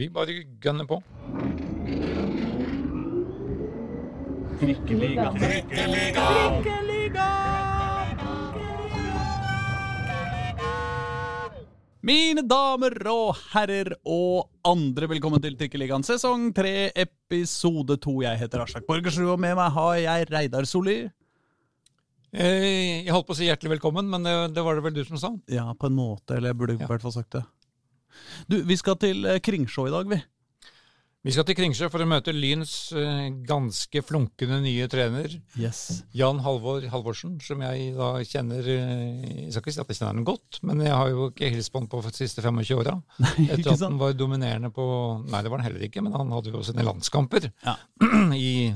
Vi 0.00 0.08
bare 0.08 0.32
gønner 0.64 0.86
på. 0.88 1.02
Trikkeliga. 4.60 5.30
Mine 12.00 12.40
damer 12.48 12.94
og 13.12 13.34
herrer 13.52 13.90
og 14.08 14.46
andre, 14.66 15.04
velkommen 15.10 15.42
til 15.44 15.56
Trikkeligaen 15.60 16.04
sesong 16.06 16.46
3, 16.56 16.70
episode 17.02 17.98
2. 18.00 18.14
Jeg 18.24 18.40
heter 18.40 18.62
Aslak 18.64 18.86
Borgersrud, 18.88 19.34
og 19.34 19.42
med 19.42 19.52
meg 19.58 19.68
har 19.76 19.98
jeg 20.00 20.28
Reidar 20.32 20.64
Solli. 20.68 21.02
Eh, 22.32 23.04
Jeg 23.04 23.12
holdt 23.12 23.28
på 23.28 23.34
å 23.36 23.36
si 23.36 23.50
hjertelig 23.50 23.74
velkommen, 23.76 24.08
men 24.08 24.24
det, 24.24 24.32
det 24.56 24.64
var 24.64 24.78
det 24.80 24.84
vel 24.86 24.96
du 24.96 25.02
som 25.04 25.20
sa? 25.20 25.30
Ja, 25.52 25.66
på 25.76 25.90
en 25.90 25.98
måte, 25.98 26.38
eller 26.38 26.54
jeg 26.54 26.60
burde 26.62 26.78
i 26.78 26.80
Ja. 26.80 26.88
hvert 26.88 27.04
fall 27.04 27.12
sagt 27.18 27.36
det. 27.36 27.44
Du, 28.50 28.60
vi 28.66 28.76
skal 28.80 28.96
til 29.00 29.24
eh, 29.26 29.40
Kringsjå 29.44 29.88
i 29.88 29.94
dag, 29.94 30.08
vi. 30.10 30.20
Vi 31.20 31.34
skal 31.34 31.44
til 31.44 31.52
Kringsjø 31.58 31.90
for 31.92 32.00
å 32.00 32.06
møte 32.08 32.32
Lyns 32.32 32.70
eh, 32.96 33.26
ganske 33.44 34.00
flunkende 34.08 34.56
nye 34.64 34.86
trener, 34.88 35.34
Yes. 35.60 36.00
Jan 36.16 36.38
Halvor 36.40 36.86
Halvorsen, 36.88 37.34
som 37.44 37.60
jeg 37.60 37.90
da 37.98 38.08
kjenner 38.24 38.64
eh, 38.64 39.26
Jeg 39.44 39.50
skal 39.52 39.60
ikke 39.66 39.74
si 39.76 39.82
at 39.82 39.92
jeg 39.92 39.98
kjenner 39.98 40.14
ham 40.16 40.24
godt, 40.30 40.62
men 40.64 40.80
jeg 40.86 40.94
har 40.96 41.10
jo 41.12 41.26
ikke 41.28 41.50
hilst 41.52 41.74
på 41.74 41.82
ham 41.82 41.90
på 41.92 42.00
de 42.06 42.14
siste 42.16 42.40
25 42.40 42.80
åra. 42.80 42.96
Etter 43.50 43.68
at 43.74 43.84
han 43.84 44.00
var 44.00 44.16
dominerende 44.16 44.72
på 44.72 44.86
Nei, 45.28 45.42
det 45.44 45.52
var 45.52 45.60
han 45.60 45.68
heller 45.68 45.84
ikke, 45.90 46.00
men 46.06 46.16
han 46.16 46.32
hadde 46.32 46.54
jo 46.56 46.64
sine 46.64 46.86
landskamper 46.88 47.50
Ja. 47.68 47.76
i 48.40 48.72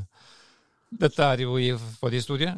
Dette 1.00 1.26
er 1.26 1.42
jo 1.42 1.56
i 1.58 1.70
forrige 1.74 2.22
historie, 2.22 2.52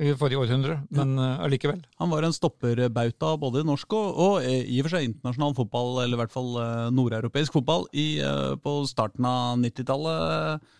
i 0.00 0.12
forrige 0.16 0.40
århundre, 0.40 0.78
men 0.96 1.14
eh, 1.20 1.42
allikevel. 1.44 1.82
Han 2.00 2.12
var 2.12 2.24
en 2.24 2.34
stopperbauta 2.34 3.34
både 3.40 3.62
i 3.62 3.68
norsk 3.68 3.96
og, 3.98 4.20
og 4.24 4.46
i 4.46 4.78
og 4.80 4.86
for 4.86 4.94
seg 4.94 5.08
internasjonal 5.08 5.56
fotball, 5.58 5.90
eller 6.02 6.16
i 6.16 6.20
hvert 6.22 6.34
fall 6.34 6.52
eh, 6.62 6.90
nordeuropeisk 6.96 7.58
fotball, 7.58 7.88
i, 7.92 8.06
eh, 8.24 8.52
på 8.62 8.76
starten 8.88 9.28
av 9.28 9.58
90-tallet. 9.60 10.70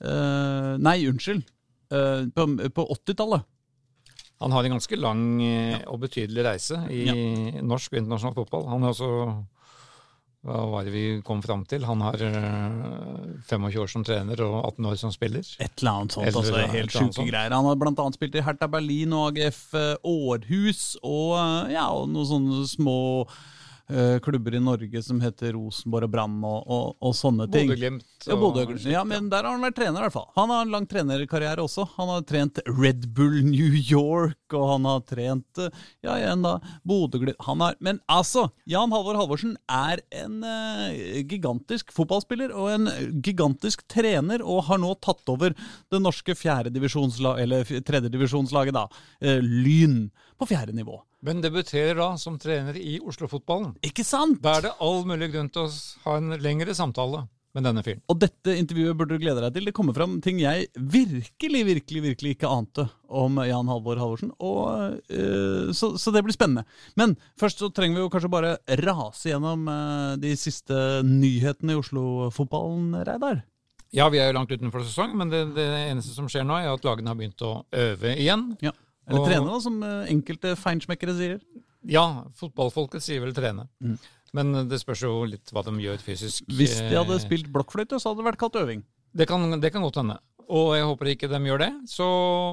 Eh, 0.00 0.74
nei, 0.80 0.98
unnskyld. 1.10 1.48
På 1.90 2.44
på 2.70 2.82
80-tallet. 2.94 3.48
Han 4.40 4.52
har 4.54 4.64
en 4.64 4.76
ganske 4.76 4.96
lang 4.96 5.24
og 5.90 5.96
betydelig 6.04 6.44
reise 6.46 6.78
i 6.94 7.02
norsk 7.66 7.92
og 7.92 7.98
internasjonal 7.98 8.36
fotball. 8.38 8.68
Han 8.70 8.86
er 8.86 8.94
også 8.94 9.08
Hva 10.40 10.62
var 10.72 10.86
det 10.88 10.92
vi 10.94 11.04
kom 11.24 11.42
fram 11.44 11.66
til? 11.68 11.84
Han 11.84 12.00
har 12.00 12.22
eh, 12.24 13.40
25 13.44 13.82
år 13.82 13.90
som 13.92 14.04
trener 14.06 14.40
og 14.40 14.56
18 14.72 14.88
år 14.88 14.96
som 15.02 15.12
spiller. 15.12 15.44
Et 15.60 15.82
eller 15.82 15.92
annet 15.92 16.16
sånt. 16.16 16.26
Eller 16.30 16.40
altså, 16.40 16.62
helt 16.72 16.96
sjuke 16.96 17.26
greier. 17.28 17.52
Han 17.52 17.68
har 17.68 17.88
annet 17.90 18.16
spilt 18.16 18.38
i 18.40 18.44
Hertha 18.46 18.68
Berlin 18.72 19.12
og 19.12 19.34
AGF 19.34 19.62
eh, 19.76 19.94
Århus 20.00 20.84
og, 21.02 21.34
eh, 21.36 21.74
ja, 21.76 21.90
og 21.92 22.08
noen 22.08 22.30
sånne 22.30 22.62
små 22.70 22.96
uh, 23.28 24.16
klubber 24.24 24.56
i 24.56 24.62
Norge 24.64 25.02
som 25.04 25.20
heter 25.20 25.52
Rosenborg 25.58 26.08
og 26.08 26.14
Brann 26.14 26.40
og, 26.40 26.60
og, 26.64 26.96
og 27.04 27.14
sånne 27.20 27.44
ting. 27.52 27.68
Bodø-Glimt. 27.68 28.08
Ja, 28.24 28.40
Bodø-Glimt. 28.40 28.88
ja, 28.88 29.04
men 29.04 29.28
der 29.28 29.44
har 29.44 29.52
han 29.58 29.68
vært 29.68 29.76
trener, 29.76 30.00
i 30.00 30.08
hvert 30.08 30.16
fall. 30.16 30.28
Han 30.40 30.54
har 30.54 30.64
en 30.64 30.72
lang 30.72 30.88
trenerkarriere 30.88 31.68
også. 31.68 31.84
Han 31.98 32.14
har 32.14 32.24
trent 32.24 32.62
Red 32.70 33.10
Bull 33.12 33.42
New 33.44 33.76
York, 33.76 34.39
og 34.56 34.66
han 34.72 34.88
har 34.88 35.02
trent 35.08 35.60
eh, 35.62 35.82
Ja, 36.06 36.16
igjen, 36.18 36.44
da. 36.44 36.56
Bodø-Glimt 36.86 37.40
Han 37.46 37.62
har 37.64 37.76
Men 37.80 38.00
altså, 38.10 38.48
Jan 38.70 38.92
Halvor 38.94 39.18
Halvorsen 39.18 39.56
er 39.70 40.02
en 40.22 40.40
eh, 40.46 41.20
gigantisk 41.30 41.92
fotballspiller 41.96 42.54
og 42.54 42.70
en 42.74 42.88
gigantisk 43.24 43.84
trener, 43.90 44.42
og 44.42 44.66
har 44.70 44.80
nå 44.82 44.94
tatt 45.02 45.28
over 45.32 45.54
det 45.54 46.00
norske 46.02 46.34
fjerdedivisjonslaget, 46.38 47.44
eller 47.44 47.84
tredjedivisjonslaget, 47.86 48.76
da. 48.76 48.86
eh, 49.20 49.40
Lyn. 49.40 50.10
På 50.40 50.48
fjerde 50.48 50.72
nivå. 50.72 51.00
Men 51.20 51.42
debuterer 51.44 51.98
da 51.98 52.14
som 52.16 52.38
trener 52.40 52.78
i 52.80 52.96
Oslo-fotballen. 53.04 53.74
Ikke 53.84 54.06
sant? 54.08 54.40
Da 54.40 54.56
er 54.56 54.68
det 54.68 54.78
all 54.80 55.04
mulig 55.08 55.28
grunn 55.34 55.50
til 55.52 55.66
å 55.66 55.72
ha 56.06 56.16
en 56.16 56.32
lengre 56.40 56.72
samtale 56.76 57.26
med 57.56 57.64
denne 57.66 57.82
fyren. 57.82 58.00
Og 58.12 58.18
dette 58.22 58.52
intervjuet 58.54 58.94
burde 58.98 59.16
du 59.16 59.22
glede 59.22 59.42
deg 59.42 59.54
til. 59.56 59.64
Det 59.66 59.74
kommer 59.74 59.96
fram 59.96 60.18
ting 60.22 60.38
jeg 60.38 60.68
virkelig, 60.78 61.62
virkelig 61.66 62.02
virkelig 62.04 62.34
ikke 62.36 62.50
ante 62.50 62.84
om 63.10 63.40
Jan 63.42 63.70
Halvor 63.70 63.98
Halvorsen. 63.98 64.30
Og, 64.38 65.00
eh, 65.10 65.72
så, 65.74 65.92
så 65.98 66.12
det 66.14 66.22
blir 66.26 66.36
spennende. 66.36 66.62
Men 67.00 67.16
først 67.40 67.62
så 67.62 67.70
trenger 67.74 67.98
vi 67.98 68.04
jo 68.04 68.12
kanskje 68.12 68.30
bare 68.30 68.52
rase 68.84 69.32
gjennom 69.32 69.66
eh, 69.72 70.12
de 70.22 70.34
siste 70.38 70.76
nyhetene 71.06 71.74
i 71.74 71.80
Oslo-fotballen, 71.80 72.92
Reidar. 73.08 73.42
Ja, 73.90 74.06
vi 74.14 74.20
er 74.22 74.30
jo 74.30 74.36
langt 74.36 74.52
utenfor 74.54 74.84
sesong, 74.86 75.16
men 75.18 75.32
det, 75.32 75.42
det 75.56 75.66
eneste 75.88 76.14
som 76.14 76.28
skjer 76.30 76.46
nå, 76.46 76.54
er 76.62 76.70
at 76.70 76.86
lagene 76.86 77.10
har 77.10 77.18
begynt 77.18 77.42
å 77.42 77.56
øve 77.74 78.14
igjen. 78.14 78.52
Ja. 78.62 78.70
Eller 79.10 79.24
Og- 79.24 79.26
trene, 79.26 79.50
da, 79.50 79.58
som 79.64 79.82
enkelte 80.06 80.54
feinschmeckere 80.54 81.16
sier. 81.18 81.40
Ja, 81.90 82.04
fotballfolket 82.36 83.02
sier 83.02 83.22
vel 83.24 83.32
trene. 83.34 83.64
Mm. 83.82 83.96
Men 84.36 84.68
det 84.70 84.78
spørs 84.82 85.02
jo 85.06 85.12
litt 85.26 85.50
hva 85.54 85.64
de 85.66 85.74
gjør 85.82 86.02
fysisk. 86.04 86.44
Hvis 86.46 86.76
de 86.78 86.94
hadde 86.94 87.16
Eh, 87.16 87.22
spilt 87.22 87.48
blokkfløyte, 87.52 87.98
så 87.98 88.10
hadde 88.10 88.22
det 88.22 88.28
vært 88.30 88.42
kalt 88.42 88.58
øving. 88.60 88.84
Det 89.12 89.26
kan, 89.26 89.42
det 89.60 89.72
kan 89.74 89.82
godt 89.82 89.98
hende. 90.02 90.18
Og 90.50 90.74
jeg 90.76 90.86
håper 90.86 91.12
ikke 91.12 91.30
de 91.30 91.40
gjør 91.46 91.62
det, 91.62 91.70
så, 91.90 92.06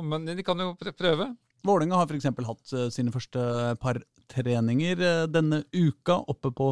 men 0.06 0.26
de 0.26 0.44
kan 0.46 0.58
jo 0.62 0.76
prøve. 0.78 1.32
Vålerenga 1.66 1.98
har 2.00 2.10
f.eks. 2.10 2.30
hatt 2.30 2.74
eh, 2.74 2.90
sine 2.94 3.14
første 3.14 3.42
par 3.82 4.00
treninger 4.32 5.02
eh, 5.02 5.26
denne 5.30 5.64
uka 5.74 6.20
oppe 6.30 6.52
på 6.54 6.72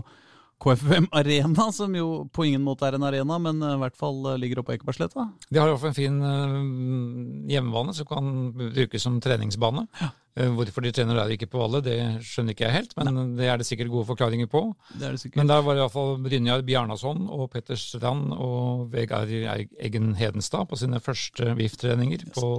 KFUM 0.64 1.08
Arena, 1.12 1.72
som 1.72 1.96
jo 1.96 2.26
på 2.32 2.46
ingen 2.48 2.64
måte 2.64 2.88
er 2.88 2.96
en 2.96 3.06
arena, 3.06 3.38
men 3.42 3.60
eh, 3.62 3.74
i 3.76 3.82
hvert 3.82 3.98
fall 4.00 4.22
eh, 4.32 4.38
ligger 4.40 4.62
oppe 4.62 4.72
på 4.72 4.78
Ekebergsletta. 4.78 5.26
De 5.50 5.60
har 5.60 5.68
i 5.68 5.74
hvert 5.74 5.82
fall 5.82 5.92
en 5.92 5.98
fin 5.98 6.22
øh, 6.24 7.50
hjemmebane 7.52 7.96
som 7.98 8.08
kan 8.10 8.30
brukes 8.56 9.04
som 9.04 9.20
treningsbane. 9.24 9.88
Ja. 10.02 10.14
Hvorfor 10.36 10.84
de 10.84 10.90
trener 10.92 11.16
der 11.16 11.30
ikke 11.32 11.48
på 11.48 11.62
Valle, 11.62 11.80
det 11.80 11.94
skjønner 12.28 12.52
ikke 12.52 12.66
jeg 12.66 12.76
helt, 12.76 12.96
men 13.00 13.38
det 13.38 13.46
er 13.48 13.56
det 13.56 13.64
sikkert 13.70 13.88
gode 13.94 14.10
forklaringer 14.10 14.50
på. 14.52 14.66
Det 14.92 15.14
det. 15.14 15.30
Men 15.40 15.48
der 15.48 15.62
var 15.64 15.78
i 15.78 15.80
hvert 15.80 15.94
fall 15.94 16.18
Brynjar 16.26 16.66
Bjarnason 16.68 17.30
og 17.32 17.54
Petter 17.54 17.80
Strand 17.80 18.34
og 18.36 18.90
Vegard 18.92 19.32
Eggen 19.32 20.12
Hedenstad 20.20 20.68
på 20.68 20.76
sine 20.82 21.00
første 21.00 21.56
VIF-treninger 21.56 22.28
på 22.36 22.50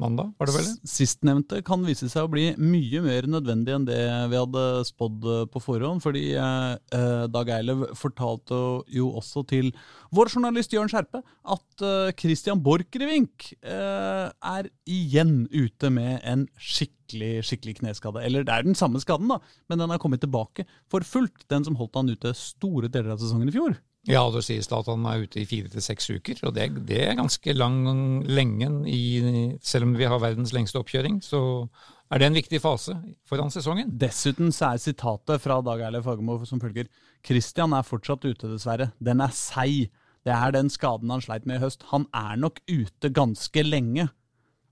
mandag, 0.00 0.32
var 0.40 0.48
det 0.50 0.56
vel? 0.56 0.68
Sistnevnte 0.88 1.60
kan 1.66 1.84
vise 1.86 2.08
seg 2.10 2.26
å 2.26 2.30
bli 2.32 2.46
mye 2.58 3.02
mer 3.04 3.28
nødvendig 3.30 3.74
enn 3.76 3.86
det 3.88 4.00
vi 4.32 4.38
hadde 4.40 4.64
spådd 4.88 5.26
eh, 5.28 5.42
på 5.52 5.62
forhånd. 5.62 6.02
Fordi 6.04 6.24
eh, 6.34 6.72
eh, 6.96 7.24
Dag 7.32 7.52
Eilev 7.54 7.86
fortalte 7.98 8.60
jo 8.90 9.10
også 9.20 9.44
til 9.50 9.72
vår 10.16 10.32
journalist 10.34 10.74
Jørn 10.74 10.90
Skjerpe 10.90 11.22
at 11.22 11.84
eh, 11.86 12.14
Christian 12.18 12.62
Borchgrevink 12.64 13.52
eh, 13.60 14.26
er 14.30 14.70
igjen 14.90 15.44
ute 15.52 15.92
med 15.94 16.18
en 16.24 16.48
skikkelig 16.56 16.96
skikkelig 17.10 17.78
kneskade. 17.80 18.22
Eller 18.22 18.44
det 18.46 18.54
er 18.54 18.66
den 18.66 18.78
samme 18.78 19.00
skaden, 19.02 19.30
da, 19.32 19.40
men 19.70 19.82
den 19.82 19.90
er 19.90 20.00
kommet 20.02 20.22
tilbake 20.22 20.66
for 20.90 21.06
fullt. 21.06 21.46
Den 21.50 21.66
som 21.66 21.78
holdt 21.80 21.98
han 21.98 22.12
ute 22.12 22.34
store 22.38 22.90
deler 22.92 23.14
av 23.14 23.22
sesongen 23.22 23.50
i 23.50 23.54
fjor. 23.54 23.78
Ja, 24.08 24.22
det 24.32 24.40
sies 24.46 24.68
da 24.70 24.78
at 24.80 24.88
han 24.88 25.04
er 25.04 25.26
ute 25.26 25.42
i 25.42 25.46
fire 25.48 25.68
til 25.68 25.84
seks 25.84 26.06
uker, 26.08 26.38
og 26.48 26.54
det, 26.56 26.70
det 26.88 27.02
er 27.04 27.18
ganske 27.18 27.52
lang 27.52 27.82
lenge. 28.24 28.70
Selv 29.60 29.88
om 29.88 29.96
vi 29.98 30.08
har 30.08 30.22
verdens 30.22 30.54
lengste 30.56 30.80
oppkjøring, 30.80 31.18
så 31.24 31.40
er 32.10 32.22
det 32.22 32.30
en 32.30 32.38
viktig 32.38 32.62
fase 32.64 32.96
foran 33.28 33.52
sesongen. 33.52 33.92
Dessuten 34.00 34.54
så 34.56 34.72
er 34.72 34.80
sitatet 34.82 35.44
fra 35.44 35.60
Dag 35.66 35.84
Eile 35.84 36.00
Fagermo 36.02 36.38
som 36.48 36.62
følger 36.62 36.88
Christian 37.26 37.76
er 37.76 37.84
fortsatt 37.84 38.24
ute, 38.24 38.48
dessverre. 38.48 38.88
Den 39.04 39.20
er 39.20 39.34
seig. 39.36 39.90
Det 40.24 40.32
er 40.32 40.52
den 40.52 40.68
skaden 40.72 41.12
han 41.12 41.22
sleit 41.24 41.46
med 41.48 41.60
i 41.60 41.64
høst. 41.64 41.84
Han 41.92 42.08
er 42.16 42.40
nok 42.40 42.60
ute 42.68 43.12
ganske 43.12 43.64
lenge. 43.66 44.08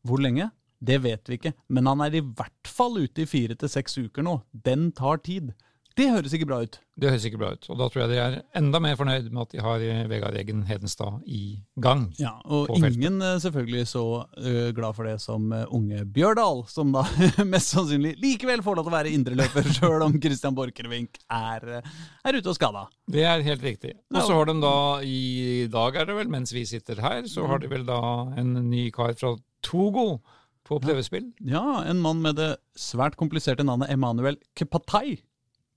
Hvor 0.09 0.21
lenge? 0.25 0.51
Det 0.81 1.01
vet 1.03 1.27
vi 1.27 1.39
ikke, 1.39 1.53
men 1.75 1.89
han 1.91 2.05
er 2.05 2.15
i 2.15 2.23
hvert 2.23 2.69
fall 2.71 3.01
ute 3.03 3.25
i 3.25 3.27
fire 3.27 3.57
til 3.59 3.71
seks 3.73 3.97
uker 3.99 4.23
nå. 4.23 4.37
Den 4.53 4.93
tar 4.95 5.19
tid. 5.27 5.51
Det 5.99 6.07
høres 6.13 6.35
ikke 6.37 6.47
bra 6.47 6.61
ut. 6.63 6.77
Det 6.99 7.11
høres 7.11 7.25
ikke 7.27 7.39
bra 7.41 7.49
ut, 7.57 7.67
og 7.73 7.79
da 7.81 7.87
tror 7.91 8.03
jeg 8.05 8.11
de 8.13 8.19
er 8.23 8.37
enda 8.59 8.79
mer 8.83 8.95
fornøyd 8.99 9.29
med 9.33 9.41
at 9.45 9.55
de 9.55 9.63
har 9.63 9.83
Vegard 10.11 10.37
Egen 10.39 10.61
Hedenstad 10.69 11.25
i 11.27 11.59
gang. 11.83 12.05
Ja, 12.23 12.37
Og 12.47 12.69
feltet. 12.71 12.97
ingen 12.99 13.19
eh, 13.23 13.39
selvfølgelig 13.43 13.85
så 13.91 14.05
uh, 14.23 14.71
glad 14.77 14.95
for 14.95 15.09
det 15.09 15.17
som 15.23 15.51
eh, 15.55 15.65
unge 15.75 16.05
Bjørdal, 16.15 16.65
som 16.71 16.95
da 16.95 17.03
mest 17.53 17.75
sannsynlig 17.75 18.15
likevel 18.23 18.63
får 18.67 18.79
lov 18.79 18.87
til 18.87 18.95
å 18.95 18.97
være 18.97 19.15
indreløper, 19.17 19.71
sjøl 19.79 20.07
om 20.07 20.17
Christian 20.23 20.57
Borchgrevink 20.59 21.19
er, 21.27 21.69
eh, 21.81 21.93
er 22.31 22.39
ute 22.39 22.55
og 22.55 22.59
skada. 22.59 22.87
Det 23.11 23.27
er 23.27 23.47
helt 23.47 23.67
riktig. 23.67 23.97
Og 24.15 24.23
så 24.23 24.39
har 24.39 24.51
de 24.51 24.59
da, 24.63 24.77
i 25.03 25.67
dag 25.73 25.99
er 25.99 26.11
det 26.11 26.19
vel, 26.23 26.31
mens 26.31 26.55
vi 26.55 26.67
sitter 26.69 27.03
her, 27.03 27.25
så 27.31 27.47
har 27.51 27.63
de 27.63 27.71
vel 27.75 27.87
da 27.89 28.01
en 28.39 28.55
ny 28.71 28.89
kar 28.95 29.19
fra 29.19 29.35
Togo 29.67 30.21
på 30.69 30.79
prøvespill. 30.83 31.31
Ja, 31.49 31.83
en 31.89 32.03
mann 32.05 32.21
med 32.23 32.37
det 32.39 32.53
svært 32.79 33.17
kompliserte 33.19 33.65
navnet 33.67 33.91
Emanuel 33.95 34.37
Kepatai. 34.59 35.19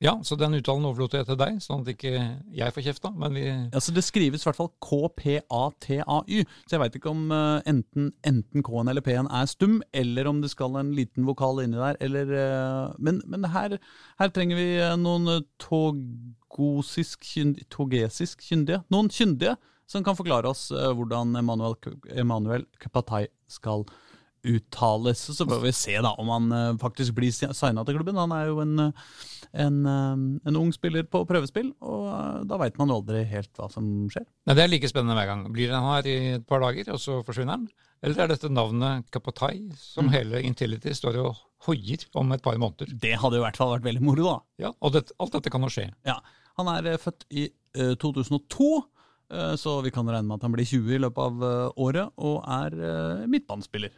Ja, 0.01 0.15
så 0.25 0.33
den 0.33 0.55
uttalen 0.57 0.85
overlot 0.89 1.13
jeg 1.13 1.27
til 1.27 1.37
deg, 1.37 1.59
sånn 1.61 1.83
at 1.83 1.91
ikke 1.91 2.11
jeg 2.57 2.73
får 2.73 2.85
kjeft 2.87 3.03
da, 3.05 3.27
vi... 3.29 3.43
Altså 3.69 3.93
Det 3.93 4.01
skrives 4.01 4.41
i 4.41 4.47
hvert 4.47 4.57
fall 4.57 4.71
K-P-A-T-A-Y, 4.81 6.39
så 6.65 6.73
jeg 6.73 6.81
veit 6.81 6.97
ikke 6.97 7.11
om 7.11 7.27
uh, 7.29 7.59
enten, 7.69 8.07
enten 8.25 8.65
K-en 8.65 8.89
eller 8.89 9.05
P-en 9.05 9.29
er 9.29 9.51
stum, 9.51 9.77
eller 9.93 10.29
om 10.31 10.39
det 10.41 10.49
skal 10.55 10.79
en 10.81 10.89
liten 10.97 11.27
vokal 11.29 11.61
inni 11.61 11.77
der, 11.77 11.99
eller 12.01 12.33
uh, 12.33 12.95
Men, 12.97 13.21
men 13.29 13.45
her, 13.53 13.77
her 14.17 14.33
trenger 14.33 14.57
vi 14.57 14.67
eh, 14.81 14.97
noen 14.97 15.45
togosisk 15.61 17.21
kyndige 17.21 17.69
Togesisk 17.69 18.41
kyndige? 18.47 18.81
Noen 18.89 19.13
kyndige 19.13 19.53
som 19.85 20.01
kan 20.07 20.17
forklare 20.17 20.49
oss 20.49 20.71
uh, 20.73 20.95
hvordan 20.97 21.37
Emanuel, 21.37 21.77
Emanuel 22.09 22.65
Kepatai 22.81 23.27
skal 23.51 23.85
uttales. 24.47 25.19
Så 25.37 25.45
får 25.47 25.61
vi 25.63 25.71
se 25.75 25.97
da 26.01 26.13
om 26.19 26.29
han 26.33 26.51
eh, 26.51 26.71
faktisk 26.81 27.13
blir 27.17 27.31
signa 27.33 27.83
til 27.85 27.97
klubben. 27.99 28.17
Han 28.19 28.31
er 28.35 28.47
jo 28.49 28.59
en, 28.63 28.73
en, 29.53 29.77
eh, 29.85 30.23
en 30.49 30.59
ung 30.59 30.71
spiller 30.75 31.03
på 31.09 31.23
prøvespill, 31.29 31.71
og 31.81 32.07
eh, 32.09 32.41
da 32.49 32.57
veit 32.61 32.77
man 32.81 32.89
jo 32.93 32.99
aldri 33.01 33.23
helt 33.29 33.51
hva 33.59 33.69
som 33.73 33.87
skjer. 34.11 34.25
Nei, 34.47 34.55
Det 34.57 34.65
er 34.65 34.73
like 34.73 34.89
spennende 34.91 35.15
hver 35.19 35.29
gang. 35.31 35.45
Blir 35.53 35.73
han 35.75 35.87
her 35.91 36.09
i 36.09 36.17
et 36.39 36.45
par 36.49 36.63
dager, 36.65 36.89
og 36.95 36.99
så 37.03 37.21
forsvinner 37.27 37.57
han? 37.59 37.69
Eller 38.01 38.23
er 38.23 38.31
dette 38.33 38.49
navnet 38.49 39.09
Kapatai, 39.13 39.67
som 39.77 40.07
Mm. 40.07 40.13
hele 40.15 40.39
Intility 40.47 40.89
står 40.97 41.19
og 41.21 41.35
hoier 41.67 42.01
om 42.17 42.31
et 42.33 42.41
par 42.41 42.57
måneder? 42.57 42.89
Det 42.99 43.13
hadde 43.21 43.37
jo 43.37 43.43
i 43.43 43.45
hvert 43.45 43.57
fall 43.59 43.75
vært 43.75 43.85
veldig 43.85 44.01
moro, 44.01 44.23
da. 44.25 44.39
Ja, 44.65 44.71
Og 44.81 44.93
det, 44.95 45.11
alt 45.21 45.31
dette 45.37 45.51
kan 45.53 45.61
jo 45.61 45.69
skje. 45.69 45.91
Ja, 46.05 46.17
Han 46.57 46.67
er 46.67 46.87
eh, 46.93 46.97
født 46.97 47.23
i 47.31 47.45
uh, 47.77 47.93
2002, 47.95 48.65
eh, 49.31 49.53
så 49.55 49.81
vi 49.85 49.91
kan 49.93 50.05
regne 50.09 50.27
med 50.27 50.39
at 50.41 50.41
han 50.43 50.51
blir 50.51 50.65
20 50.67 50.95
i 50.97 50.99
løpet 50.99 51.21
av 51.23 51.43
eh, 51.45 51.71
året, 51.79 52.09
og 52.17 52.41
er 52.43 52.73
eh, 52.75 53.27
midtbanespiller. 53.31 53.93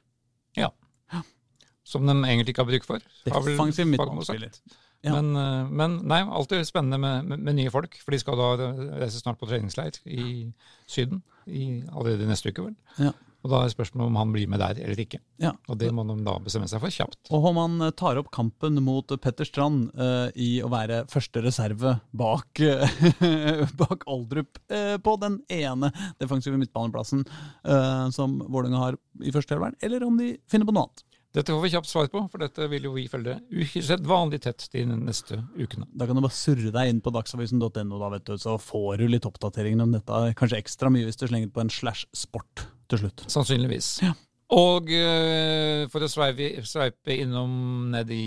Som 1.83 2.07
de 2.07 2.15
egentlig 2.15 2.53
ikke 2.53 2.63
har 2.63 2.71
bruk 2.71 2.85
for. 2.87 3.03
Defensiv 3.25 3.87
midtbanespiller. 3.91 4.55
Ja. 5.03 5.17
Men, 5.19 5.35
eh, 5.35 5.71
men 5.71 5.97
nei, 6.07 6.21
alltid 6.23 6.63
spennende 6.67 6.97
med, 6.97 7.27
med, 7.27 7.41
med 7.43 7.57
nye 7.57 7.71
folk, 7.73 7.97
for 7.99 8.15
de 8.15 8.21
skal 8.21 8.39
da 8.39 8.69
reise 9.01 9.19
snart 9.19 9.39
på 9.41 9.49
treningsleir 9.49 9.99
i 10.07 10.47
Syden. 10.87 11.19
I, 11.43 11.83
allerede 11.91 12.29
neste 12.29 12.53
uke, 12.53 12.69
vel. 12.69 12.75
Ja. 13.03 13.11
Og 13.43 13.51
da 13.51 13.59
er 13.63 13.73
spørsmålet 13.73 14.07
om 14.07 14.17
han 14.21 14.31
blir 14.33 14.47
med 14.51 14.61
der 14.63 14.79
eller 14.79 14.99
ikke. 15.03 15.19
Ja. 15.43 15.51
Og 15.67 15.77
det 15.81 15.89
må 15.95 16.05
de 16.07 16.15
da 16.23 16.37
bestemme 16.43 16.69
seg 16.71 16.79
for 16.83 16.93
kjapt. 16.93 17.19
Og 17.35 17.49
om 17.51 17.59
han 17.59 17.87
eh, 17.89 17.93
tar 17.99 18.19
opp 18.21 18.31
kampen 18.33 18.79
mot 18.85 19.11
Petter 19.23 19.47
Strand 19.47 19.89
uh, 19.99 20.29
i 20.39 20.57
å 20.63 20.71
være 20.71 21.03
første 21.11 21.43
reserve 21.43 21.97
bak, 22.15 22.63
eh, 22.63 22.99
bak 23.81 24.07
Aldrup 24.07 24.61
uh, 24.71 24.95
på 25.03 25.15
den 25.21 25.41
ene 25.51 25.91
defensive 26.21 26.59
midtbaneplassen 26.59 27.25
uh, 27.67 28.07
som 28.15 28.39
Vålerenga 28.47 28.85
har 28.85 28.99
i 29.23 29.33
første 29.35 29.57
helvern, 29.57 29.75
eller 29.83 30.07
om 30.07 30.15
de 30.19 30.37
finner 30.49 30.69
på 30.69 30.75
noe 30.75 30.87
annet. 30.87 31.03
Dette 31.33 31.49
får 31.49 31.63
vi 31.63 31.69
kjapt 31.73 31.89
svar 31.89 32.07
på, 32.13 32.21
for 32.29 32.43
dette 32.43 32.67
vil 32.69 32.83
jo 32.85 32.91
vi 32.93 33.07
følge 33.09 33.39
usedvanlig 33.49 34.43
tett 34.45 34.67
de 34.75 34.83
neste 34.85 35.39
ukene. 35.57 35.87
Da 35.89 36.05
kan 36.05 36.15
du 36.15 36.21
bare 36.21 36.37
surre 36.37 36.69
deg 36.75 36.91
inn 36.91 37.01
på 37.01 37.11
dagsavisen.no, 37.15 37.65
da, 37.73 38.11
vet 38.13 38.27
du, 38.29 38.35
så 38.37 38.59
får 38.61 39.01
du 39.01 39.07
litt 39.09 39.25
oppdateringer 39.25 39.81
om 39.81 39.97
dette. 39.97 40.21
Kanskje 40.37 40.61
ekstra 40.61 40.93
mye 40.93 41.09
hvis 41.09 41.17
du 41.17 41.25
slenger 41.25 41.49
på 41.49 41.65
en 41.65 41.73
slash 41.73 42.05
sport 42.13 42.67
til 42.91 43.03
slutt. 43.03 43.25
Sannsynligvis. 43.31 43.95
Ja. 44.03 44.13
Og 44.53 44.91
eh, 44.93 45.83
for 45.91 46.05
å 46.05 46.11
sveipe 46.11 47.15
innom 47.15 47.91
ned 47.93 48.11
i 48.13 48.23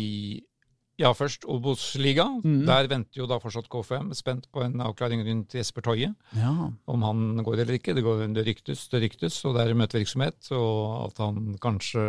ja, 0.97 1.11
først 1.12 1.44
Obos-liga. 1.53 2.25
Mm. 2.41 2.62
Der 2.69 2.88
venter 2.88 3.20
jo 3.20 3.26
da 3.29 3.37
fortsatt 3.41 3.69
KFM, 3.73 4.12
spent 4.17 4.47
på 4.53 4.62
en 4.64 4.81
avklaring 4.81 5.20
rundt 5.26 5.56
Jesper 5.58 5.85
Toje. 5.85 6.12
Ja. 6.37 6.53
Om 6.73 7.05
han 7.05 7.43
går 7.44 7.61
eller 7.64 7.76
ikke. 7.76 7.94
Det, 7.97 8.05
går, 8.05 8.25
det 8.32 8.47
ryktes, 8.47 8.87
det 8.93 9.03
ryktes, 9.05 9.43
og 9.44 9.58
det 9.58 9.67
er 9.67 9.76
møtevirksomhet. 9.76 10.49
Og 10.56 11.11
at 11.11 11.20
han 11.25 11.58
kanskje 11.62 12.06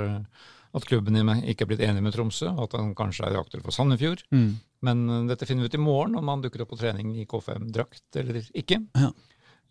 At 0.76 0.84
klubben 0.86 1.16
ikke 1.48 1.64
er 1.64 1.70
blitt 1.70 1.82
enig 1.82 2.04
med 2.04 2.14
Tromsø, 2.14 2.52
og 2.52 2.68
at 2.68 2.74
han 2.78 2.92
kanskje 2.94 3.26
er 3.26 3.38
aktuell 3.40 3.64
for 3.64 3.74
Sandefjord. 3.74 4.20
Mm. 4.36 4.60
Men 4.86 5.10
eh, 5.10 5.24
dette 5.32 5.48
finner 5.48 5.66
vi 5.66 5.72
ut 5.72 5.78
i 5.80 5.82
morgen, 5.82 6.18
om 6.20 6.28
han 6.32 6.44
dukker 6.44 6.64
opp 6.64 6.74
på 6.76 6.80
trening 6.80 7.16
i 7.18 7.26
KFM-drakt 7.26 8.20
eller 8.22 8.40
ikke. 8.52 8.82
Ja. 9.00 9.10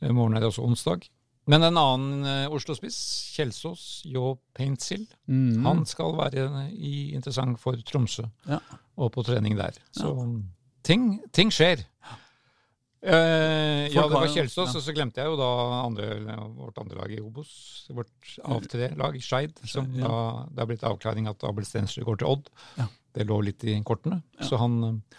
I 0.03 0.13
morgen 0.13 0.37
er 0.37 0.43
det 0.43 0.51
også 0.51 0.65
onsdag. 0.67 1.07
Men 1.47 1.63
en 1.63 1.77
annen 1.79 2.25
eh, 2.27 2.49
Oslo-spiss, 2.51 2.97
Kjelsås, 3.37 4.03
Jo 4.11 4.37
Paintsil, 4.57 5.07
Mm. 5.29 5.65
han 5.67 5.85
skal 5.87 6.17
være 6.19 6.71
i, 6.73 7.13
interessant 7.15 7.59
for 7.61 7.77
Tromsø 7.87 8.25
Ja. 8.49 8.59
og 8.99 9.13
på 9.13 9.23
trening 9.25 9.57
der. 9.57 9.75
Så 9.93 10.11
ting, 10.83 11.21
ting 11.33 11.51
skjer. 11.51 11.85
Eh, 13.07 13.87
ja, 13.93 14.03
det 14.09 14.15
var 14.17 14.27
Kjelsås, 14.33 14.73
ja. 14.73 14.79
og 14.81 14.83
så 14.83 14.95
glemte 14.97 15.21
jeg 15.23 15.31
jo 15.31 15.37
da 15.39 15.49
andre, 15.85 16.07
vårt 16.57 16.79
andre 16.83 16.97
lag 16.99 17.13
i 17.15 17.21
Obos. 17.23 17.53
Vårt 17.95 18.33
AV3-lag, 18.43 19.19
Skeid. 19.23 19.61
Som 19.69 19.93
Ja. 19.95 20.09
da, 20.09 20.47
det 20.51 20.59
har 20.59 20.67
blitt 20.67 20.83
avklaring 20.89 21.29
at 21.31 21.45
Abel 21.45 21.65
Stensrud 21.65 22.05
går 22.09 22.19
til 22.19 22.27
Odd. 22.33 22.51
Ja. 22.79 22.89
Det 23.15 23.27
lå 23.29 23.39
litt 23.45 23.63
i 23.65 23.77
kortene. 23.87 24.23
Så 24.43 24.59
han 24.59 24.83
eh, 24.85 25.17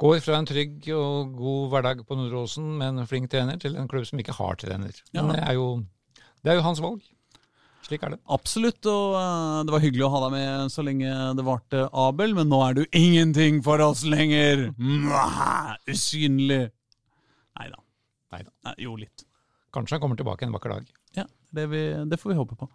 går 0.00 0.20
fra 0.24 0.38
en 0.40 0.48
trygg 0.48 0.88
og 0.96 1.34
god 1.38 1.72
hverdag 1.72 2.04
på 2.06 2.18
Nordåsen 2.18 2.66
med 2.80 2.92
en 2.92 3.08
flink 3.10 3.30
trener, 3.32 3.58
til 3.62 3.76
en 3.78 3.88
klubb 3.90 4.06
som 4.08 4.20
ikke 4.20 4.36
har 4.36 4.58
trener. 4.60 4.94
Men 5.14 5.32
det 5.32 5.42
er 5.42 5.58
jo, 5.58 5.68
det 6.42 6.52
er 6.52 6.58
jo 6.58 6.66
hans 6.66 6.82
valg. 6.82 7.02
Slik 7.84 8.06
er 8.06 8.14
det. 8.14 8.20
Absolutt, 8.32 8.80
og 8.88 9.18
eh, 9.18 9.58
det 9.68 9.74
var 9.74 9.82
hyggelig 9.84 10.06
å 10.06 10.12
ha 10.14 10.22
deg 10.24 10.32
med 10.32 10.72
så 10.72 10.84
lenge 10.86 11.10
det 11.36 11.44
varte, 11.44 11.82
Abel, 11.92 12.32
men 12.38 12.48
nå 12.48 12.62
er 12.64 12.78
du 12.78 12.86
ingenting 12.96 13.60
for 13.66 13.82
oss 13.84 14.06
lenger! 14.08 14.70
Mwah, 14.80 15.76
usynlig! 15.92 16.64
Nei 18.34 18.42
da. 18.46 18.74
Jo, 18.82 18.96
litt. 18.98 19.26
Kanskje 19.74 19.96
han 19.96 20.02
kommer 20.04 20.18
tilbake 20.18 20.46
en 20.46 20.54
vakker 20.54 20.74
dag. 20.76 20.88
Ja, 21.14 21.26
det, 21.54 21.68
vi, 21.70 21.84
det 22.10 22.18
får 22.20 22.32
vi 22.32 22.38
håpe 22.40 22.58
på. 22.58 22.68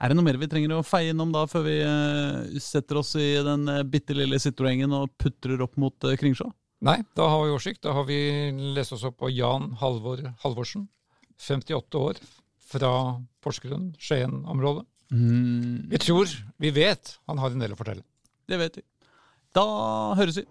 Er 0.00 0.10
det 0.10 0.16
noe 0.16 0.24
mer 0.24 0.38
vi 0.40 0.48
trenger 0.48 0.78
å 0.78 0.86
feie 0.86 1.12
innom 1.12 1.32
da, 1.34 1.44
før 1.50 1.66
vi 1.66 1.76
eh, 1.84 2.60
setter 2.62 3.00
oss 3.02 3.12
i 3.20 3.34
den 3.44 3.66
uh, 3.68 3.82
bitte 3.84 4.16
lille 4.16 4.38
Citroengen 4.40 4.94
og 4.96 5.12
putrer 5.20 5.60
opp 5.64 5.76
mot 5.80 6.08
uh, 6.08 6.14
Kringsjå? 6.20 6.46
Nei, 6.80 6.96
da 7.16 7.26
har 7.28 7.42
vi 7.44 7.50
oversikt. 7.52 7.82
Da 7.84 7.92
har 7.92 8.06
vi 8.08 8.18
lest 8.76 8.94
oss 8.96 9.04
opp 9.04 9.18
på 9.20 9.28
Jan 9.32 9.72
Halvor 9.80 10.22
Halvorsen. 10.44 10.86
58 11.40 11.98
år, 12.00 12.20
fra 12.70 12.92
Porsgrunn, 13.44 13.90
Skien-området. 14.00 14.86
Mm, 15.12 15.88
Vi 15.90 15.98
tror, 15.98 16.28
vi 16.60 16.70
vet, 16.70 17.16
han 17.26 17.38
har 17.42 17.50
en 17.50 17.58
del 17.64 17.72
å 17.74 17.78
fortelle. 17.78 18.04
det 18.48 18.58
vet 18.60 18.76
vi. 18.76 18.82
Da 19.54 19.64
høres 20.14 20.36
vi. 20.38 20.44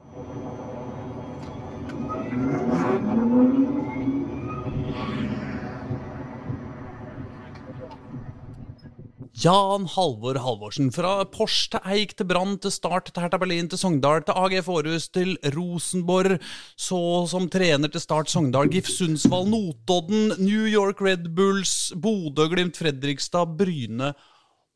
Jan 9.39 9.85
Halvor 9.87 10.35
Halvorsen. 10.43 10.89
Fra 10.91 11.21
Porsch 11.31 11.69
til 11.71 11.85
Eik 11.87 12.11
til 12.19 12.27
Brann 12.27 12.57
til 12.59 12.73
Start 12.75 13.07
til 13.07 13.23
Hertha 13.23 13.37
Berlin 13.39 13.69
til 13.71 13.79
Sogndal 13.79 14.25
til 14.27 14.35
AGF 14.35 14.67
Forhus, 14.67 15.05
til 15.15 15.37
Rosenborg. 15.55 16.41
Så 16.75 16.99
som 17.31 17.47
trener 17.47 17.87
til 17.87 18.03
Start 18.03 18.27
Sogndal, 18.27 18.67
GIF 18.73 18.89
Sundsvall, 18.91 19.47
Notodden, 19.47 20.33
New 20.43 20.67
York 20.67 20.99
Red 20.99 21.31
Bulls, 21.37 21.93
Bodø-Glimt, 21.95 22.75
Fredrikstad, 22.81 23.55
Bryne 23.55 24.11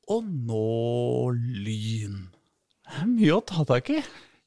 og 0.08 0.24
nå 0.32 1.34
Lyn. 1.36 2.22
Det 2.88 3.02
er 3.02 3.12
mye 3.12 3.36
å 3.36 3.44
ta 3.44 3.68
tak 3.68 3.92
i. 3.92 4.00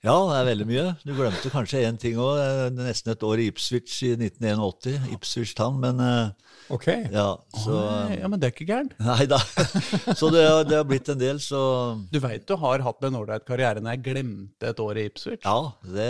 Ja, 0.07 0.15
det 0.31 0.35
er 0.39 0.45
veldig 0.53 0.67
mye. 0.69 0.83
Du 1.03 1.11
glemte 1.19 1.51
kanskje 1.51 1.81
én 1.83 1.97
ting 1.99 2.15
òg. 2.23 2.39
Nesten 2.79 3.11
et 3.17 3.25
år 3.27 3.41
i 3.43 3.49
Ipswich 3.51 3.97
i 4.07 4.13
1981. 4.15 5.09
Ipswich 5.17 5.55
Town, 5.59 5.81
men 5.83 5.99
eh, 5.99 6.29
Ok. 6.71 6.87
ja, 7.13 7.25
så 7.63 7.75
oh, 7.79 8.13
ja, 8.15 8.27
men 8.31 8.41
det 8.43 8.49
er 8.49 8.53
ikke 8.55 8.67
gærent. 8.69 8.95
Nei 9.07 9.27
da. 9.31 9.39
Så 10.19 10.31
det, 10.35 10.45
har- 10.47 10.65
det 10.67 10.79
har 10.79 10.87
blitt 10.87 11.11
en 11.13 11.19
del, 11.21 11.39
så 11.43 11.61
Du 12.11 12.19
veit 12.23 12.47
du 12.47 12.55
har 12.59 12.83
hatt 12.87 13.05
en 13.07 13.19
ålreit 13.19 13.45
karriere 13.47 13.83
når 13.83 13.97
jeg 13.97 14.05
glemte 14.09 14.71
et 14.71 14.83
år 14.83 14.99
i 15.03 15.05
Ipswich. 15.11 15.43
ja. 15.47 15.57
Det, 15.87 16.09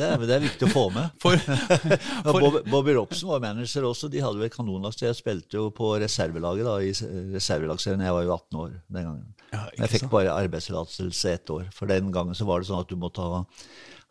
det, 0.00 0.08
det 0.28 0.34
er 0.38 0.42
viktig 0.44 0.68
å 0.68 0.72
få 0.72 0.86
med. 0.96 1.12
For, 1.24 1.36
for... 1.40 2.40
Bob, 2.40 2.58
Bobby 2.68 2.96
Robson 2.96 3.28
var 3.34 3.40
manager 3.44 3.86
også. 3.90 4.08
De 4.12 4.20
hadde 4.24 4.40
vel 4.40 4.52
kanonlag. 4.52 4.92
Så 4.96 5.06
jeg 5.10 5.16
spilte 5.20 5.56
jo 5.60 5.68
på 5.74 5.92
reservelaget 6.00 6.68
da, 6.68 6.74
i 6.84 6.92
reservelagsserien. 7.36 8.04
Jeg 8.08 8.16
var 8.16 8.24
jo 8.26 8.34
18 8.36 8.60
år 8.64 8.74
den 8.96 9.08
gangen. 9.08 9.24
Ja, 9.54 9.62
jeg 9.78 9.90
fikk 9.94 10.04
sant? 10.06 10.12
bare 10.12 10.34
arbeidstillatelse 10.34 11.32
ett 11.36 11.50
år. 11.54 11.68
For 11.76 11.88
den 11.90 12.08
gangen 12.14 12.36
så 12.36 12.46
var 12.48 12.60
det 12.64 12.68
sånn 12.68 12.82
at 12.84 12.90
du 12.90 12.96
måtte 13.00 13.22
ha, 13.24 13.33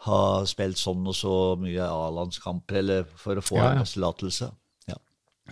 ha 0.07 0.19
spilt 0.49 0.79
sånn 0.81 1.05
og 1.07 1.15
så 1.15 1.35
mye 1.61 1.85
A-landskamper 1.87 2.81
eller 2.81 3.05
for 3.19 3.39
å 3.39 3.43
få 3.45 3.59
Ja, 3.59 3.63
ja. 3.63 3.69
arbeidstillatelse. 3.77 4.49
Ja. 4.91 4.97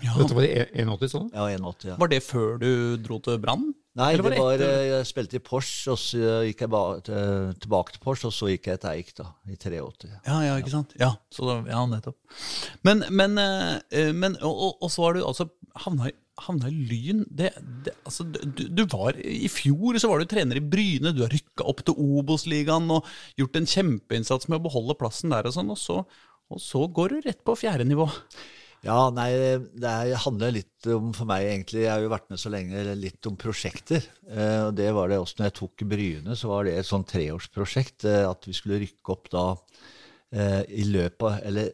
ja, 0.03 0.15
Dette 0.19 0.35
var 0.35 0.47
i 0.47 0.55
81 0.83 1.13
sånn? 1.13 1.29
ja, 1.31 1.45
81, 1.55 1.85
ja. 1.93 1.99
var 2.01 2.11
det 2.11 2.19
før 2.25 2.57
du 2.59 2.71
dro 3.05 3.21
til 3.23 3.39
Brann? 3.43 3.69
Nei, 3.99 4.13
var 4.23 4.31
var, 4.39 4.61
eh, 4.63 4.85
jeg 4.87 5.07
spilte 5.09 5.35
i 5.35 5.41
Porsche, 5.43 5.91
og 5.91 5.97
så 5.99 6.37
gikk 6.47 6.61
jeg 6.63 6.71
ba, 6.71 6.81
til, 7.03 7.49
tilbake 7.59 7.91
til 7.97 8.03
Porsche, 8.05 8.29
og 8.29 8.35
så 8.35 8.47
gikk 8.47 8.69
jeg 8.71 8.79
til 8.79 8.91
Eik 8.93 9.09
da, 9.17 9.25
i 9.51 9.57
83. 9.59 10.13
Ja, 10.29 10.37
ja, 10.47 10.53
ikke 10.61 10.71
sant? 10.71 10.93
Ja, 10.99 11.09
så 11.31 11.43
da, 11.49 11.57
ja 11.67 11.81
nettopp. 11.91 12.15
Men, 12.87 13.03
men, 13.11 13.35
eh, 13.41 14.13
men 14.15 14.37
og, 14.39 14.53
og, 14.55 14.77
og 14.87 14.93
så 14.93 15.03
har 15.09 15.19
du 15.19 15.25
altså 15.27 15.49
havna 15.83 16.07
i, 16.07 16.15
havna 16.47 16.69
i 16.71 16.85
Lyn. 16.89 17.25
Det, 17.29 17.51
det, 17.85 17.93
altså, 18.05 18.25
du, 18.29 18.63
du 18.69 18.83
var, 18.91 19.17
I 19.19 19.49
fjor 19.51 19.99
så 20.01 20.09
var 20.11 20.21
du 20.23 20.29
trener 20.31 20.59
i 20.59 20.63
Bryne, 20.63 21.13
du 21.15 21.23
har 21.25 21.33
rykka 21.33 21.67
opp 21.69 21.83
til 21.87 21.97
Obos-ligaen 21.97 22.89
og 22.97 23.07
gjort 23.39 23.59
en 23.61 23.69
kjempeinnsats 23.73 24.49
med 24.49 24.59
å 24.59 24.65
beholde 24.69 24.97
plassen 24.99 25.33
der, 25.33 25.49
og 25.49 25.55
sånn, 25.57 25.71
og 25.73 25.79
så, 25.81 26.01
og 26.51 26.59
så 26.63 26.87
går 26.91 27.13
du 27.15 27.21
rett 27.29 27.45
på 27.47 27.55
fjerde 27.59 27.85
nivå. 27.87 28.09
Ja, 28.81 29.11
nei, 29.13 29.27
det 29.77 29.85
er- 29.85 30.15
handler 30.23 30.55
litt 30.55 30.87
om 30.89 31.11
for 31.13 31.29
meg 31.29 31.45
egentlig, 31.45 31.83
jeg 31.83 31.91
har 31.93 32.01
jo 32.01 32.09
vært 32.09 32.31
med 32.33 32.39
så 32.41 32.49
lenge, 32.49 32.81
litt 32.97 33.27
om 33.29 33.35
prosjekter. 33.37 34.01
Eh, 34.25 34.63
og 34.65 34.73
det 34.79 34.87
var 34.97 35.11
det 35.11 35.19
også 35.21 35.37
når 35.37 35.49
jeg 35.51 35.57
tok 35.59 35.83
Bryne, 35.91 36.33
så 36.35 36.49
var 36.49 36.65
det 36.65 36.73
et 36.79 36.89
sånn 36.89 37.05
treårsprosjekt. 37.05 38.07
Eh, 38.09 38.25
at 38.25 38.49
vi 38.49 38.55
skulle 38.57 38.81
rykke 38.81 39.13
opp 39.13 39.29
da 39.29 39.45
eh, 40.33 40.63
i 40.81 40.87
løpet 40.89 41.21
av 41.27 41.45
eller, 41.45 41.69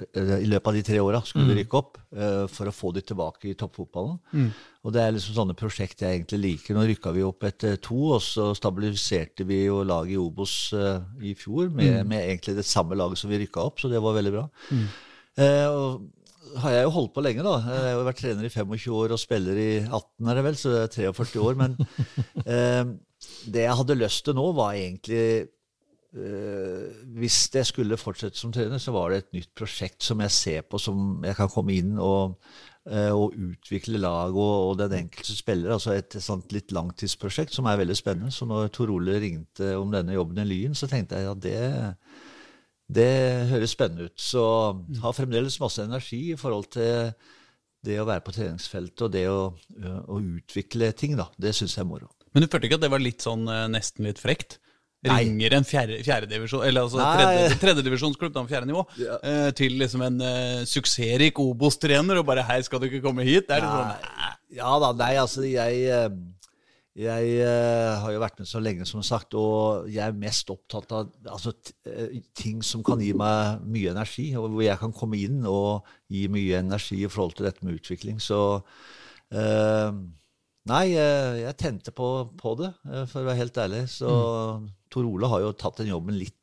i 0.00 0.48
løpet 0.48 0.70
av 0.70 0.76
de 0.76 0.82
tre 0.86 1.00
åra 1.02 1.20
skulle 1.26 1.48
vi 1.50 1.60
rykke 1.60 1.78
opp 1.78 1.98
uh, 2.16 2.46
for 2.50 2.70
å 2.70 2.74
få 2.74 2.92
de 2.96 3.02
tilbake 3.06 3.50
i 3.50 3.56
toppfotballen. 3.58 4.48
Og 4.80 4.94
det 4.94 5.02
er 5.02 5.12
liksom 5.12 5.36
sånne 5.36 5.56
prosjekt 5.58 6.04
jeg 6.04 6.18
egentlig 6.18 6.40
liker. 6.40 6.76
Nå 6.76 6.86
rykka 6.88 7.12
vi 7.16 7.26
opp 7.26 7.44
etter 7.48 7.76
to, 7.82 7.98
og 8.16 8.24
så 8.24 8.50
stabiliserte 8.56 9.44
vi 9.48 9.64
jo 9.66 9.82
laget 9.86 10.16
i 10.16 10.22
Obos 10.22 10.56
uh, 10.76 11.02
i 11.20 11.36
fjor 11.38 11.68
med, 11.68 12.02
med 12.08 12.24
egentlig 12.24 12.56
det 12.58 12.66
samme 12.68 12.98
laget 12.98 13.20
som 13.20 13.32
vi 13.32 13.42
rykka 13.44 13.68
opp, 13.68 13.82
så 13.82 13.92
det 13.92 14.02
var 14.02 14.16
veldig 14.16 14.34
bra. 14.38 14.48
Eh, 15.38 15.66
og 15.68 16.58
har 16.60 16.74
jeg 16.74 16.86
jo 16.86 16.94
holdt 16.96 17.14
på 17.14 17.22
lenge, 17.24 17.44
da. 17.46 17.54
Jeg 17.62 17.84
har 17.84 17.94
jo 17.94 18.08
vært 18.08 18.20
trener 18.22 18.48
i 18.48 18.52
25 18.52 18.96
år 18.96 19.14
og 19.14 19.22
spiller 19.22 19.60
i 19.60 19.70
18, 19.84 20.02
er 20.26 20.38
det 20.38 20.44
vel, 20.46 20.58
så 20.58 20.74
det 20.74 20.82
er 20.82 21.14
43 21.14 21.44
år. 21.44 21.58
Men 21.60 21.76
eh, 22.56 22.82
det 23.52 23.66
jeg 23.66 23.78
hadde 23.82 23.98
lyst 24.00 24.24
til 24.26 24.38
nå, 24.38 24.46
var 24.56 24.78
egentlig 24.78 25.20
eh, 25.20 25.48
Hvis 26.10 27.36
jeg 27.54 27.68
skulle 27.68 27.98
fortsette 28.00 28.38
som 28.38 28.50
trener, 28.50 28.80
så 28.82 28.90
var 28.94 29.12
det 29.12 29.20
et 29.20 29.36
nytt 29.36 29.52
prosjekt 29.54 30.02
som 30.02 30.18
jeg 30.24 30.34
ser 30.34 30.64
på, 30.66 30.80
som 30.82 31.22
jeg 31.22 31.36
kan 31.38 31.50
komme 31.52 31.76
inn 31.78 31.92
og, 32.02 32.34
eh, 32.90 33.12
og 33.14 33.36
utvikle 33.38 34.00
lag 34.02 34.34
og, 34.34 34.54
og, 34.72 34.72
den 34.80 34.96
enkelte 35.04 35.36
spiller. 35.38 35.76
Altså 35.76 35.94
et, 35.94 36.16
sånt 36.18 36.50
litt 36.56 36.74
langtidsprosjekt 36.74 37.54
som 37.54 37.68
er 37.70 37.78
veldig 37.78 37.98
spennende. 37.98 38.34
Så 38.34 38.48
når 38.50 38.72
Tor 38.74 38.90
Ole 38.90 39.20
ringte 39.22 39.76
om 39.78 39.94
denne 39.94 40.16
jobben 40.16 40.42
i 40.42 40.48
Lyn, 40.48 40.74
så 40.74 40.90
tenkte 40.90 41.20
jeg 41.20 41.30
at 41.30 41.44
det 41.46 41.60
det 42.90 43.46
høres 43.52 43.70
spennende 43.70 44.08
ut. 44.10 44.16
Så 44.18 44.42
har 45.04 45.14
fremdeles 45.14 45.60
masse 45.62 45.84
energi 45.84 46.32
i 46.32 46.38
forhold 46.38 46.72
til 46.74 47.12
det 47.86 48.00
å 48.02 48.06
være 48.08 48.24
på 48.26 48.34
treningsfeltet 48.34 49.04
og 49.06 49.12
det 49.14 49.28
å, 49.30 49.44
å 50.10 50.16
utvikle 50.18 50.90
ting. 50.90 51.14
da. 51.14 51.28
Det 51.38 51.54
syns 51.54 51.76
jeg 51.76 51.84
er 51.84 51.88
moro. 51.92 52.10
Men 52.34 52.42
du 52.42 52.48
følte 52.50 52.66
ikke 52.66 52.80
at 52.80 52.82
det 52.82 52.90
var 52.90 53.04
litt 53.04 53.22
sånn 53.22 53.46
nesten 53.70 54.10
litt 54.10 54.18
frekt? 54.18 54.58
Ringer 55.00 55.54
en 55.56 55.64
fjerdedivisjon, 55.64 56.60
fjerde 56.60 56.66
eller 56.68 56.82
altså 56.84 56.98
tredje, 57.00 57.54
tredjedivisjonsklubb, 57.62 58.34
da, 58.34 58.42
fjerde 58.50 58.68
nivå, 58.68 58.82
ja. 59.00 59.16
eh, 59.24 59.46
til 59.56 59.78
liksom 59.80 60.04
en 60.04 60.18
eh, 60.20 60.58
suksessrik 60.68 61.40
Obos-trener 61.40 62.20
og 62.20 62.26
bare 62.28 62.44
'hei, 62.44 62.60
skal 62.66 62.82
du 62.82 62.90
ikke 62.90 63.00
komme 63.06 63.24
hit'? 63.24 63.48
Er 63.48 63.64
det 63.64 63.70
sånn? 63.70 64.28
Ja 64.60 64.74
da, 64.82 64.92
nei, 64.98 65.14
altså 65.22 65.46
jeg 65.46 65.88
jeg 67.00 67.36
uh, 67.46 68.00
har 68.02 68.12
jo 68.12 68.20
vært 68.20 68.40
med 68.42 68.48
så 68.50 68.60
lenge, 68.60 68.84
som 68.88 69.02
sagt, 69.06 69.36
og 69.38 69.86
jeg 69.88 70.02
er 70.02 70.16
mest 70.18 70.50
opptatt 70.50 70.90
av 70.92 71.12
altså, 71.30 71.54
eh, 71.86 72.18
ting 72.34 72.64
som 72.66 72.82
kan 72.84 73.00
gi 73.00 73.12
meg 73.16 73.62
mye 73.62 73.92
energi, 73.94 74.26
og 74.34 74.50
hvor 74.50 74.64
jeg 74.66 74.80
kan 74.80 74.92
komme 74.92 75.20
inn 75.22 75.44
og 75.46 75.86
gi 76.10 76.26
mye 76.32 76.58
energi 76.58 77.04
i 77.04 77.10
forhold 77.10 77.38
til 77.38 77.46
dette 77.46 77.64
med 77.64 77.78
utvikling. 77.78 78.18
Så 78.20 78.40
uh, 78.58 79.90
Nei, 80.68 80.90
jeg, 80.92 81.40
jeg 81.40 81.56
tente 81.58 81.94
på, 81.96 82.10
på, 82.38 82.52
det, 82.60 82.74
for 83.08 83.22
å 83.22 83.28
være 83.30 83.40
helt 83.40 83.58
ærlig. 83.62 83.86
Så 83.92 84.10
mm. 84.10 84.68
Tor 84.92 85.08
Ole 85.08 85.30
har 85.32 85.42
jo 85.46 85.56
tatt 85.56 85.80
den 85.80 85.90
jobben 85.92 86.18
litt, 86.20 86.36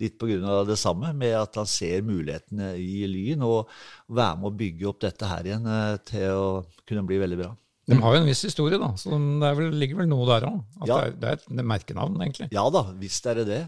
litt 0.00 0.16
pga. 0.20 0.62
det 0.64 0.78
samme, 0.80 1.12
med 1.18 1.36
at 1.36 1.58
han 1.60 1.68
ser 1.68 2.06
mulighetene 2.06 2.72
i 2.80 3.06
Lyn, 3.10 3.44
og 3.44 3.68
være 4.08 4.40
med 4.40 4.50
å 4.50 4.58
bygge 4.64 4.90
opp 4.90 5.02
dette 5.04 5.28
her 5.28 5.50
igjen 5.50 5.72
til 6.08 6.28
å 6.32 6.50
kunne 6.88 7.04
bli 7.08 7.20
veldig 7.20 7.40
bra. 7.42 7.52
De 7.88 7.96
har 7.96 8.14
jo 8.14 8.20
en 8.20 8.28
viss 8.28 8.44
historie, 8.44 8.76
da, 8.80 8.90
så 9.00 9.16
det 9.16 9.50
vel, 9.56 9.70
ligger 9.80 10.02
vel 10.02 10.10
noe 10.10 10.26
der 10.28 10.44
òg. 10.50 10.60
At 10.82 10.90
ja. 10.90 10.96
det, 11.00 11.20
det 11.22 11.30
er 11.30 11.38
et 11.40 11.68
merkenavn, 11.72 12.18
egentlig. 12.20 12.50
Ja 12.52 12.66
da, 12.72 12.84
visst 13.00 13.28
er 13.28 13.40
det 13.40 13.48
det. 13.48 13.62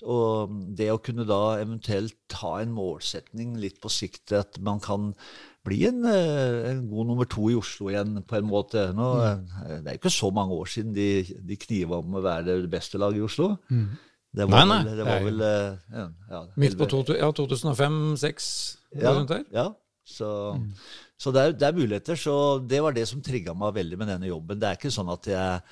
Og 0.00 0.52
det 0.78 0.88
å 0.92 1.00
kunne 1.02 1.26
da 1.28 1.60
eventuelt 1.60 2.16
ta 2.32 2.56
en 2.62 2.72
målsetning 2.74 3.58
litt 3.60 3.78
på 3.82 3.92
sikt, 3.92 4.32
at 4.32 4.58
man 4.64 4.80
kan 4.82 5.10
bli 5.66 5.82
en, 5.88 6.04
eh, 6.08 6.70
en 6.70 6.84
god 6.88 7.10
nummer 7.10 7.28
to 7.28 7.50
i 7.52 7.56
Oslo 7.58 7.90
igjen, 7.92 8.22
på 8.26 8.38
en 8.38 8.48
måte. 8.48 8.86
Nå, 8.96 9.08
mm. 9.20 9.42
Det 9.70 9.80
er 9.80 9.98
jo 9.98 10.00
ikke 10.00 10.14
så 10.14 10.30
mange 10.34 10.56
år 10.56 10.70
siden 10.72 10.94
de, 10.96 11.10
de 11.24 11.58
kniva 11.60 12.00
om 12.00 12.16
å 12.16 12.24
være 12.24 12.62
det 12.64 12.70
beste 12.72 13.00
laget 13.00 13.20
i 13.20 13.26
Oslo. 13.26 13.52
Mm. 13.68 13.90
Det 14.40 14.46
var 14.46 14.64
nei, 14.64 14.70
nei. 14.70 14.80
Vel, 14.86 14.96
det 14.96 15.06
var 15.08 15.24
vel 15.26 15.40
ja, 15.42 16.04
ja, 16.30 16.40
Midt 16.62 16.76
på 16.78 16.86
ja, 17.18 17.30
2005-2006? 17.34 18.50
Ja, 19.02 19.14
ja. 19.50 19.70
Så, 20.10 20.56
mm. 20.56 20.72
så 21.18 21.32
det, 21.34 21.42
er, 21.42 21.54
det, 21.54 21.68
er, 21.68 21.76
muligheter. 21.76 22.18
Så 22.18 22.34
det 22.66 22.82
var 22.82 22.96
det 22.96 23.06
som 23.08 23.22
trigga 23.24 23.54
meg 23.56 23.76
veldig 23.76 24.00
med 24.00 24.12
denne 24.14 24.30
jobben. 24.30 24.60
Det 24.60 24.68
er 24.68 24.80
ikke 24.80 24.92
sånn 24.94 25.12
at 25.12 25.30
jeg 25.30 25.62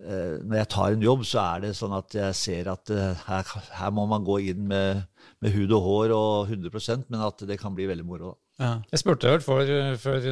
eh, 0.00 0.36
Når 0.42 0.58
jeg 0.60 0.70
tar 0.72 0.96
en 0.96 1.06
jobb, 1.08 1.26
så 1.28 1.42
er 1.44 1.66
det 1.66 1.74
sånn 1.78 1.96
at 1.96 2.16
jeg 2.16 2.38
ser 2.38 2.72
at 2.72 2.94
eh, 2.94 3.26
her, 3.28 3.54
her 3.80 3.94
må 3.96 4.06
man 4.10 4.26
gå 4.26 4.40
inn 4.52 4.66
med, 4.70 5.04
med, 5.44 5.54
hud 5.56 5.76
og 5.76 5.86
hår 5.88 6.16
og 6.16 6.52
100% 6.56 7.08
men 7.12 7.28
at 7.28 7.46
det 7.48 7.60
kan 7.60 7.76
bli 7.76 7.88
veldig 7.90 8.08
moro. 8.08 8.36
Ja. 8.56 8.78
Jeg 8.88 9.02
spurte 9.02 9.28
vel 9.28 9.42
før, 9.44 9.68
før, 10.00 10.26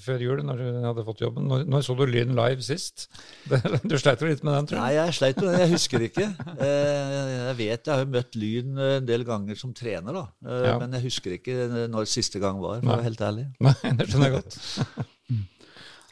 før, 0.00 0.22
jul, 0.24 0.40
når 0.46 0.60
du 0.60 0.68
hadde 0.86 1.02
fått 1.04 1.20
jobben. 1.20 1.50
Når, 1.50 1.66
når 1.68 1.82
så 1.84 1.96
du 1.98 2.06
Lyn 2.08 2.32
live 2.36 2.64
sist? 2.64 3.08
Du 3.90 3.96
sleit 4.00 4.22
vel 4.24 4.32
litt 4.32 4.44
med 4.46 4.56
den, 4.56 4.68
tror 4.70 4.78
jeg? 4.78 4.84
Nei, 4.86 4.94
jeg 4.96 5.16
sleit 5.18 5.40
med 5.42 5.50
den. 5.50 5.60
Jeg 5.60 5.72
husker 5.74 6.04
ikke. 6.06 6.28
Eh, 6.64 7.12
jeg 7.34 7.58
vet 7.60 7.90
jeg 7.90 8.00
har 8.00 8.08
møtt 8.14 8.40
Lyn 8.40 8.80
en 8.86 9.08
del 9.08 9.26
ganger 9.28 9.60
som 9.60 9.76
trener, 9.76 10.16
da. 10.16 10.24
Eh, 10.48 10.64
ja. 10.70 10.74
men 10.80 10.96
jeg 10.96 11.08
husker 11.10 11.36
ikke 11.36 11.68
når 11.92 12.08
siste 12.08 12.40
gang 12.40 12.60
var, 12.62 12.80
for 12.80 12.88
å 12.88 12.96
være 12.96 13.08
helt 13.10 13.24
ærlig. 13.28 13.46
Nei, 13.60 13.76
det 14.00 14.08
skjønner 14.08 14.30
jeg 14.30 14.36
godt. 14.38 14.58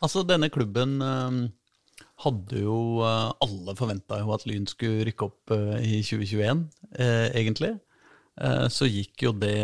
altså, 0.04 0.26
denne 0.28 0.52
klubben 0.52 0.96
eh, 1.08 1.42
hadde 2.26 2.62
jo 2.64 2.78
Alle 3.04 3.72
forventa 3.76 4.20
jo 4.20 4.36
at 4.36 4.44
Lyn 4.48 4.68
skulle 4.68 5.08
rykke 5.08 5.30
opp 5.30 5.56
i 5.80 6.02
2021, 6.04 6.66
egentlig. 7.36 7.78
Så 8.72 8.88
gikk 8.88 9.24
jo 9.24 9.32
det 9.36 9.56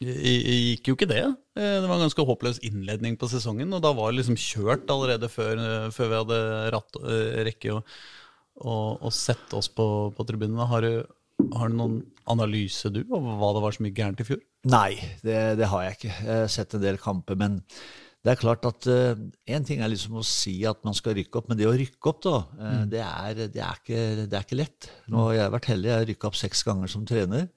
gikk 0.00 0.88
jo 0.88 0.96
ikke 0.96 1.08
det. 1.10 1.22
Eh, 1.58 1.76
det 1.82 1.86
var 1.86 1.98
en 1.98 2.06
ganske 2.06 2.24
håpløs 2.24 2.60
innledning 2.66 3.18
på 3.20 3.28
sesongen, 3.28 3.72
og 3.76 3.82
da 3.84 3.92
var 3.96 4.10
det 4.10 4.20
liksom 4.20 4.38
kjørt 4.40 4.90
allerede 4.92 5.28
før, 5.28 5.60
eh, 5.60 5.88
før 5.92 6.08
vi 6.08 6.20
hadde 6.22 6.40
ratt, 6.74 7.00
eh, 7.04 7.40
rekke 7.50 7.74
å, 7.76 7.80
å, 8.64 8.76
å 8.96 9.12
sette 9.12 9.58
oss 9.58 9.68
på, 9.68 9.86
på 10.16 10.28
tribunene. 10.28 10.68
Har 10.70 10.86
du, 10.86 11.04
har 11.56 11.68
du 11.68 11.76
noen 11.76 11.98
analyse, 12.30 12.88
du, 12.92 13.02
av 13.12 13.32
hva 13.40 13.52
det 13.56 13.64
var 13.66 13.76
som 13.76 13.88
gikk 13.88 14.00
gærent 14.00 14.24
i 14.24 14.28
fjor? 14.30 14.40
Nei, 14.70 14.94
det, 15.24 15.40
det, 15.60 15.68
har 15.68 15.84
jeg 15.84 15.98
ikke. 15.98 16.14
Jeg 16.16 16.46
har 16.46 16.54
sett 16.56 16.76
en 16.76 16.84
del 16.84 17.00
kamper. 17.00 17.36
Men 17.40 17.60
det 18.24 18.34
er 18.34 18.40
klart 18.40 18.66
at 18.68 18.88
én 18.88 19.62
uh, 19.62 19.64
ting 19.64 19.80
er 19.80 19.92
liksom 19.92 20.18
å 20.20 20.26
si 20.26 20.58
at 20.68 20.80
man 20.84 20.96
skal 20.96 21.16
rykke 21.16 21.40
opp, 21.40 21.48
men 21.48 21.60
det 21.60 21.68
å 21.68 21.76
rykke 21.76 22.12
opp, 22.12 22.24
da, 22.24 22.36
uh, 22.56 22.66
mm. 22.80 22.90
det, 22.92 23.04
er, 23.04 23.46
det, 23.46 23.62
er 23.64 23.80
ikke, 23.80 24.02
det, 24.24 24.32
er, 24.32 24.44
ikke, 24.44 24.60
lett. 24.60 24.92
Nå 25.12 25.28
har 25.28 25.38
jeg 25.38 25.54
vært 25.56 25.72
heldig, 25.74 25.92
jeg 25.92 25.98
har 25.98 26.12
rykka 26.14 26.32
opp 26.32 26.40
seks 26.40 26.64
ganger 26.68 26.92
som 26.92 27.08
trener. 27.08 27.48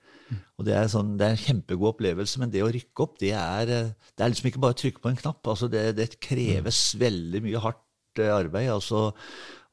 Og 0.58 0.68
det 0.68 0.76
er, 0.78 0.90
sånn, 0.92 1.16
det 1.20 1.28
er, 1.28 1.36
en 1.36 1.44
kjempegod 1.44 1.94
opplevelse, 1.94 2.40
men 2.42 2.52
det 2.54 2.64
å 2.66 2.72
rykke 2.72 3.06
opp, 3.06 3.18
det 3.22 3.34
er, 3.38 3.72
det 3.94 4.24
er 4.24 4.32
liksom 4.32 4.50
ikke 4.50 4.62
bare 4.64 4.78
å 4.78 4.80
trykke 4.84 5.04
på 5.04 5.12
en 5.12 5.20
knapp. 5.20 5.42
Altså 5.54 5.70
det, 5.72 5.86
det, 6.00 6.10
kreves 6.24 6.82
veldig 7.02 7.44
mye 7.46 7.64
hardt 7.64 8.22
eh, 8.22 8.34
arbeid. 8.34 8.72
Altså 8.74 9.10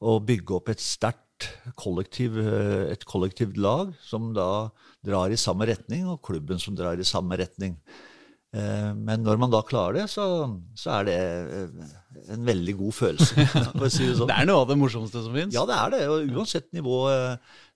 å 0.01 0.17
bygge 0.25 0.57
opp 0.57 0.71
et 0.73 0.83
sterkt 0.83 1.51
kollektiv, 1.81 2.39
eh, 2.41 2.91
et 2.95 3.05
kollektivt 3.09 3.61
lag 3.61 3.93
som 4.05 4.33
da 4.37 4.71
drar 5.07 5.33
i 5.33 5.41
samme 5.41 5.69
retning, 5.71 6.07
og 6.09 6.23
klubben 6.27 6.61
som 6.63 6.77
drar 6.79 7.01
i 7.01 7.09
samme 7.09 7.39
retning. 7.41 7.79
Eh, 8.51 8.91
men 8.99 9.23
når 9.23 9.39
man 9.39 9.53
da 9.53 9.61
klarer 9.67 10.01
det, 10.01 10.07
så, 10.11 10.25
så 10.79 10.97
er 10.99 11.07
det 11.07 11.19
en 12.35 12.47
veldig 12.47 12.75
god 12.81 12.97
følelse. 12.97 13.47
Si 13.91 14.09
det, 14.09 14.17
sånn. 14.19 14.29
det, 14.31 14.37
er 14.37 14.49
noe 14.49 14.65
av 14.65 14.69
det 14.71 14.79
morsomste 14.81 15.23
som 15.25 15.37
fins? 15.37 15.55
Ja, 15.55 15.65
det 15.69 15.79
er 15.79 15.95
det. 15.95 16.03
Og 16.11 16.37
uansett 16.41 16.69
nivå 16.77 17.03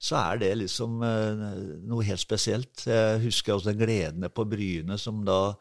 så 0.03 0.19
er 0.21 0.43
det 0.43 0.53
liksom 0.65 1.03
eh, 1.07 1.47
noe 1.89 2.07
helt 2.07 2.23
spesielt. 2.23 2.87
Jeg 2.89 3.23
husker 3.27 3.57
også 3.57 3.73
den 3.73 3.83
gleden 3.83 4.29
på 4.35 4.47
Bryne 4.51 4.99
som 5.01 5.23
da 5.27 5.57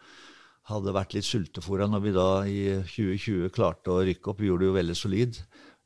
hadde 0.72 0.96
vært 0.96 1.14
litt 1.18 1.28
sultefòra 1.28 1.90
når 1.92 2.04
vi 2.06 2.16
da 2.16 2.28
i 2.48 2.60
2020 2.88 3.52
klarte 3.56 3.92
å 3.92 4.04
rykke 4.08 4.32
opp. 4.32 4.42
Vi 4.42 4.50
gjorde 4.50 4.66
det 4.66 4.72
jo 4.72 4.80
veldig 4.80 4.98
solid. 4.98 5.40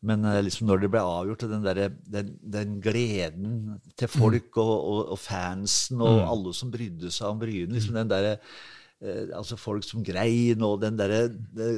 Men 0.08 0.26
eh, 0.30 0.40
liksom 0.46 0.70
når 0.70 0.84
det 0.84 0.92
ble 0.94 1.04
avgjort, 1.04 1.46
den, 1.50 1.66
der, 1.66 1.84
den, 2.06 2.34
den 2.42 2.80
gleden 2.84 3.78
til 3.98 4.12
folk 4.12 4.52
mm. 4.54 4.62
og, 4.62 4.74
og, 4.78 5.00
og, 5.16 5.20
fansen 5.22 6.02
og 6.04 6.20
mm. 6.20 6.26
alle 6.32 6.54
som 6.56 6.74
brydde 6.74 7.14
seg 7.14 7.32
om 7.32 7.40
Bryne 7.42 7.74
liksom 7.74 7.98
den 7.98 8.12
der, 8.12 8.30
eh, 8.36 8.66
altså 9.00 9.58
Folk 9.60 9.86
som 9.86 10.04
grein 10.06 10.64
og 10.66 10.80
den 10.82 10.98
der, 10.98 11.30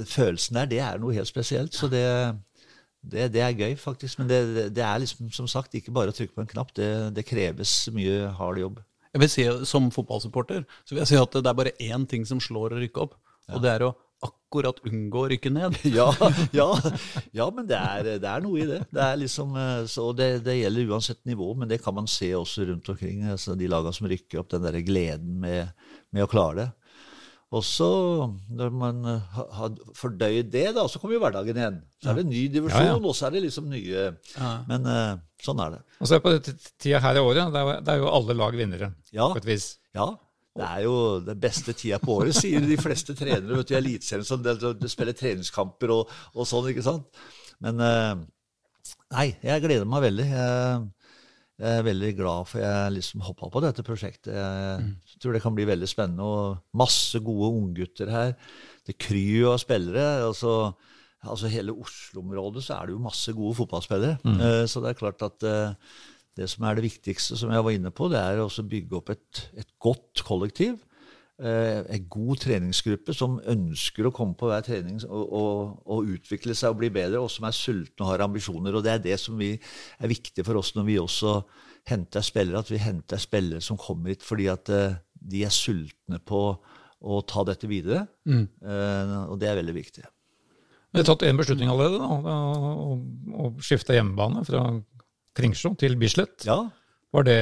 følelsen 0.08 0.56
der, 0.56 0.70
det 0.72 0.80
er 0.80 1.02
noe 1.02 1.16
helt 1.18 1.28
spesielt. 1.28 1.76
Så 1.76 1.90
det, 1.92 2.04
det, 3.02 3.30
det, 3.34 3.42
er 3.44 3.56
gøy, 3.56 3.76
faktisk. 3.80 4.20
Men 4.20 4.30
det, 4.30 4.42
det, 4.76 4.84
er 4.84 5.02
liksom, 5.04 5.32
som 5.32 5.48
sagt 5.48 5.76
ikke 5.76 5.94
bare 5.96 6.14
å 6.14 6.16
trykke 6.16 6.36
på 6.36 6.44
en 6.46 6.52
knapp. 6.52 6.74
Det, 6.76 6.90
det, 7.16 7.28
kreves 7.28 7.82
mye 7.96 8.30
hard 8.40 8.62
jobb. 8.64 8.84
Jeg 9.14 9.24
vil 9.24 9.32
si, 9.34 9.48
Som 9.66 9.90
fotballsupporter 9.92 10.68
så 10.86 10.94
vil 10.94 11.02
jeg 11.02 11.14
si 11.14 11.18
at 11.18 11.40
det 11.40 11.50
er 11.50 11.58
bare 11.58 11.78
én 11.82 12.06
ting 12.08 12.28
som 12.30 12.42
slår 12.44 12.76
å 12.76 12.84
rykke 12.84 13.08
opp. 13.08 13.18
Ja. 13.50 13.58
Og 13.58 13.66
det 13.66 13.72
er 13.74 13.88
å 13.88 13.96
akkurat 14.20 14.82
unngå 14.84 15.22
å 15.24 15.30
rykke 15.32 15.52
ned. 15.54 15.78
ja, 15.98 16.10
ja, 16.60 16.68
ja, 17.36 17.48
men 17.56 17.70
det 17.70 17.80
er, 17.80 18.10
det 18.20 18.30
er, 18.30 18.44
noe 18.44 18.60
i 18.60 18.68
det. 18.68 18.82
Det, 18.92 19.08
liksom, 19.24 19.56
så 19.90 20.10
det, 20.18 20.30
det, 20.46 20.60
gjelder 20.60 20.92
uansett 20.92 21.24
nivå, 21.30 21.54
men 21.56 21.72
det 21.72 21.80
kan 21.84 21.96
man 21.96 22.10
se 22.12 22.34
også 22.36 22.68
rundt 22.70 22.92
omkring. 22.92 23.24
Altså 23.32 23.56
de 23.60 23.70
lagene 23.72 23.96
som 23.96 24.10
rykker 24.12 24.44
opp, 24.44 24.52
den 24.52 24.68
der 24.68 24.82
gleden 24.86 25.40
med, 25.44 25.72
med 26.16 26.28
å 26.28 26.32
klare 26.32 26.60
det. 26.62 26.70
Og 27.50 27.64
så, 27.66 27.90
når 28.54 28.74
man 28.78 29.00
eh, 29.10 29.38
har 29.58 29.78
fordøyd 29.98 30.52
det, 30.54 30.68
da, 30.76 30.84
så 30.86 31.02
kommer 31.02 31.18
jo 31.18 31.22
hverdagen 31.24 31.58
igjen. 31.58 31.80
Så 31.98 32.12
er 32.12 32.20
det 32.20 32.26
en 32.28 32.30
ny 32.30 32.44
divisjon, 32.54 32.86
ja, 32.86 32.92
ja. 32.94 33.00
og 33.02 33.16
så 33.18 33.26
er 33.26 33.36
det 33.36 33.42
liksom 33.48 33.72
nye 33.72 34.04
Men 34.70 34.86
uh, 34.86 35.16
sånn 35.42 35.62
er 35.66 35.74
det. 35.74 35.80
Og 35.98 36.12
så 36.12 36.20
på 36.22 36.36
tida 36.46 37.02
her 37.02 37.18
i 37.18 37.24
året, 37.26 37.50
det 37.56 37.64
er, 37.64 37.82
det 37.88 37.96
er 37.96 38.04
jo 38.04 38.12
alle 38.14 38.38
lag 38.38 38.58
vinnere, 38.60 38.92
ja. 39.10 39.32
på 39.34 39.42
et 39.42 39.50
vis. 39.50 39.72
Ja. 39.98 40.12
Det 40.60 40.68
er 40.68 40.84
jo 40.86 40.96
den 41.26 41.42
beste 41.42 41.74
tida 41.78 41.98
på 42.04 42.20
året, 42.20 42.38
sier 42.38 42.62
de 42.62 42.78
fleste 42.78 43.16
trenere 43.18 43.58
vet 43.58 43.70
du, 43.70 43.74
i 43.74 43.80
Eliteserien. 43.80 44.28
Sånn, 44.28 44.46
de 44.46 44.92
spiller 44.92 45.18
treningskamper 45.18 45.94
og, 45.96 46.14
og, 46.36 46.46
sånn, 46.50 46.70
ikke 46.70 46.86
sant. 46.86 47.22
Men 47.66 47.82
uh, 47.82 48.14
nei, 49.16 49.32
jeg 49.42 49.66
gleder 49.66 49.90
meg 49.90 50.06
veldig. 50.06 50.30
Jeg, 50.36 50.88
jeg 51.60 51.80
er 51.80 51.84
veldig 51.84 52.12
glad 52.16 52.48
for 52.48 52.64
jeg 52.64 52.92
liksom 52.96 53.24
hoppa 53.28 53.50
på 53.52 53.62
dette 53.66 53.84
prosjektet. 53.84 54.32
Jeg 54.32 54.84
mm. 54.84 54.92
tror 55.20 55.36
det 55.36 55.42
kan 55.44 55.56
bli 55.58 55.66
veldig 55.68 55.90
spennende. 55.92 56.24
og 56.24 56.78
Masse 56.80 57.20
gode 57.24 57.50
unggutter 57.58 58.12
her. 58.14 58.32
Det 58.88 58.96
kryr 59.02 59.42
jo 59.42 59.52
av 59.52 59.60
spillere. 59.60 60.06
altså, 60.24 60.72
altså 61.28 61.52
Hele 61.52 61.76
Oslo-området 61.76 62.64
så 62.64 62.78
er 62.78 62.88
det 62.88 62.96
jo 62.96 63.04
masse 63.04 63.36
gode 63.36 63.58
fotballspillere. 63.60 64.22
Mm. 64.24 64.40
Uh, 64.40 64.64
så 64.72 64.80
det 64.80 64.94
er 64.94 65.02
klart 65.02 65.28
at 65.28 65.48
uh, 65.48 65.98
det 66.40 66.48
som 66.48 66.64
er 66.64 66.80
det 66.80 66.88
viktigste, 66.88 67.36
som 67.36 67.52
jeg 67.52 67.66
var 67.66 67.76
inne 67.76 67.92
på, 67.92 68.08
det 68.08 68.22
er 68.24 68.40
å 68.40 68.48
bygge 68.48 68.96
opp 69.02 69.12
et, 69.12 69.44
et 69.60 69.70
godt 69.84 70.24
kollektiv. 70.24 70.80
Eh, 71.40 71.80
en 71.96 72.08
god 72.12 72.42
treningsgruppe 72.44 73.16
som 73.16 73.40
ønsker 73.50 74.08
å 74.08 74.14
komme 74.16 74.38
på 74.40 74.50
hver 74.50 74.66
trening 74.66 75.00
og, 75.08 75.24
og, 75.26 75.74
og, 75.86 76.12
utvikle 76.18 76.56
seg 76.58 76.74
og 76.74 76.82
bli 76.82 76.92
bedre, 76.94 77.22
og 77.24 77.32
som 77.34 77.48
er 77.48 77.56
sultne 77.56 78.06
og 78.06 78.12
har 78.12 78.26
ambisjoner. 78.26 78.76
Og 78.76 78.86
det 78.86 78.94
er 78.96 79.06
det 79.08 79.18
som 79.22 79.40
vi, 79.40 79.54
er 80.00 80.12
viktig 80.12 80.46
for 80.48 80.60
oss 80.60 80.74
når 80.78 80.88
vi 80.90 81.00
også 81.02 81.40
henter 81.90 82.26
spillere, 82.26 82.62
at 82.62 82.72
vi 82.72 82.82
henter 82.84 83.22
spillere 83.22 83.64
som 83.64 83.80
kommer 83.80 84.14
hit 84.14 84.26
fordi 84.26 84.50
at 84.52 84.72
eh, 84.74 85.00
de 85.20 85.44
er 85.48 85.54
sultne 85.54 86.22
på 86.24 86.44
å 87.00 87.22
ta 87.28 87.46
dette 87.48 87.68
videre. 87.70 88.06
Mm. 88.28 88.46
Eh, 88.46 89.16
og 89.30 89.40
det 89.42 89.50
er 89.50 89.60
veldig 89.62 89.76
viktig. 89.76 90.06
Vi 90.90 91.02
har 91.02 91.06
tatt 91.06 91.24
en 91.28 91.38
beslutning 91.38 91.70
allerede, 91.70 92.00
da, 92.02 92.36
å, 92.36 92.96
å 93.46 93.50
skifte 93.62 93.94
hjemmebane 93.94 94.42
fra 94.48 94.64
Kringsjå 95.38 95.76
til 95.80 95.96
Bislett. 96.02 96.48
Ja. 96.48 96.64
Var 97.14 97.28
det 97.28 97.42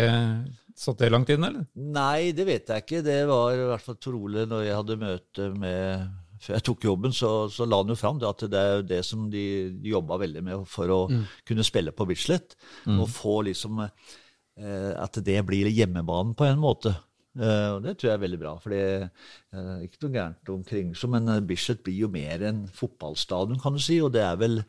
Satt 0.77 1.01
det 1.01 1.10
langt 1.10 1.29
inn, 1.34 1.41
eller? 1.41 1.65
Nei, 1.74 2.31
det 2.38 2.46
vet 2.46 2.69
jeg 2.69 2.86
ikke. 2.86 3.01
Det 3.05 3.17
var 3.29 3.55
i 3.55 3.65
hvert 3.72 3.84
fall 3.84 3.98
trolig 4.01 4.46
når 4.50 4.67
jeg 4.67 4.77
hadde 4.77 5.01
møte 5.01 5.50
med 5.57 6.07
Før 6.38 6.53
jeg 6.53 6.65
tok 6.67 6.86
jobben, 6.86 7.15
så, 7.17 7.31
så 7.50 7.65
la 7.65 7.79
han 7.81 7.89
jo 7.89 7.98
fram 7.98 8.19
det 8.22 8.27
at 8.29 8.43
det 8.53 8.62
er 8.62 8.84
det 8.86 9.00
som 9.07 9.24
de, 9.34 9.41
de 9.74 9.89
jobba 9.96 10.19
veldig 10.22 10.43
med 10.46 10.67
for 10.69 10.93
å 10.93 11.00
mm. 11.10 11.24
kunne 11.50 11.65
spille 11.65 11.96
på 11.98 12.05
Bislett. 12.05 12.53
Mm. 12.86 13.00
Og 13.01 13.10
få 13.10 13.39
liksom 13.48 13.81
eh, 13.81 14.93
At 14.93 15.17
det 15.25 15.39
blir 15.50 15.72
hjemmebanen 15.74 16.38
på 16.38 16.46
en 16.46 16.62
måte. 16.62 16.93
Eh, 17.41 17.72
og 17.74 17.81
Det 17.88 17.96
tror 17.98 18.12
jeg 18.12 18.19
er 18.19 18.24
veldig 18.27 18.41
bra. 18.43 18.53
for 18.62 18.75
det 18.75 18.84
er 18.84 19.10
uh, 19.57 19.81
Ikke 19.81 20.03
noe 20.05 20.13
gærent 20.13 20.53
om 20.53 20.62
Kringsjå, 20.69 21.10
men 21.10 21.34
Bislett 21.50 21.81
blir 21.86 22.05
jo 22.05 22.13
mer 22.13 22.46
enn 22.51 22.63
fotballstadion, 22.69 23.57
kan 23.65 23.74
du 23.74 23.81
si. 23.81 23.98
Og 24.05 24.13
det 24.13 24.22
er 24.27 24.38
vel 24.38 24.62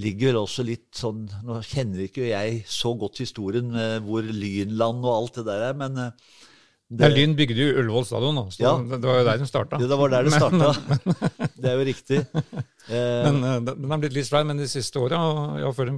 ligger 0.00 0.30
vel 0.32 0.38
også 0.40 0.64
litt 0.64 0.88
sånn 0.96 1.26
Nå 1.44 1.58
kjenner 1.68 2.06
ikke 2.06 2.24
jeg 2.30 2.62
så 2.70 2.94
godt 2.96 3.20
historien 3.20 3.68
hvor 4.06 4.24
Lynland 4.24 5.04
og 5.04 5.12
alt 5.12 5.40
det 5.40 5.44
der 5.50 5.66
er, 5.68 5.74
men 5.76 5.98
det, 6.92 7.06
ja, 7.06 7.08
Lyn 7.08 7.32
bygde 7.36 7.56
jo 7.56 7.74
Ullevål 7.80 8.04
stadion, 8.04 8.36
da. 8.36 8.42
Ja, 8.60 8.72
det 8.76 9.00
var 9.08 9.20
jo 9.20 9.24
der 9.24 9.38
den 9.40 9.48
starta. 9.48 9.78
Ja, 9.80 9.86
det 9.88 9.96
var 9.96 10.10
der 10.12 10.26
det 10.26 10.32
starta. 10.40 10.72
det 11.56 11.70
er 11.70 11.78
jo 11.78 11.86
riktig. 11.88 12.18
men 12.90 13.38
Den 13.64 13.94
har 13.94 14.02
blitt 14.02 14.16
litt 14.16 14.28
svær, 14.28 14.44
men 14.44 14.60
de 14.60 14.68
siste 14.68 15.00
åra, 15.00 15.20
ja, 15.62 15.70
før 15.72 15.88
de 15.88 15.94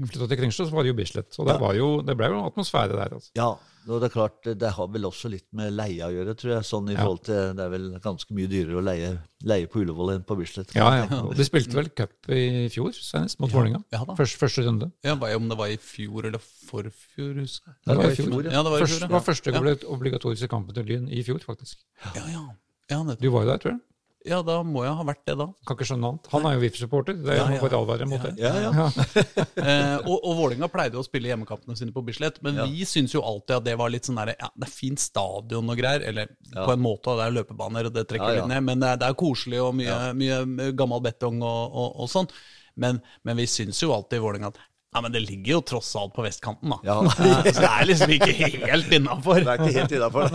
flytta 0.00 0.26
til 0.32 0.40
Kringsjå, 0.40 0.66
så 0.66 0.74
var 0.74 0.82
det 0.82 0.90
jo 0.90 0.98
Bislett. 0.98 1.30
Så 1.30 1.46
det, 1.46 1.54
jo, 1.78 1.92
det 2.02 2.16
ble 2.18 2.32
jo 2.32 2.42
atmosfære 2.48 2.98
der. 2.98 3.14
altså. 3.20 3.30
Ja, 3.38 3.52
og 3.86 4.00
det 4.02 4.08
er 4.08 4.12
klart, 4.12 4.48
det 4.60 4.70
har 4.76 4.88
vel 4.90 5.06
også 5.06 5.30
litt 5.30 5.46
med 5.56 5.74
leie 5.74 6.02
å 6.02 6.10
gjøre, 6.10 6.34
tror 6.38 6.52
jeg. 6.56 6.66
sånn 6.66 6.90
i 6.90 6.96
forhold 6.98 7.22
til, 7.28 7.52
Det 7.56 7.64
er 7.64 7.72
vel 7.72 7.86
ganske 8.02 8.36
mye 8.36 8.50
dyrere 8.50 8.80
å 8.80 8.84
leie, 8.84 9.10
leie 9.46 9.70
på 9.70 9.80
Ullevål 9.84 10.12
enn 10.16 10.26
på 10.26 10.36
Bislett. 10.40 10.74
Ja, 10.74 10.88
ja. 10.98 11.06
Og 11.22 11.34
de 11.38 11.46
spilte 11.46 11.78
vel 11.78 11.90
cup 11.94 12.30
i 12.34 12.66
fjor, 12.72 12.92
senest, 12.96 13.38
mot 13.42 13.52
ja. 13.52 13.58
Vålerenga. 13.58 13.82
Ja, 13.94 14.02
første, 14.18 14.40
første 14.42 14.66
runde. 14.66 14.90
Ja, 15.06 15.14
Om 15.14 15.50
det 15.52 15.58
var 15.60 15.70
i 15.70 15.78
fjor 15.80 16.26
eller 16.30 16.42
forfjor, 16.42 17.34
husker 17.40 17.72
jeg. 17.72 17.80
Det 17.86 17.98
var 18.00 18.10
i 18.10 18.18
fjor. 18.18 18.50
Ja, 18.50 18.62
det 18.62 18.74
var, 18.74 18.78
i 18.78 18.88
fjor, 18.90 18.96
ja. 18.98 19.06
det 19.06 19.16
var 19.16 19.26
første 19.26 19.76
obligatoriske 19.96 20.50
kampen 20.50 20.76
til 20.76 20.90
Lyn 20.90 21.10
i 21.10 21.22
fjor, 21.26 21.42
faktisk. 21.46 21.82
Ja, 22.14 22.26
ja. 22.32 22.46
ja 22.90 23.02
du 23.14 23.30
var 23.30 23.46
jo 23.46 23.52
der, 23.54 23.62
tror 23.62 23.76
jeg. 23.76 23.82
Ja, 24.26 24.40
da 24.42 24.56
må 24.66 24.82
jeg 24.82 24.94
ha 24.98 25.04
vært 25.06 25.22
det, 25.28 25.36
da. 25.38 25.46
Kan 25.68 25.76
ikke 25.78 25.86
skjønne 25.86 26.10
annet. 26.10 26.28
Han 26.32 26.46
er 26.48 26.56
jo 26.56 26.62
VIF-supporter. 26.64 27.16
Det 27.22 27.32
er 27.32 27.38
ja, 27.38 27.46
ja. 27.54 27.70
advare 27.78 28.08
mot 28.10 28.24
det. 28.24 28.32
Ja, 28.42 28.52
ja. 28.64 28.86
eh, 29.68 29.96
og 30.02 30.16
og 30.26 30.32
Vålerenga 30.40 30.68
pleide 30.72 30.98
å 30.98 31.06
spille 31.06 31.30
hjemmekampene 31.30 31.78
sine 31.78 31.94
på 31.94 32.02
Bislett, 32.06 32.40
men 32.44 32.58
vi 32.66 32.86
syns 32.88 33.14
jo 33.14 33.22
alltid 33.26 33.60
at 33.60 33.68
det 33.68 33.76
var 33.78 33.92
litt 33.94 34.08
sånn 34.08 34.18
der, 34.18 34.34
ja, 34.34 34.50
det 34.54 34.66
er 34.66 34.72
fint 34.72 35.02
stadion 35.02 35.70
og 35.72 35.78
greier. 35.78 36.02
Eller 36.10 36.32
på 36.52 36.68
en 36.74 36.82
måte, 36.82 37.14
det 37.18 37.28
er 37.28 37.36
løpebaner, 37.38 37.90
og 37.90 37.96
det 37.96 38.06
trekker 38.10 38.40
litt 38.40 38.50
ned, 38.50 38.66
men 38.66 38.82
det 38.82 38.92
er, 38.92 39.02
det 39.02 39.10
er 39.10 39.18
koselig 39.22 39.62
og 39.62 39.74
mye, 39.78 39.98
mye 40.18 40.70
gammel 40.76 41.04
betong 41.06 41.42
og, 41.44 41.62
og, 41.70 41.92
og 42.02 42.10
sånn. 42.10 42.30
Men, 42.76 43.00
men, 43.24 43.38
vi 43.38 43.46
syns 43.48 43.78
jo 43.80 43.94
alltid 43.94 44.18
i 44.18 44.24
Vålerenga 44.24 44.52
at 44.52 44.58
ja, 44.96 45.00
men 45.04 45.12
det 45.12 45.20
ligger 45.26 45.58
jo 45.58 45.64
tross 45.68 45.90
alt 46.00 46.14
på 46.16 46.24
vestkanten, 46.24 46.72
da. 46.72 46.78
Ja. 46.86 46.94
Så 47.52 47.60
det 47.60 47.68
er 47.68 47.88
liksom 47.90 48.12
ikke 48.14 48.32
helt 48.64 48.94
innafor. 48.96 49.42
Det 49.44 49.52
er 49.52 49.60
ikke 49.60 49.80
helt 49.82 49.92
innafor. 49.92 50.30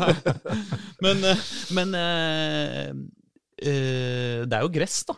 men, 1.06 1.24
eh, 1.26 1.48
men 1.74 1.96
eh, 3.62 3.76
eh, 3.76 4.40
det 4.48 4.58
er 4.58 4.66
jo 4.66 4.72
gress, 4.74 5.04
da. 5.10 5.18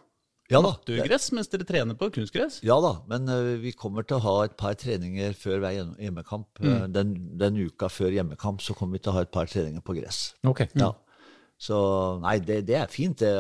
Ja 0.52 0.60
da. 0.62 0.74
Naturgress 0.76 1.30
mens 1.34 1.50
dere 1.50 1.66
trener 1.68 1.98
på 1.98 2.10
kunstgress? 2.14 2.60
Ja 2.68 2.76
da, 2.84 2.98
men 3.10 3.30
uh, 3.32 3.56
vi 3.62 3.72
kommer 3.78 4.06
til 4.06 4.20
å 4.20 4.24
ha 4.26 4.34
et 4.46 4.58
par 4.60 4.76
treninger 4.78 5.34
før 5.40 5.64
hver 5.64 5.78
hjemmekamp. 5.80 6.50
Mm. 6.60 6.68
Uh, 6.68 6.84
den, 6.92 7.14
den, 7.40 7.62
uka 7.64 7.90
før 7.92 8.14
hjemmekamp 8.14 8.62
så 8.62 8.76
kommer 8.78 9.00
vi 9.00 9.06
til 9.06 9.14
å 9.14 9.18
ha 9.18 9.24
et 9.26 9.34
par 9.34 9.50
treninger 9.50 9.84
på 9.86 9.96
gress. 9.98 10.34
Ok. 10.46 10.66
Ja. 10.80 10.92
Så 11.64 11.78
nei, 12.24 12.38
det, 12.44 12.64
det 12.68 12.78
er 12.82 12.92
fint, 12.92 13.24
det. 13.24 13.32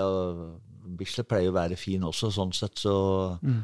Bislett 0.97 1.27
pleier 1.29 1.51
å 1.51 1.57
være 1.57 1.77
fin 1.79 2.03
også, 2.07 2.31
sånn 2.33 2.55
sett. 2.55 2.79
Så 2.79 2.95
mm. 3.43 3.61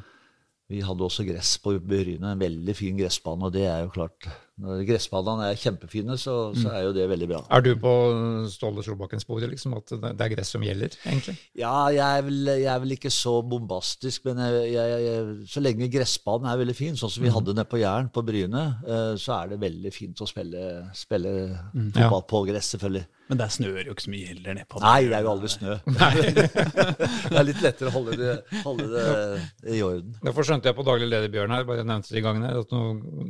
vi 0.75 0.83
hadde 0.83 1.07
også 1.07 1.25
gress 1.27 1.55
på 1.63 1.77
Bryne, 1.79 2.35
en 2.35 2.43
veldig 2.43 2.75
fin 2.75 2.99
gressbane, 2.99 3.47
og 3.47 3.55
det 3.55 3.65
er 3.71 3.85
jo 3.85 3.93
klart 3.95 4.27
når 4.59 4.83
gressbanene 4.87 5.49
er 5.51 5.59
kjempefine, 5.59 6.17
så, 6.19 6.35
så, 6.55 6.67
mm. 6.67 6.73
er 6.75 6.85
jo 6.85 6.93
det 6.95 7.05
veldig 7.11 7.29
bra. 7.31 7.41
Er 7.55 7.63
du 7.63 7.71
på 7.79 7.93
Ståle 8.51 8.83
Solbakkens 8.85 9.27
bord 9.27 9.45
liksom, 9.47 9.75
at 9.79 9.93
det 9.95 10.25
er 10.25 10.33
gress 10.33 10.53
som 10.55 10.65
gjelder, 10.65 10.97
egentlig? 11.05 11.35
Ja, 11.59 11.73
jeg 11.95 12.03
er 12.03 12.25
vel, 12.27 12.51
jeg 12.51 12.71
er 12.73 12.81
vel 12.83 12.95
ikke 12.97 13.13
så 13.13 13.37
bombastisk, 13.45 14.27
men 14.27 14.41
jeg, 14.43 14.89
jeg, 15.05 15.37
så 15.49 15.63
lenge 15.63 15.91
gressbanen 15.93 16.49
er 16.51 16.59
veldig 16.63 16.75
fin, 16.77 16.99
sånn 16.99 17.13
som 17.13 17.23
vi 17.23 17.31
mm. 17.31 17.37
hadde 17.37 17.55
nede 17.57 17.69
på 17.71 17.79
Jæren, 17.81 18.11
på 18.13 18.25
Bryne, 18.27 18.65
eh, 18.83 19.13
så 19.21 19.37
er 19.39 19.53
det 19.53 19.61
veldig 19.63 19.93
fint 19.95 20.25
å 20.25 20.27
spille, 20.29 20.65
spille 20.97 21.33
mm. 21.71 21.93
fotball 21.95 22.27
på 22.29 22.43
gress, 22.51 22.73
selvfølgelig. 22.75 23.05
Men 23.29 23.37
der 23.37 23.51
snør 23.53 23.83
jo 23.85 23.93
ikke 23.93 24.01
så 24.01 24.09
mye 24.09 24.25
heller 24.31 24.55
nedpå. 24.57 24.79
Nei, 24.81 25.03
det 25.05 25.13
er 25.13 25.21
jo 25.21 25.31
aldri 25.35 25.49
snø. 25.53 25.75
det 27.29 27.35
er 27.37 27.45
litt 27.45 27.59
lettere 27.61 27.91
å 27.91 27.93
holde 27.93 28.15
det, 28.17 28.31
holde 28.63 28.87
det 28.89 29.75
i 29.75 29.83
orden. 29.85 30.15
Derfor 30.25 30.47
skjønte 30.47 30.71
jeg 30.71 30.77
på 30.79 30.85
daglig 30.87 31.11
leder 31.11 31.29
Bjørn 31.29 31.53
her, 31.53 31.67
bare 31.67 31.83
jeg 31.83 31.89
nevnte 31.91 32.09
det 32.09 32.17
i 32.17 32.23
gangen 32.25 32.47
her, 32.47 32.63
at 32.63 32.73
nå, 32.73 32.81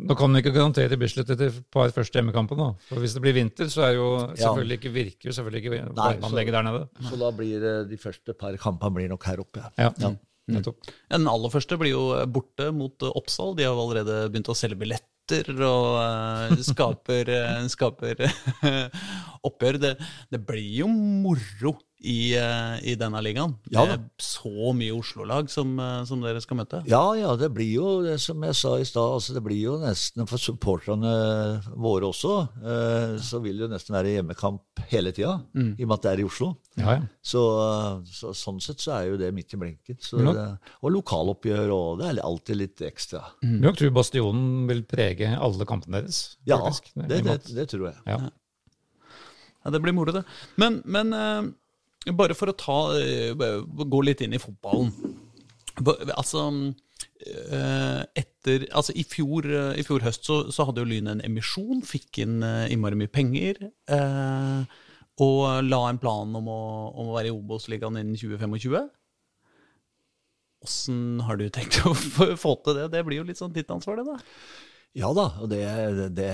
nå 0.08 0.18
kan 0.20 0.32
du 0.32 0.40
ikke 0.40 0.54
garantere 0.56 1.00
Bislett 1.02 1.19
avslutte 1.20 1.38
til 1.40 1.52
et 1.52 1.68
par 1.74 1.92
første 1.96 2.20
hjemmekamper. 2.20 2.64
For 2.88 3.04
Hvis 3.04 3.16
det 3.18 3.24
blir 3.24 3.36
vinter, 3.38 3.70
så 3.72 3.86
er 3.90 3.94
jo 3.98 4.08
selvfølgelig 4.34 4.80
ikke, 4.80 4.94
virker 4.96 5.30
jo 5.30 5.36
selvfølgelig 5.36 5.64
ikke 5.64 5.84
varmeanlegget 5.98 6.58
der 6.58 6.68
nede. 6.70 6.88
Så 7.10 7.20
da 7.20 7.30
blir 7.36 7.70
de 7.90 8.02
første 8.02 8.36
par 8.40 8.58
kampene 8.62 8.96
blir 8.96 9.12
nok 9.12 9.30
her 9.30 9.44
oppe. 9.44 9.64
Ja. 9.78 9.92
ja. 10.00 10.16
Mm. 10.50 10.64
Den 11.14 11.30
aller 11.30 11.54
første 11.54 11.78
blir 11.78 11.94
jo 11.94 12.04
borte 12.34 12.72
mot 12.74 13.06
Oppsal. 13.12 13.56
De 13.58 13.68
har 13.68 13.76
jo 13.76 13.86
allerede 13.86 14.24
begynt 14.32 14.50
å 14.50 14.58
selge 14.58 14.80
billetter 14.82 15.52
og 15.62 16.00
uh, 16.02 16.56
skaper, 16.72 17.30
skaper 17.70 18.26
oppgjør. 19.48 19.82
Det, 19.84 19.94
det, 20.34 20.42
blir 20.48 20.72
jo 20.82 20.90
moro 20.90 21.76
i, 22.00 22.32
eh, 22.38 22.76
i 22.88 22.96
denne 22.96 23.20
ligaen. 23.24 23.54
Ja, 23.74 23.84
det 23.88 23.98
er 23.98 24.04
så 24.24 24.72
mye 24.76 24.96
Oslo-lag 24.96 25.50
som, 25.52 25.74
eh, 25.80 26.04
som, 26.08 26.22
dere 26.24 26.40
skal 26.44 26.62
møte. 26.62 26.80
Ja, 26.88 27.02
ja, 27.20 27.34
det 27.36 27.52
blir 27.56 27.70
jo 27.74 27.90
det 28.06 28.16
som 28.24 28.42
jeg 28.46 28.56
sa 28.56 28.78
i 28.80 28.88
stad. 28.88 29.18
Altså, 29.18 29.36
det 29.36 29.44
blir 29.44 29.60
jo 29.60 29.76
nesten 29.82 30.28
for 30.30 30.40
supporterne 30.40 31.12
våre 31.76 32.08
også. 32.08 32.36
Eh, 32.64 33.20
så 33.20 33.42
vil 33.44 33.60
det 33.60 33.68
jo 33.68 33.72
nesten 33.74 33.98
være 33.98 34.16
hjemmekamp 34.16 34.84
hele 34.94 35.12
tida, 35.16 35.36
mm. 35.52 35.76
i 35.76 35.84
og 35.84 35.92
med 35.92 35.98
at 35.98 36.08
det 36.08 36.14
er 36.14 36.24
i 36.24 36.28
Oslo. 36.30 36.50
Ja, 36.80 36.96
ja. 36.96 37.06
Så, 37.20 37.44
så, 38.08 38.34
sånn 38.38 38.64
sett 38.64 38.80
så 38.80 38.96
er 38.96 39.12
jo 39.12 39.20
det 39.20 39.34
midt 39.36 39.58
i 39.58 39.60
blinken. 39.60 40.00
Det, 40.00 40.50
og 40.80 40.96
lokaloppgjør, 40.96 41.76
og 41.76 42.00
det 42.00 42.14
er 42.14 42.24
alltid 42.24 42.64
litt 42.64 42.84
ekstra. 42.88 43.26
Mm. 43.44 43.60
Jeg 43.68 43.80
tror 43.82 43.96
Bastionen 44.00 44.68
vil 44.72 44.86
prege 44.88 45.36
alle 45.36 45.68
kampene 45.68 46.00
deres. 46.00 46.38
Ja, 46.48 46.62
det, 46.96 47.26
det, 47.28 47.42
det, 47.52 47.72
tror 47.74 47.90
jeg. 47.92 48.00
Ja. 48.08 48.30
Ja, 49.60 49.72
det 49.76 49.82
blir 49.84 49.92
moro, 49.92 50.16
det. 50.16 50.24
Men, 50.56 50.80
men 50.88 51.12
bare 52.08 52.36
for 52.38 52.52
å 52.52 52.58
ta, 52.58 52.80
eh, 53.00 53.34
gå 53.36 54.04
litt 54.06 54.22
inn 54.26 54.36
i 54.36 54.42
fotballen. 54.42 54.92
Altså 56.16 56.46
eh, 57.24 58.04
etter, 58.20 58.66
altså 58.76 58.96
i, 58.96 59.06
fjor, 59.08 59.48
eh, 59.48 59.80
I 59.80 59.86
fjor 59.88 60.04
høst 60.04 60.28
så, 60.28 60.42
så 60.52 60.68
hadde 60.68 60.84
jo 60.84 60.90
Lyn 60.90 61.12
en 61.12 61.24
emisjon, 61.26 61.82
fikk 61.86 62.22
inn 62.26 62.40
innmari 62.44 63.00
mye 63.00 63.12
penger. 63.12 63.62
Eh, 63.92 64.80
og 65.20 65.68
la 65.68 65.82
en 65.90 66.00
plan 66.00 66.40
om 66.40 66.48
å, 66.48 66.62
om 66.96 67.12
å 67.12 67.18
være 67.18 67.32
i 67.32 67.36
Obos-ligaen 67.36 68.00
innen 68.00 68.16
2025. 68.20 68.88
Åssen 70.64 71.04
har 71.24 71.40
du 71.40 71.46
tenkt 71.52 71.82
å 71.88 71.94
få 72.44 72.56
til 72.64 72.80
det? 72.80 72.90
Det 72.96 73.04
blir 73.08 73.22
jo 73.22 73.28
litt 73.28 73.40
sånn 73.40 73.56
ditt 73.56 73.72
ansvar, 73.72 74.00
det 74.00 74.08
da? 74.08 74.20
Ja 74.98 75.12
da, 75.14 75.28
og 75.38 75.52
det, 75.52 75.62
det, 76.18 76.30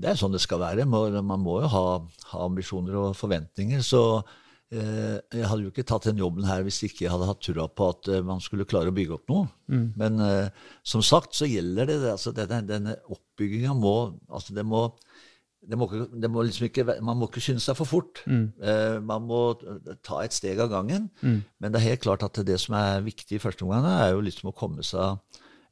det, 0.00 0.06
er 0.08 0.16
sånn 0.16 0.32
det 0.32 0.40
skal 0.42 0.62
være. 0.62 0.86
Man 0.88 1.42
må 1.42 1.58
jo 1.60 1.68
ha, 1.74 1.84
ha 2.30 2.46
ambisjoner 2.46 2.96
og 2.98 3.18
forventninger. 3.18 3.82
Så 3.84 4.22
jeg 4.72 5.48
hadde 5.48 5.66
jo 5.66 5.72
ikke 5.72 5.84
tatt 5.88 6.06
den 6.08 6.20
jobben 6.22 6.46
her 6.48 6.62
hvis 6.64 6.80
ikke 6.86 7.04
jeg 7.04 7.12
hadde 7.12 7.28
hatt 7.28 7.42
trua 7.44 7.66
på 7.68 7.90
at 7.92 8.08
eh, 8.08 8.22
man 8.24 8.40
skulle 8.40 8.68
klare 8.68 8.92
å 8.92 8.96
bygge 8.96 9.18
opp 9.18 9.28
noe. 9.32 9.50
Mm. 9.68 9.84
Men 10.00 10.22
uh, 10.22 10.70
som 10.86 11.04
sagt 11.04 11.36
så 11.36 11.48
gjelder 11.48 11.90
det, 11.90 11.98
altså 12.08 12.32
denne, 12.36 12.62
denne 12.68 12.96
oppbygginga 13.12 13.74
må 13.76 13.94
altså 14.32 14.56
det 14.56 14.64
må, 14.68 14.86
det 15.60 15.78
må, 15.78 15.90
det 15.92 16.32
må 16.32 16.46
liksom 16.46 16.70
ikke, 16.70 16.86
Man 17.04 17.20
må 17.20 17.28
ikke 17.28 17.44
skynde 17.44 17.64
seg 17.64 17.76
for 17.78 17.90
fort. 17.90 18.24
Mm. 18.24 18.48
Uh, 18.64 18.96
man 19.04 19.28
må 19.28 19.42
ta 20.00 20.22
et 20.22 20.36
steg 20.36 20.62
av 20.64 20.72
gangen. 20.72 21.10
Mm. 21.20 21.42
Men 21.60 21.72
det 21.72 21.82
er 21.82 21.90
helt 21.90 22.04
klart 22.08 22.24
at 22.26 22.40
det 22.46 22.60
som 22.62 22.78
er 22.80 23.04
viktig 23.04 23.36
i 23.36 23.44
første 23.44 23.68
omgang, 23.68 23.88
er 23.92 24.14
jo 24.14 24.24
liksom 24.24 24.50
å 24.52 24.56
komme 24.56 24.86
seg 24.86 25.20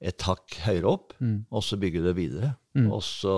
et 0.01 0.29
hakk 0.29 0.61
høyere 0.65 0.89
opp, 0.89 1.13
mm. 1.21 1.45
og 1.53 1.65
så 1.65 1.77
bygge 1.81 2.05
det 2.05 2.17
videre. 2.17 2.55
Mm. 2.77 2.89
Og 2.93 3.03
så 3.05 3.37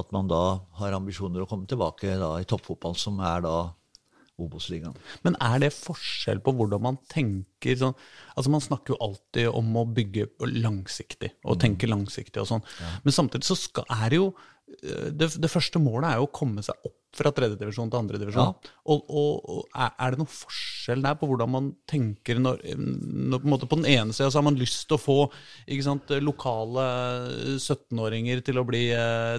at 0.00 0.10
man 0.14 0.30
da 0.30 0.60
har 0.78 0.94
ambisjoner 0.96 1.44
å 1.44 1.48
komme 1.48 1.66
tilbake 1.70 2.18
da, 2.20 2.34
i 2.38 2.48
toppfotball, 2.48 2.96
som 2.98 3.20
er 3.24 3.44
da 3.46 3.56
Obos-ligaen. 4.42 4.96
Men 5.26 5.36
er 5.42 5.62
det 5.64 5.72
forskjell 5.76 6.42
på 6.44 6.54
hvordan 6.58 6.82
man 6.84 7.00
tenker 7.12 7.78
sånn 7.78 7.96
Altså 8.32 8.50
Man 8.52 8.64
snakker 8.64 8.94
jo 8.94 9.02
alltid 9.04 9.50
om 9.52 9.74
å 9.76 9.84
bygge 9.92 10.24
langsiktig, 10.56 11.34
og 11.44 11.60
tenke 11.60 11.90
langsiktig 11.90 12.40
og 12.40 12.48
sånn. 12.48 12.64
Men 13.04 13.14
samtidig 13.14 13.44
så 13.44 13.56
skal, 13.58 13.84
er 13.92 14.08
det 14.08 14.20
jo 14.22 14.30
eh, 14.32 15.10
det, 15.12 15.28
det 15.36 15.50
første 15.52 15.82
målet 15.82 16.08
er 16.08 16.22
jo 16.22 16.30
å 16.30 16.32
komme 16.32 16.64
seg 16.64 16.88
opp 16.88 16.96
fra 17.12 17.32
tredjedivisjon 17.34 17.90
til 17.92 18.00
andredivisjon. 18.00 18.52
Ja. 18.52 18.72
Og, 18.92 19.02
og, 19.12 19.50
og 19.52 19.76
er, 19.76 20.14
det 20.14 20.20
noen 20.20 20.32
forskjell 20.32 21.04
der 21.04 21.18
på 21.20 21.28
hvordan 21.28 21.50
man 21.52 21.68
tenker 21.88 22.40
når, 22.40 22.62
når 22.78 23.42
på, 23.42 23.48
en 23.48 23.52
måte 23.52 23.68
på 23.68 23.78
den 23.82 23.90
ene 23.92 24.16
sida 24.16 24.30
så 24.30 24.40
har 24.40 24.46
man 24.48 24.56
lyst 24.60 24.86
til 24.88 24.96
å 24.96 25.02
få 25.02 25.18
sant, 25.84 26.14
lokale 26.24 26.86
17-åringer 27.58 28.40
til 28.46 28.62
bli 28.68 28.86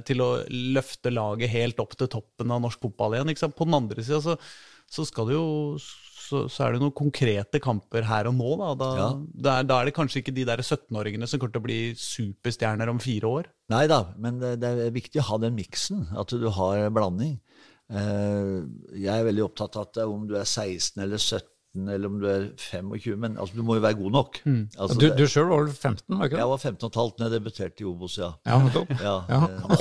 til 0.06 0.22
å 0.22 0.30
løfte 0.78 1.13
laget 1.13 1.54
helt 1.54 1.82
opp 1.82 1.98
til 1.98 2.12
toppen 2.13 2.54
av 2.54 2.62
norsk 2.63 2.86
fotball 2.86 3.18
igjen. 3.18 3.34
På 3.58 3.68
den 3.68 3.80
andre 3.80 4.06
sida 4.06 4.22
så 4.22 4.38
så 4.91 5.06
skal 5.08 5.30
det 5.30 5.38
jo 5.38 5.48
så, 6.24 6.46
så, 6.48 6.63
er 6.65 6.74
det 6.74 6.82
noen 6.82 6.96
konkrete 6.96 7.60
kamper 7.63 8.06
her 8.08 8.30
og 8.30 8.38
nå. 8.38 8.52
Da, 8.62 8.69
da, 8.80 8.89
ja. 8.98 9.08
da, 9.17 9.56
er, 9.60 9.67
da 9.69 9.80
er, 9.80 9.89
det 9.89 9.96
kanskje 9.98 10.22
ikke 10.22 10.36
de 10.36 10.46
der 10.48 10.63
17-åringene 10.63 11.28
som 11.30 11.41
kommer 11.41 11.58
til 11.58 11.63
å 11.63 11.67
bli 11.67 11.80
superstjerner 12.00 12.91
om 12.91 13.02
fire 13.04 13.32
år. 13.39 13.50
Nei 13.74 13.86
da, 13.91 14.06
men 14.22 14.39
det, 14.41 14.56
det 14.63 14.72
er 14.88 14.96
viktig 14.96 15.22
å 15.22 15.28
ha 15.34 15.41
den 15.43 15.58
miksen, 15.58 16.08
at 16.19 16.34
du 16.34 16.48
har 16.58 16.88
blanding. 16.96 17.36
Eh, 17.91 18.62
jeg 18.96 19.12
er 19.13 19.28
veldig 19.28 19.43
opptatt 19.50 19.76
av 19.78 19.89
at 19.89 20.06
om 20.08 20.24
du 20.30 20.38
er 20.39 20.48
16 20.48 21.04
eller 21.04 21.19
17 21.19 21.50
eller 21.74 22.06
om 22.06 22.19
du 22.22 22.28
er 22.30 22.43
25, 22.62 23.15
men 23.17 23.38
altså, 23.41 23.58
du 23.58 23.63
må 23.65 23.80
jo 23.80 23.82
være 23.82 23.98
god 23.98 24.12
nok. 24.13 24.36
Mm. 24.46 24.60
Altså, 24.78 24.98
du 25.02 25.08
du 25.17 25.24
sjøl 25.26 25.48
var 25.50 25.63
vel 25.65 25.72
15? 25.74 26.04
var 26.06 26.28
ikke 26.28 26.36
det? 26.36 26.41
Jeg 26.43 26.52
var 26.52 26.62
15 26.62 26.89
15,5 26.89 27.15
da 27.17 27.24
jeg 27.26 27.34
debuterte 27.34 27.82
i 27.82 27.88
Obos, 27.89 28.17
ja. 28.22 28.30
Ja. 28.46 28.60
Ja, 29.02 29.15
ja. 29.30 29.39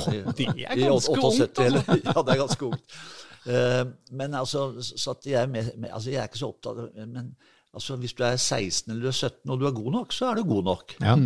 Eh, 0.09 0.31
det 0.33 0.47
er 0.65 0.81
ganske 0.87 1.13
ungt! 1.13 1.61
Altså. 1.61 1.99
Ja, 2.09 2.15
det 2.17 2.33
er 2.33 2.41
ganske 2.41 2.65
ungt. 2.71 2.97
Uh, 3.43 3.89
men 4.15 4.35
altså, 4.39 4.69
så 4.79 5.15
jeg, 5.25 5.41
er 5.41 5.49
med, 5.51 5.73
med, 5.77 5.89
altså, 5.91 6.11
jeg 6.13 6.21
er 6.21 6.29
ikke 6.29 6.39
så 6.39 6.47
opptatt 6.53 6.93
Men 6.95 7.33
altså, 7.73 7.97
hvis 7.99 8.13
du 8.15 8.23
er 8.23 8.37
16 8.37 8.91
eller 8.91 9.03
du 9.03 9.09
er 9.09 9.17
17 9.17 9.51
og 9.51 9.59
du 9.59 9.65
er 9.67 9.75
god 9.75 9.91
nok, 9.97 10.13
så 10.15 10.29
er 10.29 10.39
du 10.39 10.45
god 10.47 10.63
nok. 10.69 10.95
Ja. 11.01 11.17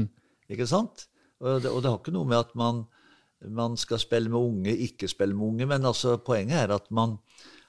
Ikke 0.50 0.68
sant? 0.68 1.06
Og 1.40 1.62
det, 1.62 1.70
og 1.70 1.84
det, 1.84 1.92
har 1.92 2.00
ikke 2.00 2.16
noe 2.16 2.26
med 2.26 2.40
at 2.40 2.56
man, 2.58 2.84
man, 3.46 3.78
skal 3.78 4.02
spille 4.02 4.32
med 4.34 4.40
unge, 4.40 4.74
ikke 4.88 5.10
spille 5.12 5.38
med 5.38 5.46
unge, 5.52 5.70
men 5.70 5.86
altså, 5.86 6.18
poenget 6.18 6.64
er 6.64 6.74
at 6.74 6.90
man, 6.90 7.18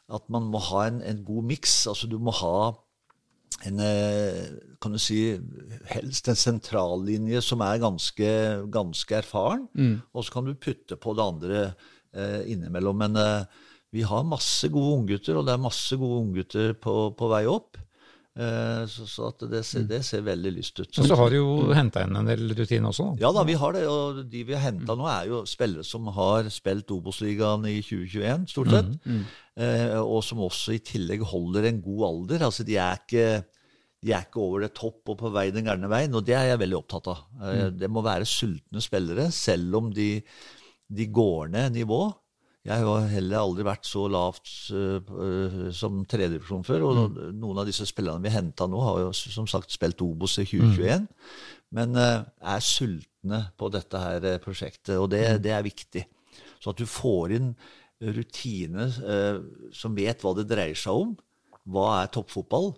at 0.09 0.25
man 0.33 0.49
må 0.49 0.63
ha 0.71 0.87
en, 0.89 1.03
en 1.05 1.25
god 1.25 1.45
miks. 1.51 1.87
Altså, 1.91 2.09
du 2.09 2.17
må 2.19 2.33
ha 2.41 2.73
en 3.67 3.81
eh, 3.83 4.45
kan 4.81 4.95
du 4.95 5.01
si, 5.03 5.21
helst 5.91 6.29
en 6.31 6.39
sentrallinje 6.39 7.41
som 7.43 7.63
er 7.67 7.81
ganske, 7.83 8.29
ganske 8.71 9.17
erfaren, 9.19 9.67
mm. 9.75 9.97
og 10.15 10.25
så 10.25 10.37
kan 10.37 10.47
du 10.47 10.55
putte 10.55 10.99
på 11.01 11.15
det 11.19 11.25
andre 11.25 11.63
eh, 12.15 12.45
innimellom. 12.53 13.03
Men 13.03 13.19
eh, 13.19 13.65
vi 13.95 14.05
har 14.05 14.25
masse 14.29 14.69
gode 14.73 15.01
unggutter, 15.01 15.39
og 15.39 15.47
det 15.49 15.55
er 15.55 15.63
masse 15.63 15.97
gode 15.97 16.23
unggutter 16.25 16.75
på, 16.77 16.97
på 17.17 17.31
vei 17.31 17.45
opp. 17.49 17.79
Eh, 18.39 18.83
så, 18.87 19.07
så 19.11 19.29
det, 19.41 19.65
ser, 19.67 19.87
det, 19.91 20.03
ser, 20.07 20.23
veldig 20.23 20.53
lyst 20.55 20.79
ut. 20.79 20.93
Så, 20.95 21.07
så 21.11 21.17
har 21.19 21.33
du 21.33 21.41
jo 21.41 21.73
henta 21.75 22.05
inn 22.07 22.15
en 22.21 22.29
del 22.29 22.53
rutine 22.55 22.93
også? 22.93 23.09
Ja 23.19 23.33
da, 23.35 23.43
vi 23.49 23.57
har 23.59 23.75
det. 23.75 23.83
Og 23.91 24.21
de 24.31 24.45
vi 24.47 24.55
har 24.55 24.63
henta 24.69 24.95
nå, 24.99 25.09
er 25.11 25.31
jo 25.33 25.43
spillere 25.49 25.87
som 25.87 26.07
har 26.15 26.51
spilt 26.55 26.93
Obos-ligaen 26.95 27.67
i 27.67 27.81
2021, 27.83 28.47
stort 28.53 28.75
sett. 28.77 28.93
Mm, 29.03 29.17
mm. 29.17 29.25
Eh, 29.65 29.97
og 29.99 30.21
som 30.27 30.45
også 30.47 30.77
i 30.77 30.83
tillegg 30.87 31.25
holder 31.27 31.67
en 31.73 31.83
god 31.83 32.05
alder. 32.13 32.47
Altså, 32.51 32.67
de 32.69 32.79
er 32.79 33.03
ikke 33.03 33.29
de 33.99 34.13
er 34.15 34.29
ikke 34.29 34.39
over 34.39 34.63
det 34.63 34.77
topp 34.79 35.11
og 35.11 35.19
på 35.19 35.31
vei 35.35 35.49
den 35.51 35.67
gærne 35.67 35.89
veien, 35.91 36.15
og 36.15 36.23
det 36.23 36.37
er 36.39 36.53
jeg 36.53 36.61
veldig 36.63 36.79
opptatt 36.79 37.11
av. 37.11 37.27
Eh, 37.41 37.65
mm. 37.65 37.79
Det 37.81 37.91
må 37.91 38.05
være 38.07 38.29
sultne 38.29 38.83
spillere, 38.85 39.27
selv 39.35 39.81
om 39.81 39.91
de, 39.95 40.13
de 40.87 41.11
går 41.11 41.51
ned 41.57 41.81
nivå. 41.81 42.05
Jeg 42.67 42.85
har 42.85 43.07
heller 43.09 43.41
aldri 43.41 43.65
vært 43.65 43.87
så 43.89 44.05
lavt 44.11 44.51
uh, 44.75 45.69
som 45.75 46.03
tredjedivisjon 46.11 46.67
før. 46.67 46.87
Og 46.89 46.99
mm. 46.99 47.21
noen 47.39 47.63
av 47.63 47.69
disse 47.69 47.87
spillerne 47.89 48.25
vi 48.25 48.35
henta 48.35 48.67
nå, 48.69 48.81
har 48.85 49.05
jo 49.07 49.13
som 49.17 49.47
sagt 49.51 49.73
spilt 49.73 50.03
Obos 50.05 50.37
i 50.43 50.47
2021. 50.49 51.07
Mm. 51.07 51.33
Men 51.79 51.97
uh, 51.97 52.27
er 52.55 52.65
sultne 52.65 53.43
på 53.59 53.71
dette 53.73 54.03
her 54.03 54.27
uh, 54.27 54.41
prosjektet, 54.43 54.97
og 54.99 55.09
det, 55.15 55.25
mm. 55.31 55.45
det, 55.47 55.55
er 55.55 55.69
viktig. 55.69 56.05
Så 56.59 56.75
at 56.75 56.83
du 56.83 56.89
får 56.91 57.39
inn 57.39 57.53
rutine 57.99 58.85
som 59.75 59.97
vet 59.97 60.21
hva 60.23 60.31
det 60.39 60.45
dreier 60.47 60.79
seg 60.79 61.01
om. 61.01 61.17
Hva 61.67 61.87
er 62.05 62.13
toppfotball? 62.15 62.71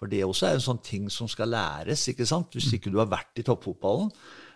For 0.00 0.08
det 0.08 0.22
også 0.24 0.48
er 0.48 0.56
en 0.56 0.64
sånn 0.64 0.80
ting 0.82 1.10
som 1.12 1.28
skal 1.28 1.52
læres. 1.52 2.06
ikke 2.08 2.24
sant? 2.28 2.56
Hvis 2.56 2.70
mm. 2.70 2.76
ikke 2.78 2.92
du 2.92 2.96
har 3.02 3.10
vært 3.12 3.38
i 3.38 3.44
toppfotballen, 3.46 4.08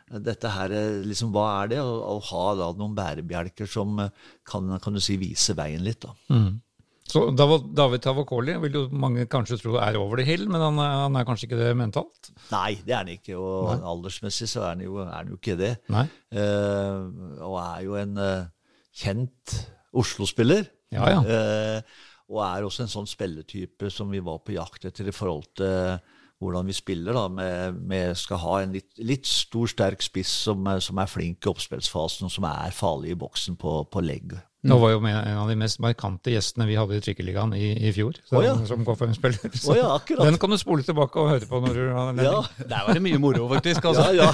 dette 0.06 0.50
her, 0.54 0.72
liksom, 1.06 1.32
Hva 1.34 1.46
er 1.62 1.72
det? 1.74 1.80
Å, 1.82 1.96
å 2.14 2.20
ha 2.28 2.44
da, 2.60 2.70
noen 2.78 2.94
bærebjelker 2.96 3.68
som 3.70 3.98
eh, 4.04 4.30
kan, 4.46 4.76
kan, 4.82 4.94
du 4.94 5.02
si, 5.02 5.18
vise 5.20 5.56
veien 5.58 5.82
litt. 5.86 6.04
da. 6.04 6.14
Mm. 6.30 6.62
Så 7.06 7.22
David 7.38 8.02
Tavakoli 8.02 8.56
vil 8.64 8.80
jo 8.80 8.82
mange 8.90 9.28
kanskje 9.30 9.60
tro 9.60 9.76
er 9.78 9.98
over 9.98 10.18
det 10.18 10.26
hill, 10.26 10.48
men 10.50 10.62
han, 10.62 10.80
han, 10.82 11.18
er 11.18 11.26
kanskje 11.26 11.46
ikke 11.46 11.60
det 11.60 11.68
mentalt? 11.78 12.32
Nei, 12.50 12.80
det 12.82 12.96
er 12.96 13.04
han 13.04 13.12
ikke. 13.12 13.36
Og 13.38 13.68
Nei. 13.70 13.76
aldersmessig 13.92 14.48
så 14.50 14.64
er 14.64 14.72
han 14.72 14.82
jo, 14.82 14.98
er 15.04 15.12
han 15.14 15.30
jo 15.30 15.38
ikke 15.38 15.54
det. 15.60 15.76
Uh, 15.86 17.06
og 17.46 17.60
er 17.62 17.84
jo 17.86 17.94
en 18.00 18.18
uh, 18.18 18.48
kjent 18.90 19.54
Oslo-spiller. 19.96 20.66
Ja, 20.94 21.06
ja. 21.14 21.22
Uh, 21.22 22.02
og 22.34 22.42
er 22.42 22.66
også 22.66 22.82
en 22.82 22.90
sånn 22.90 23.06
spilletype 23.06 23.90
som 23.94 24.10
vi 24.10 24.18
var 24.26 24.42
på 24.42 24.56
jakt 24.56 24.88
etter 24.88 25.06
i 25.06 25.14
forhold 25.14 25.46
til 25.58 26.00
hvordan 26.42 26.66
vi 26.68 26.72
spiller. 26.76 27.12
da, 27.16 27.28
med, 27.28 27.78
med 27.88 28.16
skal 28.18 28.40
ha 28.42 28.58
en 28.62 28.74
litt, 28.76 28.90
litt, 28.98 29.26
stor, 29.26 29.68
sterk 29.70 30.04
spiss 30.04 30.32
som, 30.46 30.66
som, 30.80 30.98
er 31.00 31.08
flink 31.10 31.46
i 31.46 31.50
oppspillsfasen, 31.50 32.28
og 32.28 32.34
som 32.34 32.46
er 32.48 32.74
farlig 32.76 33.14
i 33.14 33.18
boksen 33.18 33.56
på, 33.60 33.78
på 33.92 34.04
legg. 34.04 34.36
Mm. 34.36 34.70
Nå 34.72 34.78
var 34.82 34.92
jo 34.92 35.00
en 35.06 35.38
av 35.38 35.50
de 35.50 35.56
mest 35.58 35.80
markante 35.80 36.32
gjestene 36.32 36.66
vi 36.66 36.76
hadde 36.78 36.96
i 36.96 37.02
Trykkeligaen 37.04 37.54
i, 37.56 37.66
i 37.88 37.92
fjor. 37.94 38.18
Så, 38.26 38.38
oh, 38.40 38.44
ja. 38.44 38.54
Som 38.68 38.84
KFM-spiller. 38.86 39.52
Oh, 39.70 39.76
ja, 39.78 39.90
den 40.24 40.40
kan 40.42 40.52
du 40.52 40.58
spole 40.60 40.84
tilbake 40.86 41.22
og 41.22 41.30
høre 41.34 41.48
på 41.48 41.60
når 41.62 41.76
du 41.76 41.84
har 41.84 42.10
anledning. 42.12 42.48
Ja. 42.58 42.70
Der 42.72 42.88
var 42.88 42.98
det 42.98 43.04
mye 43.06 43.20
moro, 43.22 43.46
faktisk. 43.54 43.86
Altså. 43.92 44.08
ja, 44.16 44.32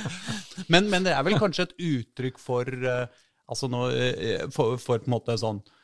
men, 0.72 0.90
men, 0.90 1.06
det 1.06 1.14
er 1.14 1.22
vel 1.28 1.38
kanskje 1.40 1.68
et 1.68 1.76
uttrykk 1.92 2.42
for, 2.42 2.66
uh, 2.66 3.06
altså 3.48 3.70
nå, 3.70 3.86
uh, 3.92 4.50
for, 4.52 4.80
for 4.82 4.98
på 4.98 5.08
en 5.08 5.16
måte 5.16 5.38
sånn 5.40 5.62
Eh, 5.62 5.81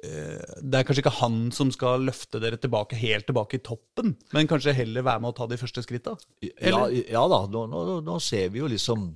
det 0.00 0.78
er 0.78 0.84
kanskje 0.88 1.02
ikke 1.02 1.18
han 1.18 1.34
som 1.52 1.68
skal 1.74 2.06
løfte 2.08 2.40
dere 2.40 2.56
tilbake 2.60 2.96
helt 2.96 3.26
tilbake 3.28 3.58
i 3.58 3.64
toppen, 3.64 4.14
men 4.32 4.48
kanskje 4.48 4.72
heller 4.78 5.04
være 5.04 5.20
med 5.20 5.32
å 5.32 5.36
ta 5.36 5.48
de 5.50 5.58
første 5.60 5.84
skritta? 5.84 6.14
Ja, 6.40 6.86
ja, 6.88 7.24
da, 7.28 7.40
nå, 7.52 7.66
nå, 7.68 7.98
nå, 8.06 8.14
ser 8.24 8.48
vi 8.54 8.62
jo 8.62 8.70
liksom 8.70 9.10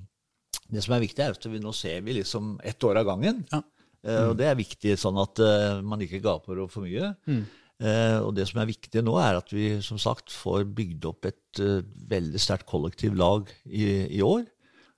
Det 0.69 0.83
som 0.85 0.95
er 0.95 1.01
viktig, 1.03 1.21
er 1.21 1.33
at 1.33 1.47
vi 1.49 1.61
nå 1.61 1.73
ser 1.77 2.05
vi 2.05 2.19
liksom 2.19 2.55
ett 2.65 2.85
år 2.85 3.01
av 3.01 3.09
gangen. 3.09 3.43
Ja. 3.51 3.61
Mm. 4.05 4.29
og 4.29 4.35
det 4.37 4.45
er 4.45 4.57
viktig, 4.57 4.95
sånn 5.01 5.17
at 5.17 5.39
uh, 5.41 5.81
man 5.85 6.01
ikke 6.05 6.21
gaper 6.23 6.59
over 6.59 6.71
for 6.73 6.85
mye. 6.85 7.11
Mm. 7.25 7.45
Uh, 7.81 8.19
og 8.23 8.35
det 8.37 8.45
som 8.47 8.61
er 8.61 8.69
viktig 8.69 9.01
nå, 9.03 9.15
er 9.19 9.39
at 9.39 9.49
vi 9.53 9.79
som 9.83 9.99
sagt 10.01 10.31
får 10.31 10.67
bygd 10.77 11.07
opp 11.09 11.27
et 11.29 11.61
uh, 11.61 11.81
veldig 12.11 12.41
sterkt 12.41 12.69
kollektivlag 12.69 13.49
i, 13.65 13.87
i 14.19 14.21
år. 14.25 14.45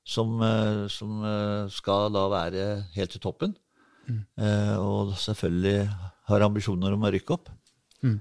Som, 0.08 0.40
som 0.88 1.18
skal 1.68 2.14
da 2.16 2.22
være 2.32 2.62
helt 2.94 3.12
til 3.12 3.20
toppen. 3.20 3.58
Mm. 4.08 4.22
og 4.80 5.16
selvfølgelig 5.20 5.88
har 6.28 6.44
ambisjoner 6.46 6.96
om 6.96 7.08
å 7.08 7.12
rykke 7.14 7.36
opp. 7.36 7.50
Mm. 8.06 8.20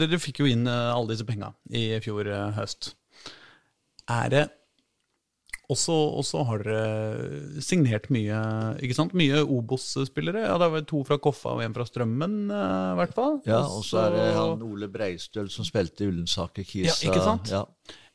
dere 0.00 0.18
fikk 0.20 0.42
jo 0.42 0.50
inn 0.50 0.66
eh, 0.68 0.88
alle 0.92 1.12
disse 1.14 1.28
penga 1.28 1.52
i 1.70 1.86
fjor 2.04 2.28
eh, 2.28 2.50
høst. 2.56 2.94
Er 4.10 4.32
det 4.32 4.42
også, 5.72 5.94
også, 6.20 6.42
har 6.48 6.64
dere 6.66 7.62
signert 7.64 8.10
mye 8.12 8.38
ikke 8.82 8.96
sant? 8.98 9.14
Mye 9.16 9.40
Obos-spillere. 9.40 10.42
Ja, 10.44 10.58
Det 10.60 10.68
var 10.74 10.86
to 10.88 11.00
fra 11.08 11.16
Koffa 11.22 11.54
og 11.56 11.62
en 11.64 11.76
fra 11.76 11.86
Strømmen, 11.88 12.34
i 12.50 12.96
hvert 12.98 13.14
fall. 13.16 13.38
Ja, 13.48 13.62
og 13.64 13.86
så 13.86 14.02
er 14.02 14.16
det 14.16 14.26
han 14.36 14.64
Ole 14.66 14.90
Breistøl 14.92 15.48
som 15.54 15.64
spilte 15.68 16.04
i 16.04 16.10
Ullensaker 16.10 16.66
Kisa. 16.66 16.90
Ja, 16.90 16.98
ikke 17.08 17.24
sant? 17.24 17.52
Ja. 17.54 17.62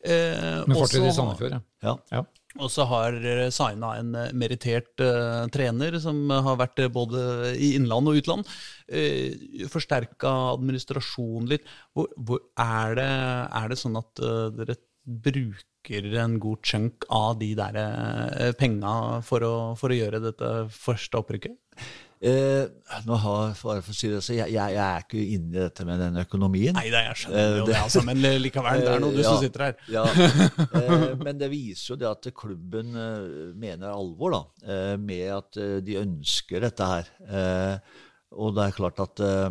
Eh, 0.06 0.68
Med 0.68 0.78
fortid 0.78 1.08
i 1.08 1.16
Sandefjord, 1.16 1.58
ja. 1.82 1.96
ja. 2.14 2.22
Og 2.58 2.72
så 2.74 2.86
har 2.90 3.18
dere 3.22 3.50
signa 3.54 3.94
en 4.00 4.16
eh, 4.18 4.34
merittert 4.38 5.04
uh, 5.04 5.46
trener 5.54 5.98
som 6.02 6.26
har 6.32 6.60
vært 6.60 6.82
uh, 6.84 6.90
både 6.94 7.54
i 7.54 7.74
innland 7.78 8.10
og 8.10 8.20
utland. 8.22 8.50
Uh, 8.90 9.68
Forsterka 9.72 10.34
administrasjonen 10.56 11.52
litt. 11.54 11.68
Hvor, 11.94 12.10
hvor 12.18 12.44
er, 12.64 12.98
det, 12.98 13.10
er, 13.62 13.72
det, 13.72 13.80
sånn 13.82 14.00
at 14.00 14.24
uh, 14.24 14.48
dere 14.56 14.80
bruker 15.08 16.18
en 16.20 16.36
god 16.44 16.66
chunk 16.68 17.06
av 17.14 17.38
de 17.40 17.54
der 17.56 17.78
uh, 17.80 18.52
penga 18.60 19.22
for 19.24 19.46
for 19.80 19.94
å 19.94 20.02
gjøre 20.02 20.24
dette 20.26 20.52
første 20.74 21.22
opprykket? 21.22 21.56
Eh, 22.18 22.64
nå 23.06 23.18
har, 23.22 23.52
for 23.60 23.78
å 23.78 23.94
si 23.94 24.10
det, 24.10 24.24
så 24.26 24.34
jeg, 24.34 24.50
jeg, 24.56 24.74
jeg, 24.74 24.82
er 24.82 25.04
ikke 25.06 25.22
inne 25.36 25.54
i 25.54 25.60
dette 25.60 25.86
med 25.86 26.02
den 26.02 26.18
økonomien. 26.24 26.74
Nei, 26.78 26.88
det 26.94 27.04
jeg 27.12 27.20
skjønner 27.22 27.60
jo 27.60 27.68
det, 27.70 27.78
altså, 27.78 28.04
men 28.08 28.26
likevel, 28.42 28.82
det 28.82 28.96
er 28.96 29.04
noe 29.04 29.14
du 29.14 29.22
ja, 29.22 29.30
som 29.30 29.44
sitter 29.44 29.66
her. 29.68 29.78
ja, 29.94 30.06
eh, 30.82 31.06
Men 31.22 31.38
det 31.38 31.52
viser 31.54 31.94
jo 31.94 32.00
det 32.02 32.10
at 32.10 32.32
klubben 32.38 32.98
eh, 32.98 33.54
mener 33.54 33.94
alvor 33.94 34.34
da, 34.34 34.44
eh, 34.66 34.96
med 34.98 35.30
at 35.36 35.62
eh, 35.62 35.78
de 35.86 36.02
ønsker 36.02 36.66
dette 36.66 36.90
her. 36.90 37.14
Eh, 37.28 38.04
og 38.38 38.58
det 38.58 38.66
er 38.66 38.76
klart 38.76 39.00
at 39.06 39.22
Eh, 39.24 39.50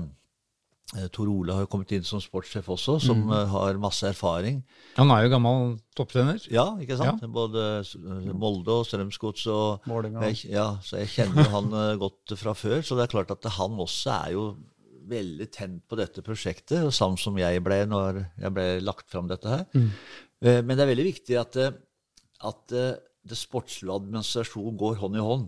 Tor 1.10 1.26
Ole 1.26 1.56
har 1.56 1.66
kommet 1.66 1.90
inn 1.96 2.04
som 2.06 2.20
sportssjef 2.22 2.68
også, 2.70 3.00
som 3.02 3.24
mm. 3.24 3.32
Eh, 3.34 3.48
har 3.50 3.80
masse 3.82 4.06
erfaring. 4.06 4.60
Han 4.94 5.10
er 5.10 5.24
jo 5.24 5.32
gammel 5.32 5.74
topptrener. 5.98 6.38
Ja, 6.52 6.68
ikke 6.78 6.98
sant? 7.00 7.24
Ja. 7.24 7.30
Både 7.32 7.64
eh, 7.80 8.30
Molde 8.30 8.76
og 8.80 8.86
Strømsgods. 8.86 9.48
og 9.50 9.90
jeg, 9.90 10.46
ja, 10.52 10.68
Så 10.86 11.02
jeg 11.02 11.10
kjenner 11.16 11.50
han 11.56 11.74
godt 11.98 12.36
fra 12.38 12.54
før. 12.54 12.80
Så 12.86 12.94
det 12.94 13.08
er 13.08 13.14
klart 13.16 13.34
at 13.34 13.50
han 13.58 13.78
også 13.82 14.14
er 14.14 14.34
jo 14.36 14.46
veldig 15.06 15.48
tent 15.54 15.82
på 15.88 15.98
dette 15.98 16.22
prosjektet, 16.26 16.80
og 16.84 16.94
samme 16.94 17.18
som 17.20 17.36
jeg 17.38 17.62
ble 17.64 17.82
når 17.88 18.22
jeg 18.42 18.54
ble 18.54 18.66
lagt 18.84 19.10
fram 19.12 19.28
dette 19.30 19.50
her. 19.50 19.66
Mm. 19.74 19.90
Men 20.40 20.74
det 20.74 20.84
er 20.84 20.90
veldig 20.92 21.06
viktig 21.06 21.38
at, 21.40 21.58
eh, 21.60 21.76
at 22.46 22.74
eh, 22.76 22.96
det 23.26 23.38
sportslige 23.38 23.90
og 23.90 24.02
administrasjon 24.04 24.76
går 24.78 24.98
hånd 25.02 25.18
i 25.18 25.24
hånd. 25.24 25.46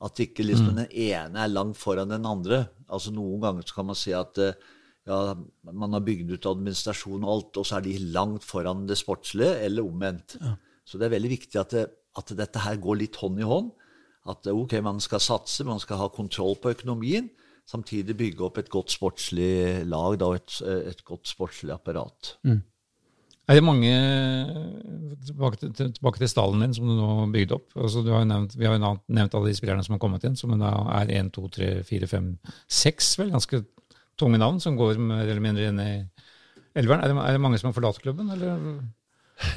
At 0.00 0.20
ikke 0.22 0.46
liksom 0.46 0.70
den 0.78 0.86
ene 0.88 1.42
er 1.44 1.50
langt 1.52 1.76
foran 1.76 2.08
den 2.08 2.24
andre. 2.28 2.62
Altså 2.88 3.12
Noen 3.12 3.42
ganger 3.42 3.66
så 3.68 3.76
kan 3.76 3.88
man 3.90 3.98
si 3.98 4.14
at 4.16 4.38
eh, 4.40 4.56
ja, 5.08 5.34
man 5.72 5.96
har 5.96 6.04
bygd 6.06 6.32
ut 6.32 6.48
administrasjon 6.48 7.24
og 7.26 7.32
alt, 7.34 7.60
og 7.60 7.68
så 7.68 7.78
er 7.78 7.84
de 7.84 7.98
langt 8.14 8.46
foran 8.46 8.86
det 8.88 8.96
sportslige, 9.00 9.58
eller 9.66 9.84
omvendt. 9.84 10.38
Så 10.88 10.98
det 10.98 11.08
er 11.08 11.14
veldig 11.16 11.32
viktig 11.34 11.60
at, 11.60 11.76
det, 11.76 11.84
at 12.16 12.32
dette 12.38 12.64
her 12.64 12.80
går 12.80 13.00
litt 13.02 13.20
hånd 13.20 13.40
i 13.42 13.46
hånd. 13.48 13.70
At 14.30 14.48
eh, 14.48 14.56
ok, 14.56 14.78
man 14.84 15.00
skal 15.04 15.22
satse, 15.24 15.68
man 15.68 15.82
skal 15.82 16.00
ha 16.00 16.08
kontroll 16.12 16.56
på 16.62 16.72
økonomien, 16.72 17.28
samtidig 17.68 18.16
bygge 18.18 18.48
opp 18.48 18.58
et 18.58 18.72
godt 18.72 18.90
sportslig 18.96 19.84
lag 19.86 20.16
da, 20.18 20.32
og 20.32 20.40
et, 20.40 20.56
et 20.90 21.04
godt 21.06 21.28
sportslig 21.30 21.76
apparat. 21.76 22.34
Er 23.50 23.58
det 23.58 23.64
mange 23.66 23.90
Tilbake 25.26 25.58
til, 25.60 25.72
til- 25.76 25.90
tilbake 25.92 26.20
til 26.22 26.30
stallen 26.30 26.62
din, 26.64 26.72
som 26.74 26.86
du 26.88 26.94
nå 26.96 27.26
bygde 27.34 27.56
opp. 27.58 27.66
Altså, 27.76 28.00
du 28.06 28.08
har 28.14 28.22
nevnt, 28.24 28.54
vi 28.56 28.64
har 28.64 28.78
jo 28.78 28.80
nevnt, 28.80 29.34
alle 29.36 29.50
de 29.50 29.56
spillerne 29.58 29.84
som 29.84 29.92
har 29.96 30.00
kommet 30.00 30.24
inn, 30.24 30.36
som 30.38 30.54
da 30.58 30.70
er 30.96 31.10
1, 31.18 31.28
2, 31.36 31.48
3, 31.58 31.68
4, 31.84 32.08
5, 32.08 32.30
6 32.80 33.10
vel, 33.20 33.34
ganske 33.34 33.60
tunge 34.20 34.40
navn, 34.40 34.62
som 34.64 34.78
går 34.78 34.96
mer 35.02 35.26
eller 35.26 35.44
mindre 35.44 35.68
inn 35.68 35.82
i 35.82 35.90
elveren. 36.80 37.04
Er 37.04 37.12
det, 37.12 37.18
er 37.20 37.36
det 37.36 37.42
mange 37.44 37.60
som 37.60 37.68
har 37.68 37.76
forlatt 37.76 38.00
klubben, 38.00 38.32
eller? 38.32 38.80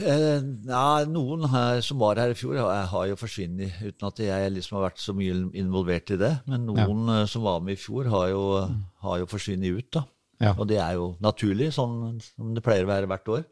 Eh, 0.03 0.43
ja, 0.67 1.03
noen 1.11 1.47
her 1.51 1.81
som 1.83 1.99
var 2.03 2.19
her 2.21 2.31
i 2.35 2.37
fjor, 2.39 2.59
har, 2.59 2.85
har 2.91 3.07
jo 3.09 3.17
forsvunnet, 3.19 3.79
uten 3.83 4.07
at 4.09 4.21
jeg 4.23 4.53
liksom 4.57 4.77
har 4.79 4.89
vært 4.89 5.01
så 5.03 5.15
mye 5.15 5.39
involvert 5.59 6.13
i 6.15 6.19
det. 6.19 6.33
Men 6.49 6.67
noen 6.69 7.07
ja. 7.11 7.23
som 7.29 7.47
var 7.47 7.63
med 7.63 7.75
i 7.77 7.81
fjor, 7.81 8.11
har 8.11 8.29
jo, 8.31 8.43
har 9.07 9.23
jo 9.23 9.31
forsvunnet 9.31 9.79
ut. 9.79 9.89
da. 9.95 10.05
Ja. 10.43 10.53
Og 10.57 10.67
det 10.67 10.79
er 10.83 10.99
jo 10.99 11.13
naturlig, 11.23 11.71
sånn 11.75 12.19
som 12.23 12.51
det 12.55 12.63
pleier 12.65 12.87
å 12.87 12.91
være 12.93 13.07
hvert 13.11 13.35
år. 13.39 13.43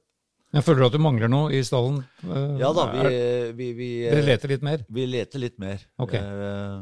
Jeg 0.52 0.66
føler 0.68 0.84
at 0.90 0.96
du 0.96 1.00
mangler 1.00 1.30
noe 1.32 1.52
i 1.56 1.62
stallen? 1.64 2.02
Eh, 2.26 2.58
Ja 2.60 2.72
da, 2.76 2.88
vi, 2.92 3.12
vi, 3.56 3.68
vi, 3.78 3.90
Dere 4.10 4.26
leter 4.28 4.52
litt 4.52 4.66
mer? 4.68 4.82
vi 4.92 5.06
leter 5.08 5.40
litt 5.40 5.60
mer. 5.64 5.86
Ok. 6.04 6.14
Eh, 6.20 6.82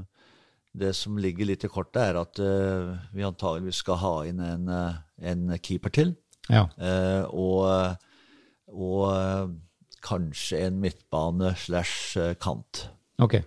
Det 0.80 0.92
som 0.96 1.18
ligger 1.18 1.46
litt 1.50 1.64
i 1.66 1.70
kortet, 1.70 2.02
er 2.12 2.18
at 2.22 2.40
eh, 2.40 2.92
vi 3.14 3.24
antageligvis 3.26 3.80
skal 3.84 3.98
ha 4.02 4.12
inn 4.30 4.40
en, 4.46 4.68
en 5.22 5.58
keeper 5.66 5.90
til. 5.94 6.16
Ja. 6.50 6.68
Eh, 6.78 7.24
og 7.30 7.98
og 8.70 9.56
kanskje 10.06 10.60
en 10.68 10.76
midtbane 10.80 11.56
slash 11.58 12.14
kant. 12.40 12.84
Ok. 13.20 13.40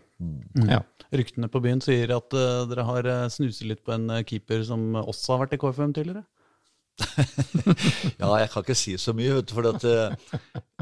Ja. 0.66 0.80
Ryktene 1.14 1.46
på 1.52 1.60
byen 1.62 1.80
sier 1.84 2.10
at 2.16 2.34
dere 2.34 2.84
har 2.88 3.06
snuset 3.30 3.68
litt 3.70 3.84
på 3.86 3.94
en 3.94 4.10
keeper 4.26 4.64
som 4.66 4.96
også 4.98 5.36
har 5.36 5.44
vært 5.44 5.54
i 5.54 5.60
KFM 5.62 5.94
tidligere. 5.94 6.24
Ja, 8.22 8.30
jeg 8.40 8.50
kan 8.52 8.64
ikke 8.64 8.78
si 8.78 8.96
så 9.00 9.14
mye, 9.16 9.36
vet 9.38 9.50
du, 9.50 9.54
for 9.56 9.68
at, 9.70 9.84
eh, 9.88 10.14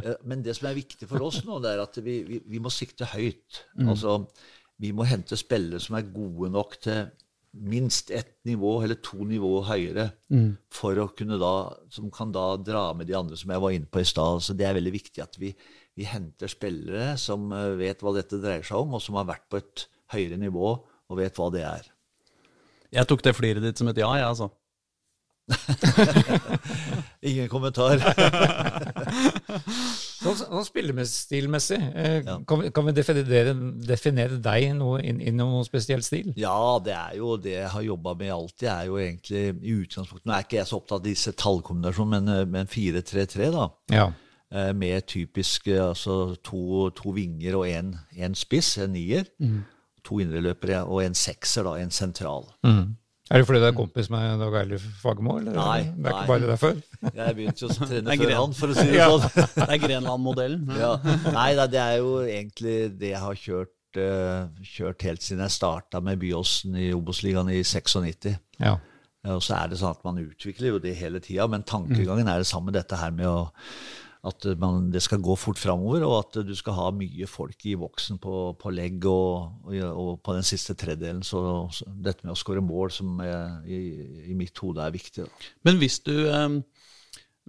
eh, 0.05 0.17
men 0.29 0.45
det 0.45 0.57
som 0.59 0.69
er 0.71 0.79
viktig 0.79 1.09
for 1.11 1.25
oss 1.27 1.43
nå, 1.47 1.59
det 1.65 1.75
er 1.75 1.83
at 1.83 1.99
vi, 2.05 2.21
vi, 2.27 2.41
vi 2.51 2.63
må 2.63 2.73
sikte 2.73 3.09
høyt. 3.13 3.65
Altså, 3.87 4.21
vi 4.81 4.93
må 4.97 5.07
hente 5.09 5.39
spillere 5.39 5.81
som 5.83 5.99
er 5.99 6.13
gode 6.13 6.51
nok 6.53 6.79
til 6.85 7.11
minst 7.51 8.13
ett 8.15 8.37
nivå 8.47 8.77
eller 8.85 9.01
to 9.03 9.25
nivåer 9.27 9.67
høyere, 9.67 10.07
for 10.71 10.99
å 11.03 11.09
kunne 11.17 11.39
da, 11.41 11.55
som 11.91 12.11
kan 12.15 12.31
da 12.33 12.55
dra 12.63 12.91
med 12.95 13.11
de 13.11 13.17
andre 13.19 13.37
som 13.37 13.51
jeg 13.51 13.63
var 13.65 13.75
inne 13.75 13.91
på 13.91 14.03
i 14.03 14.07
stad. 14.07 14.43
Så 14.45 14.55
det 14.55 14.69
er 14.69 14.77
veldig 14.79 14.93
viktig 14.95 15.25
at 15.25 15.35
vi, 15.41 15.51
vi 15.99 16.07
henter 16.07 16.51
spillere 16.51 17.17
som 17.19 17.51
eh, 17.53 17.75
vet 17.81 18.03
hva 18.03 18.15
dette 18.17 18.39
dreier 18.43 18.67
seg 18.67 18.85
om, 18.85 18.95
og 18.95 19.03
som 19.03 19.19
har 19.19 19.29
vært 19.33 19.49
på 19.51 19.59
et 19.61 19.87
høyere 20.15 20.39
nivå 20.41 20.77
og 21.11 21.19
vet 21.19 21.37
hva 21.39 21.51
det 21.55 21.67
er. 21.67 21.91
Jeg 22.91 23.07
tok 23.07 23.23
det 23.23 23.37
fliret 23.39 23.63
ditt 23.63 23.79
som 23.79 23.91
et 23.91 23.99
ja, 23.99 24.09
jeg, 24.19 24.27
altså. 24.27 24.51
Ingen 27.31 27.49
kommentar. 27.53 28.01
Sånn, 30.21 30.37
sånn 30.37 30.65
spillestilmessig, 30.67 31.79
eh, 31.97 32.19
Ja. 32.27 32.35
kan, 32.47 32.61
kan 32.77 32.85
vi 32.87 32.93
definere, 32.93 33.55
definere 33.89 34.37
deg 34.45 34.67
noe 34.77 34.99
inn, 35.01 35.17
inn 35.25 35.39
noen 35.41 35.65
spesiell 35.65 36.03
stil? 36.05 36.33
Ja, 36.37 36.77
det 36.85 36.93
er 36.93 37.15
jo 37.17 37.39
det 37.41 37.55
jeg 37.55 37.71
har 37.73 37.83
jobba 37.87 38.13
med 38.21 38.33
alltid. 38.35 38.69
er 38.69 38.85
jo 38.91 38.99
egentlig 39.01 39.43
i 39.65 39.77
utgangspunktet, 39.81 40.27
Nå 40.29 40.35
er 40.37 40.45
ikke 40.45 40.59
jeg 40.61 40.69
så 40.69 40.77
opptatt 40.77 40.99
av 40.99 41.07
disse 41.07 41.33
tallkombinasjonene, 41.33 42.21
men, 42.21 42.35
eh, 42.37 42.45
men 42.53 42.67
4-3-3, 42.69 43.51
da. 43.57 43.69
Ja. 43.97 44.07
Eh, 44.53 44.73
Med 44.77 45.07
typisk 45.09 45.69
eh, 45.73 45.81
altså 45.89 46.37
to, 46.45 46.91
to 46.91 47.13
vinger 47.17 47.57
og 47.57 47.65
én 47.71 48.35
spiss, 48.37 48.77
en 48.85 48.93
nier. 48.93 49.25
To 50.05 50.21
indreløpere 50.21 50.85
og 50.85 51.01
en 51.05 51.15
sekser, 51.17 51.65
da, 51.65 51.79
en 51.81 51.91
sentral. 51.91 52.45
Er 53.31 53.39
det 53.39 53.47
fordi 53.47 53.61
du 53.63 53.67
er 53.69 53.75
kompis 53.79 54.09
med 54.11 54.41
Dag 54.43 54.55
Eilif 54.59 54.85
Fagermo, 54.99 55.37
Nei, 55.39 55.53
Nei, 55.55 55.83
Det 55.95 56.09
er 56.11 56.17
ikke 56.17 56.31
bare 56.33 56.49
derfor? 56.49 56.81
Jeg 57.21 57.37
begynte 57.39 57.63
jo 57.63 57.69
å 57.71 57.77
trene 57.79 58.11
er 58.15 58.23
før 58.25 58.33
han, 58.35 58.57
for 58.59 58.73
å 58.73 58.79
si 58.79 58.87
det 58.91 59.05
sånn. 59.07 59.27
Det 59.61 59.67
er 59.69 59.83
Grenland-modellen. 59.85 60.73
Ja. 60.81 60.91
Nei 61.31 61.51
det 61.61 61.79
er 61.83 62.01
jo 62.01 62.17
egentlig 62.25 62.75
det 62.99 63.13
jeg 63.13 63.23
har 63.23 63.39
kjørt, 63.39 64.01
eh, 64.03 64.67
kjørt 64.67 65.07
helt 65.07 65.23
siden 65.23 65.45
jeg 65.47 65.55
starta 65.55 66.03
med 66.03 66.19
Byåsen 66.23 66.75
i 66.75 66.91
Obos-ligaen 66.97 67.53
i 67.55 67.63
96. 67.63 68.35
Ja. 68.59 68.75
Ja, 69.21 69.37
og 69.37 69.43
så 69.45 69.59
er 69.59 69.71
det 69.71 69.79
sånn 69.79 69.93
at 69.93 70.05
man 70.07 70.19
utvikler 70.23 70.75
jo 70.75 70.83
det 70.83 70.95
hele 70.97 71.21
tida, 71.23 71.45
men 71.51 71.63
tankegangen 71.69 72.29
er 72.33 72.41
det 72.41 72.49
samme, 72.49 72.73
dette 72.73 72.97
her 72.97 73.13
med 73.13 73.29
å, 73.29 73.51
at 74.27 74.45
man, 74.61 74.91
det 74.93 75.01
skal 75.01 75.23
gå 75.25 75.33
fort 75.41 75.61
framover, 75.61 76.05
og 76.05 76.17
at 76.19 76.41
du 76.45 76.53
skal 76.57 76.77
ha 76.77 76.89
mye 76.93 77.29
folk 77.31 77.65
i 77.65 77.77
voksen 77.81 78.19
på, 78.21 78.35
på 78.61 78.73
legg 78.75 79.07
og, 79.09 79.63
og, 79.65 79.79
og 79.89 80.11
på 80.25 80.37
den 80.37 80.45
siste 80.45 80.77
tredjedelen. 80.77 81.23
Så, 81.25 81.41
så 81.73 81.89
dette 81.89 82.27
med 82.27 82.35
å 82.35 82.39
skåre 82.39 82.65
mål 82.65 82.93
som 82.93 83.23
er, 83.25 83.63
i, 83.65 83.81
i 84.29 84.37
mitt 84.37 84.61
hode 84.61 84.85
er 84.85 84.93
viktig. 84.93 85.25
Da. 85.25 85.51
Men 85.69 85.81
hvis 85.81 86.03
du 86.05 86.15
eh, 86.29 86.61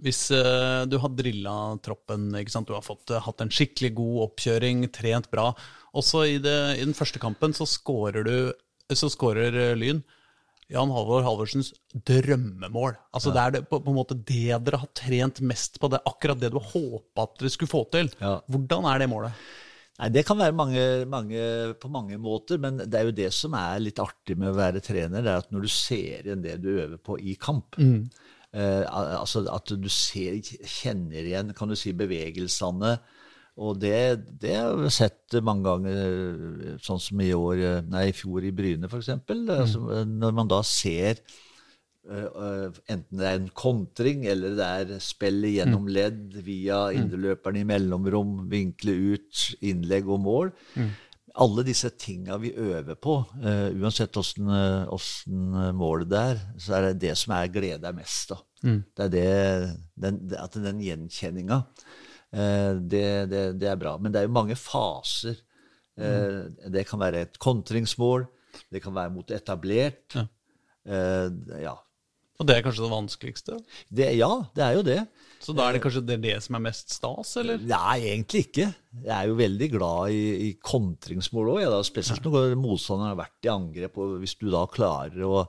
hvis 0.02 0.24
eh, 0.34 0.82
du 0.90 0.96
har 0.98 1.12
drilla 1.14 1.54
troppen, 1.84 2.32
du 2.32 2.72
har 2.74 2.82
fått, 2.82 3.12
eh, 3.12 3.22
hatt 3.22 3.44
en 3.44 3.52
skikkelig 3.52 3.92
god 4.00 4.16
oppkjøring, 4.30 4.88
trent 4.90 5.30
bra, 5.30 5.52
Også 5.92 6.24
i, 6.24 6.38
det, 6.40 6.80
i 6.80 6.84
den 6.86 6.96
første 6.96 7.20
kampen 7.20 7.52
så 7.52 7.66
skårer 7.68 8.24
du 8.24 8.36
så 8.96 9.08
scorer 9.12 9.54
eh, 9.54 9.76
Lyn 9.76 10.02
Jan 10.72 10.92
Halvor 10.94 11.24
Halvorsens 11.26 11.72
drømmemål. 12.08 12.96
Altså 13.12 13.32
Det 13.34 13.42
er 13.42 13.56
det, 13.56 13.64
på, 13.68 13.80
på 13.84 13.92
en 13.92 13.98
måte 13.98 14.16
det 14.16 14.56
dere 14.64 14.80
har 14.80 14.92
trent 14.96 15.42
mest 15.44 15.76
på, 15.80 15.90
det 15.92 16.00
er 16.00 16.08
akkurat 16.08 16.40
det 16.40 16.52
du 16.54 16.58
håpa 16.58 17.26
at 17.26 17.36
dere 17.40 17.52
skulle 17.52 17.72
få 17.72 17.84
til. 17.92 18.08
Ja. 18.22 18.38
Hvordan 18.48 18.88
er 18.88 19.02
det 19.02 19.10
målet? 19.12 19.44
Nei, 20.00 20.08
Det 20.14 20.24
kan 20.26 20.40
være 20.40 20.56
mange, 20.56 20.84
mange, 21.06 21.42
på 21.80 21.90
mange 21.92 22.16
måter, 22.18 22.58
men 22.58 22.80
det 22.80 22.98
er 22.98 23.08
jo 23.10 23.16
det 23.16 23.28
som 23.36 23.54
er 23.58 23.82
litt 23.84 24.00
artig 24.02 24.38
med 24.40 24.50
å 24.50 24.56
være 24.56 24.80
trener, 24.84 25.20
det 25.20 25.34
er 25.34 25.44
at 25.44 25.52
når 25.52 25.66
du 25.66 25.72
ser 25.72 26.24
igjen 26.24 26.44
det 26.44 26.56
du 26.64 26.70
øver 26.72 26.96
på 26.96 27.18
i 27.20 27.36
kamp 27.36 27.76
eh, 27.78 28.84
altså 28.88 29.44
At 29.52 29.68
du 29.68 29.88
ser, 29.92 30.40
kjenner 30.64 31.22
igjen 31.22 31.52
kan 31.54 31.68
du 31.68 31.76
si, 31.76 31.92
bevegelsene. 31.92 32.96
Og 33.60 33.76
det, 33.76 34.24
det 34.40 34.54
har 34.56 34.78
vi 34.80 34.88
sett 34.92 35.36
mange 35.44 35.66
ganger, 35.66 36.76
sånn 36.80 37.00
som 37.02 37.20
i 37.20 37.32
år, 37.36 37.82
nei, 37.84 38.06
i 38.08 38.16
fjor 38.16 38.44
i 38.48 38.52
Bryne 38.54 38.88
f.eks. 38.88 39.10
Altså, 39.28 40.04
når 40.08 40.36
man 40.38 40.48
da 40.48 40.62
ser 40.64 41.20
eh, 42.08 42.80
enten 42.94 43.20
det 43.20 43.28
er 43.28 43.36
en 43.36 43.50
kontring 43.52 44.24
eller 44.32 44.56
det 44.56 44.68
er 44.80 45.04
spillet 45.04 45.58
gjennom 45.58 45.84
ledd 45.92 46.38
via 46.46 46.86
indreløperne 46.96 47.60
i 47.60 47.68
mellomrom, 47.68 48.38
vinkle 48.52 48.96
ut, 49.12 49.46
innlegg 49.60 50.08
og 50.08 50.22
mål. 50.24 50.52
Alle 51.44 51.64
disse 51.64 51.88
tinga 51.96 52.36
vi 52.40 52.50
øver 52.60 52.96
på, 53.00 53.14
uh, 53.40 53.68
uansett 53.80 54.18
åssen 54.20 55.54
målet 55.78 56.10
det 56.12 56.24
er, 56.32 56.42
så 56.60 56.74
er 56.76 56.88
det 56.90 57.06
det 57.06 57.14
som 57.16 57.32
er 57.36 57.48
deg 57.52 57.96
mest. 57.96 58.34
da. 58.34 58.40
Det 58.96 59.06
er 59.06 59.12
det, 59.14 59.30
den, 60.04 60.18
at 60.36 60.58
den 60.60 60.82
gjenkjenninga, 60.84 61.62
det, 62.32 63.06
det, 63.28 63.40
det 63.60 63.68
er 63.68 63.80
bra. 63.80 63.96
Men 64.00 64.12
det 64.12 64.22
er 64.22 64.28
jo 64.28 64.36
mange 64.36 64.56
faser. 64.58 65.36
Mm. 66.00 66.54
Det 66.72 66.86
kan 66.88 67.02
være 67.02 67.26
et 67.26 67.34
kontringsmål, 67.36 68.24
det 68.72 68.80
kan 68.80 68.94
være 68.96 69.12
mot 69.12 69.32
etablert. 69.34 70.16
Ja. 70.16 70.24
Eh, 70.88 71.28
ja. 71.62 71.74
Og 72.40 72.48
det 72.48 72.56
er 72.56 72.64
kanskje 72.64 72.82
det 72.82 72.90
vanskeligste? 72.90 73.58
Det, 73.92 74.08
ja, 74.18 74.30
det 74.56 74.64
er 74.64 74.78
jo 74.78 74.82
det. 74.86 74.98
Så 75.42 75.54
da 75.54 75.66
er 75.66 75.76
det 75.76 75.82
kanskje 75.84 76.02
det, 76.06 76.16
det 76.24 76.34
som 76.42 76.56
er 76.58 76.64
mest 76.64 76.90
stas, 76.94 77.36
eller? 77.38 77.60
Nei, 77.68 77.98
egentlig 78.08 78.46
ikke. 78.48 78.66
Jeg 78.96 79.12
er 79.14 79.28
jo 79.30 79.38
veldig 79.38 79.68
glad 79.76 80.16
i, 80.16 80.24
i 80.48 80.50
kontringsmål 80.58 81.52
òg. 81.54 81.76
Spesielt 81.86 82.26
når 82.26 82.56
motstanderen 82.58 83.12
har 83.12 83.20
vært 83.20 83.46
i 83.46 83.52
angrep. 83.52 84.00
og 84.02 84.18
Hvis 84.22 84.34
du 84.40 84.48
da 84.50 84.64
klarer 84.70 85.22
å 85.26 85.44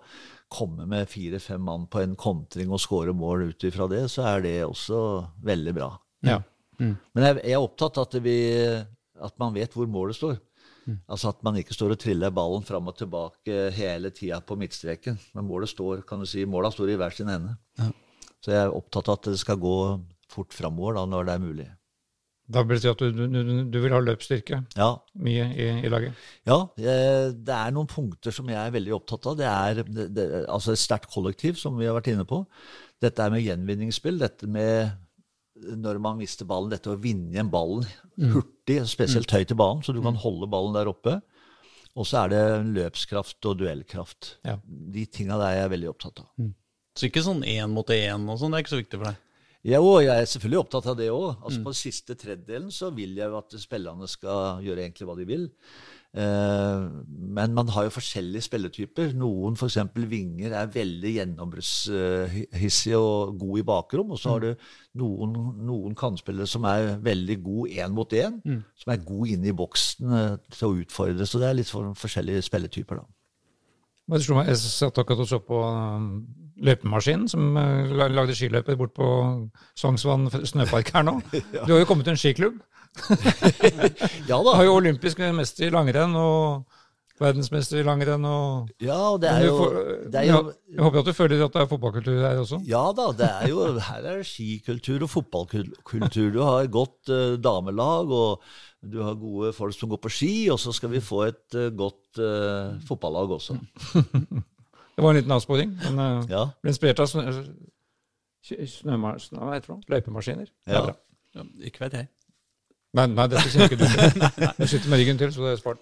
komme 0.53 0.85
med 0.89 1.09
fire-fem 1.09 1.61
mann 1.65 1.87
på 1.89 2.03
en 2.03 2.13
kontring 2.19 2.69
og 2.73 2.81
skåre 2.83 3.15
mål 3.17 3.47
ut 3.49 3.65
ifra 3.65 3.87
det, 3.89 4.05
så 4.13 4.27
er 4.35 4.45
det 4.45 4.57
også 4.67 4.99
veldig 5.45 5.73
bra. 5.79 5.89
Ja. 6.27 6.41
Men 6.79 7.27
jeg, 7.27 7.39
jeg 7.43 7.57
er 7.57 7.67
opptatt 7.67 7.99
av 7.99 8.07
at, 8.07 8.17
vi, 8.23 8.37
at 9.29 9.37
man 9.41 9.53
vet 9.55 9.75
hvor 9.77 9.89
målet 9.89 10.17
står. 10.17 10.39
Altså 11.07 11.31
At 11.31 11.43
man 11.45 11.57
ikke 11.59 11.75
står 11.75 11.95
og 11.95 12.01
triller 12.01 12.33
ballen 12.35 12.65
fram 12.67 12.89
og 12.91 12.97
tilbake 12.99 13.69
hele 13.75 14.11
tida 14.15 14.41
på 14.43 14.57
midtstreken. 14.59 15.19
Men 15.35 15.47
målet 15.47 15.71
står, 15.71 16.03
kan 16.07 16.19
du 16.19 16.27
si, 16.29 16.43
måla 16.49 16.71
står 16.73 16.93
i 16.93 16.97
hver 16.99 17.15
sin 17.15 17.31
ende. 17.31 17.55
Så 18.43 18.51
jeg 18.51 18.65
er 18.65 18.75
opptatt 18.75 19.07
av 19.07 19.21
at 19.21 19.31
det 19.31 19.39
skal 19.39 19.61
gå 19.61 19.77
fort 20.33 20.55
framover 20.55 20.97
da, 20.97 21.05
når 21.07 21.29
det 21.29 21.33
er 21.33 21.43
mulig. 21.43 21.69
Da 22.53 22.65
betyr 22.67 22.81
det 22.83 22.91
at 22.91 23.15
du, 23.15 23.21
du, 23.31 23.51
du 23.71 23.77
vil 23.79 23.93
ha 23.95 24.01
løpsstyrke 24.03 24.57
Ja, 24.75 24.89
mye 25.23 25.45
i, 25.55 25.67
i 25.87 25.91
laget? 25.91 26.17
Ja, 26.43 26.57
det 26.75 27.55
er 27.55 27.71
noen 27.71 27.87
punkter 27.87 28.35
som 28.35 28.49
jeg 28.51 28.59
er 28.59 28.73
veldig 28.73 28.97
opptatt 28.97 29.29
av. 29.31 29.37
Det 29.39 29.47
er 29.47 29.79
det, 29.87 30.09
det, 30.17 30.25
altså 30.51 30.73
et 30.73 30.81
sterkt 30.81 31.07
kollektiv, 31.13 31.55
som 31.61 31.79
vi 31.79 31.87
har 31.87 31.95
vært 31.95 32.11
inne 32.11 32.27
på. 32.27 32.41
Dette 33.03 33.23
er 33.23 33.31
med 33.31 33.45
gjenvinningsspill. 33.45 34.19
Dette 34.19 34.49
med 34.51 34.91
når 35.55 35.99
man 36.01 36.17
mister 36.17 36.47
ballen, 36.49 36.71
dette 36.73 36.89
å 36.91 36.99
vinne 36.99 37.33
igjen 37.35 37.51
ballen 37.53 37.85
hurtig, 38.33 38.79
spesielt 38.89 39.31
høyt 39.33 39.53
i 39.53 39.57
ballen, 39.57 39.83
så 39.85 39.93
du 39.93 40.01
kan 40.03 40.17
holde 40.19 40.49
ballen 40.49 40.75
der 40.75 40.89
oppe. 40.89 41.19
Og 41.93 42.07
så 42.09 42.23
er 42.23 42.31
det 42.33 42.43
løpskraft 42.73 43.45
og 43.45 43.59
duellkraft. 43.59 44.37
Ja. 44.47 44.57
De 44.65 45.05
tinga 45.05 45.37
der 45.37 45.51
er 45.51 45.59
jeg 45.63 45.73
veldig 45.75 45.91
opptatt 45.91 46.23
av. 46.23 46.49
Så 46.97 47.09
ikke 47.09 47.23
sånn 47.25 47.43
én 47.45 47.69
mot 47.73 47.89
én 47.93 48.25
og 48.29 48.39
sånn, 48.41 48.53
det 48.53 48.59
er 48.61 48.65
ikke 48.65 48.73
så 48.73 48.81
viktig 48.81 48.99
for 48.99 49.11
deg? 49.11 49.21
Jo, 49.63 49.83
jeg 50.03 50.11
er 50.11 50.25
selvfølgelig 50.27 50.59
opptatt 50.59 50.87
av 50.91 50.97
det 50.99 51.05
òg. 51.13 51.27
Altså, 51.37 51.61
På 51.63 51.71
siste 51.77 52.17
tredjedelen 52.19 52.73
så 52.73 52.89
vil 52.91 53.13
jeg 53.15 53.31
jo 53.31 53.37
at 53.39 53.53
spillerne 53.61 54.09
skal 54.11 54.59
gjøre 54.65 54.83
egentlig 54.83 55.07
hva 55.07 55.15
de 55.15 55.27
vil. 55.29 55.45
Eh, 56.13 56.81
men 57.37 57.53
man 57.57 57.69
har 57.73 57.87
jo 57.87 57.93
forskjellige 57.95 58.45
spilletyper. 58.45 59.13
Noen, 59.17 59.57
f.eks. 59.57 59.79
vinger, 59.95 60.53
er 60.53 60.69
veldig 60.73 61.13
gjennombruddshissige 61.15 62.99
og 62.99 63.39
gode 63.41 63.63
i 63.63 63.65
bakrom. 63.67 64.13
Og 64.13 64.21
så 64.21 64.35
har 64.35 64.45
du 64.45 64.51
noen, 65.01 65.33
noen 65.65 65.97
kantspillere 65.97 66.49
som 66.49 66.67
er 66.69 66.99
veldig 67.03 67.39
gode 67.43 67.81
én 67.81 67.97
mot 67.97 68.13
én. 68.13 68.39
Som 68.77 68.93
er 68.93 69.03
gode 69.07 69.33
inne 69.33 69.49
i 69.49 69.57
boksen 69.57 70.15
eh, 70.19 70.37
til 70.53 70.69
å 70.69 70.77
utfordre. 70.83 71.27
Så 71.29 71.41
det 71.41 71.49
er 71.49 71.59
litt 71.59 71.73
for, 71.73 71.93
forskjellige 71.97 72.45
spilletyper, 72.49 73.01
da. 73.01 73.09
Jeg 74.11 74.57
satt 74.59 74.97
akkurat 74.99 75.21
og 75.23 75.27
så 75.29 75.37
på 75.39 75.57
løypemaskinen 75.63 76.41
løpemaskinen, 76.63 77.29
som 77.31 77.57
uh, 77.57 78.09
lagde 78.13 78.35
skiløyper 78.35 78.77
bort 78.77 78.93
på 78.97 79.07
Sognsvann 79.79 80.29
snøpark 80.45 80.91
her 80.93 81.05
nå. 81.07 81.17
Du 81.65 81.73
har 81.73 81.81
jo 81.81 81.89
kommet 81.89 82.07
til 82.07 82.15
en 82.15 82.19
skiklubb. 82.19 82.61
Ja 84.29 84.37
Du 84.37 84.47
da. 84.47 84.55
har 84.57 84.63
jo 84.67 84.75
olympisk 84.77 85.19
mester 85.35 85.67
i 85.67 85.73
langrenn 85.73 86.15
og 86.19 86.65
verdensmester 87.21 87.77
i 87.79 87.83
langrenn. 87.85 88.25
og... 88.25 88.69
Ja, 88.83 88.97
og 89.13 89.21
det 89.21 89.29
er 89.31 89.45
jo, 89.45 89.53
får- 89.59 89.75
det 90.11 90.19
er 90.19 90.25
ja, 90.27 90.37
jo 90.41 90.53
jeg 90.73 90.81
håper 90.83 90.99
at 90.99 91.05
du 91.07 91.13
føler 91.13 91.43
at 91.45 91.53
det 91.53 91.61
er 91.61 91.69
fotballkultur 91.71 92.17
her 92.25 92.39
også. 92.41 92.59
Ja 92.67 92.81
da, 92.97 93.05
det 93.19 93.29
er 93.29 93.47
jo, 93.51 93.67
her 93.79 94.01
er 94.09 94.17
det 94.19 94.27
skikultur 94.27 95.05
og 95.05 95.11
fotballkultur. 95.13 96.31
Du 96.33 96.41
har 96.43 96.63
et 96.65 96.71
godt 96.73 97.11
uh, 97.13 97.35
damelag, 97.39 98.09
og 98.11 98.41
du 98.83 98.97
har 99.05 99.15
gode 99.15 99.53
folk 99.55 99.77
som 99.77 99.93
går 99.93 100.01
på 100.03 100.11
ski, 100.11 100.33
og 100.51 100.59
så 100.59 100.73
skal 100.75 100.91
vi 100.91 100.99
få 101.05 101.21
et 101.29 101.55
uh, 101.55 101.69
godt 101.79 102.19
uh, 102.19 102.73
fotballag 102.89 103.31
også. 103.37 103.55
Det 104.93 105.01
var 105.01 105.09
en 105.09 105.17
liten 105.21 105.31
avsporing, 105.33 105.71
men 105.87 106.01
uh, 106.01 106.25
Ja. 106.29 106.43
ble 106.61 106.69
inspirert 106.73 106.99
av 107.01 107.07
snø, 107.09 107.23
snø, 108.43 108.97
hva 108.99 109.13
heter 109.55 109.71
det? 109.71 109.79
løypemaskiner. 109.89 110.51
Er 110.67 110.75
Ja. 110.75 110.81
bra. 110.89 110.93
Ja, 111.37 111.45
ikke 111.65 111.85
vet 111.87 111.93
jeg. 111.97 112.07
Nei, 112.93 113.07
nei, 113.09 113.25
dette 113.31 113.49
kjenner 113.49 113.71
ikke 113.71 113.81
du 113.81 113.87
til. 113.89 114.53
Du 114.59 114.67
sitter 114.69 114.91
med 114.91 115.01
ryggen 115.01 115.17
til, 115.21 115.33
så 115.33 115.47
det 115.47 115.55
er 115.55 115.61
spart. 115.63 115.81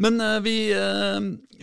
Men 0.00 0.16
eh, 0.24 0.38
vi, 0.42 0.54
eh, 0.72 1.18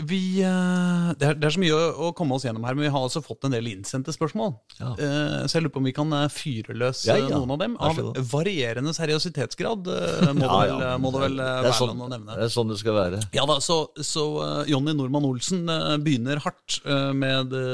vi 0.06 0.20
eh, 0.46 1.08
det, 1.18 1.32
er, 1.32 1.38
det 1.40 1.48
er 1.48 1.54
så 1.56 1.62
mye 1.64 1.78
å, 1.98 2.12
komme 2.16 2.38
oss 2.38 2.46
gjennom 2.46 2.64
her, 2.68 2.76
men 2.78 2.86
vi 2.86 2.92
har 2.94 3.02
altså 3.08 3.24
fått 3.26 3.48
en 3.48 3.56
del 3.56 3.68
innsendte 3.72 4.14
spørsmål. 4.14 4.54
Ja. 4.78 4.92
Eh, 4.94 5.48
så 5.50 5.58
jeg 5.58 5.66
lurer 5.66 5.74
på 5.74 5.82
om 5.82 5.90
vi 5.90 5.96
kan 5.98 6.14
fyre 6.32 6.76
løs 6.78 7.02
Ja, 7.10 7.18
ja. 7.20 7.32
noen 7.34 7.56
av 7.56 7.64
dem. 7.64 7.74
Av 7.82 8.00
varierende 8.32 8.94
seriøsitetsgrad, 8.96 9.90
må, 10.38 10.46
Ja, 10.46 10.60
det 10.62 10.78
vel, 10.78 11.02
må 11.02 11.14
det 11.16 11.24
vel 11.26 11.42
Det 11.42 11.50
være 11.66 11.74
sånn- 11.82 12.06
å 12.06 12.12
nevne. 12.14 12.38
Det 12.38 12.46
er 12.46 12.54
sånn 12.54 12.72
det 12.72 12.80
skal 12.84 12.98
være. 13.00 13.24
Ja 13.36 13.48
da, 13.50 13.58
så, 13.66 13.80
så 13.98 14.28
Jonny 14.70 14.94
Normann 14.96 15.28
Olsen 15.28 15.66
begynner 16.06 16.44
hardt 16.46 16.80
med 17.18 17.52
det 17.56 17.66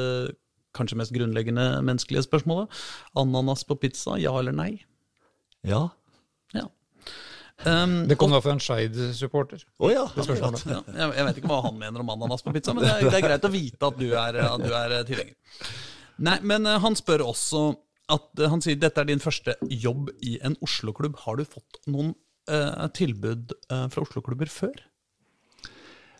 kanskje 0.76 0.98
mest 1.00 1.14
grunnleggende 1.16 1.68
menneskelige 1.86 2.26
spørsmålet. 2.26 2.72
Ananas 3.16 3.64
på 3.68 3.78
pizza, 3.80 4.18
ja 4.20 4.34
eller 4.40 4.56
nei? 4.56 4.72
Ja. 5.68 5.86
Ja. 6.54 6.68
Um, 7.66 8.04
Det 8.10 8.18
kom 8.20 8.34
da 8.36 8.42
fra 8.44 8.54
en 8.54 8.62
Skeid-supporter. 8.62 9.64
Oh 9.80 9.92
ja. 9.92 10.04
ja, 10.14 10.26
jeg, 10.28 11.26
vet 11.26 11.40
ikke 11.40 11.50
hva 11.50 11.62
han 11.66 11.78
mener 11.80 12.04
om 12.04 12.12
ananas 12.14 12.44
på 12.46 12.54
pizza, 12.54 12.76
men 12.76 12.84
det 12.86 12.92
er, 12.92 13.08
det 13.08 13.20
er 13.22 13.26
greit 13.26 13.48
å 13.48 13.54
vite 13.54 13.90
at 13.90 14.02
du 14.02 14.08
er, 14.12 14.40
at 14.44 14.66
du 14.66 14.74
er 14.76 14.98
eh, 15.00 15.06
tilhenger. 15.08 15.38
Nei, 16.28 16.36
men 16.46 16.68
eh, 16.68 16.82
han 16.84 16.98
spør 17.00 17.26
også 17.30 17.68
at 18.12 18.38
eh, 18.38 18.52
Han 18.52 18.62
sier 18.62 18.78
dette 18.78 19.02
er 19.02 19.08
din 19.10 19.24
første 19.24 19.56
jobb 19.72 20.12
i 20.22 20.36
en 20.46 20.58
Oslo-klubb. 20.66 21.16
Har 21.24 21.40
du 21.40 21.48
fått 21.48 21.80
noen 21.90 22.12
uh, 22.52 22.86
tilbud 22.94 23.56
fra 23.66 24.04
Oslo-klubber 24.04 24.52
før? 24.52 24.84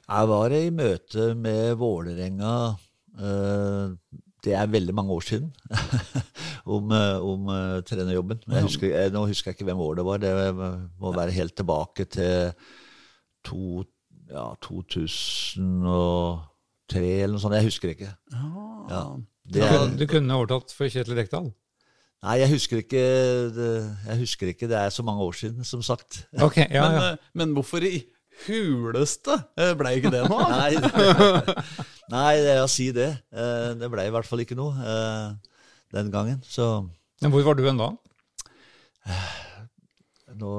Jeg 0.06 0.30
var 0.30 0.54
i 0.54 0.66
møte 0.74 1.32
med 1.38 1.80
Vålerenga 1.82 2.56
eh, 3.18 3.94
Det 4.46 4.54
er 4.54 4.68
veldig 4.70 4.94
mange 4.94 5.14
år 5.16 5.24
siden. 5.26 5.48
om 6.76 6.92
eh, 6.94 7.18
om 7.26 7.48
eh, 7.50 7.80
trenerjobben. 7.88 8.40
Men 8.46 8.56
Jeg 8.60 8.68
husker, 8.70 8.88
jeg, 8.94 9.12
nå 9.14 9.24
husker 9.30 9.52
jeg 9.52 9.56
ikke 9.58 9.68
hvem 9.72 9.82
år 9.86 9.94
det 10.00 10.06
var. 10.06 10.18
Det 10.22 10.32
må 11.02 11.14
være 11.16 11.34
helt 11.36 11.56
tilbake 11.58 12.06
til 12.06 12.52
to, 13.46 13.84
ja, 14.32 14.48
2003 14.66 17.02
eller 17.02 17.34
noe 17.36 17.42
sånt. 17.44 17.58
Jeg 17.58 17.70
husker 17.70 17.90
ikke. 17.96 18.12
Ja. 18.90 19.04
Det 19.46 19.54
Du 19.54 19.60
er, 19.62 19.78
kunne, 19.78 19.98
du 20.00 20.06
kunne 20.10 20.34
overtatt 20.40 20.74
for 20.74 20.90
Kjetil 20.90 21.18
Rekdal. 21.20 21.52
nei, 22.26 22.36
jeg 22.42 22.50
husker 22.56 22.78
ikke. 22.82 23.02
Jeg 24.10 24.18
husker 24.24 24.46
ikke. 24.54 24.68
Det 24.72 24.78
er 24.80 24.90
så 24.90 25.04
mange 25.06 25.22
år 25.22 25.34
siden, 25.38 25.64
som 25.64 25.82
sagt. 25.86 26.28
Okay, 26.42 26.66
ja, 26.72 26.86
ja. 26.86 27.00
Men, 27.00 27.18
men 27.34 27.54
hvorfor 27.58 27.78
i 27.86 28.04
huleste 28.46 29.38
blei 29.56 29.74
ble 29.80 29.94
ikke 30.00 30.12
det 30.14 30.24
nå? 30.30 30.40
Nei, 30.60 30.74
nei 32.12 32.34
det 32.44 32.52
er 32.58 32.64
å 32.64 32.70
si 32.72 32.90
det. 32.96 33.10
Eh, 33.34 33.72
Det 33.80 33.90
ble 33.92 34.06
i 34.08 34.14
hvert 34.14 34.28
fall 34.30 34.44
ikke 34.44 34.58
noe 34.60 34.76
eh, 34.82 35.56
den 35.96 36.12
gangen. 36.14 36.44
Så 36.46 36.86
Men 37.24 37.34
hvor 37.34 37.46
var 37.48 37.58
du 37.58 37.66
en 37.70 37.82
da? 37.82 37.92
nå 40.36 40.52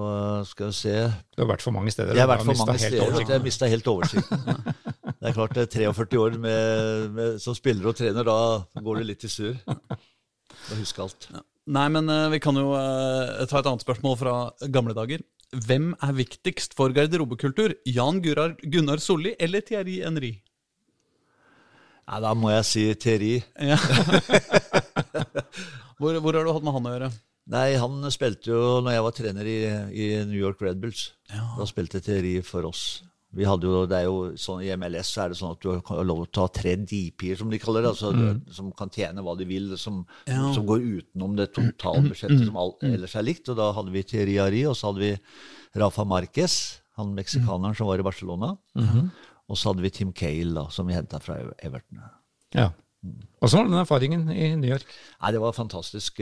skal 0.49 0.71
vi 0.71 0.77
se 0.79 0.93
Du 1.35 1.43
har 1.43 1.49
vært 1.51 1.65
for 1.65 1.75
mange 1.75 1.93
steder. 1.93 2.17
Jeg 2.17 2.25
har 2.25 2.31
vært 2.31 2.47
for 2.47 2.61
mange 2.62 2.79
steder. 2.81 3.19
Jeg 3.29 3.45
mista 3.45 3.69
helt 3.71 3.91
oversikten. 3.93 4.45
Det 5.27 5.31
er 5.33 5.35
klart, 5.35 5.55
det 5.57 5.62
er 5.65 5.91
43 5.91 6.19
år 6.23 6.35
med, 6.39 7.07
med, 7.17 7.39
som 7.43 7.55
spiller 7.57 7.89
og 7.89 7.97
trener, 7.99 8.27
da 8.27 8.83
går 8.85 9.01
det 9.01 9.07
litt 9.09 9.25
i 9.27 9.31
surr. 9.33 9.57
Å 9.67 10.77
huske 10.79 11.03
alt. 11.03 11.27
Nei, 11.67 11.87
men 11.91 12.07
eh, 12.12 12.29
vi 12.31 12.39
kan 12.43 12.55
jo 12.59 12.69
eh, 12.79 13.41
ta 13.51 13.59
et 13.59 13.67
annet 13.67 13.83
spørsmål 13.83 14.15
fra 14.21 14.35
gamle 14.71 14.95
dager. 14.95 15.25
Hvem 15.54 15.92
er 16.02 16.16
viktigst 16.16 16.74
for 16.74 16.90
garderobekultur? 16.94 17.76
Jan 17.87 18.18
Gunnar, 18.22 18.56
Gunnar 18.62 18.98
Solli 18.98 19.37
eller 19.38 19.62
Thierry 19.62 20.00
Henry? 20.02 20.32
Nei, 22.06 22.18
da 22.22 22.32
må 22.38 22.50
jeg 22.50 22.66
si 22.66 22.82
Thierry. 23.02 23.37
Ja. 23.59 23.78
hvor, 25.98 26.18
hvor 26.22 26.35
har 26.35 26.46
du 26.46 26.52
hatt 26.54 26.66
med 26.66 26.76
han 26.76 26.90
å 26.90 26.94
gjøre? 26.96 27.11
Nei, 27.54 27.66
han 27.78 28.11
spilte 28.11 28.50
jo 28.50 28.62
når 28.82 28.96
jeg 28.96 29.04
var 29.06 29.14
trener 29.14 29.46
i, 29.50 29.59
i 29.94 30.06
New 30.26 30.38
York 30.38 30.62
Red 30.62 30.82
Bulls. 30.82 31.12
Ja. 31.30 31.44
Da 31.59 31.66
spilte 31.70 32.02
Thierry 32.02 32.40
for 32.46 32.66
oss. 32.66 33.06
Vi 33.37 33.44
hadde 33.44 33.68
jo, 33.68 33.83
det 33.90 33.99
er 33.99 34.07
jo 34.07 34.16
sånn, 34.40 34.62
I 34.64 34.70
MLS 34.81 35.11
så 35.12 35.25
er 35.27 35.33
det 35.33 35.37
sånn 35.38 35.53
at 35.53 35.61
du 35.61 35.68
har 35.90 36.05
lov 36.09 36.22
til 36.31 36.40
å 36.40 36.46
ha 36.46 36.53
tre 36.57 36.72
DP-er, 36.81 37.37
som 37.37 37.51
de 37.53 37.59
kaller 37.61 37.85
det. 37.85 37.90
Altså, 37.92 38.12
Som 38.57 38.70
kan 38.72 38.88
tjene 38.94 39.20
hva 39.25 39.35
de 39.37 39.44
vil, 39.49 39.75
som, 39.77 40.07
Ja. 40.27 40.53
som 40.57 40.64
går 40.66 40.81
utenom 40.81 41.37
det 41.37 41.51
totalbudsjettet 41.57 42.46
som 42.46 42.57
alt 42.57 42.83
ellers 42.88 43.14
er 43.16 43.22
likt. 43.29 43.49
Og 43.53 43.57
da 43.61 43.72
hadde 43.77 43.92
vi 43.92 44.03
Thierry 44.03 44.38
Ari, 44.40 44.64
og 44.66 44.75
så 44.79 44.88
hadde 44.92 45.05
vi 45.05 45.12
Rafa 45.77 46.05
Marquez, 46.09 46.81
han 46.96 47.14
meksikaneren 47.14 47.77
som 47.77 47.87
var 47.87 47.99
i 48.01 48.07
Barcelona. 48.09 48.57
Og 49.46 49.55
så 49.61 49.68
hadde 49.70 49.83
vi 49.85 49.90
Tim 49.90 50.12
Cale, 50.12 50.55
da, 50.55 50.66
som 50.72 50.87
vi 50.88 50.94
henta 50.96 51.20
fra 51.20 51.37
Everton. 51.62 52.01
Ja. 52.57 52.70
Åssen 53.44 53.61
var 53.61 53.68
den 53.68 53.79
erfaringen 53.79 54.31
i 54.33 54.57
New 54.57 54.70
York? 54.72 54.88
Nei, 55.22 55.31
det 55.31 55.38
var 55.44 55.53
fantastisk. 55.53 56.18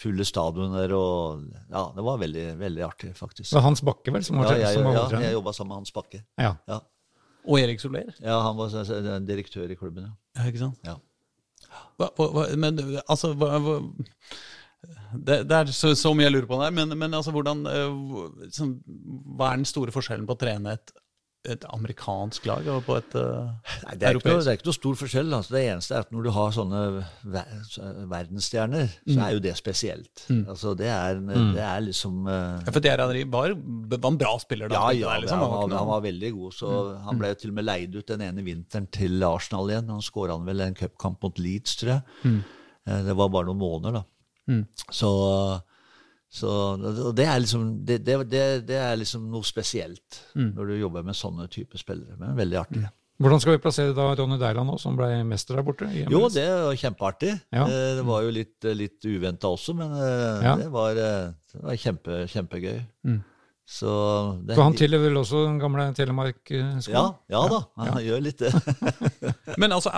Fulle 0.00 0.24
stadioner 0.24 0.92
og 0.96 1.42
Ja, 1.70 1.82
det 1.96 2.04
var 2.06 2.18
veldig, 2.22 2.46
veldig 2.60 2.84
artig, 2.86 3.10
faktisk. 3.18 3.50
Det 3.50 3.58
var 3.58 3.66
Hans 3.68 3.82
Bakke, 3.86 4.12
vel, 4.14 4.24
som 4.24 4.38
var, 4.40 4.52
Ja, 4.54 4.66
jeg, 4.68 4.78
som 4.78 4.88
var 4.88 4.96
ja, 5.12 5.20
jeg 5.26 5.36
jobba 5.36 5.52
sammen 5.56 5.74
med 5.74 5.80
Hans 5.82 5.92
Bakke. 5.96 6.22
Ja. 6.40 6.54
Ja. 6.70 6.80
Og 7.48 7.60
Erik 7.60 7.80
Soler? 7.80 8.10
Ja, 8.20 8.40
han 8.44 8.56
var 8.56 8.68
så- 8.68 8.84
så- 8.84 9.18
direktør 9.26 9.70
i 9.70 9.76
klubben, 9.76 10.04
ja. 10.08 10.12
Ja, 10.36 10.48
ikke 10.50 10.58
sant? 10.58 10.78
Ja. 10.84 10.96
Hva, 11.98 12.08
hva, 12.16 12.46
men 12.56 12.78
altså 13.08 13.34
hva, 13.36 13.58
hva, 13.60 13.76
det, 15.14 15.48
det 15.48 15.56
er 15.56 15.70
så, 15.76 15.92
så 15.98 16.12
mye 16.16 16.28
jeg 16.28 16.32
lurer 16.34 16.48
på 16.48 16.58
der, 16.62 16.70
men, 16.74 16.96
men 16.98 17.12
altså 17.16 17.32
hvordan 17.34 17.66
eh, 17.68 18.48
sånn, 18.54 18.76
Hva 19.36 19.50
er 19.52 19.60
den 19.60 19.68
store 19.68 19.92
forskjellen 19.94 20.26
på 20.28 20.36
å 20.36 20.40
trene 20.40 20.72
et, 20.78 20.92
et 21.48 21.62
amerikansk 21.72 22.44
lag 22.50 22.66
og 22.68 22.82
på 22.84 22.96
et 22.98 23.14
uh, 23.16 23.48
Nei, 23.86 23.94
det, 23.96 24.04
er 24.10 24.18
ikke 24.18 24.34
det 24.36 24.50
er 24.52 24.58
ikke 24.58 24.66
noe 24.68 24.76
stor 24.76 24.98
forskjell. 25.00 25.30
Altså, 25.32 25.54
det 25.56 25.62
eneste 25.70 25.94
er 25.96 26.04
at 26.04 26.10
når 26.12 26.26
du 26.26 26.30
har 26.36 26.50
sånne 26.52 26.80
ver 27.32 27.54
verdensstjerner, 28.10 28.90
så 29.06 29.14
Mm. 29.16 29.22
er 29.24 29.30
jo 29.32 29.40
det 29.46 29.54
spesielt. 29.56 30.24
Altså, 30.46 30.74
det, 30.76 30.86
er, 30.92 31.14
det 31.54 31.62
er 31.64 31.80
liksom 31.86 32.26
uh, 32.28 32.60
Ja, 32.60 32.70
For 32.70 32.80
Thierry 32.84 33.06
Henry 33.06 33.24
var, 33.32 33.54
var 33.96 34.10
en 34.10 34.18
bra 34.20 34.34
spiller 34.42 34.68
da? 34.68 34.74
Ja, 34.76 34.90
ja, 34.92 35.14
der, 35.14 35.20
liksom. 35.24 35.40
han, 35.40 35.50
var, 35.70 35.78
han 35.78 35.88
var 35.88 36.04
veldig 36.04 36.32
god. 36.36 36.52
Så 36.58 36.74
Han 37.06 37.18
ble 37.18 37.32
til 37.40 37.50
og 37.54 37.56
med 37.56 37.64
leid 37.70 37.96
ut 37.96 38.06
den 38.12 38.20
ene 38.28 38.44
vinteren 38.44 38.86
til 38.92 39.22
Arsenal 39.24 39.70
igjen. 39.72 39.88
Han 39.96 40.04
skåra 40.04 40.36
vel 40.44 40.60
en 40.66 40.76
cupkamp 40.76 41.22
mot 41.24 41.38
Leeds, 41.40 41.76
tror 41.80 41.94
jeg. 41.96 42.34
Eh, 42.86 43.02
Det 43.08 43.16
var 43.16 43.28
bare 43.32 43.48
noen 43.48 43.60
måneder, 43.64 44.00
da. 44.02 44.60
Så, 44.92 45.10
så 46.30 46.50
og 46.78 47.10
det, 47.18 47.26
er 47.26 47.40
liksom, 47.42 47.66
det, 47.84 47.98
det, 48.06 48.16
det, 48.68 48.76
er 48.78 48.96
liksom 49.00 49.24
noe 49.32 49.42
spesielt 49.46 50.20
når 50.38 50.70
du 50.70 50.74
jobber 50.78 51.02
med 51.06 51.18
sånne 51.18 51.48
typer 51.50 51.80
spillere. 51.82 52.14
Men 52.20 52.36
veldig 52.38 52.58
artig. 52.60 52.84
Hvordan 53.20 53.40
skal 53.42 53.52
vi 53.52 53.60
plassere 53.60 53.92
da 53.92 54.06
Ronny 54.16 54.38
Deiland 54.40 54.70
nå, 54.70 54.78
som 54.80 54.94
ble 54.96 55.10
mester 55.28 55.58
der 55.58 55.64
borte? 55.66 55.90
Jo, 55.92 56.22
det 56.32 56.46
var 56.48 56.78
kjempeartig. 56.80 57.34
Ja. 57.52 57.66
Eh, 57.66 57.96
Det 57.98 58.04
var 58.08 58.22
jo 58.24 58.30
litt, 58.32 58.68
litt 58.78 59.04
uventa 59.04 59.50
også, 59.50 59.74
men 59.76 59.92
eh, 59.92 60.46
Ja. 60.46 60.54
det 60.56 60.70
var, 60.72 60.96
eh, 60.96 61.34
det 61.52 61.60
var 61.66 61.76
kjempe, 61.82 62.22
kjempegøy. 62.32 62.78
Mm. 63.04 63.18
Så 63.70 63.90
det, 64.42 64.56
For 64.58 64.64
han 64.66 64.74
tilhører 64.74 65.04
vel 65.04 65.18
også 65.20 65.44
den 65.46 65.58
gamle 65.62 65.84
Telemark-skolen? 65.94 66.80
ja, 66.90 67.02
ja 67.30 67.42
da, 67.52 67.58
han 67.78 68.00
gjør 68.02 68.24
litt 68.24 68.40
det. 68.42 68.50
Men 69.62 69.70
altså, 69.76 69.92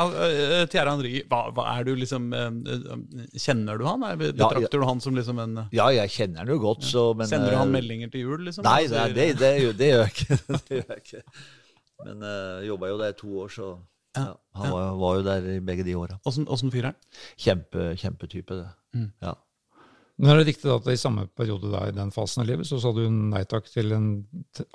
Thierry 0.68 0.91
Henry, 0.93 1.12
hva, 1.31 1.39
hva 1.57 1.64
er 1.79 1.87
du 1.89 1.95
liksom 1.97 2.27
Kjenner 3.33 3.81
du 3.81 3.87
han? 3.89 4.05
Betrakter 4.20 4.66
Ja, 4.68 4.73
du 4.77 4.85
han 4.91 5.01
som 5.01 5.16
liksom 5.16 5.41
en 5.41 5.57
Ja, 5.73 5.87
jeg 5.97 6.12
kjenner 6.12 6.45
han 6.45 6.53
jo 6.53 6.59
godt, 6.61 6.85
så 6.85 7.07
men 7.16 7.31
Sender 7.31 7.55
du 7.55 7.59
han 7.62 7.73
meldinger 7.73 8.12
til 8.12 8.27
jul, 8.27 8.45
liksom? 8.45 8.66
Nei, 8.68 8.83
Altså, 8.85 8.99
nei 8.99 9.07
det, 9.16 9.27
det, 9.41 9.53
gjør- 9.62 9.79
det 9.81 9.89
gjør 9.93 10.05
jeg 10.05 10.12
ikke. 10.12 10.39
det 10.68 10.77
gjør 10.83 10.93
jeg 10.93 11.03
ikke. 11.07 11.23
Men 12.05 12.27
jeg 12.29 12.68
jobba 12.68 12.93
jo 12.93 13.01
der 13.01 13.14
i 13.14 13.18
to 13.23 13.33
år, 13.47 13.55
så 13.57 13.70
ja, 14.18 14.27
han 14.61 14.73
var, 14.77 14.91
var 15.01 15.14
jo 15.16 15.25
der 15.31 15.49
i 15.55 15.57
begge 15.64 15.85
de 15.89 15.95
åra. 15.97 16.18
Åssen 16.29 16.73
fyr 16.75 16.83
er 16.85 16.91
han? 16.91 17.01
Kjempe, 17.41 17.89
kjempetype, 17.97 18.59
det. 18.61 18.68
Mm. 18.99 19.09
Ja. 19.25 19.33
Men 20.23 20.31
er 20.31 20.39
det 20.39 20.53
riktig 20.53 20.70
at 20.70 20.87
i 20.93 20.95
samme 21.01 21.25
periode 21.35 21.66
der, 21.73 21.89
i 21.91 21.95
den 21.97 22.12
fasen 22.14 22.45
av 22.45 22.47
livet, 22.47 22.68
så 22.68 22.79
sa 22.79 22.93
du 22.95 23.01
nei 23.11 23.41
takk 23.51 23.66
til 23.66 23.91
en 23.97 24.07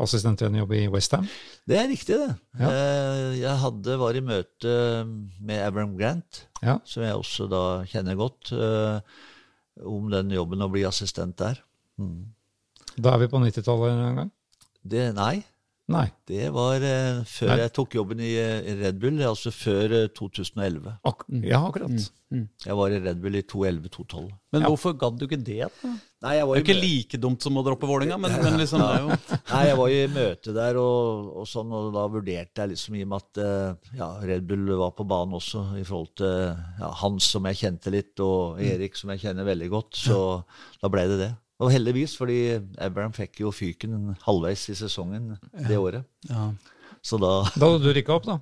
assistenttrenerjobb 0.04 0.74
i 0.76 0.82
Westham? 0.91 1.24
Det 1.68 1.78
er 1.80 1.88
riktig, 1.88 2.18
det. 2.20 2.34
Ja. 2.60 2.68
Eh, 2.74 3.38
Jeg 3.39 3.54
hadde, 3.64 3.95
var 4.02 4.18
i 4.20 4.24
møte 4.28 4.74
med 5.39 5.62
Abraham 5.64 5.95
Grant, 5.98 6.41
Ja. 6.62 6.80
som 6.84 7.04
jeg 7.06 7.16
også 7.16 7.48
da 7.48 7.64
kjenner 7.88 8.20
godt, 8.20 8.52
eh, 8.52 9.00
om 9.88 10.10
den 10.12 10.36
jobben 10.36 10.60
å 10.66 10.70
bli 10.74 10.84
assistent 10.84 11.38
der. 11.39 11.62
Mm. 11.98 12.26
Da 13.00 13.14
er 13.14 13.20
vi 13.24 13.28
på 13.32 13.39
90-tallet 13.39 13.93
en 13.93 14.16
gang? 14.20 14.32
Det, 14.84 15.14
nei, 15.16 15.45
Nei. 15.88 16.10
det 16.28 16.50
var 16.52 16.84
eh, 16.84 17.22
før 17.24 17.48
Nei. 17.54 17.60
jeg 17.62 17.72
tok 17.78 17.94
jobben 17.96 18.20
i, 18.20 18.34
eh, 18.36 18.58
i 18.68 18.74
Red 18.82 18.98
Bull, 19.00 19.22
altså 19.24 19.54
før 19.56 19.94
eh, 20.02 20.10
2011. 20.20 20.98
Ak 21.08 21.24
ja, 21.48 21.62
akkurat. 21.64 22.10
Jeg 22.68 22.76
var 22.76 22.92
i 22.92 23.00
Red 23.00 23.22
Bull 23.24 23.38
i 23.40 23.44
2011-2012. 23.48 24.26
Men 24.52 24.66
Ja. 24.66 24.68
hvorfor 24.68 24.98
gadd 25.00 25.16
du 25.16 25.24
ikke 25.30 25.40
det? 25.40 25.70
da? 25.70 25.94
Nei, 26.26 26.34
jeg 26.36 26.44
Det 26.44 26.52
er 26.52 26.60
jo 26.60 26.66
ikke 26.66 26.76
like 26.82 27.20
dumt 27.24 27.42
som 27.46 27.56
å 27.56 27.64
droppe 27.64 27.88
Vålinga, 27.88 28.18
men, 28.20 28.36
men 28.44 28.58
liksom, 28.60 28.84
det 28.84 28.90
er 28.98 29.02
jo 29.06 29.16
Nei, 29.54 29.64
jeg 29.70 29.78
var 29.80 29.96
i 29.96 30.04
møte 30.12 30.56
der, 30.60 30.82
og, 30.82 31.32
og 31.40 31.48
sånn, 31.48 31.72
og 31.72 31.90
da 31.96 32.04
vurderte 32.12 32.66
jeg 32.66 32.74
liksom 32.74 33.00
i 33.00 33.06
og 33.08 33.12
med 33.14 33.24
at 33.24 33.42
eh, 33.46 33.98
ja, 34.02 34.12
Red 34.28 34.48
Bull 34.50 34.68
var 34.84 34.92
på 34.98 35.08
banen 35.08 35.40
også, 35.40 35.64
i 35.80 35.86
forhold 35.88 36.12
til 36.20 36.36
ja, 36.84 36.92
Hans 37.00 37.32
som 37.32 37.48
jeg 37.48 37.62
kjente 37.64 37.96
litt, 37.96 38.16
og 38.20 38.60
Erik 38.60 39.00
som 39.00 39.16
jeg 39.16 39.24
kjenner 39.24 39.48
veldig 39.48 39.72
godt, 39.72 39.96
så 40.04 40.20
da 40.84 40.92
ble 40.92 41.08
det 41.14 41.22
det. 41.24 41.32
Og 41.58 41.72
heldigvis, 41.74 42.14
fordi 42.20 42.39
Abraham 42.78 43.14
fikk 43.18 43.41
jo 43.41 43.51
fyken 43.55 44.16
halvveis 44.28 44.68
i 44.70 44.76
sesongen 44.78 45.36
det 45.68 45.78
året. 45.78 46.05
ja. 46.30 46.51
Så 47.08 47.18
da 47.22 47.43
Da 47.55 47.68
hadde 47.70 47.84
du 47.86 47.93
rykka 47.93 48.16
opp, 48.18 48.26
da. 48.26 48.36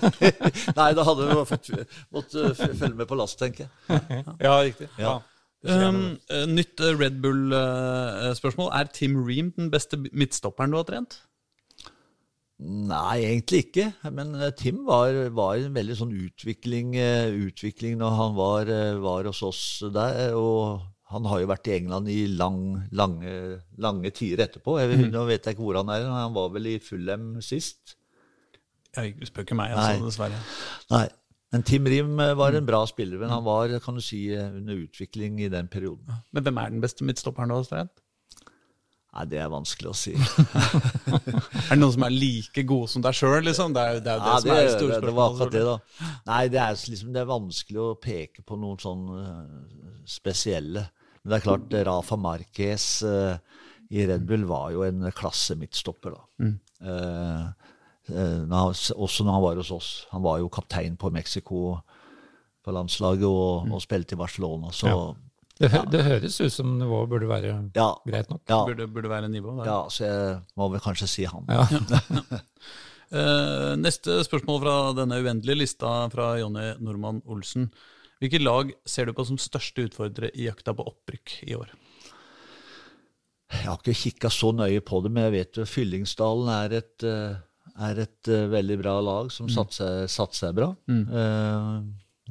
Nei, 0.78 0.92
da 0.96 1.04
hadde 1.04 1.26
vi 1.26 1.42
fått, 1.48 1.70
måttet 2.14 2.60
følge 2.78 2.96
med 2.96 3.08
på 3.10 3.18
last, 3.18 3.36
tenker 3.40 3.66
jeg. 3.66 4.22
Ja, 4.46 4.54
riktig. 4.62 4.88
Ja. 5.00 5.18
Um, 5.60 6.16
eh, 6.32 6.46
nytt 6.48 6.80
eh, 6.80 6.94
Red 6.96 7.18
Bull-spørsmål. 7.20 8.70
er 8.78 8.88
Tim 8.94 9.18
Ream 9.26 9.50
den 9.56 9.68
beste 9.74 9.98
midtstopperen 10.00 10.72
du 10.72 10.78
har 10.78 10.86
trent? 10.88 11.18
Nei, 12.60 13.22
egentlig 13.24 13.64
ikke. 13.66 13.86
Men 14.12 14.34
eh, 14.36 14.52
Tim 14.56 14.82
var, 14.88 15.16
var 15.36 15.56
en 15.56 15.76
veldig 15.76 15.96
sånn 15.96 16.16
utvikling, 16.16 16.94
eh, 17.00 17.32
utvikling 17.48 17.98
når 18.00 18.16
han 18.18 18.34
var, 18.36 18.72
eh, 18.72 18.96
var 19.00 19.28
hos 19.28 19.42
oss 19.46 19.62
der. 19.92 20.36
Og 20.36 20.80
han 21.10 21.24
har 21.26 21.40
jo 21.42 21.48
vært 21.50 21.66
i 21.70 21.72
England 21.74 22.10
i 22.12 22.18
lang, 22.38 22.58
lange, 22.94 23.32
lange 23.82 24.12
tider 24.14 24.44
etterpå. 24.46 24.76
Jeg, 24.78 25.08
Nå 25.10 25.24
vet 25.26 25.46
jeg 25.48 25.56
ikke 25.56 25.64
hvor 25.64 25.80
han 25.80 25.90
er. 25.90 26.04
Han 26.06 26.36
var 26.36 26.52
vel 26.54 26.68
i 26.70 26.76
Fulham 26.82 27.32
sist. 27.42 27.96
Jeg 28.94 29.16
spør 29.26 29.46
ikke 29.46 29.58
meg, 29.58 29.74
altså, 29.74 29.96
Nei. 29.96 30.06
dessverre. 30.06 30.38
Nei. 30.94 31.06
Men 31.50 31.64
Tim 31.66 31.88
Rim 31.90 32.12
eh, 32.22 32.36
var 32.38 32.54
en 32.54 32.66
bra 32.66 32.84
spiller, 32.86 33.18
men 33.18 33.32
han 33.34 33.42
var 33.42 33.72
kan 33.82 33.98
du 33.98 34.02
si, 34.02 34.28
eh, 34.34 34.52
under 34.54 34.78
utvikling 34.84 35.40
i 35.42 35.50
den 35.50 35.66
perioden. 35.70 36.20
Men 36.30 36.46
hvem 36.46 36.60
er 36.62 36.70
den 36.76 36.82
beste 36.84 37.06
midtstopperen 37.06 37.50
du 37.50 37.56
har 37.58 37.66
trent? 37.66 38.02
Nei, 39.10 39.24
Det 39.26 39.40
er 39.42 39.50
vanskelig 39.50 39.90
å 39.90 39.96
si. 39.98 40.12
Er 41.70 41.74
det 41.74 41.80
noen 41.80 41.94
som 41.96 42.06
er 42.06 42.14
like 42.14 42.62
gode 42.70 42.90
som 42.92 43.02
deg 43.02 43.18
sjøl, 43.18 43.40
liksom? 43.48 43.74
Det 43.74 43.82
er 43.82 43.96
jo 43.98 44.04
det, 44.06 44.12
er 44.14 44.20
jo 44.20 44.22
det 44.22 44.30
Nei, 44.30 44.38
som 44.44 44.52
er 44.54 44.62
det 44.62 44.76
store 44.76 45.00
spørsmålet. 45.00 45.08
det 45.10 45.16
var 45.18 45.34
akkurat 45.34 45.56
det, 45.56 45.64
da. 45.66 46.14
Nei, 46.30 46.40
det 46.54 46.62
er, 46.62 46.78
liksom, 46.94 47.12
det 47.16 47.22
er 47.24 47.30
vanskelig 47.32 47.82
å 47.82 47.90
peke 48.06 48.46
på 48.46 48.58
noen 48.62 48.78
sånn 48.86 49.04
eh, 49.18 49.98
spesielle. 50.18 50.86
Men 51.22 51.32
det 51.32 51.38
er 51.38 51.44
klart, 51.44 51.72
eh, 51.74 51.84
Rafa 51.86 52.16
Marquez 52.16 52.86
eh, 53.06 53.36
i 53.90 54.04
Red 54.08 54.26
Bull 54.28 54.46
var 54.48 54.70
jo 54.74 54.84
en 54.86 55.08
klasse 55.12 55.56
midtstopper, 55.58 56.16
da. 56.16 56.22
Mm. 56.44 56.54
eh, 56.80 57.48
når 58.50 58.72
også 58.96 59.24
når 59.26 59.34
han 59.36 59.42
var 59.44 59.58
hos 59.60 59.72
oss. 59.74 59.90
Han 60.10 60.22
var 60.24 60.38
jo 60.40 60.48
kaptein 60.50 60.96
på 60.98 61.10
Mexico 61.14 61.78
på 62.64 62.72
landslaget 62.74 63.26
og, 63.28 63.68
og 63.70 63.82
spilte 63.84 64.16
i 64.16 64.20
Barcelona, 64.20 64.72
så 64.72 65.14
Det, 65.60 65.68
hø 65.68 65.82
det 65.92 66.00
høres 66.06 66.38
ut 66.40 66.52
som 66.54 66.78
nivået 66.80 67.08
burde 67.10 67.28
være 67.28 67.50
ja. 67.76 67.90
greit 68.08 68.30
nok. 68.32 68.40
Ja, 68.48 68.62
Burde, 68.64 68.86
burde 68.88 69.10
være 69.12 69.28
nivå 69.28 69.58
der. 69.58 69.66
ja, 69.68 69.80
så 69.92 70.06
jeg 70.06 70.38
må 70.56 70.70
vel 70.72 70.80
kanskje 70.80 71.08
si 71.10 71.26
han. 71.28 71.44
Ja. 71.48 71.66
Eh, 73.10 73.72
neste 73.74 74.20
spørsmål 74.22 74.60
fra 74.62 74.74
denne 74.94 75.16
uendelige 75.18 75.58
lista 75.58 75.88
fra 76.12 76.28
Jonny 76.38 76.76
Normann 76.78 77.16
Olsen. 77.26 77.64
Hvilke 78.20 78.40
lag 78.42 78.72
ser 78.84 79.08
du 79.08 79.14
på 79.16 79.24
som 79.24 79.38
største 79.40 79.86
utfordrere 79.88 80.28
i 80.36 80.44
jakta 80.48 80.74
på 80.76 80.84
opprykk 80.90 81.38
i 81.48 81.54
år? 81.56 81.70
Jeg 83.50 83.64
har 83.66 83.78
ikke 83.80 83.96
kikka 83.98 84.30
så 84.30 84.52
nøye 84.54 84.82
på 84.86 85.00
det, 85.02 85.10
men 85.10 85.24
jeg 85.26 85.34
vet 85.38 85.58
jo 85.58 85.64
Fyllingsdalen 85.66 86.50
er 86.54 86.74
et, 86.78 87.02
eh, 87.06 87.40
er 87.88 88.02
et 88.04 88.28
eh, 88.30 88.44
veldig 88.52 88.76
bra 88.82 88.92
lag 89.02 89.32
som 89.34 89.48
satser, 89.50 90.04
satser 90.12 90.52
bra. 90.54 90.68
Eh, 90.86 91.80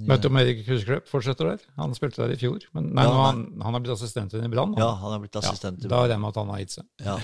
Møtte 0.07 0.29
om 0.29 0.37
Erik 0.39 0.61
Husklepp 0.69 1.09
fortsetter 1.11 1.49
der. 1.49 1.63
Han 1.75 1.91
spilte 1.97 2.21
der 2.23 2.31
i 2.31 2.37
fjor. 2.39 2.61
Men 2.77 2.93
nei, 2.95 3.03
Ja, 3.03 3.09
nå, 3.11 3.17
nei. 3.17 3.25
han, 3.25 3.41
han 3.65 3.75
har 3.75 3.81
blitt 3.83 3.95
assistenten 3.97 4.45
i 4.45 4.51
Brann. 4.53 4.77
ja, 4.79 4.93
han 5.01 5.11
er 5.17 5.19
blitt 5.25 5.35
assistent. 5.41 5.81
i- 5.83 5.89
Brann. 5.89 5.91
Da 5.91 5.99
regner 6.05 6.15
jeg 6.15 6.21
med 6.23 6.29
at 6.29 6.39
han 6.39 6.53
har 6.53 6.61
gitt 6.61 6.75
seg. 6.77 6.85
Ja. 7.03 7.17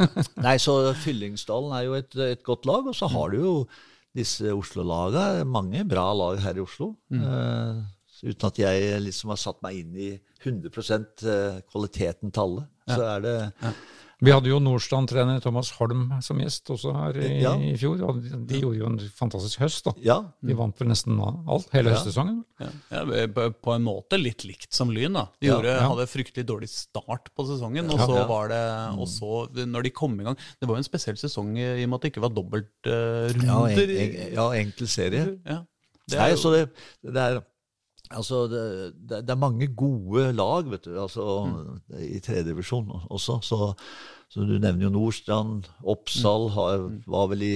Nei, 0.48 0.56
så 0.58 0.74
Fyllingsdalen 1.04 1.76
er 1.78 1.84
jo 1.86 1.94
et, 2.00 2.16
et 2.32 2.42
godt 2.42 2.66
lag, 2.66 2.88
og 2.90 2.96
så 2.98 3.06
har 3.12 3.30
du 3.30 3.36
jo 3.44 3.52
disse 4.16 4.50
Oslo-laga. 4.56 5.44
Mange 5.46 5.84
bra 5.86 6.08
lag 6.18 6.40
her 6.42 6.58
i 6.58 6.64
Oslo. 6.64 6.96
Eh, 7.14 7.78
uten 8.24 8.46
at 8.48 8.56
jeg 8.62 9.02
liksom 9.02 9.28
har 9.34 9.36
satt 9.42 9.60
meg 9.62 9.76
inn 9.82 9.92
i 9.96 10.10
100 10.44 11.26
eh, 11.26 11.60
kvaliteten 11.72 12.32
til 12.32 12.42
alle. 12.42 12.66
Så 12.86 13.02
er 13.02 13.20
det 13.24 13.36
Vi 14.24 14.30
hadde 14.32 14.48
jo 14.48 14.56
Nordstrand-trener 14.64 15.42
Thomas 15.44 15.68
Holm 15.76 16.06
som 16.24 16.38
gjest 16.40 16.70
også 16.72 16.92
her 16.96 17.16
i, 17.20 17.42
Ja. 17.42 17.50
i 17.60 17.74
fjor. 17.76 18.00
og 18.08 18.22
de, 18.22 18.30
de 18.48 18.60
gjorde 18.62 18.78
jo 18.78 18.86
en 18.86 18.98
fantastisk 19.12 19.60
høst. 19.60 19.84
da. 19.84 19.92
Ja. 20.00 20.16
De 20.40 20.54
vant 20.56 20.78
vel 20.80 20.88
nesten 20.88 21.18
alt, 21.20 21.66
hele 21.74 21.90
høstsesongen. 21.92 22.38
Ja, 22.58 22.70
ja, 23.02 23.26
på, 23.52 23.74
en 23.74 23.84
måte 23.84 24.16
litt 24.16 24.46
likt 24.48 24.72
som 24.72 24.88
Lyn. 24.88 25.12
da. 25.18 25.26
De 25.38 25.50
Ja, 25.50 25.58
gjorde, 25.58 25.74
ja. 25.76 25.84
hadde 25.90 26.06
fryktelig 26.08 26.46
dårlig 26.48 26.70
start 26.72 27.28
på 27.36 27.44
sesongen. 27.50 27.90
Og 27.92 27.98
så 28.00 28.16
Ja. 28.16 28.24
var 28.26 28.48
det, 28.48 28.62
og 28.98 29.06
så, 29.06 29.48
når 29.66 29.82
de 29.82 29.90
kom 29.90 30.18
i 30.18 30.24
gang 30.24 30.36
Det 30.36 30.64
var 30.66 30.76
jo 30.76 30.80
en 30.80 30.88
spesiell 30.88 31.16
sesong 31.20 31.52
i 31.58 31.82
og 31.84 31.88
med 31.90 31.96
at 31.98 32.00
det 32.06 32.12
ikke 32.14 32.24
var 32.24 32.32
dobbeltrunder. 32.32 33.44
Ja, 33.44 33.66
en, 33.68 33.90
en, 33.90 34.34
ja, 34.34 34.46
enkel 34.62 34.88
serie. 34.88 35.38
Ja. 35.44 35.60
Det 36.08 36.18
Nei, 36.20 36.30
er 36.30 36.36
så 36.40 36.52
jo, 36.54 36.64
det, 36.64 37.12
det 37.12 37.16
er 37.20 37.40
Altså, 38.14 38.44
det, 38.50 38.60
det, 39.10 39.30
er 39.32 39.38
mange 39.40 39.66
gode 39.74 40.28
lag, 40.36 40.68
vet 40.70 40.84
du, 40.86 40.92
altså, 41.00 41.24
i 41.98 42.20
tredjedivisjon 42.22 42.92
også. 43.10 43.40
Så, 43.42 43.72
så 44.30 44.46
du 44.46 44.54
nevner 44.58 44.86
jo 44.86 44.92
Nordstrand. 44.94 45.66
Oppsal 45.82 46.50
har, 46.54 46.86
var 47.10 47.32
vel 47.32 47.42
i 47.42 47.54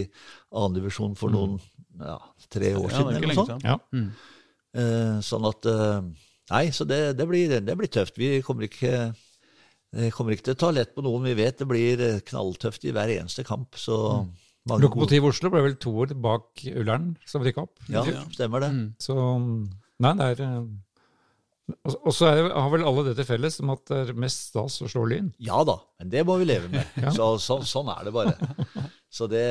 annendivisjon 0.50 1.14
for 1.18 1.30
noen 1.34 1.60
ja, 2.00 2.18
tre 2.50 2.74
år 2.74 2.90
siden. 2.90 3.12
Ja, 3.12 3.16
eller 3.16 3.20
noe 3.20 3.28
lenge 3.28 3.38
sånt. 3.38 3.54
siden. 3.54 3.70
Ja. 3.70 3.78
Eh, 4.80 5.16
sånn 5.26 5.48
at 5.50 5.66
eh, 5.70 6.02
Nei, 6.50 6.66
så 6.74 6.82
det, 6.82 7.00
det, 7.14 7.26
blir, 7.30 7.60
det 7.62 7.74
blir 7.78 7.90
tøft. 7.94 8.16
Vi 8.18 8.40
kommer 8.42 8.66
ikke, 8.66 9.12
eh, 9.94 10.10
kommer 10.14 10.34
ikke 10.34 10.48
til 10.48 10.56
å 10.56 10.62
ta 10.64 10.70
lett 10.74 10.96
på 10.96 11.04
noen. 11.06 11.28
Vi 11.28 11.36
vet 11.38 11.60
det 11.62 11.68
blir 11.70 12.02
eh, 12.02 12.22
knalltøft 12.26 12.86
i 12.90 12.94
hver 12.96 13.12
eneste 13.20 13.46
kamp. 13.46 13.78
Så 13.78 14.00
Mm. 14.70 14.82
Lokomotiv 14.84 15.24
Oslo 15.24 15.48
ble 15.48 15.62
vel 15.64 15.76
to 15.80 15.90
år 16.02 16.10
bak 16.20 16.60
Ullern 16.76 17.14
som 17.26 17.40
rykka 17.42 17.62
opp. 17.64 17.78
Ja, 17.88 18.02
stemmer 18.30 18.60
det. 18.60 18.68
Så 19.00 19.14
nei, 20.00 20.12
det 20.16 20.24
er 20.24 20.40
eh, 20.46 20.62
Og 21.92 22.10
så 22.16 22.30
har 22.32 22.70
vel 22.72 22.86
alle 22.88 23.04
det 23.10 23.14
til 23.20 23.28
felles 23.28 23.60
om 23.62 23.72
at 23.74 23.84
det 23.90 24.00
er 24.08 24.18
mest 24.18 24.50
stas 24.50 24.80
å 24.82 24.88
slå 24.90 25.04
Lyn. 25.10 25.30
Ja 25.42 25.60
da, 25.68 25.78
men 26.00 26.10
det 26.12 26.24
må 26.26 26.38
vi 26.40 26.48
leve 26.50 26.70
med. 26.72 26.86
Ja. 27.04 27.12
Så, 27.14 27.32
så, 27.42 27.60
sånn 27.68 27.90
er 27.92 28.06
det 28.08 28.14
bare. 28.16 28.34
Så 29.12 29.28
det, 29.30 29.44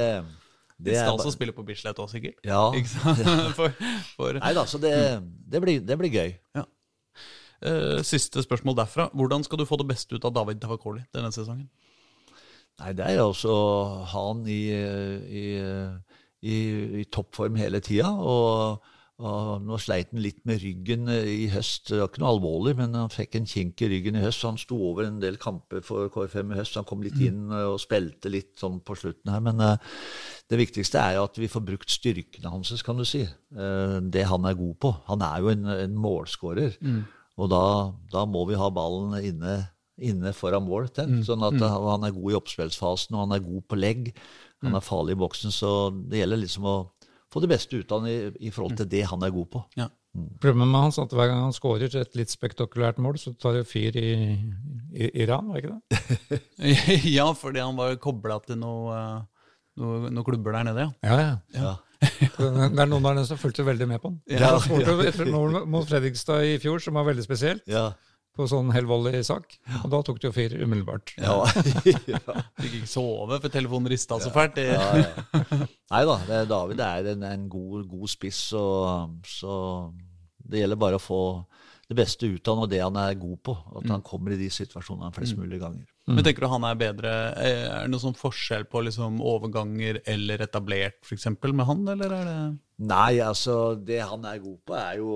det 0.80 0.98
er 0.98 1.08
stas 1.08 1.30
å 1.30 1.36
spille 1.36 1.56
på 1.56 1.66
Bislett 1.68 2.00
òg, 2.02 2.10
sikkert. 2.12 2.40
Ja. 2.48 2.66
Ikke 2.80 2.92
sant? 2.92 3.24
For, 3.60 3.74
for, 4.18 4.42
Nei 4.42 4.54
da, 4.58 4.66
så 4.70 4.82
det, 4.82 4.94
det, 5.24 5.64
blir, 5.64 5.82
det 5.86 6.00
blir 6.02 6.14
gøy. 6.18 6.36
eh, 6.60 8.00
siste 8.08 8.44
spørsmål 8.46 8.78
derfra. 8.82 9.10
Hvordan 9.14 9.46
skal 9.48 9.62
du 9.62 9.68
få 9.70 9.80
det 9.82 9.90
beste 9.94 10.16
ut 10.18 10.28
av 10.28 10.36
David 10.36 10.62
Tavakoli 10.64 11.06
denne 11.16 11.32
sesongen? 11.36 11.70
Nei, 12.80 12.94
det 12.96 13.08
er 13.12 13.20
altså 13.20 13.54
han 14.14 14.46
i, 14.48 14.62
i, 14.72 15.48
i, 16.48 16.60
i 17.02 17.04
toppform 17.12 17.58
hele 17.60 17.82
tida. 17.84 18.12
Og 18.16 18.80
Og 19.20 19.66
nå 19.68 19.76
sleit 19.84 20.14
han 20.14 20.22
litt 20.24 20.40
med 20.48 20.62
ryggen 20.64 21.10
eh, 21.12 21.28
i 21.44 21.48
høst. 21.52 21.90
Det 21.90 21.98
var 22.00 22.08
ikke 22.08 22.22
noe 22.24 22.32
alvorlig, 22.38 22.74
men 22.80 22.96
han 22.96 23.12
fikk 23.12 23.36
en 23.36 23.48
kink 23.50 23.82
i 23.84 23.90
ryggen 23.92 24.16
i 24.16 24.22
høst. 24.24 24.40
Så 24.40 24.52
han 24.54 24.60
sto 24.62 24.78
over 24.90 25.10
en 25.10 25.18
del 25.20 25.36
kamper 25.42 25.84
for 25.84 26.08
KFM 26.14 26.54
i 26.54 26.60
høst. 26.62 26.78
Han 26.80 26.88
kom 26.88 27.04
litt 27.04 27.20
inn 27.20 27.50
eh, 27.52 27.66
og 27.68 27.82
spilte 27.84 28.32
litt 28.32 28.54
sånn 28.62 28.80
på 28.86 28.96
slutten 28.96 29.34
her. 29.34 29.44
Men 29.44 29.60
uh, 29.60 29.98
det 30.48 30.62
viktigste 30.62 31.02
er 31.04 31.18
jo 31.18 31.26
at 31.28 31.40
vi 31.42 31.50
får 31.52 31.66
brukt 31.68 31.92
styrkene 31.92 32.54
hans, 32.54 32.72
kan 32.86 33.02
du 33.02 33.04
si. 33.08 33.26
Uh, 33.52 34.00
det 34.08 34.24
han 34.30 34.48
er 34.48 34.56
god 34.60 34.78
på. 34.86 34.94
Han 35.10 35.26
er 35.28 35.44
jo 35.44 35.52
en, 35.52 35.68
en 35.74 35.98
målskårer. 36.00 36.80
Mm. 36.80 37.02
Og 37.40 37.52
da, 37.52 37.66
da, 38.14 38.24
må 38.24 38.46
vi 38.48 38.60
ha 38.60 38.70
ballen 38.72 39.18
inne, 39.20 39.58
inne 40.00 40.32
foran 40.38 40.64
mål. 40.64 40.88
Mm. 40.96 41.20
Sånn 41.28 41.44
at 41.44 41.60
uh, 41.60 41.76
han 41.90 42.08
er 42.08 42.16
god 42.16 42.32
i 42.32 42.40
oppspillsfasen, 42.40 43.20
og 43.20 43.28
han 43.28 43.36
er 43.36 43.44
god 43.44 43.68
på 43.68 43.82
legg. 43.84 44.14
Han 44.64 44.80
er 44.80 44.84
farlig 44.84 45.18
i 45.18 45.20
boksen. 45.20 45.52
Så 45.52 45.74
det 46.08 46.24
gjelder 46.24 46.40
liksom 46.40 46.72
å 46.72 46.78
få 47.34 47.42
det 47.44 47.52
beste 47.52 47.80
ut 47.80 47.92
av 47.94 48.04
han 48.04 48.12
i, 48.12 48.20
i, 48.48 48.52
forhold 48.54 48.78
til 48.80 48.90
det 48.90 49.04
han 49.10 49.24
er 49.26 49.34
god 49.34 49.50
på. 49.54 49.64
Ja. 49.80 49.90
Mm. 50.18 50.30
Problemet 50.42 50.72
med 50.72 50.82
hans 50.88 50.98
er 50.98 51.06
at 51.06 51.14
hver 51.14 51.30
gang 51.30 51.44
han 51.46 51.54
skårer 51.54 51.98
et 52.00 52.16
litt 52.18 52.34
spektakulært 52.34 52.98
mål, 53.04 53.20
så 53.22 53.36
tar 53.38 53.60
det 53.60 53.68
fyr 53.70 53.98
i, 54.00 54.14
i 54.98 55.12
Iran, 55.24 55.52
var 55.52 55.60
det 55.60 55.64
ikke 55.64 55.76
det? 55.76 56.40
ja, 57.18 57.28
fordi 57.38 57.62
han 57.62 57.78
var 57.78 57.94
kobla 58.02 58.40
til 58.46 58.58
noen 58.62 59.28
noe, 59.80 60.10
noe 60.12 60.26
klubber 60.28 60.58
der 60.58 60.66
nede, 60.68 60.90
ja. 61.06 61.14
ja, 61.14 61.30
ja. 61.56 61.62
ja. 61.62 61.76
det 62.42 62.82
er 62.82 62.90
noen 62.90 63.06
der 63.06 63.20
nede 63.20 63.30
som 63.30 63.40
fulgte 63.40 63.64
veldig 63.68 63.88
med 63.88 64.02
på 64.02 64.12
han. 64.12 64.20
Ja, 64.28 64.56
Han 64.58 64.66
skåret 64.66 65.22
ja. 65.30 65.64
mot 65.70 65.88
Fredrikstad 65.88 66.50
i 66.50 66.58
fjor, 66.60 66.82
som 66.84 66.98
var 67.00 67.08
veldig 67.12 67.24
spesielt. 67.24 67.64
Ja 67.70 67.92
på 68.40 68.48
sånn 68.48 68.72
helvoldig 68.72 69.22
sak. 69.28 69.58
Ja. 69.68 69.82
Og 69.84 69.94
da 69.94 70.02
tok 70.06 70.22
det 70.22 70.30
jo 70.30 70.36
fyr 70.36 70.56
umiddelbart. 70.62 71.14
Ja. 71.20 71.42
ja. 72.14 72.22
Fikk 72.62 72.80
ikke 72.80 72.90
sove, 72.90 73.40
for 73.40 73.52
telefonen 73.52 73.92
rista 73.92 74.20
så 74.24 74.32
fælt. 74.34 74.62
Ja, 74.64 74.88
ja. 75.02 75.40
Nei 75.94 76.04
da, 76.08 76.18
det, 76.30 76.44
David 76.52 76.84
er 76.86 77.12
en, 77.16 77.26
en 77.28 77.48
god, 77.52 77.84
god, 77.90 78.12
spiss, 78.12 78.46
og, 78.58 79.20
så 79.28 79.54
det 80.50 80.64
gjelder 80.64 80.80
bare 80.80 81.00
å 81.00 81.04
få 81.04 81.24
det 81.90 81.98
beste 81.98 82.28
ut 82.30 82.46
av 82.46 82.54
han 82.54 82.68
og 82.68 82.70
det 82.70 82.80
han 82.84 82.98
er 83.02 83.18
god 83.18 83.40
på. 83.50 83.56
At 83.74 83.88
han 83.90 84.00
mm. 84.00 84.06
kommer 84.06 84.36
i 84.36 84.40
de 84.40 84.50
situasjonene 84.54 85.14
flest 85.16 85.36
mm. 85.36 85.42
mulig 85.42 85.60
ganger. 85.62 85.84
Mm. 86.06 86.16
Men 86.16 86.26
tenker 86.26 86.46
du 86.46 86.50
han 86.50 86.66
er 86.66 86.78
bedre 86.78 87.12
Er 87.46 87.84
det 87.84 87.92
noen 87.92 88.02
sånn 88.02 88.18
forskjell 88.18 88.66
på 88.70 88.82
liksom 88.88 89.20
overganger 89.26 90.00
eller 90.10 90.46
etablert, 90.46 91.02
f.eks., 91.06 91.28
med 91.50 91.66
han, 91.68 91.86
eller 91.96 92.16
er 92.16 92.30
det 92.30 92.40
Nei, 92.90 93.20
altså, 93.20 93.76
det 93.76 94.00
han 94.08 94.24
er 94.24 94.40
god 94.40 94.60
på, 94.64 94.78
er 94.80 95.02
jo 95.02 95.16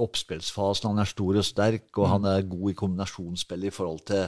oppspillsfasen. 0.00 0.90
Han 0.90 1.02
er 1.02 1.10
stor 1.10 1.40
og 1.40 1.46
sterk, 1.46 1.88
og 1.98 2.08
han 2.14 2.26
er 2.30 2.48
god 2.48 2.72
i 2.72 2.76
kombinasjonsspill 2.78 3.68
i 3.68 3.74
forhold 3.74 4.02
til 4.10 4.26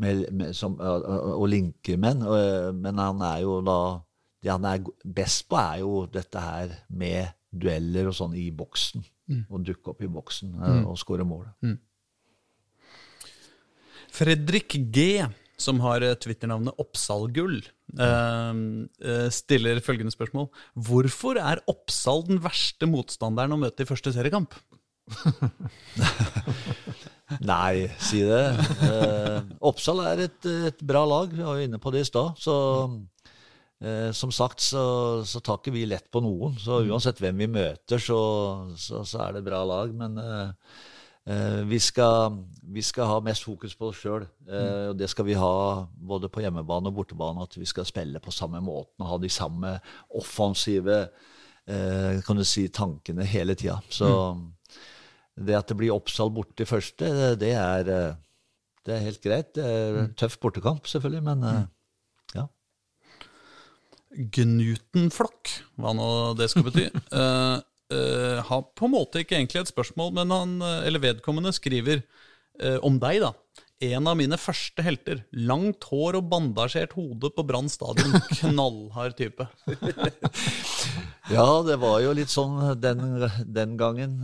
med, 0.00 0.24
med, 0.32 0.54
som, 0.56 0.76
å 0.80 1.44
linke 1.50 1.98
menn. 2.00 2.24
Men 2.80 3.02
han 3.02 3.22
er 3.26 3.42
jo 3.46 3.60
da 3.66 3.80
Det 4.40 4.48
han 4.48 4.64
er 4.64 4.86
best 5.04 5.50
på, 5.50 5.58
er 5.60 5.82
jo 5.82 6.06
dette 6.08 6.40
her 6.40 6.70
med 6.88 7.28
dueller 7.52 8.06
og 8.08 8.14
sånn 8.16 8.32
i 8.40 8.46
boksen. 8.56 9.02
Mm. 9.28 9.42
Å 9.52 9.58
dukke 9.60 9.92
opp 9.92 10.00
i 10.00 10.08
boksen 10.08 10.54
mm. 10.56 10.86
og 10.88 10.96
skåre 10.96 11.26
mål. 11.28 11.44
Mm. 11.60 11.76
Fredrik 14.10 14.78
G 14.90 15.20
som 15.60 15.80
har 15.84 16.04
eh, 16.06 16.16
Twitter-navnet 16.18 16.80
Oppsal-gull, 16.80 17.60
uh, 18.00 18.52
stiller 19.34 19.82
følgende 19.84 20.14
spørsmål. 20.14 20.48
Hvorfor 20.88 21.40
er 21.42 21.62
Oppsal 21.70 22.24
den 22.28 22.42
verste 22.42 22.88
motstanderen 22.90 23.56
å 23.56 23.60
møte 23.60 23.84
i 23.84 23.88
første 23.88 24.14
seriekamp? 24.14 24.56
Nei, 27.52 27.86
si 28.02 28.22
det. 28.26 28.44
Uh, 28.82 29.38
Oppsal 29.70 30.02
er 30.08 30.26
et, 30.28 30.50
et, 30.70 30.84
bra 30.86 31.04
lag. 31.06 31.32
Vi 31.34 31.46
var 31.46 31.58
jo 31.58 31.68
inne 31.68 31.82
på 31.82 31.94
det 31.94 32.04
i 32.04 32.10
stad. 32.10 32.36
Så 32.40 32.56
Eh, 33.80 34.10
som 34.12 34.28
sagt 34.28 34.60
så, 34.60 35.22
så, 35.24 35.40
tar 35.40 35.56
ikke 35.56 35.72
vi 35.72 35.86
lett 35.88 36.10
på 36.12 36.20
noen. 36.20 36.52
Så 36.60 36.82
uansett 36.84 37.16
hvem 37.22 37.38
vi 37.40 37.46
møter, 37.48 38.02
så, 38.02 38.18
så, 38.76 39.00
så 39.08 39.22
er 39.24 39.38
det 39.38 39.46
bra 39.46 39.62
lag. 39.64 39.94
Men 39.96 40.18
Eh, 40.20 40.50
vi 41.68 41.78
skal, 41.78 42.38
vi, 42.62 42.82
skal, 42.82 43.06
ha 43.06 43.18
mest 43.24 43.44
fokus 43.46 43.74
på 43.78 43.90
oss 43.90 44.00
sjøl. 44.02 44.24
Eh, 44.48 44.90
og 44.90 44.96
det 44.98 45.10
skal 45.12 45.26
vi 45.28 45.36
ha 45.38 45.86
både 45.94 46.30
på 46.32 46.42
hjemmebane 46.44 46.90
og 46.90 46.96
bortebane. 46.96 47.44
At 47.46 47.58
vi 47.58 47.68
skal 47.68 47.88
spille 47.88 48.22
på 48.22 48.34
samme 48.34 48.62
måten 48.64 49.04
og 49.04 49.12
ha 49.12 49.18
de 49.22 49.30
samme 49.32 49.76
offensive 50.18 50.98
eh, 51.04 52.20
kan 52.26 52.40
du 52.40 52.46
si, 52.46 52.66
tankene 52.74 53.26
hele 53.28 53.56
tida. 53.58 53.78
Så 53.92 54.08
mm. 54.08 54.46
det 55.46 55.58
at 55.60 55.70
det 55.70 55.78
blir 55.80 55.94
Oppsal 55.94 56.32
borte 56.34 56.66
i 56.66 56.70
første, 56.70 57.12
det 57.40 57.52
er, 57.54 57.92
det 58.86 58.96
er 58.96 59.06
helt 59.06 59.22
greit. 59.22 59.52
Det 59.54 59.66
er 59.66 60.02
en 60.04 60.14
Tøff 60.18 60.40
bortekamp, 60.42 60.88
selvfølgelig, 60.90 61.24
men 61.30 61.46
mm. 61.46 61.66
ja. 62.38 62.46
Gnutenflokk, 64.40 65.58
hva 65.78 65.94
nå 65.94 66.12
det 66.40 66.50
skal 66.50 66.66
bety. 66.66 66.88
uh, 67.92 68.20
uh, 68.40 68.40
har 68.46 68.66
på 68.76 68.88
en 68.88 68.94
måte 68.94 69.22
ikke 69.22 69.38
egentlig 69.38 69.62
et 69.62 69.72
spørsmål, 69.72 70.12
men 70.20 70.34
han, 70.34 70.56
eh, 70.62 70.86
eller 70.88 71.02
vedkommende 71.02 71.52
skriver 71.56 72.02
uh, 72.62 72.78
om 72.86 72.98
deg, 73.02 73.22
da. 73.24 73.34
En 73.80 74.10
av 74.10 74.18
mine 74.18 74.36
første 74.36 74.84
helter. 74.84 75.22
Langt 75.32 75.86
hår 75.88 76.18
og 76.18 76.26
bandasjert 76.28 76.92
hode 76.98 77.30
på 77.32 77.44
Brann 77.48 77.70
stadion. 77.72 78.12
Knallhard 78.42 79.16
type. 79.16 79.46
ja, 81.36 81.46
det 81.64 81.78
var 81.80 82.02
jo 82.04 82.12
litt 82.16 82.32
sånn 82.32 82.58
den, 82.76 83.24
den 83.48 83.78
gangen. 83.80 84.18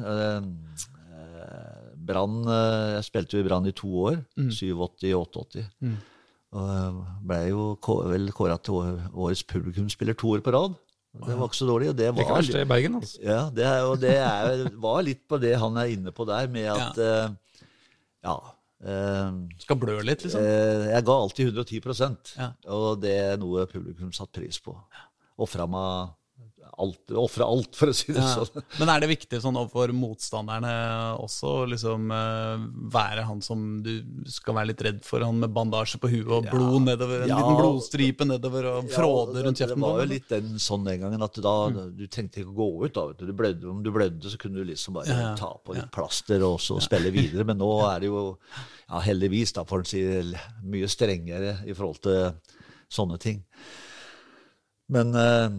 Brann 2.06 2.44
Jeg 2.44 3.06
spilte 3.08 3.38
jo 3.38 3.46
i 3.46 3.48
Brann 3.48 3.70
i 3.70 3.72
to 3.72 3.88
år. 4.10 4.20
Mm. 4.36 4.52
87-88. 4.52 5.64
Mm. 5.80 5.96
Og 6.60 7.00
ble 7.24 7.40
jo 7.48 7.70
vel 8.12 8.28
kåra 8.36 8.60
til 8.60 9.00
årets 9.08 9.46
publikumsspiller 9.48 10.20
to 10.20 10.36
år 10.36 10.44
på 10.44 10.52
rad. 10.52 10.76
Det 11.22 11.36
var 11.38 11.48
ikke 11.48 11.58
så 11.58 11.68
dårlig. 11.68 11.88
Og 11.92 11.96
det 11.98 12.10
var, 12.10 12.20
det 12.20 12.34
verst, 12.34 12.58
i 12.58 12.68
Bergen, 12.68 12.98
altså. 13.00 13.22
Ja, 13.22 13.40
det, 13.54 13.64
er, 13.70 13.86
og 13.86 13.96
det 14.02 14.12
er, 14.18 14.66
var 14.82 15.00
litt 15.06 15.22
på 15.28 15.40
det 15.42 15.54
han 15.60 15.80
er 15.80 15.94
inne 15.94 16.12
på 16.14 16.26
der, 16.28 16.50
med 16.52 16.70
at 16.74 17.00
Ja. 17.00 17.16
Uh, 17.30 17.64
ja 18.26 18.36
uh, 18.42 19.40
Skal 19.62 19.78
blø 19.80 19.96
litt, 20.02 20.24
liksom? 20.26 20.42
Uh, 20.42 20.86
jeg 20.90 21.06
ga 21.06 21.18
alltid 21.22 21.52
110 21.52 21.80
ja. 22.36 22.50
og 22.74 22.88
det 23.02 23.16
er 23.22 23.40
noe 23.40 23.66
publikum 23.70 24.12
satte 24.16 24.40
pris 24.40 24.60
på. 24.62 24.74
Ofra 25.42 25.68
meg 25.70 26.14
alt, 26.76 27.12
ofre 27.16 27.44
alt, 27.46 27.76
for 27.78 27.90
å 27.90 27.94
si 27.96 28.12
det 28.12 28.20
ja. 28.20 28.32
sånn. 28.36 28.64
Men 28.80 28.90
er 28.92 29.02
det 29.02 29.08
viktig 29.08 29.38
sånn 29.40 29.56
overfor 29.56 29.92
motstanderne 29.96 30.72
også 31.22 31.52
liksom 31.72 32.10
uh, 32.12 32.66
være 32.92 33.24
han 33.28 33.40
som 33.44 33.62
du 33.84 33.94
skal 34.30 34.58
være 34.58 34.70
litt 34.72 34.84
redd 34.84 34.98
for, 35.06 35.24
han 35.24 35.40
med 35.40 35.54
bandasje 35.56 36.00
på 36.02 36.10
huet 36.12 36.28
og 36.28 36.48
ja. 36.48 36.52
blod 36.52 36.84
nedover, 36.84 37.24
en 37.24 37.32
ja. 37.32 37.38
liten 37.40 37.60
blodstripe 37.62 38.28
nedover 38.28 38.68
og 38.74 38.90
fråde 38.92 39.46
rundt 39.46 39.62
kjeften? 39.62 39.80
Det 39.80 39.86
var 39.86 40.02
jo 40.02 40.10
litt 40.10 40.28
den 40.34 40.60
sånn 40.62 40.84
den 40.86 41.00
gangen 41.06 41.26
at 41.26 41.40
da, 41.46 41.54
mm. 41.72 41.80
du 41.96 42.04
trengte 42.12 42.42
ikke 42.42 42.52
å 42.52 42.58
gå 42.60 42.68
ut. 42.84 42.98
da, 42.98 43.06
du. 43.22 43.32
blødde, 43.40 43.70
Om 43.72 43.80
du 43.86 43.90
blødde, 43.94 44.34
så 44.34 44.42
kunne 44.42 44.60
du 44.60 44.68
liksom 44.68 44.98
bare 45.00 45.32
ta 45.40 45.54
på 45.56 45.78
litt 45.78 45.88
plaster 45.94 46.44
og 46.44 46.60
så 46.62 46.76
spille 46.84 47.14
videre. 47.14 47.48
Men 47.48 47.60
nå 47.62 47.72
er 47.92 48.04
det 48.04 48.12
jo 48.12 48.26
ja, 48.36 49.00
heldigvis, 49.08 49.56
da, 49.56 49.64
for 49.68 49.80
å 49.80 49.88
si 49.88 50.04
mye 50.68 50.92
strengere 50.92 51.58
i 51.64 51.72
forhold 51.72 52.04
til 52.04 52.54
sånne 52.92 53.16
ting. 53.22 53.40
Men 54.92 55.16
uh, 55.16 55.50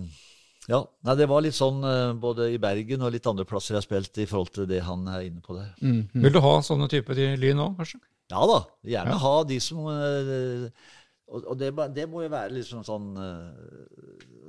ja, 0.68 0.82
nei, 1.08 1.16
det 1.16 1.30
var 1.32 1.44
litt 1.46 1.56
sånn 1.56 1.80
uh, 1.80 2.12
både 2.20 2.50
i 2.52 2.60
Bergen 2.60 3.06
og 3.08 3.14
litt 3.16 3.28
andre 3.30 3.46
plasser 3.48 3.74
jeg 3.74 3.80
har 3.80 3.86
spilt, 3.86 4.20
i 4.20 4.28
forhold 4.28 4.52
til 4.56 4.68
det 4.68 4.82
han 4.84 5.06
er 5.08 5.24
inne 5.30 5.44
på 5.44 5.56
der. 5.56 5.72
Mm. 5.80 6.02
Mm. 6.12 6.24
Vil 6.26 6.36
du 6.36 6.42
ha 6.44 6.54
sånne 6.66 6.90
typer 6.92 7.22
i 7.24 7.28
Lyn 7.40 7.64
òg, 7.64 7.78
kanskje? 7.80 8.02
Ja 8.28 8.44
da. 8.50 8.58
Gjerne 8.84 9.14
ja. 9.16 9.20
ha 9.24 9.36
de 9.48 9.60
som 9.64 9.86
uh, 9.88 10.66
Og, 11.38 11.54
det, 11.60 11.72
det, 11.96 12.10
må 12.12 12.26
jo 12.26 12.32
være 12.34 12.58
liksom 12.58 12.84
sånn 12.84 13.14
uh, 13.16 13.48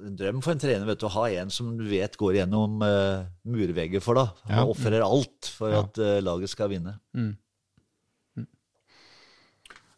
en 0.08 0.18
drøm 0.18 0.42
for 0.42 0.56
en 0.56 0.62
trener 0.62 0.86
vet 0.86 0.98
du, 0.98 1.06
å 1.06 1.14
ha 1.20 1.28
en 1.38 1.54
som 1.54 1.70
du 1.78 1.86
vet 1.90 2.18
går 2.18 2.40
gjennom 2.40 2.78
murvegger 2.78 4.02
for 4.02 4.18
deg. 4.18 4.42
Ja. 4.46 4.62
Og 4.62 4.76
ofrer 4.76 5.02
alt 5.02 5.50
for 5.54 5.74
ja. 5.74 5.82
at 5.82 5.98
laget 6.22 6.50
skal 6.50 6.70
vinne. 6.70 6.94
Mm. 7.18 7.32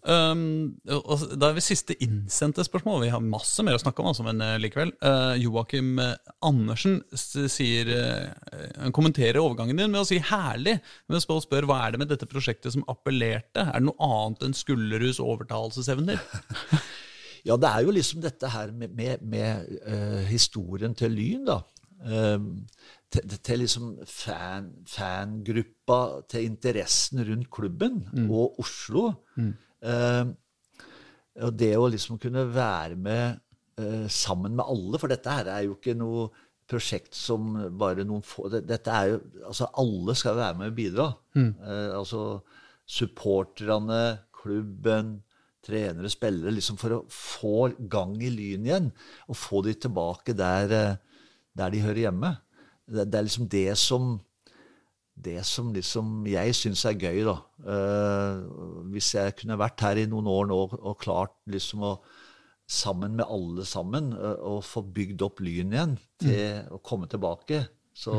Um, 0.01 0.81
da 0.87 1.51
er 1.51 1.57
vi 1.59 1.65
siste 1.65 1.97
innsendte 2.01 2.65
spørsmål. 2.65 3.03
Vi 3.05 3.13
har 3.13 3.25
masse 3.25 3.65
mer 3.67 3.77
å 3.77 3.83
snakke 3.83 4.01
om, 4.01 4.11
altså, 4.11 4.25
men 4.25 4.41
uh, 4.41 4.55
likevel. 4.61 4.93
Uh, 5.05 5.35
Joakim 5.41 5.99
eh, 6.01 6.15
Andersen 6.47 7.01
sier 7.13 7.91
uh, 7.93 8.89
kommenterer 8.97 9.43
overgangen 9.43 9.77
din 9.77 9.93
med 9.93 10.03
å 10.03 10.09
si 10.09 10.21
'herlig', 10.23 10.79
men 11.09 11.25
spør, 11.25 11.43
spør 11.45 11.69
hva 11.69 11.83
er 11.85 11.93
det 11.93 12.03
med 12.03 12.13
dette 12.13 12.29
prosjektet 12.31 12.77
som 12.77 12.87
appellerte? 12.89 13.67
Er 13.67 13.77
det 13.77 13.89
noe 13.91 14.09
annet 14.09 14.49
enn 14.49 14.57
Skulleruds 14.57 15.21
overtalelsesevner? 15.21 16.23
ja, 17.49 17.61
det 17.61 17.69
er 17.69 17.85
jo 17.85 17.97
liksom 17.97 18.25
dette 18.25 18.55
her 18.55 18.73
med, 18.73 18.97
med, 18.97 19.21
med 19.21 20.31
historien 20.31 20.97
til 20.97 21.13
Lyn, 21.17 21.45
da. 21.51 21.61
Um, 22.01 22.63
til, 23.13 23.27
til, 23.45 23.59
liksom 23.61 23.99
fan, 24.09 24.71
fangruppa, 24.89 26.23
til 26.31 26.47
interessen 26.49 27.21
rundt 27.27 27.51
klubben 27.53 28.07
mm. 28.15 28.31
og 28.31 28.63
Oslo. 28.63 29.11
Mm. 29.37 29.53
Uh, 29.81 30.33
og 31.41 31.57
det 31.57 31.73
å 31.79 31.89
liksom 31.89 32.19
kunne 32.21 32.45
være 32.53 32.99
med 33.01 33.41
uh, 33.81 34.07
sammen 34.13 34.57
med 34.59 34.67
alle, 34.67 35.01
for 35.01 35.13
dette 35.13 35.37
her 35.39 35.51
er 35.51 35.67
jo 35.67 35.77
ikke 35.79 35.97
noe 35.99 36.29
prosjekt 36.71 37.17
som 37.19 37.57
bare 37.81 38.05
noen 38.07 38.23
få 38.23 38.47
Dette 38.53 38.93
er 38.95 39.09
jo 39.11 39.17
Altså, 39.49 39.67
alle 39.81 40.15
skal 40.15 40.37
være 40.39 40.59
med 40.61 40.71
og 40.71 40.77
bidra. 40.77 41.09
Mm. 41.35 41.51
Uh, 41.59 41.91
altså 41.99 42.23
supporterne, 42.91 44.03
klubben, 44.35 45.21
trenere, 45.63 46.11
spillere, 46.11 46.55
liksom 46.57 46.79
for 46.81 46.97
å 46.97 47.05
få 47.13 47.69
gang 47.91 48.17
i 48.19 48.31
Lyn 48.33 48.67
igjen. 48.67 48.89
Og 49.31 49.39
få 49.39 49.61
de 49.67 49.77
tilbake 49.79 50.35
der, 50.35 50.97
der 51.55 51.71
de 51.71 51.83
hører 51.85 52.09
hjemme. 52.09 52.33
det, 52.91 53.05
det 53.13 53.19
er 53.19 53.29
liksom 53.29 53.47
det 53.53 53.79
som 53.79 54.17
det 55.25 55.43
som 55.49 55.71
liksom 55.75 56.25
jeg 56.31 56.57
syns 56.57 56.85
er 56.89 56.99
gøy, 56.99 57.23
da. 57.29 57.37
Uh, 57.61 58.87
hvis 58.93 59.13
jeg 59.17 59.37
kunne 59.39 59.59
vært 59.61 59.85
her 59.85 60.01
i 60.01 60.09
noen 60.11 60.29
år 60.31 60.51
nå 60.51 60.61
og 60.79 60.99
klart 61.03 61.37
liksom 61.51 61.87
å 61.87 61.95
sammen 62.71 63.17
med 63.19 63.27
alle 63.27 63.65
sammen 63.67 64.13
uh, 64.15 64.37
å 64.47 64.61
få 64.63 64.85
bygd 64.95 65.25
opp 65.27 65.43
Lyn 65.43 65.75
igjen 65.75 65.97
til 66.23 66.61
mm. 66.63 66.73
å 66.77 66.81
komme 66.87 67.11
tilbake, 67.11 67.65
så 68.01 68.15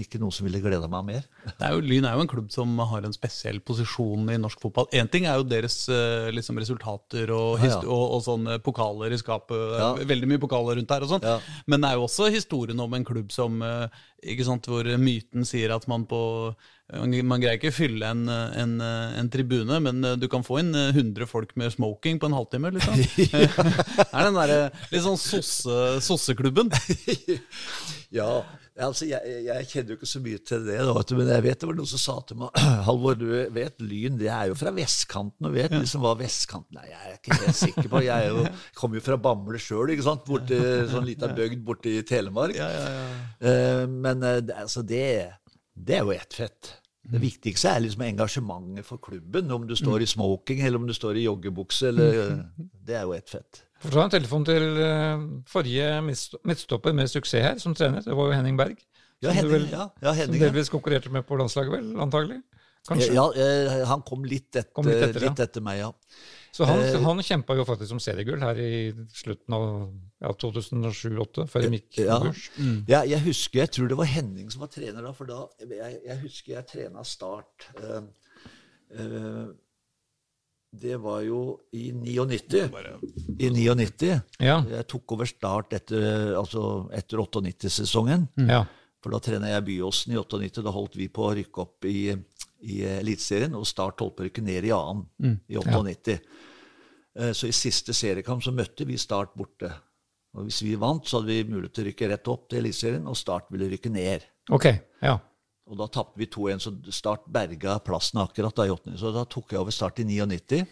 ikke 0.00 0.20
noe 0.20 0.32
som 0.32 0.46
ville 0.46 0.62
gleda 0.64 0.88
meg 0.90 1.06
mer. 1.08 1.26
Er 1.60 1.74
jo, 1.74 1.82
Lyn 1.84 2.06
er 2.08 2.16
jo 2.16 2.24
en 2.24 2.30
klubb 2.30 2.48
som 2.52 2.72
har 2.90 3.04
en 3.04 3.14
spesiell 3.14 3.60
posisjon 3.64 4.30
i 4.32 4.38
norsk 4.40 4.62
fotball. 4.62 4.88
Én 4.96 5.10
ting 5.12 5.26
er 5.28 5.36
jo 5.40 5.46
deres 5.48 5.82
eh, 5.92 6.30
liksom, 6.32 6.58
resultater 6.62 7.32
og, 7.36 7.60
ja, 7.60 7.74
ja. 7.74 7.80
og, 7.84 8.04
og 8.16 8.24
sånne 8.24 8.58
pokaler 8.64 9.12
i 9.12 9.20
skapet. 9.20 9.76
Ja. 9.76 9.92
Veldig 10.08 10.30
mye 10.30 10.42
pokaler 10.42 10.80
rundt 10.80 10.94
her 10.94 11.04
og 11.04 11.12
sånn. 11.12 11.26
Men 11.68 11.84
det 11.84 11.90
er 11.90 12.00
jo 12.00 12.06
også 12.08 12.30
historien 12.32 12.80
om 12.80 12.96
en 12.96 13.06
klubb 13.06 13.32
som 13.34 13.60
eh, 13.66 14.02
ikke 14.32 14.46
sant, 14.48 14.68
hvor 14.70 14.88
myten 15.00 15.48
sier 15.48 15.76
at 15.76 15.88
man 15.90 16.08
på 16.08 16.20
man 16.90 17.38
greier 17.38 17.54
ikke 17.54 17.70
fylle 17.70 18.08
en, 18.10 18.24
en, 18.28 18.72
en, 18.82 19.28
tribune, 19.30 19.76
men 19.84 20.02
du 20.18 20.26
kan 20.30 20.42
få 20.42 20.58
inn 20.58 20.74
100 20.74 21.28
folk 21.30 21.52
med 21.60 21.70
smoking 21.70 22.18
på 22.18 22.26
en 22.26 22.34
halvtime. 22.34 22.72
Liksom. 22.74 22.96
det 23.20 24.08
er 24.10 24.26
den 24.26 24.38
derre 24.38 24.58
litt 24.90 25.04
sånn 25.04 25.20
sosseklubben. 26.02 26.72
ja, 28.18 28.32
Altså, 28.80 29.06
jeg, 29.08 29.42
jeg, 29.44 29.66
kjenner 29.70 29.92
jo 29.92 29.98
ikke 29.98 30.08
så 30.08 30.22
mye 30.24 30.40
til 30.50 30.64
det, 30.64 30.78
da, 30.88 31.02
men 31.18 31.30
jeg 31.34 31.44
vet 31.44 31.60
det 31.60 31.68
var 31.68 31.76
noen 31.78 31.90
som 31.90 32.00
sa 32.00 32.16
til 32.28 32.40
meg 32.40 32.62
Halvor, 32.88 33.18
du 33.20 33.26
vet 33.54 33.84
Lyn 33.84 34.18
det 34.20 34.30
er 34.32 34.50
jo 34.50 34.56
fra 34.58 34.72
vestkanten, 34.74 35.48
og 35.48 35.56
vet 35.56 35.74
liksom 35.74 36.04
hva 36.04 36.14
vestkanten 36.18 36.78
Nei, 36.78 36.86
Jeg 36.88 37.00
er 37.00 37.18
ikke 37.18 37.38
helt 37.42 37.58
sikker 37.58 37.90
på 37.92 38.02
Jeg 38.06 38.30
jo, 38.30 38.44
kommer 38.78 39.00
jo 39.00 39.04
fra 39.04 39.18
Bamble 39.20 39.60
sjøl, 39.60 39.92
borti 40.26 40.60
sånn 40.90 41.06
lita 41.08 41.30
bygd 41.34 41.64
borti 41.66 41.94
Telemark. 42.06 42.56
Ja, 42.56 42.68
ja, 42.72 42.86
ja. 42.94 43.06
Uh, 43.40 43.84
men 43.90 44.24
uh, 44.24 44.38
altså, 44.56 44.82
det, 44.86 45.04
det, 45.74 45.98
er 45.98 46.06
jo 46.06 46.14
ett 46.14 46.36
fett. 46.36 46.72
Det 47.00 47.16
mm. 47.16 47.22
viktigste 47.22 47.70
er 47.72 47.80
liksom 47.84 48.02
engasjementet 48.04 48.86
for 48.86 49.00
klubben. 49.02 49.50
Om 49.50 49.66
du 49.68 49.74
står 49.78 50.04
i 50.04 50.08
smoking, 50.10 50.60
eller 50.60 50.80
om 50.82 50.86
du 50.86 50.94
står 50.94 51.16
i 51.16 51.24
joggebukse. 51.24 51.88
Eller, 51.88 52.44
det 52.58 52.98
er 52.98 53.08
jo 53.08 53.14
ett 53.16 53.32
fett. 53.32 53.62
For 53.80 53.96
ta 53.96 54.04
en 54.04 54.12
telefon 54.12 54.44
til 54.44 54.66
uh, 54.76 55.22
forrige 55.48 55.88
midtstopper 56.04 56.92
med 56.96 57.08
suksess 57.08 57.46
her, 57.46 57.60
som 57.62 57.74
trener. 57.74 58.04
Det 58.04 58.16
var 58.16 58.28
jo 58.28 58.36
Henning 58.36 58.58
Berg. 58.60 58.76
Ja, 59.20 59.32
Henning, 59.36 59.52
vel, 59.52 59.66
ja, 59.72 59.86
ja, 60.00 60.12
Henning, 60.16 60.40
som 60.40 60.48
delvis 60.48 60.70
konkurrerte 60.72 61.12
med 61.12 61.24
på 61.28 61.36
landslaget, 61.40 61.72
vel? 61.72 61.88
Antagelig? 62.00 62.38
Kanskje? 62.88 63.10
Ja, 63.12 63.26
eh, 63.36 63.80
han 63.88 64.04
kom 64.04 64.24
litt 64.24 64.48
etter, 64.54 64.70
kom 64.76 64.88
litt 64.88 65.02
etter, 65.04 65.26
litt 65.26 65.42
etter 65.44 65.64
meg, 65.64 65.82
ja. 65.82 65.90
Så 66.54 66.66
han, 66.66 66.82
eh, 66.82 66.98
han 67.04 67.22
kjempa 67.22 67.54
jo 67.58 67.64
faktisk 67.68 67.92
som 67.92 68.02
seriegull 68.02 68.42
her 68.42 68.58
i 68.58 68.90
slutten 69.14 69.54
av 69.54 69.64
ja, 70.20 70.32
2007-2008, 70.34 71.46
før 71.50 71.66
de 71.66 71.78
gikk 71.78 72.00
ja. 72.02 72.18
Mm. 72.58 72.76
ja. 72.90 73.04
jeg 73.08 73.22
husker, 73.28 73.62
jeg 73.62 73.74
tror 73.76 73.90
det 73.92 73.98
var 74.00 74.10
Henning 74.10 74.50
som 74.52 74.64
var 74.64 74.72
trener 74.74 75.06
da, 75.06 75.14
for 75.16 75.30
da 75.30 75.44
Jeg, 75.62 76.00
jeg 76.08 76.18
husker 76.24 76.56
jeg 76.56 76.68
trena 76.72 77.04
Start. 77.06 77.70
Uh, 77.78 78.02
uh, 78.98 79.50
det 80.70 81.00
var 81.02 81.22
jo 81.26 81.40
i 81.74 81.88
99. 81.90 82.68
I 83.42 83.48
99. 83.50 84.10
Ja. 84.38 84.60
Jeg 84.70 84.86
tok 84.90 85.16
over 85.16 85.26
Start 85.26 85.74
etter, 85.74 86.36
altså 86.38 86.84
etter 86.94 87.22
98-sesongen. 87.24 88.28
Mm. 88.38 88.52
Ja. 88.52 88.60
For 89.02 89.14
da 89.14 89.18
trena 89.24 89.50
jeg 89.50 89.66
Byåsen 89.66 90.14
i 90.14 90.20
98. 90.20 90.62
Da 90.62 90.74
holdt 90.74 90.98
vi 91.00 91.08
på 91.10 91.26
å 91.26 91.32
rykke 91.34 91.64
opp 91.64 91.88
i, 91.90 92.12
i 92.62 92.80
Eliteserien, 92.98 93.54
og 93.56 93.68
Start 93.68 94.02
holdt 94.02 94.16
på 94.18 94.24
å 94.24 94.28
rykke 94.28 94.44
ned 94.44 94.66
i 94.68 94.72
annen 94.74 95.04
mm. 95.22 95.36
i 95.48 95.60
98. 95.60 96.16
Ja. 96.16 96.48
Eh, 97.20 97.32
så 97.36 97.48
i 97.48 97.54
siste 97.56 97.94
seriekamp 97.96 98.44
så 98.44 98.52
møtte 98.54 98.86
vi 98.88 98.98
Start 99.00 99.34
borte. 99.38 99.72
Og 100.36 100.46
Hvis 100.46 100.60
vi 100.62 100.76
vant, 100.78 101.06
så 101.06 101.18
hadde 101.18 101.32
vi 101.32 101.48
mulighet 101.48 101.74
til 101.74 101.84
å 101.84 101.88
rykke 101.90 102.10
rett 102.12 102.30
opp 102.30 102.46
til 102.50 102.62
Eliteserien, 102.62 103.08
og 103.10 103.18
Start 103.18 103.50
ville 103.50 103.70
rykke 103.72 103.90
ned. 103.92 104.26
Ok, 104.54 104.68
ja. 105.02 105.16
Og 105.70 105.78
da 105.78 105.86
tapte 105.90 106.18
vi 106.18 106.26
2-1, 106.30 106.62
så 106.64 106.74
Start 106.94 107.26
berga 107.30 107.78
plassen 107.86 108.22
akkurat 108.22 108.56
da 108.56 108.66
i 108.66 108.72
åttende. 108.74 108.98
Så 108.98 109.12
da 109.14 109.24
tok 109.28 109.54
jeg 109.54 109.62
over 109.62 109.74
Start 109.74 110.02
i 110.02 110.06
99. 110.06 110.64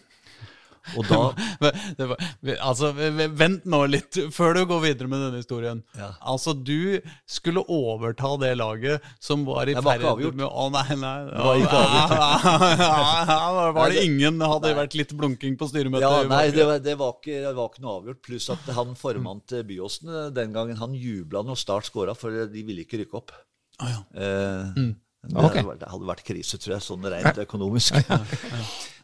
Og 0.97 1.07
da 1.09 1.19
det 1.99 2.07
var, 2.09 2.21
Altså, 2.63 2.91
vent 2.93 3.65
nå 3.69 3.81
litt, 3.89 4.19
før 4.33 4.57
du 4.57 4.61
går 4.69 4.83
videre 4.87 5.11
med 5.11 5.23
denne 5.25 5.41
historien. 5.41 5.81
Ja. 5.97 6.11
Altså, 6.33 6.53
du 6.53 6.99
skulle 7.29 7.63
overta 7.67 8.33
det 8.41 8.53
laget 8.59 9.05
som 9.23 9.45
var 9.47 9.69
i 9.69 9.75
ferd 9.77 10.05
med 10.37 10.45
Å, 10.47 10.67
nei, 10.73 10.87
nei. 10.99 11.15
Det 11.29 11.45
var 11.47 11.63
ikke 11.63 11.81
avgjort. 11.83 13.75
var 13.79 13.93
det 13.93 14.05
ingen 14.05 14.41
Hadde 14.49 14.73
vært 14.77 14.97
litt 14.97 15.13
blunking 15.17 15.57
på 15.59 15.69
styremøtet? 15.69 16.07
Ja, 16.07 16.23
nei, 16.29 16.45
det 16.55 16.65
var, 16.67 16.81
det 16.83 16.95
var, 16.99 17.17
ikke, 17.19 17.43
det 17.45 17.53
var 17.57 17.69
ikke 17.71 17.85
noe 17.85 17.97
avgjort. 17.99 18.23
Pluss 18.25 18.49
at 18.53 18.71
han 18.75 18.95
formann 18.99 19.43
til 19.49 19.65
Byåsen 19.67 20.15
den 20.35 20.55
gangen, 20.55 20.79
han 20.79 20.95
jubla 20.97 21.43
når 21.45 21.59
Start 21.59 21.89
skåra, 21.89 22.15
for 22.17 22.33
de 22.49 22.65
ville 22.65 22.85
ikke 22.85 23.03
rykke 23.03 23.19
opp. 23.19 23.35
Ah, 23.79 23.93
ja. 23.93 24.01
eh, 24.21 24.79
mm. 24.79 24.95
Det, 25.19 25.35
okay. 25.35 25.63
hadde, 25.63 25.79
det 25.81 25.89
hadde 25.91 26.07
vært 26.07 26.23
krise, 26.27 26.57
tror 26.63 26.77
jeg, 26.77 26.83
sånn 26.85 27.07
rent 27.11 27.41
økonomisk. 27.45 27.97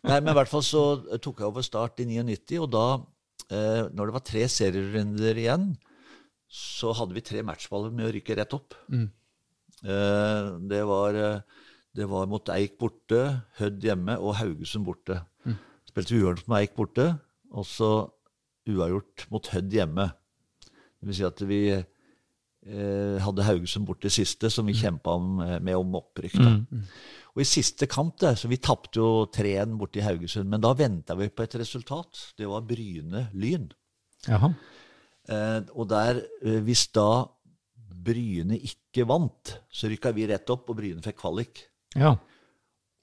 Nei, 0.06 0.20
men 0.22 0.32
i 0.32 0.38
hvert 0.38 0.52
fall 0.52 0.64
så 0.66 0.84
tok 1.22 1.42
jeg 1.42 1.50
over 1.50 1.66
Start 1.66 2.02
i 2.04 2.08
99, 2.08 2.60
og 2.62 2.72
da, 2.74 2.86
eh, 3.50 3.86
når 3.90 4.10
det 4.10 4.16
var 4.16 4.26
tre 4.26 4.44
serierunder 4.52 5.40
igjen, 5.42 5.70
så 6.46 6.94
hadde 6.96 7.18
vi 7.18 7.24
tre 7.26 7.42
matchballer 7.46 7.94
med 7.94 8.08
å 8.08 8.12
rykke 8.14 8.38
rett 8.38 8.54
opp. 8.56 8.78
Mm. 8.94 9.08
Eh, 9.82 10.52
det, 10.72 10.84
var, 10.88 11.18
eh, 11.18 11.64
det, 11.98 12.10
var, 12.12 12.30
mot 12.30 12.54
Eik 12.54 12.78
borte, 12.82 13.24
Hødd 13.58 13.82
hjemme 13.84 14.20
og 14.22 14.38
Haugesund 14.40 14.86
borte. 14.88 15.24
Mm. 15.44 15.58
Spilte 15.90 16.20
uavgjort 16.20 16.52
med 16.52 16.62
Eik 16.62 16.78
borte, 16.78 17.10
og 17.56 17.68
så 17.70 17.92
uavgjort 18.70 19.28
mot 19.34 19.52
Hødd 19.56 19.74
hjemme. 19.74 20.12
Det 20.66 21.10
vil 21.10 21.18
si 21.18 21.28
at 21.28 21.46
vi 21.50 21.62
Eh, 22.66 23.22
hadde 23.22 23.44
Haugesund 23.46 23.86
borte 23.86 24.10
siste, 24.10 24.50
som 24.50 24.66
vi 24.66 24.74
mm. 24.74 24.80
kjempa 24.80 25.14
eh, 25.46 25.60
med 25.62 25.78
om 25.78 26.00
opprykk. 26.00 26.40
Mm, 26.42 26.64
mm. 26.66 26.86
Og 27.36 27.44
i 27.44 27.48
siste 27.48 27.88
kamp 27.92 28.16
der, 28.24 28.38
så 28.40 28.48
Vi 28.48 28.62
tapte 28.64 29.02
jo 29.02 29.26
3-1 29.28 29.76
borte 29.80 30.00
i 30.00 30.06
Haugesund, 30.06 30.48
men 30.50 30.64
da 30.64 30.72
venta 30.74 31.18
vi 31.20 31.28
på 31.28 31.44
et 31.44 31.58
resultat. 31.60 32.32
Det 32.38 32.48
var 32.48 32.64
Bryne-Lyn. 32.64 33.68
Eh, 35.28 35.62
og 35.76 35.90
der, 35.90 36.22
eh, 36.46 36.62
hvis 36.64 36.88
da 36.96 37.28
Bryne 38.06 38.56
ikke 38.56 39.08
vant, 39.10 39.58
så 39.68 39.90
rykka 39.92 40.14
vi 40.16 40.30
rett 40.30 40.50
opp, 40.54 40.70
og 40.70 40.78
Bryne 40.80 41.04
fikk 41.04 41.20
kvalik. 41.20 41.66
Ja. 41.96 42.16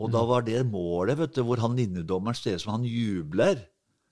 Og 0.01 0.11
da 0.11 0.23
var 0.25 0.47
det 0.47 0.63
målet, 0.67 1.19
vet 1.19 1.37
du, 1.37 1.43
hvor 1.47 1.61
han 1.61 1.77
linjedommeren 1.77 2.39
ser 2.39 2.57
ut 2.57 2.65
som 2.65 2.77
han 2.77 2.89
jubler 2.89 3.61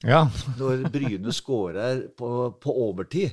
ja. 0.04 0.26
når 0.58 0.84
Bryne 0.92 1.32
scorer 1.34 2.04
på, 2.16 2.28
på 2.60 2.74
overtid 2.86 3.32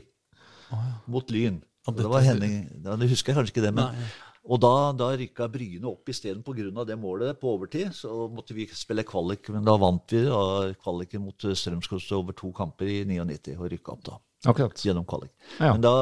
oh, 0.71 0.79
ja. 0.79 0.95
mot 1.11 1.33
Lyn. 1.33 1.59
Og 1.87 1.95
det 1.95 2.07
var 2.11 2.25
Henning, 2.25 2.65
Du 2.83 3.05
husker 3.07 3.35
kanskje 3.35 3.53
ikke 3.53 3.67
det, 3.67 3.75
men 3.75 3.93
Nei. 3.95 4.07
Og 4.47 4.61
da, 4.63 4.73
da 4.95 5.09
rykka 5.19 5.49
Bryne 5.51 5.89
opp 5.89 6.07
isteden 6.11 6.43
pga. 6.45 6.85
det 6.87 6.95
målet 6.99 7.39
på 7.39 7.51
overtid. 7.57 7.91
Så 7.95 8.29
måtte 8.31 8.55
vi 8.55 8.67
spille 8.71 9.03
kvalik, 9.03 9.49
men 9.51 9.65
da 9.67 9.75
vant 9.79 10.13
vi 10.13 10.23
da, 10.23 10.71
kvaliken 10.83 11.25
mot 11.25 11.35
Strømsgodset 11.35 12.15
over 12.15 12.37
to 12.37 12.53
kamper 12.55 12.87
i 12.87 13.03
99 13.05 13.57
og 13.57 13.69
rykka 13.73 13.95
opp 13.97 14.05
da. 14.07 14.17
Akkurat. 14.47 14.79
Gjennom 14.85 15.05
kvalik. 15.09 15.33
Ja. 15.57 15.73
Men 15.73 15.83
da, 15.83 15.93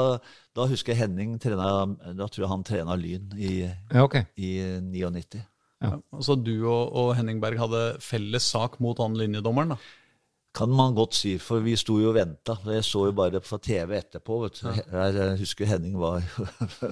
da, 0.55 0.67
husker 0.69 0.93
jeg 0.93 1.05
Henning 1.05 1.37
trena, 1.41 1.87
Da 2.17 2.27
tror 2.27 2.43
jeg 2.43 2.51
han 2.51 2.65
trena 2.67 2.97
Lyn 2.99 3.33
i, 3.39 3.53
ja, 3.65 4.03
okay. 4.03 4.27
i 4.35 4.57
99. 4.83 5.41
Ja. 5.85 5.97
Så 6.23 6.37
du 6.39 6.53
og, 6.65 6.91
og, 6.95 7.13
Henning 7.17 7.41
Berg 7.43 7.59
hadde 7.59 7.83
felles 8.03 8.47
sak 8.51 8.79
mot 8.83 8.99
han 9.01 9.17
linjedommeren? 9.17 9.75
da? 9.75 9.79
Kan 10.55 10.71
man 10.71 10.95
godt 10.95 11.17
si, 11.17 11.33
for 11.41 11.63
vi 11.65 11.75
sto 11.79 11.97
jo 11.99 12.13
og 12.13 12.15
venta. 12.15 12.55
Jeg 12.71 12.85
så 12.87 13.05
jo 13.09 13.13
bare 13.15 13.41
på 13.43 13.57
TV 13.59 13.97
etterpå. 13.97 14.37
vet 14.45 14.61
du. 14.61 14.69
Jeg 14.93 15.37
husker 15.41 15.67
Henning 15.69 15.97
var 15.99 16.23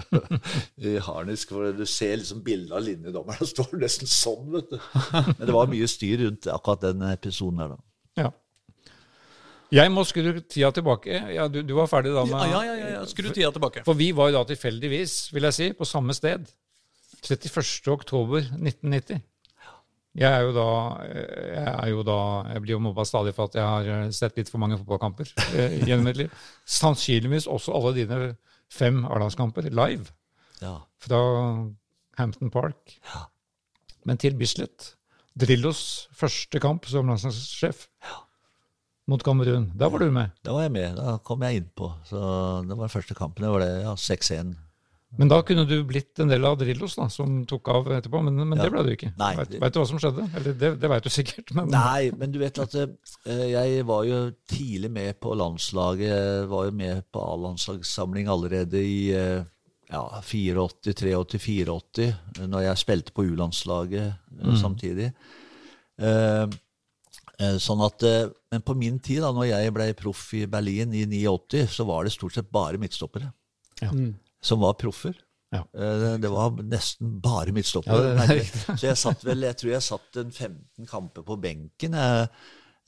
i 0.89 0.97
harnisk. 0.99 1.53
for 1.55 1.71
Du 1.77 1.85
ser 1.87 2.17
liksom 2.19 2.43
bildet 2.43 2.75
av 2.75 2.83
linjedommeren. 2.83 3.39
Han 3.39 3.51
står 3.53 3.75
nesten 3.79 4.11
sånn, 4.11 4.51
vet 4.57 4.73
du. 4.73 4.77
Men 5.13 5.45
det 5.47 5.55
var 5.55 5.71
mye 5.71 5.87
styr 5.87 6.25
rundt 6.25 6.49
akkurat 6.51 6.83
den 6.89 7.05
episoden 7.13 7.63
her, 7.63 7.75
da. 7.77 7.81
Ja. 8.23 8.31
Jeg 9.73 9.89
må 9.89 10.03
skru 10.05 10.27
tida 10.41 10.69
tilbake. 10.75 11.21
Ja, 11.33 11.47
du, 11.49 11.63
du, 11.65 11.73
var 11.79 11.87
ferdig 11.89 12.11
da 12.13 12.27
med 12.29 12.51
Ja, 12.51 12.59
ja, 12.67 12.73
ja, 12.77 12.89
ja. 12.99 13.05
skru 13.09 13.31
tida 13.31 13.49
tilbake. 13.55 13.81
For 13.87 13.97
vi 13.97 14.11
var 14.13 14.29
jo 14.29 14.41
da 14.41 14.43
tilfeldigvis, 14.51 15.31
vil 15.33 15.47
jeg 15.49 15.57
si, 15.57 15.69
på 15.77 15.87
samme 15.87 16.13
sted. 16.13 16.51
31. 17.23 17.63
oktober 17.95 18.43
1990. 18.43 19.23
Jeg 20.13 20.29
er 20.29 20.43
jo 20.45 20.51
da 20.53 20.67
Jeg, 21.09 21.69
er 21.73 21.87
jo 21.89 22.03
da, 22.05 22.17
jeg 22.53 22.63
blir 22.63 22.75
jo 22.75 22.81
mobba 22.85 23.05
stadig 23.07 23.33
for 23.33 23.49
at 23.49 23.57
jeg 23.57 23.65
har 23.65 23.91
eh, 23.95 24.09
sett 24.13 24.37
litt 24.37 24.51
for 24.51 24.61
mange 24.61 24.77
fotballkamper 24.77 25.31
eh, 25.57 25.79
gjennom 25.81 26.05
mitt 26.09 26.19
liv. 26.21 26.33
Sannsynligvis 26.69 27.49
også 27.49 27.73
alle 27.73 27.95
dine 27.97 28.19
fem 28.73 29.03
A-landskamper 29.09 29.69
live 29.73 30.13
ja. 30.61 30.75
fra 31.01 31.21
Hampton 32.19 32.53
Park. 32.53 32.99
Ja. 33.09 33.25
Men 34.05 34.21
til 34.21 34.37
Bislett. 34.37 34.93
Drillos 35.33 36.11
første 36.13 36.59
kamp 36.61 36.85
som 36.85 37.09
landslagssjef 37.09 37.87
ja. 38.05 38.19
mot 39.09 39.23
Kamerun. 39.25 39.71
Da 39.73 39.89
var 39.89 40.03
du 40.03 40.11
med? 40.13 40.35
Da 40.45 40.53
var 40.53 40.67
jeg 40.67 40.75
med. 40.75 40.99
Da 40.99 41.17
kom 41.25 41.41
jeg 41.41 41.63
innpå. 41.63 41.89
Så 42.05 42.19
det 42.67 42.77
var 42.77 42.85
den 42.85 42.93
første 42.93 43.17
kampen. 43.17 43.47
Det 43.47 43.49
var 43.55 43.65
det, 43.65 43.71
ja, 43.81 43.95
6-1 43.97 44.53
men 45.19 45.29
da 45.29 45.39
kunne 45.45 45.65
du 45.69 45.75
blitt 45.85 46.19
en 46.23 46.31
del 46.31 46.45
av 46.47 46.57
Drillos, 46.57 46.95
da, 46.97 47.05
som 47.13 47.41
tok 47.49 47.69
av 47.69 47.91
etterpå. 47.99 48.21
Men, 48.25 48.39
men 48.41 48.57
ja. 48.57 48.65
det 48.65 48.73
ble 48.73 48.83
du 48.87 48.91
ikke. 48.95 49.11
Nei, 49.19 49.31
vet, 49.37 49.55
vet, 49.61 49.75
du 49.75 49.79
hva 49.81 49.87
som 49.89 50.01
skjedde? 50.01 50.27
Eller 50.39 50.57
det, 50.57 50.71
det 50.81 50.91
vet 50.93 51.05
du 51.05 51.11
sikkert. 51.13 51.53
Men... 51.57 51.69
Nei, 51.73 52.09
men 52.17 52.33
du 52.33 52.39
vet 52.41 52.61
at 52.63 52.77
uh, 52.79 52.93
jeg 53.29 53.85
var 53.89 54.07
jo 54.09 54.19
tidlig 54.49 54.89
med 54.93 55.19
på 55.21 55.35
landslaget. 55.37 56.07
Jeg 56.09 56.51
var 56.51 56.69
jo 56.69 56.75
med 56.81 57.05
på 57.13 57.25
A-landslagssamling 57.33 58.31
allerede 58.33 58.81
i 58.81 58.99
uh, 59.13 59.45
ja, 59.93 60.21
84, 60.23 60.67
83, 60.81 61.15
84, 61.77 62.09
når 62.49 62.67
jeg 62.67 62.81
spilte 62.81 63.13
på 63.15 63.27
U-landslaget 63.29 64.13
mm. 64.33 64.55
samtidig. 64.61 65.11
Eh, 66.01 66.45
eh, 67.37 67.57
sånn 67.61 67.83
at, 67.85 68.03
eh, 68.07 68.31
Men 68.53 68.61
på 68.65 68.75
min 68.77 68.99
tid, 68.99 69.21
da 69.21 69.31
når 69.33 69.49
jeg 69.51 69.73
ble 69.75 69.87
proff 69.97 70.25
i 70.37 70.45
Berlin 70.49 70.93
i 70.93 71.05
89, 71.05 71.67
så 71.69 71.85
var 71.85 72.03
det 72.03 72.15
stort 72.15 72.33
sett 72.37 72.51
bare 72.53 72.81
midtstoppere 72.81 73.31
Ja. 73.81 73.91
Som 74.43 74.59
var 74.63 74.75
proffer. 74.79 75.15
Ja. 75.53 75.61
Eh, 75.77 76.17
Det 76.21 76.29
var 76.33 76.51
nesten 76.65 77.19
bare 77.21 77.51
Ja, 77.51 77.53
midtstoppere. 77.53 78.15
det 78.27 78.39
er 78.41 78.75
så 78.75 78.87
jeg 78.89 78.97
satt 78.97 79.23
vel, 79.27 79.45
jeg 79.47 79.57
tror 79.61 79.71
jeg 79.75 79.85
satt 79.85 80.19
en 80.23 80.31
15 80.33 80.87
kamper 80.89 81.23
på 81.27 81.37
benken. 81.39 81.93
Jeg, 81.93 82.29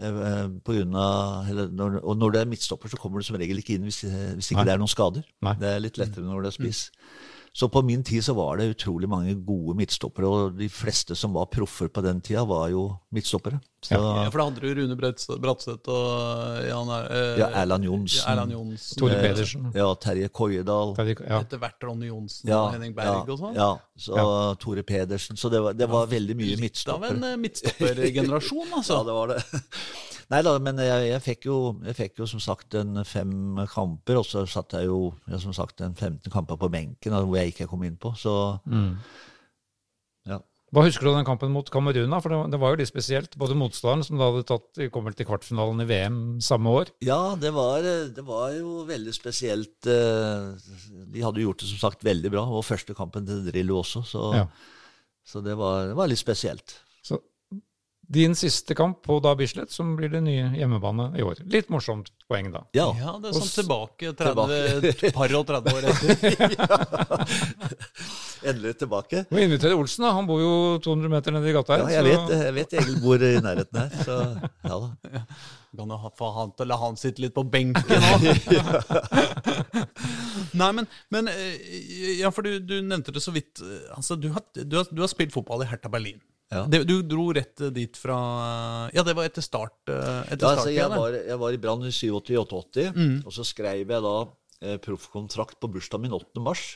eh, 0.01 0.47
på 0.65 0.73
grunn 0.79 0.95
av, 0.97 1.45
når, 1.71 1.99
og 2.03 2.17
når 2.17 2.33
det 2.33 2.41
er 2.41 2.49
midtstopper, 2.51 2.89
så 2.91 2.97
kommer 2.99 3.21
du 3.21 3.27
som 3.27 3.37
regel 3.39 3.61
ikke 3.61 3.77
inn 3.77 3.85
hvis, 3.87 4.01
hvis 4.03 4.49
ikke 4.51 4.63
Nei. 4.63 4.65
det 4.71 4.73
er 4.75 4.81
noen 4.81 4.91
skader. 4.91 5.23
Nei. 5.45 5.53
Det 5.61 5.69
er 5.75 5.83
litt 5.85 5.97
lettere 6.01 6.25
når 6.25 6.47
det 6.47 6.51
er 6.53 6.57
spiss. 6.57 6.81
Så 7.55 7.69
på 7.71 7.79
min 7.87 8.01
tid 8.03 8.19
så 8.25 8.33
var 8.35 8.57
det 8.59 8.65
utrolig 8.73 9.07
mange 9.07 9.31
gode 9.47 9.77
midtstoppere, 9.79 10.27
og 10.27 10.57
de 10.59 10.67
fleste 10.67 11.15
som 11.15 11.31
var 11.37 11.45
proffer 11.47 11.87
på 11.87 12.01
den 12.03 12.17
tida, 12.19 12.41
var 12.43 12.67
jo 12.73 12.81
midtstoppere. 13.15 13.61
Så, 13.79 13.95
Ja, 13.95 14.25
for 14.33 14.41
da 14.41 14.47
hadde 14.49 14.59
du 14.59 14.73
Rune 14.81 14.97
Bratseth 14.99 15.87
og 15.87 16.65
Jan 16.67 16.91
eh, 16.97 17.39
ja, 17.39 17.47
Erland 17.61 17.87
Johnsen, 17.87 18.19
ja, 18.19 18.33
Erland 18.33 18.51
Johnsen. 18.57 18.99
Tore 18.99 19.15
eh, 19.15 19.23
Pedersen. 19.23 19.69
ja, 19.71 19.87
Terje 20.03 20.27
Koiedal. 20.35 20.91
Ja. 20.99 21.39
Etter 21.39 21.61
hvert 21.63 21.87
Ronny 21.87 22.09
Johnsen 22.09 22.51
Ja, 22.51 22.59
og 22.65 22.75
Henning 22.75 22.95
Berg 22.97 23.31
og 23.31 23.39
sånn. 23.39 23.55
Ja, 23.55 23.69
så 23.95 24.27
Tore 24.59 24.83
Pedersen. 24.83 25.39
Så 25.39 25.53
det 25.53 25.63
var, 25.63 25.79
det 25.79 25.87
var 25.87 26.11
veldig 26.11 26.35
mye 26.35 26.51
Litt 26.51 26.59
av 26.59 26.65
midtstoppere. 26.67 27.15
en 27.15 27.23
eh, 27.31 27.37
midtstoppergenerasjon, 27.45 28.67
altså. 28.81 28.99
Ja, 28.99 29.03
det 29.07 29.17
var 29.21 29.31
det. 29.31 29.39
Nei 30.33 30.39
da, 30.41 30.55
men 30.57 30.79
jeg, 30.81 31.03
jeg, 31.11 31.21
fikk 31.21 31.45
jo, 31.45 31.55
jeg 31.85 31.95
fikk 31.99 32.17
jo 32.23 32.25
som 32.25 32.39
sagt 32.41 32.73
en 32.79 33.03
fem 33.05 33.59
kamper, 33.69 34.17
og 34.17 34.25
så 34.25 34.41
satt 34.49 34.73
jeg 34.73 34.87
jo 34.89 35.13
jeg, 35.29 35.39
som 35.43 35.53
sagt 35.53 35.81
en 35.85 35.93
15 35.93 36.31
kamper 36.33 36.57
på 36.57 36.69
benken 36.73 37.13
hvor 37.13 37.37
jeg 37.37 37.53
ikke 37.53 37.67
kom 37.69 37.83
inn 37.85 37.97
på. 38.01 38.15
Så 38.17 38.33
Mm. 38.65 38.95
ja. 40.31 40.39
Hva 40.73 40.81
husker 40.83 41.05
du 41.05 41.11
av 41.11 41.19
den 41.19 41.27
kampen 41.27 41.53
mot 41.53 41.69
Kamerun? 41.71 42.09
da? 42.11 42.17
For 42.19 42.33
det, 42.33 42.39
det 42.51 42.59
var 42.59 42.73
jo 42.73 42.79
litt 42.81 42.89
spesielt. 42.89 43.37
Både 43.39 43.55
motstanderen, 43.55 44.03
som 44.03 44.17
da 44.19 44.31
hadde 44.31 44.47
tatt, 44.49 44.79
kom 44.91 45.05
til 45.13 45.27
kvartfinalen 45.29 45.83
i 45.85 45.87
VM 45.87 46.17
samme 46.43 46.73
år. 46.81 46.89
Ja, 47.05 47.35
det 47.39 47.53
var, 47.55 47.85
det 47.85 48.25
var 48.27 48.49
jo 48.57 48.81
veldig 48.89 49.13
spesielt. 49.15 49.87
eh, 49.87 50.49
De 51.13 51.21
hadde 51.23 51.45
gjort 51.45 51.61
det 51.63 51.69
som 51.69 51.79
sagt 51.85 52.03
veldig 52.03 52.33
bra, 52.33 52.43
og 52.49 52.65
første 52.67 52.97
kampen 52.97 53.29
til 53.29 53.45
Drillo 53.45 53.77
også, 53.83 54.01
så, 54.09 54.25
Ja. 54.35 54.47
så 55.23 55.43
det, 55.45 55.55
var, 55.55 55.85
det 55.93 55.95
var 56.01 56.09
litt 56.11 56.19
spesielt. 56.19 56.79
Din 58.07 58.35
siste 58.37 58.75
kamp 58.77 58.99
på 59.03 59.17
da 59.23 59.31
Bislett, 59.35 59.71
som 59.73 59.95
blir 59.97 60.09
det 60.13 60.21
nye 60.21 60.51
hjemmebane 60.59 61.07
i 61.17 61.23
år. 61.25 61.39
Litt 61.49 61.71
morsomt 61.73 62.11
poeng, 62.29 62.51
da. 62.53 62.61
Ja. 62.77 62.91
Ja, 62.99 63.15
det 63.21 63.31
er 63.31 63.39
sånn 63.39 63.49
tilbake 63.63 64.11
30, 64.13 65.11
par 65.15 65.33
og 65.39 65.47
30 65.49 65.73
år 65.73 65.87
etter. 65.89 66.13
Endelig 68.49 68.75
tilbake. 68.77 69.23
Må 69.33 69.41
invitere 69.41 69.73
Olsen, 69.77 70.05
da. 70.05 70.11
Han 70.19 70.27
bor 70.29 70.41
jo 70.43 70.51
200 70.85 71.09
meter 71.15 71.33
nede 71.33 71.49
i 71.49 71.55
gata 71.55 71.79
her. 71.79 71.85
Ja, 71.89 72.01
jeg 72.03 72.03
så- 72.05 72.27
vet, 72.27 72.43
jeg 72.45 72.53
vet 72.59 72.73
Egil 72.81 72.99
bor 73.01 73.25
i 73.25 73.31
nærheten 73.41 73.81
her, 73.81 73.89
så 74.05 74.19
ja 74.69 74.79
da. 74.85 75.23
Kan 75.75 75.89
jo 75.91 76.11
få 76.15 76.29
han 76.37 76.51
til 76.55 76.63
å 76.63 76.69
la 76.69 76.77
han 76.79 76.95
sitte 76.95 77.19
litt 77.25 77.33
på 77.35 77.43
benken 77.51 78.05
òg. 78.13 78.29
Nei, 80.61 80.69
men, 80.77 80.87
men 81.11 81.27
eh, 81.27 81.57
Ja, 82.21 82.29
for 82.31 82.45
du, 82.45 82.59
du 82.63 82.77
nevnte 82.85 83.11
det 83.11 83.23
så 83.25 83.33
vidt. 83.35 83.59
Altså, 83.97 84.15
du 84.15 84.29
har, 84.31 84.45
du 84.55 84.77
har, 84.77 84.87
du 84.91 85.01
har 85.03 85.11
spilt 85.11 85.33
fotball 85.35 85.65
i 85.65 85.67
Hertha 85.73 85.89
Berlin. 85.91 86.21
Ja. 86.53 86.63
Det, 86.69 86.83
du 86.85 86.99
dro 87.01 87.31
rett 87.33 87.57
dit 87.73 87.97
fra 87.97 88.15
Ja, 88.93 89.01
det 89.03 89.15
var 89.17 89.25
etter 89.25 89.41
start. 89.41 89.79
eh, 89.89 90.33
Etter 90.35 90.45
Ja, 90.45 90.51
altså, 90.53 90.69
jeg, 90.71 90.89
var, 90.93 91.15
jeg 91.25 91.39
var 91.41 91.55
i 91.55 91.61
Brann 91.63 91.85
i 91.87 91.93
87-88, 91.95 92.89
og 93.25 93.33
så 93.33 93.45
skrev 93.47 93.81
jeg 93.81 94.03
da 94.05 94.15
eh, 94.61 94.77
proffkontrakt 94.83 95.57
på 95.59 95.71
bursdagen 95.73 96.05
min 96.05 96.13
8. 96.15 96.43
mars. 96.45 96.67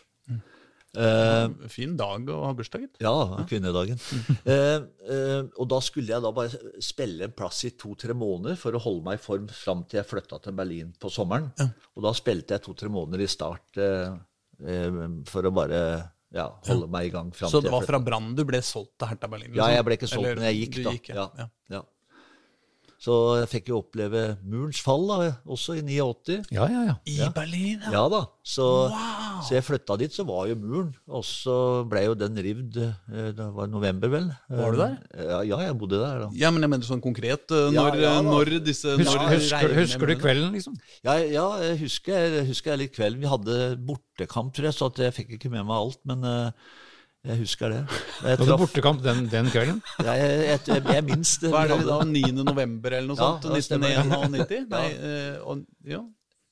Eh, 0.97 1.49
Fin 1.69 1.91
dag 1.99 2.25
å 2.33 2.39
ha 2.47 2.53
bursdag, 2.57 2.81
gitt. 2.87 2.95
ja, 3.05 3.13
kvinnedagen. 3.49 3.99
Eh, 4.49 4.79
eh, 5.05 5.43
og 5.61 5.67
da 5.69 5.77
skulle 5.85 6.09
jeg 6.15 6.23
da 6.25 6.31
bare 6.33 6.73
spille 6.81 7.27
en 7.27 7.35
plass 7.37 7.61
i 7.69 7.75
to-tre 7.77 8.15
måneder 8.17 8.57
for 8.57 8.73
å 8.73 8.81
holde 8.81 9.05
meg 9.05 9.19
i 9.19 9.21
form 9.21 9.45
fram 9.53 9.83
til 9.85 9.99
jeg 10.01 10.09
flytta 10.09 10.39
til 10.41 10.55
Berlin 10.57 10.89
på 10.97 11.11
sommeren. 11.13 11.51
Og 11.93 12.07
da 12.07 12.13
spilte 12.17 12.57
jeg 12.57 12.65
to-tre 12.65 12.89
måneder 12.89 13.21
i 13.21 13.29
start 13.29 13.77
eh, 13.77 14.15
eh, 14.65 14.97
for 15.29 15.45
å 15.45 15.53
bare 15.53 15.83
ja, 16.35 16.45
holde 16.67 16.89
meg 16.93 17.07
i 17.07 17.13
gang 17.13 17.31
fram 17.33 17.49
Så 17.49 17.61
det 17.65 17.71
var 17.73 17.85
fra 17.87 17.97
Brann 18.03 18.33
du 18.37 18.43
ble 18.45 18.59
solgt 18.65 18.93
til 19.01 19.09
Hertha 19.09 19.29
Berlin? 19.31 19.49
Ja, 19.49 19.63
liksom? 19.63 19.75
jeg 19.75 19.85
ble 19.87 19.97
ikke 19.97 20.09
solgt, 20.11 20.27
Eller 20.27 20.41
men 20.41 20.49
jeg 20.51 20.59
gikk, 20.59 20.75
da. 20.85 20.93
gikk, 20.97 21.09
ja. 21.15 21.25
ja. 21.39 21.47
Ja. 21.73 21.81
Så 22.99 23.15
jeg 23.39 23.47
fikk 23.47 23.69
jo 23.71 23.79
oppleve 23.79 24.23
murens 24.43 24.81
fall 24.83 25.05
da, 25.07 25.17
også 25.47 25.77
i 25.79 25.83
89. 25.87 26.49
Ja, 26.51 26.67
ja, 26.67 26.81
ja. 26.89 26.95
I 27.07 27.29
Berlin, 27.33 27.79
ja. 27.87 27.93
Ja 27.95 28.03
da, 28.11 28.25
så, 28.43 28.67
så 29.45 29.55
jeg 29.55 29.65
flytta 29.67 29.95
dit, 30.01 30.13
så 30.13 30.25
var 30.27 30.47
jo 30.49 30.55
muren. 30.59 30.89
Og 31.07 31.23
så 31.27 31.55
ble 31.89 32.03
jo 32.07 32.15
den 32.17 32.35
rivd 32.43 32.79
eh, 32.81 33.29
Det 33.35 33.47
var 33.55 33.69
i 33.69 33.71
november, 33.71 34.11
vel. 34.13 34.27
Var 34.49 34.75
du 34.75 34.81
der? 34.81 34.97
Eh, 35.13 35.29
Ja, 35.29 35.39
ja 35.51 35.61
jeg 35.67 35.77
bodde 35.81 36.01
der. 36.01 36.19
da. 36.25 36.27
Ja, 36.37 36.51
men 36.51 36.65
jeg 36.65 36.73
mener 36.73 36.89
sånn 36.89 37.03
konkret. 37.03 37.45
når, 37.49 37.97
Ja, 37.99 38.09
ja, 38.09 38.13
når 38.25 38.53
disse 38.65 38.97
Husker, 38.99 39.21
når 39.23 39.37
husker, 39.37 39.73
husker 39.79 40.11
du 40.11 40.15
kvelden, 40.21 40.51
liksom? 40.57 40.75
Ja, 41.05 41.17
ja 41.21 41.47
jeg 41.69 41.79
husker, 41.85 42.27
jeg 42.39 42.45
husker 42.51 42.77
litt 42.79 42.93
kvelden. 42.95 43.23
Vi 43.23 43.31
hadde 43.31 43.57
bortekamp, 43.87 44.53
tror 44.53 44.69
jeg, 44.69 44.77
så 44.77 44.91
at 44.91 45.01
jeg 45.07 45.17
fikk 45.21 45.35
ikke 45.39 45.51
med 45.53 45.65
meg 45.65 45.75
alt. 45.77 45.99
Men 46.09 46.23
eh, 46.27 46.75
jeg 47.29 47.41
husker 47.41 47.73
det. 47.73 47.79
Jeg, 47.89 48.37
traf... 48.37 48.45
hadde 48.45 48.59
bortekamp 48.61 49.01
den, 49.03 49.25
den 49.31 49.49
kvelden? 49.51 49.81
ja, 49.99 50.13
jeg, 50.15 50.37
jeg, 50.47 50.61
jeg, 50.71 50.85
jeg 50.95 51.07
minst 51.09 51.41
det. 51.43 51.51
Hva 51.51 51.65
er 51.65 51.73
det 51.73 51.87
da? 51.89 51.97
9. 52.07 52.29
november 52.47 52.95
eller 52.95 53.09
noe 53.11 53.19
Ja, 53.19 53.33
sånt? 53.41 53.49
det 53.49 53.91
Ja. 53.95 54.05
1991? 54.05 54.69
Nei, 54.71 54.85
eh, 54.95 55.35
og, 55.43 55.65
ja. 55.83 56.03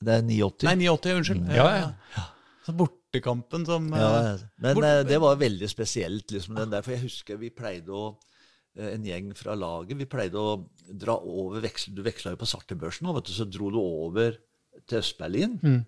Det 0.03 0.13
er 0.13 0.25
89. 0.27 0.67
Nei, 0.67 0.75
89, 0.85 1.15
unnskyld. 1.21 1.47
Ja, 1.55 1.69
ja. 1.73 2.25
Så 2.67 2.75
bortekampen 2.75 3.63
som 3.65 3.87
eh, 3.95 3.99
Ja, 4.03 4.37
men 4.59 4.75
Hvor- 4.75 4.83
eh, 4.89 5.03
det 5.07 5.19
var 5.23 5.37
veldig 5.39 5.69
spesielt. 5.71 6.27
liksom 6.35 6.55
den 6.59 6.69
der, 6.75 6.81
For 6.83 6.91
jeg 6.97 7.05
husker 7.07 7.37
vi 7.39 7.49
pleide 7.55 7.87
å 7.95 8.17
eh, 8.77 8.93
En 8.93 9.05
gjeng 9.07 9.31
fra 9.39 9.55
laget 9.55 9.97
vi 9.97 10.05
pleide 10.05 10.35
å 10.35 10.57
dra 10.91 11.15
over 11.17 11.61
veksel, 11.63 11.95
Du 11.95 12.03
veksla 12.03 12.35
jo 12.35 12.41
på 12.43 12.49
svartebørsen, 12.51 13.07
og 13.07 13.15
vet 13.21 13.31
du, 13.31 13.33
så 13.37 13.47
dro 13.49 13.71
du 13.71 13.79
over 13.79 14.35
til 14.87 14.99
Øst-Berlin. 14.99 15.55
Mm. 15.63 15.85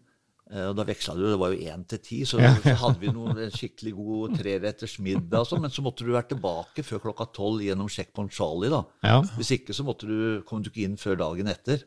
Og 0.49 0.71
da 0.79 0.83
veksla 0.83 1.13
du, 1.13 1.27
det 1.29 1.37
var 1.37 1.51
jo 1.53 1.59
én 1.69 1.83
til 1.87 1.99
ti, 2.01 2.17
så, 2.25 2.39
så 2.63 2.73
hadde 2.81 2.97
vi 3.03 3.11
noen, 3.13 3.37
en 3.37 3.51
skikkelig 3.53 3.91
god 3.93 4.33
treretters 4.39 4.95
middag. 5.05 5.43
og 5.43 5.45
sånn, 5.51 5.61
Men 5.61 5.69
så 5.69 5.83
måtte 5.85 6.01
du 6.07 6.09
være 6.15 6.31
tilbake 6.31 6.81
før 6.83 7.03
klokka 7.03 7.27
tolv 7.37 7.61
gjennom 7.61 7.87
Checkpoint 7.93 8.33
Charlie. 8.33 8.71
da. 8.73 8.79
Ja. 9.05 9.19
Hvis 9.37 9.51
ikke 9.59 9.75
så 9.77 9.85
måtte 9.85 10.09
du, 10.09 10.41
kom 10.49 10.63
du 10.65 10.71
ikke 10.71 10.87
inn 10.87 10.97
før 10.97 11.19
dagen 11.21 11.51
etter. 11.53 11.83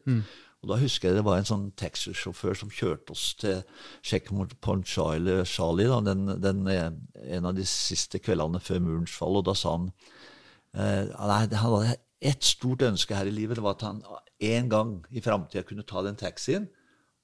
Og 0.63 0.71
da 0.71 0.79
husker 0.79 1.11
jeg 1.11 1.19
det 1.19 1.25
var 1.27 1.41
en 1.41 1.49
sånn 1.49 1.65
taxisjåfør 1.79 2.59
som 2.61 2.71
kjørte 2.71 3.15
oss 3.17 3.33
til 3.41 3.65
Checkpoint 4.07 4.87
Charlie, 4.87 5.43
Charlie 5.49 5.89
da, 5.91 5.99
den, 6.07 6.29
den, 6.43 6.67
eh, 6.71 6.93
en 7.35 7.49
av 7.51 7.57
de 7.59 7.67
siste 7.67 8.21
kveldene 8.23 8.63
før 8.63 8.83
murens 8.85 9.15
fall. 9.17 9.41
Og 9.41 9.47
da 9.49 9.57
sa 9.59 9.75
han 9.75 9.89
eh, 10.77 11.11
nei, 11.11 11.41
Han 11.51 11.59
hadde 11.65 11.97
ett 12.23 12.47
stort 12.47 12.85
ønske 12.87 13.19
her 13.19 13.27
i 13.27 13.35
livet. 13.35 13.59
Det 13.59 13.67
var 13.67 13.75
at 13.75 13.89
han 13.89 14.05
en 14.53 14.71
gang 14.71 14.95
i 15.11 15.23
framtida 15.25 15.67
kunne 15.67 15.87
ta 15.87 16.05
den 16.07 16.19
taxien 16.19 16.71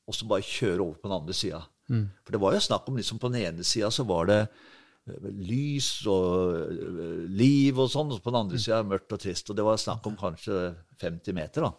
og 0.09 0.17
så 0.17 0.27
bare 0.29 0.47
kjøre 0.47 0.83
over 0.83 0.97
på 0.99 1.11
den 1.11 1.19
andre 1.21 1.37
sida. 1.37 1.61
For 2.25 2.35
det 2.35 2.41
var 2.43 2.57
jo 2.57 2.61
snakk 2.61 2.89
om 2.89 2.99
liksom 3.01 3.19
På 3.21 3.31
den 3.33 3.47
ene 3.47 3.65
sida 3.65 3.89
så 3.91 4.05
var 4.05 4.29
det 4.29 4.41
eh, 4.45 5.29
lys 5.41 5.91
og 6.07 6.57
eh, 6.61 7.23
liv 7.33 7.79
og 7.79 7.91
sånn, 7.93 8.13
og 8.13 8.23
på 8.25 8.33
den 8.33 8.41
andre 8.43 8.61
sida 8.61 8.83
mørkt 8.85 9.15
og 9.17 9.23
trist. 9.23 9.49
Og 9.49 9.57
det 9.57 9.67
var 9.67 9.81
snakk 9.81 10.07
om 10.09 10.17
kanskje 10.19 10.73
50 11.01 11.37
meter, 11.37 11.69
da. 11.69 11.73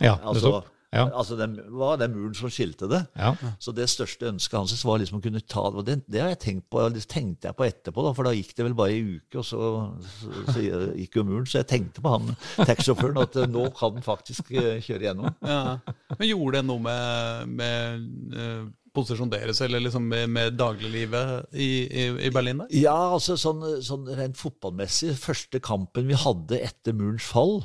ja 0.00 0.16
Altså. 0.22 0.62
Ja. 0.94 1.08
altså 1.10 1.36
den, 1.38 1.56
var 1.74 1.98
den 2.00 2.14
muren 2.14 2.36
som 2.38 2.52
skilte 2.52 2.88
det. 2.90 3.00
Ja. 3.18 3.32
Så 3.62 3.74
det 3.74 3.88
største 3.90 4.30
ønsket 4.30 4.58
hans 4.60 4.84
var 4.86 5.00
liksom 5.02 5.18
å 5.18 5.24
kunne 5.24 5.42
ta 5.42 5.66
og 5.70 5.82
det. 5.88 6.00
Det 6.10 6.22
har 6.22 6.30
jeg 6.32 6.42
tenkt 6.44 6.68
på, 6.72 6.84
det 6.94 7.04
tenkte 7.10 7.50
jeg 7.50 7.58
på 7.58 7.66
etterpå, 7.66 8.04
da, 8.06 8.14
for 8.16 8.28
da 8.28 8.34
gikk 8.36 8.54
det 8.54 8.68
vel 8.68 8.76
bare 8.78 8.94
ei 8.94 9.16
uke, 9.16 9.40
og 9.42 9.48
så, 9.48 9.72
så, 10.12 10.44
så 10.52 10.62
gikk 11.00 11.18
jo 11.18 11.26
muren. 11.26 11.48
Så 11.50 11.60
jeg 11.62 11.70
tenkte 11.72 12.04
på 12.04 12.14
han 12.14 12.32
taxisjåføren, 12.60 13.20
at 13.24 13.40
eh, 13.42 13.50
nå 13.50 13.66
kan 13.74 13.98
han 13.98 14.06
faktisk 14.06 14.54
eh, 14.54 14.78
kjøre 14.84 15.10
gjennom. 15.10 15.34
ja. 15.42 15.76
Men 16.14 16.30
gjorde 16.30 16.60
det 16.60 16.66
noe 16.68 16.82
med, 16.84 17.54
med 17.58 18.34
eh, 18.38 18.64
posisjonen 18.94 19.32
deres, 19.32 19.60
eller 19.64 19.82
liksom 19.82 20.06
med, 20.08 20.28
med 20.30 20.58
dagliglivet 20.58 21.54
i, 21.58 21.70
i, 21.86 22.04
i 22.28 22.32
Berlin 22.34 22.62
der? 22.62 22.74
Ja, 22.84 22.96
altså 23.16 23.36
sånn, 23.40 23.64
sånn 23.84 24.06
rent 24.14 24.38
fotballmessig, 24.38 25.16
første 25.18 25.60
kampen 25.64 26.06
vi 26.10 26.18
hadde 26.18 26.60
etter 26.62 26.94
murens 26.96 27.26
fall, 27.26 27.64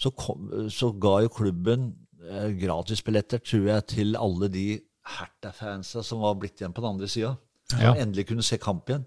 så, 0.00 0.10
kom, 0.16 0.48
så 0.72 0.90
ga 0.98 1.18
jo 1.26 1.32
klubben 1.36 1.92
gratisbilletter, 2.60 3.38
tror 3.42 3.66
jeg, 3.68 3.86
til 3.86 4.16
alle 4.16 4.48
de 4.52 4.66
Hertha-fansa 5.02 6.02
som 6.06 6.20
var 6.22 6.36
blitt 6.38 6.60
igjen 6.60 6.74
på 6.74 6.82
den 6.84 6.92
andre 6.94 7.08
sida. 7.10 7.36
Som 7.70 7.80
Ja. 7.80 7.94
endelig 7.94 8.26
kunne 8.28 8.42
se 8.42 8.58
kamp 8.58 8.86
igjen. 8.90 9.06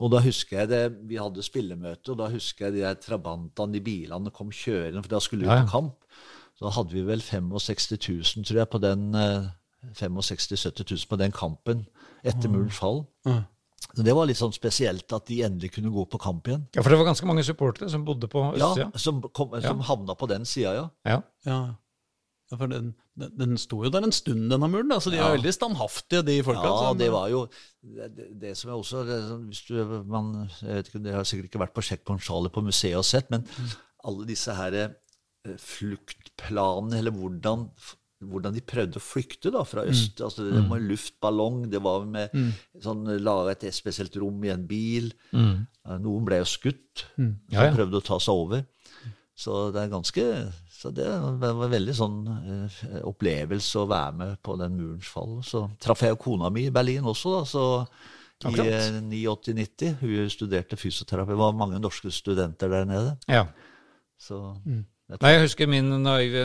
Og 0.00 0.10
da 0.12 0.20
husker 0.20 0.58
jeg 0.58 0.68
det, 0.68 1.08
Vi 1.08 1.16
hadde 1.16 1.42
spillemøte, 1.42 2.10
og 2.12 2.18
da 2.18 2.28
husker 2.28 2.66
jeg 2.66 2.74
de 2.74 2.80
der 2.80 2.94
trabantene, 2.94 3.72
de 3.72 3.80
bilene 3.80 4.30
kom 4.30 4.50
kjørende, 4.50 5.02
for 5.02 5.08
da 5.08 5.18
skulle 5.20 5.40
vi 5.42 5.48
Ja, 5.50 5.56
ja. 5.56 5.64
på 5.64 5.70
kamp. 5.70 5.94
Så 6.56 6.64
da 6.66 6.70
hadde 6.70 6.92
vi 6.92 7.02
vel 7.02 7.20
65 7.20 7.98
000, 8.08 8.44
tror 8.44 8.56
jeg, 8.58 8.68
på 8.70 8.80
den 8.80 9.14
eh, 9.14 9.48
65 9.94 10.52
000-70 10.52 10.90
000 10.90 11.08
på 11.08 11.16
den 11.18 11.32
kampen 11.32 11.86
etter 12.24 12.48
murens 12.48 12.74
fall. 12.78 13.04
Så 13.94 14.02
Det 14.02 14.14
var 14.14 14.26
litt 14.26 14.36
sånn 14.38 14.52
spesielt 14.52 15.12
at 15.12 15.26
de 15.26 15.42
endelig 15.42 15.72
kunne 15.72 15.90
gå 15.92 16.08
på 16.08 16.18
kamp 16.18 16.46
igjen. 16.48 16.66
ja, 16.74 16.82
for 16.82 16.90
det 16.90 16.98
var 16.98 17.04
ganske 17.06 17.26
mange 17.26 17.42
supportere 17.44 17.90
som 17.90 18.04
bodde 18.04 18.28
på 18.28 18.56
Ja. 18.56 18.88
Som, 18.96 19.20
kom, 19.22 19.50
som 19.60 19.80
havna 19.80 20.14
på 20.14 20.26
den 20.28 20.44
sida, 20.44 20.72
ja. 21.04 21.20
Ja. 21.44 21.74
Ja. 22.52 22.56
for 22.60 22.66
den, 22.68 22.94
Den, 23.16 23.30
den 23.38 23.56
sto 23.56 23.78
jo 23.84 23.90
der 23.94 24.02
en 24.02 24.12
stund, 24.12 24.50
denne 24.50 24.68
muren. 24.68 24.88
da, 24.90 24.96
så 24.98 25.10
De 25.10 25.16
Ja. 25.16 25.28
er 25.32 25.36
veldig 25.38 25.52
standhaftige, 25.54 26.24
de 26.26 26.42
folka. 26.42 26.64
Ja, 26.66 26.88
som- 26.90 26.98
det 26.98 27.10
var 27.12 27.28
jo 27.30 27.48
det, 27.82 28.40
det- 28.40 28.56
som 28.56 28.70
er 28.70 28.74
også 28.74 29.04
det, 29.06 29.48
hvis 29.48 29.62
du, 29.68 30.02
man, 30.04 30.50
jeg 30.62 30.74
vet 30.74 30.88
ikke, 30.88 31.02
Dere 31.04 31.14
har 31.16 31.24
sikkert 31.24 31.50
ikke 31.50 31.60
vært 31.62 31.74
på 31.74 31.82
Checkpoint 31.82 32.52
på 32.52 32.62
museet 32.62 32.96
og 32.96 33.04
sett, 33.04 33.30
men 33.30 33.46
alle 34.04 34.26
disse 34.26 34.52
her 34.54 34.72
eh, 34.74 35.56
fluktplanene, 35.56 36.98
eller 36.98 37.12
hvordan, 37.14 37.68
hvordan 38.24 38.54
de 38.56 38.60
prøvde 38.64 38.98
å 39.00 39.04
flykte 39.04 39.50
da, 39.52 39.62
fra 39.64 39.84
øst. 39.84 40.20
altså 40.20 40.44
Det 40.50 40.68
var 40.68 40.78
en 40.80 40.88
luftballong, 40.88 41.70
det 41.70 41.80
var 41.84 42.04
med 42.04 42.30
sånn, 42.82 43.04
laga 43.22 43.52
et 43.52 43.66
spesielt 43.74 44.16
rom 44.20 44.42
i 44.44 44.48
en 44.54 44.66
bil. 44.66 45.12
Mm. 45.32 45.66
Noen 46.00 46.24
ble 46.24 46.38
jo 46.42 46.44
skutt, 46.44 47.04
mm. 47.18 47.34
Ja, 47.52 47.68
ja. 47.68 47.74
prøvde 47.76 48.00
å 48.00 48.04
ta 48.04 48.18
seg 48.18 48.34
over. 48.34 48.66
Så 49.36 49.72
det 49.74 49.82
er 49.82 49.88
ganske 49.90 50.52
så 50.84 50.90
det 50.92 51.06
var 51.08 51.48
en 51.48 51.72
veldig 51.72 51.92
sånn 51.96 52.16
eh, 52.28 52.98
opplevelse 53.08 53.80
å 53.80 53.88
være 53.88 54.16
med 54.18 54.34
på 54.44 54.58
den 54.60 54.74
murens 54.76 55.08
fall. 55.08 55.38
Så 55.46 55.62
traff 55.80 56.02
jeg 56.04 56.18
kona 56.20 56.50
mi 56.52 56.66
i 56.68 56.74
Berlin 56.74 57.08
også, 57.08 57.38
da, 57.38 57.44
så 57.48 57.64
i 58.44 58.66
eh, 58.68 58.98
89-90. 59.00 59.94
Hun 60.02 60.28
studerte 60.28 60.76
fysioterapi. 60.76 61.32
Det 61.32 61.40
var 61.40 61.56
mange 61.56 61.80
norske 61.80 62.12
studenter 62.12 62.68
der 62.68 62.84
nede. 62.90 63.14
Ja. 63.32 63.46
Så 64.20 64.42
Nei, 64.64 65.30
jeg 65.32 65.44
husker 65.46 65.68
min 65.68 65.88
naive 66.04 66.44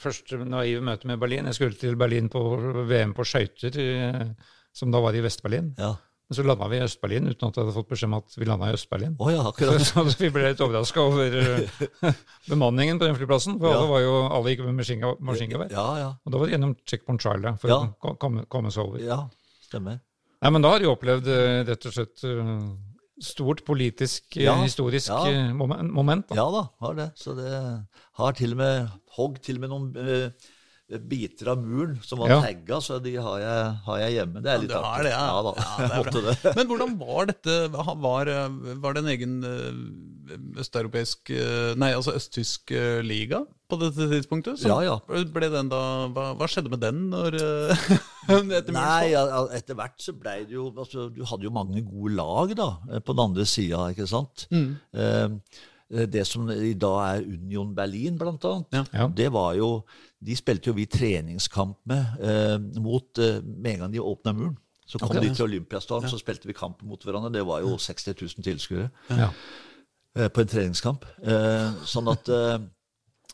første 0.00 0.38
naive 0.48 0.82
møte 0.82 1.06
med 1.06 1.20
Berlin. 1.22 1.46
Jeg 1.50 1.58
skulle 1.60 1.78
til 1.78 1.98
Berlin 2.00 2.30
på 2.32 2.42
VM 2.90 3.14
på 3.14 3.26
skøyter, 3.28 3.78
eh, 3.78 4.54
som 4.74 4.90
da 4.90 5.02
var 5.02 5.14
i 5.14 5.22
Vest-Berlin. 5.22 5.74
ja. 5.78 5.94
Men 6.30 6.36
så 6.38 6.42
landa 6.46 6.66
vi 6.70 6.76
i 6.78 6.82
Øst-Berlin 6.86 7.24
uten 7.26 7.48
at 7.48 7.56
jeg 7.58 7.64
hadde 7.64 7.72
fått 7.74 7.88
beskjed 7.90 8.06
om 8.06 8.12
at 8.20 8.34
vi 8.38 8.46
landa 8.46 8.68
i 8.70 8.74
Øst-Berlin. 8.76 9.16
Oh, 9.18 9.30
ja, 9.32 9.40
Så, 9.42 9.50
akkurat. 9.50 9.82
så 9.82 10.04
vi 10.20 10.28
ble 10.30 10.44
litt 10.52 10.60
overraska 10.62 11.02
over 11.02 11.38
eh, 11.40 12.12
bemanningen 12.52 13.00
på 13.00 13.08
den 13.08 13.16
flyplassen. 13.18 13.56
For 13.58 13.66
Ja. 13.66 13.80
alle, 13.80 13.88
var 13.90 14.04
jo, 14.04 14.12
alle 14.30 14.52
gikk 14.52 14.62
med 14.68 14.76
maskinge- 14.78 15.16
maskingevær. 15.26 15.72
Ja, 15.74 15.86
ja. 15.98 16.12
Og 16.24 16.30
da 16.30 16.38
var 16.38 16.46
det 16.46 16.54
gjennom 16.54 16.76
Checkpoint 16.86 17.20
trial 17.24 17.48
for 17.58 17.72
Ja. 17.72 17.80
å 17.90 18.14
komme, 18.22 18.44
komme 18.46 18.70
seg 18.70 18.84
over. 18.86 19.02
Ja, 19.02 19.18
stemmer. 19.66 19.98
Nei, 20.40 20.50
men 20.54 20.62
da 20.62 20.70
har 20.70 20.78
de 20.78 20.86
opplevd 20.92 21.26
eh, 21.34 21.64
rett 21.68 21.86
og 21.90 21.92
slett 21.98 22.22
eh, 22.24 22.62
stort 23.20 23.64
politisk, 23.66 24.36
Ja, 24.40 24.54
historisk 24.62 25.10
moment. 25.90 26.28
Da. 26.30 26.38
Ja 26.38 26.46
da, 26.54 26.62
har 26.86 26.94
det. 26.94 27.10
Så 27.20 27.34
det 27.36 27.50
har 28.22 28.32
til 28.38 28.54
og 28.54 28.62
med 28.62 28.88
hogg 29.18 29.42
til 29.42 29.58
og 29.58 29.66
med 29.66 29.74
noen 29.74 29.90
biter 30.98 31.52
av 31.52 31.60
muren 31.62 31.98
som 32.02 32.18
var 32.18 32.28
Ja. 32.32 32.40
tagga, 32.42 32.80
så 32.82 32.96
de 33.02 33.12
har 33.14 33.38
jeg, 33.38 33.74
har 33.86 33.98
jeg 34.00 34.14
hjemme. 34.16 34.42
Det 34.42 34.50
er 34.50 34.58
litt 34.58 34.70
du 34.72 34.74
har 34.74 34.88
artig. 34.88 35.04
det, 35.06 35.12
ja. 35.12 35.26
ja 35.28 35.42
da, 35.46 35.52
Ja, 35.60 35.76
det 35.78 35.90
er 35.90 36.02
måtte 36.02 36.22
det. 36.26 36.54
Men 36.56 36.66
hvordan 36.72 36.96
var 36.98 37.28
dette? 37.30 37.56
Var, 38.06 38.30
eh, 38.34 38.74
var 38.82 38.96
det 38.96 39.02
en 39.04 39.12
egen 39.14 39.36
eh, 39.46 40.58
østeuropeisk 40.64 41.30
eh, 41.30 41.72
Nei, 41.78 41.92
altså 41.94 42.16
østtysk 42.18 42.74
liga 43.06 43.44
på 43.70 43.78
dette 43.78 44.10
tidspunktet? 44.10 44.58
Så 44.58 44.68
Ja, 44.72 44.80
ja. 44.82 44.98
Ble 45.30 45.48
den 45.52 45.70
da, 45.70 45.80
hva, 46.10 46.32
hva 46.34 46.50
skjedde 46.50 46.72
med 46.74 46.82
den 46.82 47.06
når 47.14 47.38
etter 48.58 48.74
Nei, 48.74 49.12
ja, 49.14 49.24
etter 49.54 49.78
hvert 49.78 49.98
så 50.02 50.14
blei 50.18 50.40
det 50.44 50.56
jo 50.58 50.68
altså, 50.74 51.08
Du 51.14 51.22
hadde 51.24 51.46
jo 51.46 51.54
mange 51.54 51.82
gode 51.86 52.14
lag 52.18 52.54
da, 52.58 52.70
på 52.98 53.14
den 53.14 53.26
andre 53.30 53.46
sida, 53.46 53.86
ikke 53.94 54.10
sant? 54.10 54.48
Mm. 54.50 54.72
Eh, 55.90 56.06
det 56.10 56.22
som 56.28 56.46
i 56.54 56.74
dag 56.78 56.98
er 57.16 57.24
Union 57.26 57.72
Berlin, 57.74 58.14
blant 58.18 58.44
annet. 58.46 58.90
Ja. 58.94 59.08
det 59.10 59.26
var 59.34 59.56
jo 59.58 59.82
De 60.20 60.36
spilte 60.36 60.68
jo 60.68 60.74
vi 60.76 60.84
treningskamp 60.90 61.78
med 61.88 62.20
eh, 62.20 62.56
mot 62.82 63.18
eh, 63.18 63.38
med 63.44 63.72
en 63.72 63.84
gang 63.84 63.92
de 63.94 64.02
åpna 64.04 64.34
muren. 64.36 64.58
Så 64.90 64.98
kom 64.98 65.12
okay. 65.14 65.28
de 65.28 65.34
til 65.34 65.44
Olympiastadion, 65.46 66.10
så 66.10 66.18
spilte 66.18 66.48
vi 66.50 66.54
kamp 66.56 66.82
mot 66.82 67.04
hverandre. 67.06 67.30
Det 67.38 67.44
var 67.46 67.60
jo 67.62 67.76
60 67.78 68.14
000 68.20 68.44
tilskuere 68.44 68.88
Ja. 69.10 69.28
eh, 70.18 70.28
på 70.28 70.42
en 70.42 70.50
treningskamp. 70.50 71.06
Eh, 71.22 71.70
sånn 71.86 72.10
at 72.10 72.28
eh, 72.28 72.58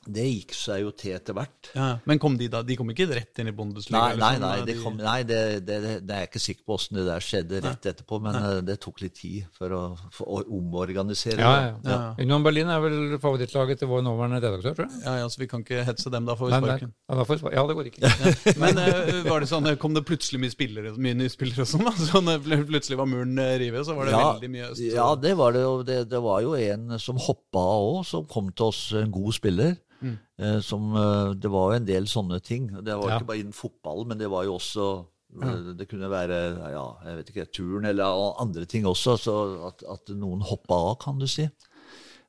det 0.06 0.26
gikk 0.26 0.54
seg 0.56 0.82
jo 0.84 0.92
til 0.96 1.16
etter 1.16 1.36
hvert. 1.36 1.70
Ja, 1.74 1.88
men 2.08 2.20
kom 2.22 2.36
de 2.38 2.48
da? 2.52 2.62
De 2.66 2.76
kom 2.78 2.90
ikke 2.92 3.08
rett 3.10 3.40
inn 3.42 3.50
i 3.50 3.54
Bundesliga? 3.56 4.02
Nei, 4.14 4.18
nei, 4.20 4.30
sånn, 4.36 4.44
nei, 4.44 4.52
eh, 4.56 4.64
det, 4.64 4.74
de- 4.74 4.84
kom, 4.84 4.96
nei 5.00 5.18
det, 5.28 5.40
det, 5.66 5.78
det, 6.06 6.14
er 6.14 6.24
jeg 6.24 6.30
ikke 6.30 6.42
sikker 6.46 6.66
på 6.66 6.76
åssen 6.78 7.00
det 7.00 7.06
der 7.08 7.24
skjedde 7.24 7.62
rett 7.64 7.90
etterpå, 7.92 8.20
men 8.24 8.38
nei. 8.38 8.52
det 8.68 8.78
tok 8.84 9.02
litt 9.04 9.16
tid 9.18 9.46
for 9.56 9.74
å, 9.76 9.82
for 10.14 10.38
å 10.38 10.42
omorganisere 10.58 11.42
Ja, 11.42 11.52
ja, 11.66 11.72
ja. 11.86 11.98
Union 12.22 12.46
Berlin 12.46 12.70
er 12.72 12.82
vel 12.84 13.16
favorittlaget 13.22 13.82
til 13.82 13.90
vår 13.90 14.04
nåværende 14.06 14.40
redaktør, 14.42 14.76
tror 14.80 14.88
jeg. 14.88 15.02
Ja, 15.06 15.16
ja, 15.22 15.30
så 15.32 15.42
vi 15.42 15.50
kan 15.50 15.64
ikke 15.66 15.84
hetse 15.86 16.12
dem, 16.12 16.28
da 16.28 16.36
får 16.38 16.50
vi 16.50 16.56
Nei, 16.56 16.60
nei. 16.62 16.70
sparken. 16.76 16.94
Ja, 17.06 17.18
da 17.20 17.26
får 17.26 17.38
vi 17.38 17.42
sparken 17.44 17.60
ja, 17.60 17.66
det 17.66 17.78
går 17.78 17.90
ikke. 17.92 18.12
Men 18.62 18.82
eh, 18.82 19.12
var 19.26 19.42
det 19.42 19.50
sånn, 19.50 19.70
kom 19.82 19.96
det 19.96 20.04
plutselig 20.08 20.42
mye 20.42 20.54
spillere, 20.54 20.94
mye 21.00 21.18
nye 21.18 21.32
spillere 21.32 21.66
og 21.66 21.72
sånn? 21.72 21.86
da? 21.86 21.94
Så 22.06 22.22
plutselig 22.66 22.98
var 23.00 23.08
muren 23.10 23.38
eh, 23.42 23.56
revet, 23.62 23.86
så 23.86 23.96
var 23.96 24.08
det 24.08 24.16
veldig 24.16 24.50
mye 24.52 24.70
øst? 24.70 24.84
Ja, 24.92 25.08
det 25.18 25.34
var 25.38 25.56
det. 25.56 25.64
Og 25.66 25.84
det, 25.88 25.98
det 26.10 26.20
var 26.22 26.42
jo 26.44 26.54
en 26.58 26.98
som 27.02 27.18
hoppa 27.20 27.62
òg, 27.80 28.04
som 28.08 28.26
kom 28.30 28.52
til 28.52 28.70
oss, 28.70 28.82
en 28.96 29.12
god 29.14 29.36
spiller. 29.36 29.76
Mm. 30.02 30.16
Eh, 30.38 30.58
som, 30.60 30.88
eh, 30.96 31.34
det 31.40 31.50
var 31.50 31.70
jo 31.72 31.76
en 31.80 31.88
del 31.88 32.08
sånne 32.10 32.40
ting. 32.44 32.68
Det 32.84 32.96
var 32.96 33.08
Ja. 33.10 33.18
ikke 33.18 33.30
bare 33.32 33.42
innen 33.42 33.56
fotball, 33.56 34.04
men 34.06 34.18
det 34.18 34.28
var 34.30 34.44
jo 34.44 34.56
også 34.58 34.88
mm. 35.36 35.76
Det 35.76 35.88
kunne 35.90 36.08
være 36.08 36.36
ja, 36.72 36.84
jeg 37.04 37.16
vet 37.18 37.30
ikke, 37.32 37.46
turn 37.52 37.84
eller 37.84 38.40
andre 38.40 38.64
ting 38.64 38.86
også. 38.86 39.16
Så 39.20 39.34
at, 39.68 39.82
at 39.88 40.14
noen 40.16 40.40
hoppa 40.40 40.74
av, 40.92 40.94
kan 41.02 41.18
du 41.18 41.26
si. 41.26 41.48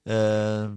Eh, 0.07 0.67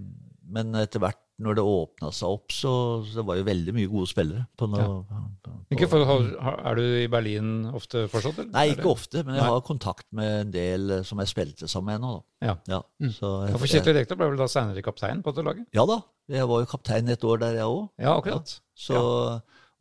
men 0.51 0.75
etter 0.75 0.99
hvert, 1.03 1.17
når 1.41 1.55
det 1.57 1.63
åpna 1.65 2.11
seg 2.13 2.29
opp, 2.35 2.51
så, 2.53 2.71
så 3.07 3.17
det 3.17 3.23
var 3.25 3.39
jo 3.39 3.45
veldig 3.47 3.73
mye 3.73 3.89
gode 3.89 4.09
spillere. 4.11 4.43
På 4.59 4.67
noe, 4.69 4.83
på, 5.09 5.21
på, 5.47 5.53
Ikke 5.73 5.87
for, 5.89 6.05
har, 6.05 6.27
er 6.69 6.77
du 6.77 6.83
i 6.99 7.07
Berlin 7.09 7.63
ofte 7.73 8.03
fortsatt? 8.11 8.43
Eller? 8.43 8.51
Nei, 8.53 8.65
ikke 8.75 8.91
ofte, 8.91 9.23
men 9.25 9.39
jeg 9.39 9.47
har 9.47 9.63
kontakt 9.65 10.05
med 10.13 10.35
en 10.43 10.51
del 10.53 10.93
som 11.07 11.21
jeg 11.23 11.31
spilte 11.31 11.69
sammen 11.71 11.95
med 11.95 12.05
nå. 12.05 12.11
Da. 12.13 12.51
Ja. 12.51 12.55
Ja, 12.75 13.09
så 13.17 13.31
Ja, 13.49 13.57
for 13.57 13.65
Kjetil 13.71 13.97
Rekdal 13.97 14.19
ble 14.21 14.29
vel 14.35 14.43
da 14.43 14.49
senere 14.51 14.85
kaptein 14.85 15.23
på 15.25 15.33
dette 15.33 15.47
laget? 15.49 15.65
Ja 15.73 15.87
da, 15.89 15.97
jeg 16.31 16.47
var 16.49 16.61
jo 16.63 16.69
kaptein 16.71 17.09
et 17.11 17.23
år 17.27 17.39
der, 17.43 17.57
jeg 17.61 17.67
òg. 17.67 17.89
Ja, 17.99 18.15
akkurat. 18.17 18.55
Så, 18.75 18.97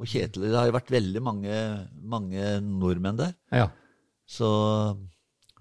Og 0.01 0.07
Kjetil 0.09 0.47
Det 0.49 0.57
har 0.57 0.67
jo 0.71 0.73
vært 0.79 0.89
veldig 0.95 1.21
mange, 1.23 1.57
mange 2.01 2.45
nordmenn 2.65 3.19
der. 3.21 3.35
Ja. 3.53 3.67
Så, 4.31 4.49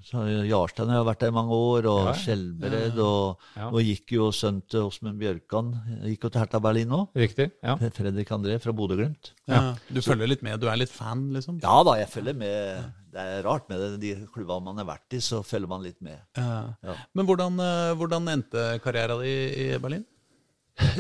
så 0.06 0.22
Jarstein 0.48 0.88
har 0.94 1.04
vært 1.04 1.20
der 1.26 1.32
i 1.34 1.36
mange 1.36 1.52
år, 1.52 1.88
og 1.92 2.00
Ja, 2.06 2.14
ja. 2.14 2.14
Skjelbred. 2.22 3.00
Og 3.04 3.38
Ja. 3.58 3.70
nå 3.74 3.82
gikk 3.84 4.14
jo 4.16 4.30
sønnen 4.32 4.62
til 4.72 4.86
Åsmund 4.88 5.20
Bjørkan 5.20 5.74
gikk 6.08 6.24
jo 6.24 6.30
til 6.30 6.40
Hertha 6.40 6.62
Berlin 6.64 6.88
nå. 6.88 7.02
Riktig. 7.16 7.50
ja. 7.64 7.76
Fredrik 7.76 8.30
André 8.32 8.56
fra 8.64 8.72
Bodø-Glimt. 8.72 9.34
Ja. 9.48 9.76
Du 9.92 10.00
følger 10.02 10.28
litt 10.32 10.42
med, 10.44 10.60
du 10.62 10.68
er 10.72 10.78
litt 10.80 10.90
fan, 10.94 11.34
liksom? 11.36 11.60
Ja 11.62 11.84
da, 11.84 11.98
jeg 12.00 12.08
følger 12.10 12.36
med. 12.40 12.94
Det 13.12 13.20
er 13.20 13.44
rart 13.44 13.68
med 13.70 13.80
det. 13.80 14.00
De 14.00 14.26
klubbene 14.32 14.64
man 14.64 14.78
har 14.78 14.86
vært 14.86 15.18
i, 15.18 15.20
så 15.20 15.44
følger 15.44 15.68
man 15.68 15.84
litt 15.84 16.00
med. 16.02 16.18
Ja. 16.38 16.76
Ja. 16.86 16.96
Men 17.14 17.26
hvordan, 17.26 17.60
eh, 17.60 17.94
hvordan 18.00 18.28
endte 18.30 18.80
karrieren 18.80 19.20
din 19.20 19.76
i 19.76 19.78
Berlin? 19.82 20.06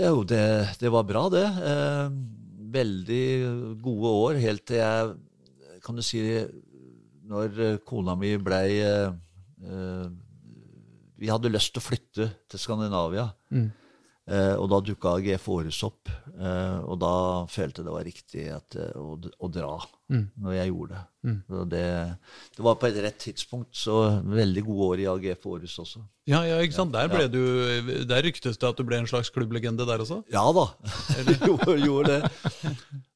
Jo, 0.03 0.23
det, 0.27 0.43
det 0.81 0.91
var 0.91 1.05
bra, 1.07 1.25
det. 1.33 1.45
Eh, 1.45 2.09
veldig 2.73 3.25
gode 3.81 4.13
år, 4.25 4.39
helt 4.43 4.65
til 4.69 4.81
jeg 4.81 5.13
Kan 5.85 5.97
du 5.97 6.03
si 6.05 6.19
Når 7.29 7.79
kona 7.87 8.15
mi 8.19 8.33
blei 8.37 8.79
eh, 8.83 9.11
eh, 9.63 10.07
Vi 11.19 11.31
hadde 11.31 11.51
lyst 11.53 11.73
til 11.73 11.81
å 11.81 11.87
flytte 11.87 12.27
til 12.49 12.61
Skandinavia. 12.61 13.29
Eh, 14.29 14.55
og 14.61 14.67
da 14.69 14.77
dukka 14.85 15.15
AGF 15.17 15.47
Åres 15.49 15.79
opp. 15.87 16.11
Eh, 16.37 16.77
og 16.85 16.99
da 17.01 17.13
følte 17.49 17.81
jeg 17.81 17.87
det 17.87 17.95
var 17.95 18.05
riktig 18.07 18.43
at, 18.53 18.77
å, 18.95 19.15
å 19.17 19.49
dra, 19.51 19.73
når 20.09 20.53
jeg 20.55 20.69
gjorde 20.71 20.95
det. 20.97 21.33
Så 21.47 21.63
det. 21.69 21.81
Det 22.57 22.63
var 22.65 22.75
på 22.81 22.87
et 22.89 22.97
rett 23.03 23.17
tidspunkt, 23.21 23.69
så 23.77 24.21
veldig 24.25 24.63
gode 24.65 24.87
år 24.87 25.01
i 25.03 25.07
AGF 25.11 25.45
Århus 25.51 25.75
også. 25.83 26.01
Ja, 26.29 26.39
ja, 26.47 26.57
ikke 26.65 26.73
sant? 26.77 26.93
Der, 26.93 27.07
ble 27.11 27.27
du, 27.29 27.39
der 28.09 28.23
ryktes 28.25 28.57
det 28.57 28.69
at 28.69 28.77
du 28.77 28.83
ble 28.87 28.97
en 29.01 29.07
slags 29.09 29.29
klubblegende 29.33 29.85
der 29.85 30.01
også? 30.01 30.21
Ja 30.33 30.43
da, 30.55 30.65
gjorde, 31.45 31.77
gjorde 31.83 32.15
det. 32.15 32.31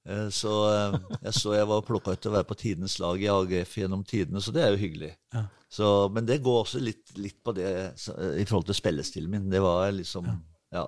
Eh, 0.06 0.30
Så 0.36 0.54
eh, 0.70 0.98
jeg 1.24 1.34
så 1.40 1.54
jeg 1.56 1.68
var 1.70 1.82
plukka 1.88 2.14
ut 2.16 2.22
til 2.24 2.34
å 2.34 2.38
være 2.38 2.50
på 2.50 2.58
tidenes 2.60 2.98
lag 3.02 3.22
i 3.24 3.30
AGF 3.32 3.78
gjennom 3.84 4.04
tidene, 4.08 4.42
så 4.44 4.52
det 4.56 4.64
er 4.66 4.74
jo 4.76 4.82
hyggelig. 4.84 5.14
Ja. 5.34 5.46
Så, 5.74 5.88
men 6.14 6.28
det 6.30 6.42
går 6.46 6.60
også 6.66 6.82
litt, 6.84 7.16
litt 7.18 7.40
på 7.44 7.54
det 7.58 7.70
så, 7.98 8.14
eh, 8.20 8.36
i 8.44 8.46
forhold 8.46 8.68
til 8.70 8.78
spillestilen 8.78 9.32
min. 9.32 9.50
Det 9.50 9.62
var 9.64 9.90
liksom 9.96 10.28
Ja. 10.74 10.88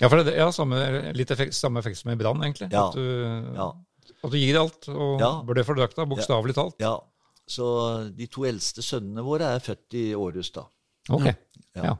Ja, 0.00 0.08
for 0.08 0.22
det, 0.24 0.32
ja, 0.32 0.46
samme, 0.52 0.78
litt 1.12 1.28
effekt, 1.30 1.52
samme 1.52 1.80
effekt 1.82 1.98
som 2.00 2.08
i 2.12 2.16
Brann, 2.16 2.40
egentlig. 2.40 2.70
Ja. 2.72 2.86
At, 2.88 2.94
du, 2.96 3.54
Ja. 3.56 3.70
At 4.24 4.30
du 4.34 4.36
gir 4.38 4.58
alt, 4.60 4.88
og 4.92 5.20
Ja. 5.20 5.32
bør 5.46 5.54
det 5.60 5.66
for 5.66 5.74
drakta, 5.78 6.06
bokstavelig 6.08 6.54
talt. 6.58 6.76
ja. 6.80 6.98
Så 7.50 7.66
de 8.14 8.28
to 8.30 8.44
eldste 8.46 8.78
sønnene 8.78 9.24
våre 9.26 9.48
er 9.56 9.58
født 9.64 9.96
i 9.98 10.04
Århus, 10.14 10.52
da. 10.54 10.68
Ok. 11.10 11.24
Ja. 11.74 11.82
Ja. 11.82 11.96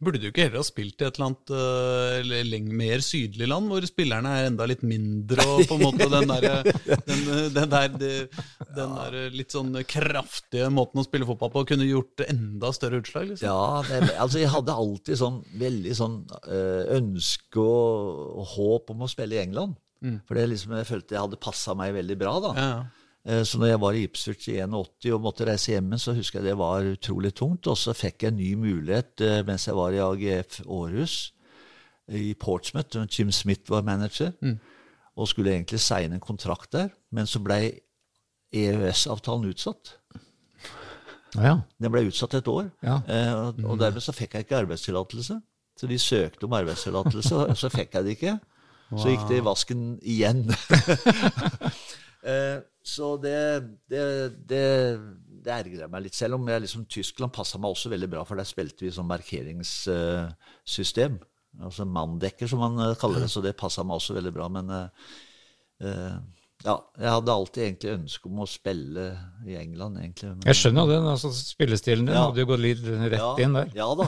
Burde 0.00 0.16
du 0.18 0.30
ikke 0.30 0.46
heller 0.46 0.62
ha 0.62 0.64
spilt 0.64 1.02
i 1.02 1.04
et 1.04 1.18
eller 1.18 1.26
annet 1.28 1.50
uh, 1.52 2.40
eller 2.40 2.68
mer 2.72 3.02
sydlig 3.04 3.46
land, 3.46 3.68
hvor 3.68 3.84
spillerne 3.84 4.30
er 4.32 4.46
enda 4.48 4.64
litt 4.66 4.80
mindre, 4.82 5.44
og 5.44 5.66
på 5.68 5.76
en 5.76 5.82
måte 5.84 6.08
den 6.08 6.30
der, 6.32 6.64
den, 7.10 7.20
den 7.52 7.74
der, 7.74 7.90
den 8.00 8.94
der 8.96 9.18
litt 9.34 9.52
sånn 9.52 9.76
kraftige 9.84 10.70
måten 10.72 11.02
å 11.02 11.04
spille 11.04 11.28
fotball 11.28 11.52
på 11.52 11.66
kunne 11.74 11.84
gjort 11.86 12.24
enda 12.26 12.72
større 12.72 13.02
utslag? 13.04 13.28
liksom? 13.34 13.44
Ja, 13.44 13.84
det, 13.86 14.16
altså 14.16 14.40
jeg 14.40 14.50
hadde 14.54 14.78
alltid 14.82 15.20
sånn 15.20 15.38
veldig 15.60 15.94
sånn 16.00 16.16
eh, 16.48 16.96
ønske 16.96 17.60
og, 17.60 18.40
og 18.40 18.50
håp 18.56 18.94
om 18.96 19.04
å 19.04 19.10
spille 19.12 19.36
i 19.36 19.44
England. 19.44 19.76
For 20.28 20.34
det 20.34 20.48
liksom, 20.48 20.72
jeg 20.78 20.86
følte 20.88 21.14
jeg 21.14 21.20
hadde 21.26 21.36
passa 21.44 21.74
meg 21.76 21.92
veldig 21.94 22.16
bra, 22.18 22.34
da. 22.40 22.52
Ja. 22.56 22.70
Eh, 23.24 23.42
Så 23.44 23.58
når 23.60 23.66
jeg 23.74 23.80
var 23.80 23.92
i 23.98 24.04
Ipswich 24.06 24.48
i 24.48 24.54
81 24.64 25.10
og 25.12 25.20
måtte 25.20 25.44
reise 25.46 25.72
hjemme, 25.74 25.98
så 26.00 26.14
husker 26.16 26.40
jeg 26.40 26.48
det 26.52 26.58
var 26.58 26.80
utrolig 26.88 27.34
tungt. 27.36 27.66
Og 27.68 27.76
så 27.76 27.92
fikk 27.92 28.22
jeg 28.24 28.32
en 28.32 28.38
ny 28.40 28.54
mulighet 28.56 29.20
eh, 29.20 29.42
mens 29.44 29.66
jeg 29.68 29.76
var 29.76 29.92
i 29.92 30.00
AGF 30.00 30.60
Århus. 30.66 31.32
i 32.08 32.34
Portsmouth. 32.34 32.96
Jim 33.18 33.30
Smith 33.30 33.68
var 33.70 33.82
manager. 33.82 34.32
Og 35.16 35.28
skulle 35.28 35.52
egentlig 35.52 35.80
signe 35.80 36.14
en 36.16 36.20
kontrakt 36.20 36.72
der. 36.72 36.88
Men 37.12 37.26
så 37.26 37.38
ble 37.44 37.60
EØS-avtalen 38.52 39.50
utsatt. 39.52 39.96
Ja, 41.36 41.42
ja. 41.44 41.52
Den 41.78 41.92
ble 41.94 42.02
utsatt 42.08 42.34
et 42.34 42.48
år. 42.50 42.70
Ja. 42.82 42.96
Eh, 43.06 43.32
og, 43.38 43.60
og 43.62 43.78
dermed 43.78 44.02
så 44.02 44.14
fikk 44.16 44.34
jeg 44.34 44.46
ikke 44.48 44.58
arbeidstillatelse. 44.64 45.36
Så 45.78 45.86
de 45.88 45.98
søkte 46.02 46.44
om 46.48 46.52
arbeidstillatelse, 46.58 47.36
og 47.46 47.56
så 47.56 47.70
fikk 47.72 47.94
jeg 47.94 48.04
det 48.08 48.16
ikke. 48.18 48.34
Så 48.98 49.12
gikk 49.12 49.28
det 49.30 49.36
i 49.38 49.44
vasken 49.46 49.82
igjen. 50.02 50.40
eh, 52.26 52.58
så 52.82 53.12
det, 53.22 53.36
det, 53.92 54.02
det, 54.50 54.64
det 55.44 55.52
ergrer 55.54 55.82
jeg 55.84 55.90
meg 55.92 56.02
litt. 56.06 56.16
Selv 56.16 56.34
om 56.38 56.48
jeg 56.50 56.62
liksom, 56.64 56.86
Tyskland 56.90 57.32
passa 57.36 57.58
meg 57.60 57.70
også 57.74 57.88
veldig 57.92 58.08
bra, 58.16 58.22
for 58.26 58.34
der 58.40 58.48
spilte 58.48 58.84
vi 58.86 58.90
sånn 58.94 59.08
markeringssystem. 59.10 61.18
altså 61.62 61.84
manndekker, 61.86 62.46
som 62.50 62.58
man 62.64 62.74
eh, 62.88 62.96
kaller 63.00 63.20
det. 63.24 63.30
Så 63.32 63.40
det 63.44 63.54
passa 63.60 63.84
meg 63.86 63.94
også 64.00 64.16
veldig 64.18 64.32
bra. 64.34 64.46
Men 64.52 64.66
eh, 64.74 64.88
eh, 65.86 66.16
ja, 66.66 66.74
jeg 67.00 67.10
hadde 67.14 67.32
alltid 67.32 67.62
egentlig 67.64 67.92
ønske 67.94 68.28
om 68.28 68.42
å 68.44 68.48
spille 68.50 69.04
i 69.48 69.54
England, 69.60 69.94
egentlig. 70.02 70.28
Men, 70.34 70.42
Jeg 70.50 70.56
skjønner 70.60 70.84
det. 70.90 70.98
altså 71.14 71.28
Spillestilen 71.36 72.04
din 72.10 72.16
Ja. 72.16 72.22
hadde 72.26 72.42
jo 72.42 72.50
gått 72.50 72.64
litt 72.66 72.82
rett 72.84 73.38
inn 73.44 73.54
der. 73.56 73.68
Ja 73.76 73.88
da. 73.96 74.06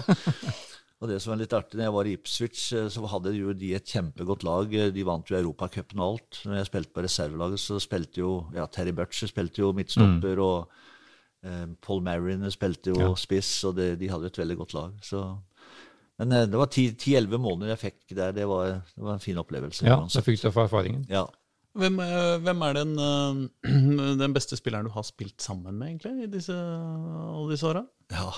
Og 1.03 1.09
det 1.11 1.17
som 1.19 1.33
var 1.33 1.41
litt 1.41 1.55
artig, 1.57 1.75
når 1.81 1.89
jeg 1.89 1.95
var 1.97 2.07
i 2.09 2.13
Ipswich, 2.15 2.61
eh, 2.79 2.89
så 2.95 3.03
hadde 3.11 3.33
jo 3.35 3.53
de 3.59 3.73
et 3.75 3.91
kjempegodt 3.91 4.45
lag. 4.47 4.71
De 4.95 5.03
vant 5.09 5.27
jo 5.33 5.35
Europacupen 5.41 5.99
og 5.99 6.13
alt. 6.15 6.39
Når 6.47 6.61
jeg 6.61 6.69
spilte 6.71 6.95
på 6.95 7.03
reservelaget, 7.03 7.59
så 7.65 7.81
spilte 7.83 8.23
jo 8.23 8.33
ja, 8.55 8.69
Terry 8.71 8.95
Butcher 8.95 9.27
spilte 9.33 9.65
jo 9.65 9.73
midtstopper, 9.75 10.39
og 10.39 10.69
eh, 11.43 11.67
Paul 11.83 12.05
Mariner 12.07 12.55
spilte 12.55 12.95
jo 12.95 13.01
Ja. 13.03 13.11
spiss, 13.19 13.51
og 13.67 13.75
det, 13.81 13.97
de 13.99 14.09
hadde 14.13 14.29
jo 14.31 14.35
et 14.37 14.39
veldig 14.45 14.59
godt 14.63 14.75
lag. 14.79 14.95
Så. 15.03 15.25
Men 16.23 16.33
eh, 16.39 16.47
det 16.47 16.61
var 16.61 16.71
ti-elleve 16.71 17.41
måneder 17.43 17.75
jeg 17.75 17.83
fikk 17.89 18.15
der. 18.15 18.31
Det 18.39 18.47
var, 18.47 18.79
det 18.95 19.03
var 19.03 19.15
en 19.19 19.27
fin 19.27 19.43
opplevelse. 19.43 19.83
Ja, 19.89 19.99
det 20.07 20.15
så 20.15 20.23
fikk 20.23 20.39
du 20.45 20.51
få 20.55 20.69
erfaringen. 20.69 21.07
ja. 21.11 21.27
Hvem, 21.73 21.95
eh, 22.05 22.37
hvem 22.45 22.63
er 22.67 22.75
den, 22.77 22.91
eh, 23.01 23.69
den 24.21 24.35
beste 24.37 24.59
spilleren 24.61 24.85
du 24.85 24.93
har 24.93 25.07
spilt 25.09 25.41
sammen 25.41 25.79
med, 25.81 25.89
egentlig, 25.95 26.27
i 26.27 26.31
disse, 26.35 26.53
alle 26.53 27.47
disse 27.55 27.65
åra? 27.65 27.81
Ja. 28.13 28.29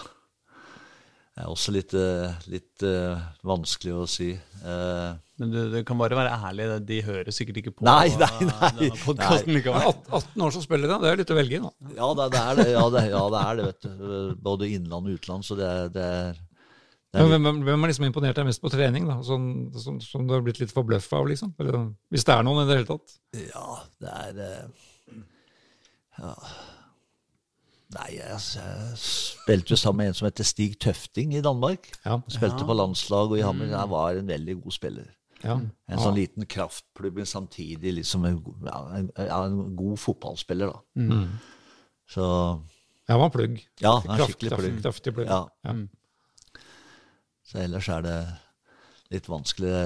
Er 1.34 1.50
også 1.50 1.72
litt, 1.74 1.90
eh, 1.98 2.34
litt 2.46 2.82
uh, 2.86 3.18
vanskelig 3.42 3.94
å 3.98 4.04
si. 4.06 4.28
Uh, 4.62 5.16
Men 5.42 5.50
du, 5.50 5.56
du 5.72 5.80
kan 5.86 5.98
bare 5.98 6.14
være 6.14 6.36
ærlig, 6.46 6.68
de 6.86 6.98
hører 7.02 7.34
sikkert 7.34 7.58
ikke 7.58 7.72
på 7.74 7.86
Nei, 7.88 8.12
nei, 8.20 8.28
nei, 8.46 8.68
denne 8.78 9.16
nei. 9.18 9.40
likevel. 9.56 9.88
18 10.14 10.44
år 10.46 10.54
som 10.54 10.62
spiller, 10.62 10.92
da. 10.92 11.00
Det 11.02 11.10
er 11.10 11.18
litt 11.24 11.32
å 11.34 11.38
velge 11.40 11.58
i, 11.58 11.62
da. 11.64 11.72
Ja, 11.96 12.10
det, 12.20 12.28
det 12.36 12.42
er 12.42 12.60
det. 12.60 12.66
Ja, 12.70 12.84
det, 12.94 13.02
ja, 13.10 13.22
det 13.34 13.40
er 13.40 13.58
det, 13.58 13.64
vet 13.72 13.88
du. 13.88 14.36
Både 14.46 14.68
innland 14.76 15.10
og 15.10 15.16
utland. 15.18 15.46
Så 15.48 15.58
det 15.58 15.66
er, 15.66 15.90
det 15.96 16.04
er, 16.20 16.38
er 17.18 17.32
hvem, 17.34 17.66
har 17.66 17.90
liksom 17.90 18.06
imponert 18.06 18.38
deg 18.38 18.46
mest 18.52 18.62
på 18.62 18.70
trening, 18.70 19.10
da? 19.10 19.18
Som, 19.26 19.50
som, 19.82 19.98
som 20.06 20.30
du 20.30 20.36
har 20.36 20.46
blitt 20.46 20.62
litt 20.62 20.74
forbløffa 20.76 21.18
av, 21.18 21.32
liksom? 21.32 21.50
Eller, 21.58 21.80
hvis 22.14 22.28
det 22.30 22.36
er 22.36 22.46
noen 22.46 22.62
i 22.62 22.68
det 22.70 22.78
hele 22.78 22.90
tatt? 22.94 23.18
Ja, 23.42 23.66
det 24.06 24.14
er 24.22 24.40
Ja. 26.14 26.36
Nei, 27.94 28.08
jeg, 28.16 28.38
jeg 28.58 28.98
spilte 28.98 29.74
jo 29.74 29.78
sammen 29.78 30.02
med 30.02 30.10
en 30.12 30.16
som 30.18 30.26
heter 30.26 30.46
Stig 30.48 30.72
Tøfting 30.82 31.34
i 31.38 31.42
Danmark. 31.44 31.86
Ja. 32.04 32.16
Spilte 32.32 32.66
på 32.66 32.74
landslag 32.76 33.30
og 33.30 33.38
i 33.38 33.44
Hammer. 33.46 33.70
Han 33.76 33.90
var 33.92 34.18
en 34.18 34.26
veldig 34.30 34.56
god 34.64 34.74
spiller. 34.74 35.10
ja. 35.44 35.58
En 35.86 36.00
sånn 36.00 36.16
liten 36.16 36.46
kraftplubb, 36.50 37.20
men 37.20 37.28
samtidig 37.28 37.92
liksom 38.00 38.24
en, 38.26 38.38
en, 38.96 39.10
en 39.28 39.58
god 39.78 39.98
fotballspiller, 40.00 40.72
da. 40.72 40.80
Mm. 40.98 41.36
Så 42.10 42.24
Ja, 43.08 43.18
var 43.20 43.30
plugg. 43.34 43.58
ja, 43.84 43.98
han 44.06 44.16
er 44.20 44.26
skikkelig 44.30 44.56
plugg. 44.58 44.78
kraftig 44.82 45.12
plugg. 45.14 45.28
Ja. 45.28 45.42
Ja. 45.68 45.74
Så 47.44 47.58
ellers 47.60 47.88
er 47.92 48.00
det 48.06 48.16
litt 49.14 49.28
vanskelig. 49.30 49.70
Det 49.70 49.82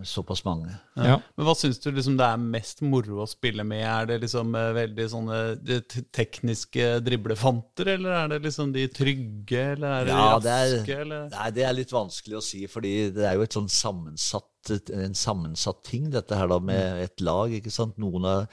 er 0.00 0.04
såpass 0.10 0.42
mange. 0.46 0.72
Ja. 0.98 1.16
Men 1.38 1.46
hva 1.48 1.54
syns 1.58 1.80
du 1.82 1.88
liksom 1.94 2.16
det 2.18 2.26
er 2.28 2.40
mest 2.42 2.82
moro 2.84 3.22
å 3.24 3.26
spille 3.30 3.64
med? 3.66 3.82
Er 3.86 4.06
det 4.10 4.20
liksom 4.26 4.52
eh, 4.58 4.68
veldig 4.76 5.06
sånne 5.14 5.38
de 5.64 5.78
tekniske 6.14 6.88
driblefanter, 7.06 7.94
eller 7.96 8.16
er 8.20 8.32
det 8.34 8.40
liksom 8.46 8.72
de 8.74 8.86
trygge, 8.92 9.64
eller 9.74 9.88
er 10.00 10.08
det 10.10 10.14
Ja, 10.14 10.26
de 10.38 10.44
det 10.44 10.54
er- 10.54 10.74
raske, 10.78 10.98
eller 11.06 11.28
Nei, 11.34 11.50
det 11.56 11.64
er 11.68 11.78
litt 11.80 11.94
vanskelig 11.94 12.38
å 12.40 12.44
si, 12.44 12.64
fordi 12.70 12.94
det 13.16 13.24
er 13.30 13.34
jo 13.38 13.46
et 13.46 13.56
sånn 13.56 13.70
sammensatt, 13.72 14.50
en 14.94 15.14
sammensatt 15.18 15.82
ting, 15.84 16.10
dette 16.10 16.36
her 16.38 16.48
da, 16.48 16.58
med 16.58 17.02
et 17.04 17.20
lag. 17.20 17.50
ikke 17.52 17.72
sant? 17.72 17.98
Noen, 18.00 18.24
er, 18.24 18.46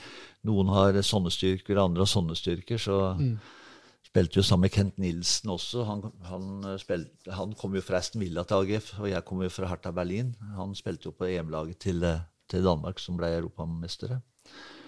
noen 0.48 0.68
har 0.74 0.94
sånne 1.08 1.32
styrker, 1.32 1.80
andre 1.80 2.04
har 2.04 2.12
sånne 2.12 2.36
styrker. 2.36 2.78
Så 2.82 2.98
spilte 4.12 4.42
jo 4.42 4.44
sammen 4.44 4.68
med 4.68 4.74
Kent 4.76 4.98
Nilsen 5.00 5.54
også. 5.54 5.86
Han, 5.88 6.04
han, 6.28 6.50
eh, 6.68 6.80
spilte, 6.82 7.32
han 7.32 7.56
kom 7.58 7.78
jo 7.78 7.84
fra 7.86 8.02
Aston 8.02 8.24
Villa 8.24 8.44
til 8.48 8.66
AGF, 8.66 8.92
og 9.00 9.08
jeg 9.08 9.26
kom 9.28 9.44
jo 9.46 9.54
fra 9.54 9.72
Hertha 9.72 9.94
Berlin. 9.96 10.34
Han 10.58 10.76
spilte 10.76 11.10
jo 11.10 11.16
på 11.16 11.30
EM-laget 11.30 11.80
til, 11.88 12.04
eh, 12.04 12.26
til 12.52 12.68
Danmark, 12.68 13.00
som 13.00 13.20
ble 13.20 13.32
europamestere. 13.38 14.20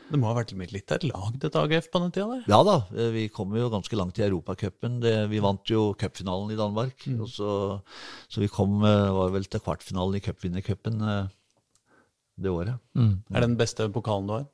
Det 0.09 0.19
må 0.19 0.27
ha 0.27 0.35
vært 0.35 0.51
litt 0.51 0.91
av 0.91 0.99
et 0.99 1.05
lag, 1.07 1.37
dette 1.39 1.61
AGF, 1.61 1.87
på 1.89 2.01
den 2.03 2.11
tida 2.11 2.27
der? 2.27 2.43
Ja 2.51 2.59
da, 2.67 2.75
eh, 2.91 3.11
vi 3.15 3.29
kom 3.29 3.55
jo 3.55 3.69
ganske 3.71 3.95
langt 3.95 4.19
i 4.19 4.27
Europacupen. 4.27 4.99
Vi 5.31 5.39
vant 5.39 5.71
jo 5.71 5.93
cupfinalen 5.95 6.51
i 6.51 6.59
Danmark. 6.59 7.07
Og 7.15 7.29
så, 7.31 7.79
så 8.27 8.43
vi 8.43 8.51
kom, 8.51 8.81
var 8.83 9.31
vel 9.31 9.47
til 9.47 9.63
kvartfinalen 9.63 10.19
i 10.19 10.23
cupvinnercupen 10.25 10.99
det 12.35 12.51
året. 12.51 12.75
Er 13.31 13.39
det 13.39 13.47
den 13.47 13.57
beste 13.57 13.87
pokalen 13.87 14.27
du 14.27 14.35
har? 14.35 14.45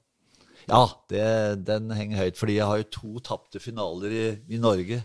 Ja, 0.68 0.82
det, 1.10 1.28
den 1.68 1.92
henger 1.96 2.26
høyt, 2.26 2.38
fordi 2.40 2.58
jeg 2.60 2.68
har 2.68 2.82
jo 2.82 2.90
to 2.94 3.20
tapte 3.26 3.62
finaler 3.64 4.12
i, 4.14 4.26
i 4.52 4.60
Norge. 4.62 5.04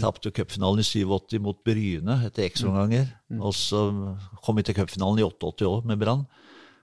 Tapte 0.00 0.30
jo 0.30 0.34
cupfinalen 0.36 0.80
i 0.80 0.86
87 0.86 1.40
mot 1.42 1.58
Bryne 1.66 2.20
etter 2.28 2.46
ekstraomganger. 2.46 3.10
Og 3.42 3.52
så 3.58 3.82
kom 4.44 4.56
vi 4.56 4.64
til 4.66 4.78
cupfinalen 4.78 5.20
i 5.20 5.26
88 5.26 5.66
òg 5.68 5.90
med 5.90 6.00
Brann. 6.00 6.22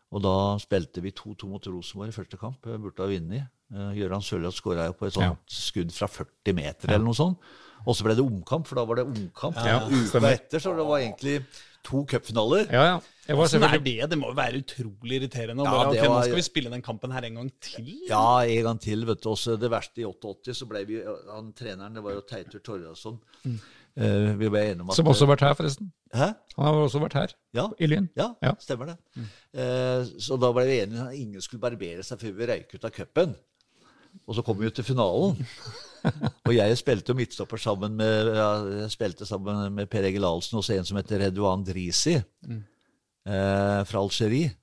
Og 0.09 0.23
da 0.25 0.35
spilte 0.61 1.03
vi 1.05 1.13
2-2 1.13 1.47
mot 1.49 1.65
Rosenborg 1.69 2.09
i 2.11 2.15
første 2.15 2.37
kamp. 2.41 2.65
Jeg 2.65 2.81
Burde 2.81 3.03
ha 3.03 3.09
vunnet. 3.11 3.49
Eh, 3.69 3.89
Gøran 3.99 4.23
Sørloth 4.25 4.57
skåra 4.57 4.87
jo 4.89 4.95
på 4.97 5.05
et 5.05 5.13
sånt 5.13 5.53
skudd 5.53 5.91
fra 5.93 6.07
40 6.09 6.55
meter 6.57 6.89
eller 6.89 7.05
noe 7.05 7.17
sånt. 7.17 7.37
Og 7.85 7.95
så 7.95 8.03
ble 8.03 8.15
det 8.17 8.25
omkamp, 8.25 8.65
for 8.67 8.75
da 8.75 8.83
var 8.89 8.99
det 8.99 9.05
omkamp 9.07 9.55
Ja, 9.63 9.83
uka 9.87 10.19
etter. 10.33 10.59
Så 10.59 10.73
det 10.75 10.85
var 10.87 10.99
egentlig 10.99 11.35
to 11.83 12.03
cupfinaler. 12.05 12.67
ja, 12.71 12.83
ja. 12.93 12.99
Sånn 13.29 13.43
er 13.43 13.49
selvfølgelig 13.51 13.83
det? 13.85 14.07
Det 14.09 14.17
må 14.17 14.29
jo 14.31 14.35
være 14.39 14.59
utrolig 14.63 15.17
irriterende. 15.19 15.61
Ja, 15.63 15.71
bare, 15.71 15.89
okay, 15.91 16.07
var... 16.09 16.15
Nå 16.15 16.21
skal 16.25 16.39
vi 16.39 16.45
spille 16.47 16.69
den 16.73 16.81
kampen 16.81 17.11
her 17.13 17.27
en 17.27 17.35
gang 17.37 17.51
til? 17.61 17.91
Ja, 18.09 18.41
en 18.41 18.63
gang 18.65 18.79
til. 18.81 19.05
vet 19.05 19.21
du. 19.21 19.27
Også 19.29 19.53
det 19.61 19.69
verste 19.69 20.01
i 20.01 20.05
88, 20.09 20.55
så 20.57 20.65
ble 20.65 20.81
vi 20.89 20.97
han 21.05 21.51
Treneren 21.53 21.93
det 21.93 22.01
var 22.01 22.15
jo 22.17 22.23
Teitur 22.25 22.63
Torjasson. 22.65 23.19
Eh, 23.99 24.31
vi 24.39 24.49
ble 24.49 24.63
enige 24.71 24.81
om 24.81 24.89
at 24.89 24.97
Som 24.97 25.09
også 25.11 25.25
har 25.27 25.35
vært 25.35 25.43
her, 25.45 25.53
forresten. 25.59 25.91
Hæ? 26.15 26.31
Han 26.57 26.65
har 26.65 26.79
også 26.87 27.01
vært 27.03 27.17
her, 27.19 27.35
Ja, 27.53 27.67
i 27.77 27.85
Lyn. 27.89 28.09
ja, 28.17 28.31
Ja. 28.41 28.55
stemmer 28.65 28.93
det. 28.95 28.97
Eh, 29.53 30.09
så 30.17 30.39
da 30.41 30.49
ble 30.55 30.65
vi 30.65 30.79
enige 30.81 31.01
om 31.01 31.07
at 31.09 31.15
ingen 31.21 31.41
skulle 31.45 31.61
barbere 31.61 32.03
seg 32.05 32.19
før 32.21 32.33
vi 32.37 32.47
røyk 32.49 32.73
ut 32.75 32.85
av 32.85 32.91
cupen. 32.97 33.35
Og 34.27 34.37
så 34.37 34.43
kom 34.45 34.57
vi 34.59 34.67
jo 34.67 34.73
til 34.75 34.87
finalen. 34.87 35.39
og 36.47 36.53
jeg 36.55 36.77
spilte 36.79 37.11
jo 37.11 37.17
midtstopper 37.19 37.59
sammen 37.61 37.95
med 37.99 38.31
jeg 38.35 38.91
spilte 38.93 39.27
sammen 39.27 39.73
med 39.75 39.89
Per 39.91 40.07
Egil 40.07 40.27
Ahlsen 40.27 40.59
og 40.59 40.69
en 40.71 40.87
som 40.87 40.99
heter 40.99 41.25
Redouan 41.25 41.65
Drisi 41.67 42.15
eh, 42.15 42.23
fra 43.25 44.03
Algerie. 44.03 44.53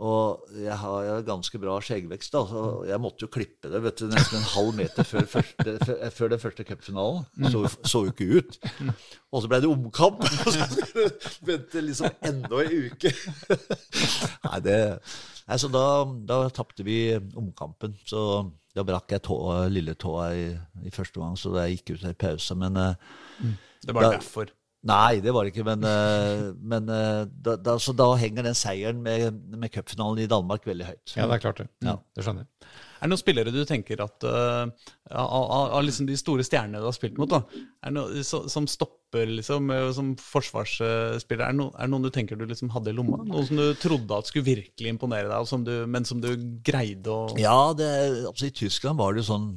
Og 0.00 0.46
jeg 0.56 0.72
har 0.80 1.02
jo 1.04 1.16
ganske 1.26 1.58
bra 1.60 1.74
skjeggvekst, 1.84 2.32
da, 2.32 2.40
så 2.48 2.60
jeg 2.88 3.00
måtte 3.04 3.26
jo 3.26 3.28
klippe 3.32 3.68
det 3.68 3.82
vet 3.84 4.00
du, 4.00 4.06
nesten 4.08 4.38
en 4.38 4.46
halv 4.54 4.70
meter 4.78 5.04
før, 5.04 5.26
første, 5.28 5.74
før- 6.16 6.30
den 6.32 6.40
første 6.40 6.64
cupfinalen. 6.64 7.26
Så, 7.52 7.60
så 7.84 8.00
jo 8.06 8.14
ikke 8.14 8.40
ut. 8.40 8.56
Og 9.32 9.42
så 9.44 9.50
ble 9.52 9.60
det 9.60 9.68
omkamp, 9.68 10.24
og 10.46 10.56
så 10.56 10.64
vente 11.44 11.84
liksom 11.84 12.08
enda 12.24 12.62
en 12.64 12.88
uke. 12.88 13.12
Nei, 14.48 14.58
det 14.64 14.78
Nei, 15.42 15.56
så 15.58 15.68
da, 15.74 15.84
da 16.24 16.36
tapte 16.54 16.84
vi 16.86 16.96
omkampen. 17.36 17.96
Så 18.08 18.20
da 18.72 18.84
brakk 18.86 19.10
jeg 19.12 19.24
tå, 19.26 19.36
lille 19.74 19.92
tåa 20.00 20.28
i, 20.38 20.44
i 20.86 20.92
første 20.94 21.20
gang, 21.20 21.34
så 21.36 21.52
jeg 21.58 21.80
gikk 21.80 21.96
ut 21.98 22.04
i 22.08 22.16
pause. 22.16 22.56
Men 22.56 22.78
mm. 22.78 23.56
Det 23.82 23.92
var 23.96 24.06
Da- 24.08 24.12
derfor. 24.16 24.52
Nei, 24.88 25.20
det 25.22 25.30
var 25.34 25.46
det 25.46 25.52
ikke. 25.52 25.66
Men, 25.66 25.84
eh, 25.86 26.46
men 26.58 26.88
eh, 26.90 27.24
da, 27.30 27.56
da, 27.60 27.76
så 27.78 27.94
da 27.94 28.08
henger 28.18 28.48
den 28.48 28.58
seieren 28.58 29.02
med, 29.04 29.42
med 29.54 29.70
cupfinalen 29.74 30.24
i 30.24 30.30
Danmark 30.30 30.66
veldig 30.66 30.88
høyt. 30.88 31.14
Ja, 31.14 31.28
det 31.30 31.38
er 31.38 31.44
klart 31.44 31.62
det. 31.62 31.68
Ja. 31.86 32.00
Det 32.16 32.26
skjønner 32.26 32.46
jeg. 32.46 32.72
Er 33.02 33.10
det 33.10 33.16
noen 33.16 33.18
spillere 33.18 33.50
du 33.50 33.62
tenker 33.66 33.98
at 34.04 34.22
uh, 34.22 34.68
av, 35.10 35.26
av, 35.26 35.72
av 35.74 35.80
liksom 35.82 36.06
de 36.06 36.14
store 36.14 36.44
stjernene 36.46 36.78
du 36.78 36.86
har 36.86 36.94
spilt 36.94 37.16
mot, 37.18 37.30
da, 37.30 37.40
er 37.82 37.90
det 37.90 37.96
noe, 37.96 38.22
så, 38.26 38.44
som 38.52 38.68
stopper 38.70 39.26
liksom, 39.40 39.72
eh, 39.74 39.88
som 39.96 40.12
forsvarsspiller, 40.22 41.42
er 41.42 41.50
det, 41.50 41.58
noen, 41.58 41.72
er 41.74 41.88
det 41.88 41.92
noen 41.96 42.06
du 42.06 42.12
tenker 42.14 42.38
du 42.38 42.46
liksom 42.46 42.70
hadde 42.70 42.92
i 42.92 42.94
lomma? 42.94 43.18
Noen 43.26 43.48
som 43.48 43.58
du 43.58 43.72
trodde 43.82 44.20
at 44.22 44.30
skulle 44.30 44.46
virkelig 44.46 44.94
imponere 44.94 45.26
deg, 45.26 45.48
som 45.50 45.66
du, 45.66 45.72
men 45.90 46.06
som 46.06 46.22
du 46.22 46.30
greide 46.62 47.10
å 47.10 47.34
Ja, 47.42 47.72
det, 47.74 47.90
altså 48.30 48.46
I 48.46 48.54
Tyskland 48.62 49.02
var 49.02 49.16
det 49.16 49.24
jo 49.24 49.30
sånn 49.32 49.50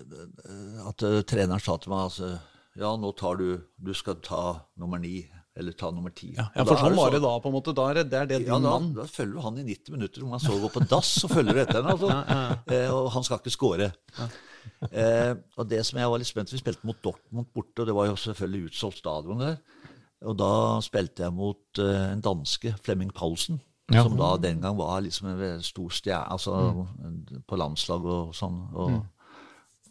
eh, 0.00 0.80
at 0.88 1.04
uh, 1.04 1.20
treneren 1.28 1.60
sa 1.60 1.76
til 1.76 1.92
meg 1.92 2.06
altså, 2.08 2.32
Ja, 2.78 2.94
nå 2.96 3.12
tar 3.18 3.40
du 3.40 3.46
Du 3.78 3.92
skal 3.96 4.20
ta 4.22 4.42
nummer 4.78 5.00
ni, 5.02 5.24
eller 5.58 5.74
ta 5.76 5.90
nummer 5.90 6.12
ti. 6.14 6.30
Ja, 6.36 6.46
ja 6.54 6.64
for 6.64 6.78
sånn 6.78 6.94
var 6.98 7.10
det 7.14 7.22
da, 7.24 7.32
på 7.42 7.50
en 7.50 7.56
måte. 7.56 7.74
Da 7.76 7.88
er 7.90 8.00
det, 8.00 8.04
det 8.12 8.20
er 8.20 8.28
det 8.30 8.38
din 8.44 8.52
Ja, 8.52 8.60
da, 8.62 8.76
mann. 8.78 8.92
da 8.96 9.06
følger 9.10 9.34
du 9.34 9.42
han 9.44 9.58
i 9.58 9.66
90 9.66 9.96
minutter. 9.96 10.24
Om 10.24 10.36
han 10.36 10.44
så 10.44 10.58
går 10.62 10.72
på 10.76 10.84
dass, 10.92 11.10
så 11.22 11.30
følger 11.30 11.56
du 11.58 11.62
etter 11.64 11.80
henne. 11.80 11.96
Altså. 11.96 12.38
Eh, 12.70 12.86
og 12.94 13.10
han 13.16 13.26
skal 13.26 13.40
ikke 13.40 13.52
score. 13.52 13.90
Eh, 14.92 15.32
og 15.58 15.66
det 15.68 15.80
som 15.88 15.98
jeg 15.98 16.10
var 16.12 16.20
litt 16.20 16.28
spent 16.28 16.52
Vi 16.52 16.60
spilte 16.60 16.86
mot 16.86 16.98
Dortmund 17.02 17.48
borte, 17.54 17.82
og 17.82 17.88
det 17.88 17.96
var 17.96 18.10
jo 18.10 18.18
selvfølgelig 18.20 18.70
utsolgt 18.70 19.00
stadion 19.00 19.42
der. 19.42 19.58
Og 20.28 20.36
da 20.36 20.52
spilte 20.84 21.24
jeg 21.24 21.34
mot 21.34 21.80
eh, 21.82 22.06
en 22.12 22.22
danske, 22.24 22.76
Flemming 22.84 23.10
Paulsen. 23.16 23.60
Ja. 23.90 24.04
Som 24.06 24.14
da 24.20 24.36
den 24.38 24.60
gang 24.62 24.76
var 24.78 25.00
liksom 25.02 25.32
en 25.32 25.62
stor 25.66 25.90
stjerne 25.90 26.30
altså, 26.30 26.86
på 27.48 27.58
landslag 27.58 28.04
og 28.06 28.36
sånn. 28.38 28.60
Og, 28.78 29.00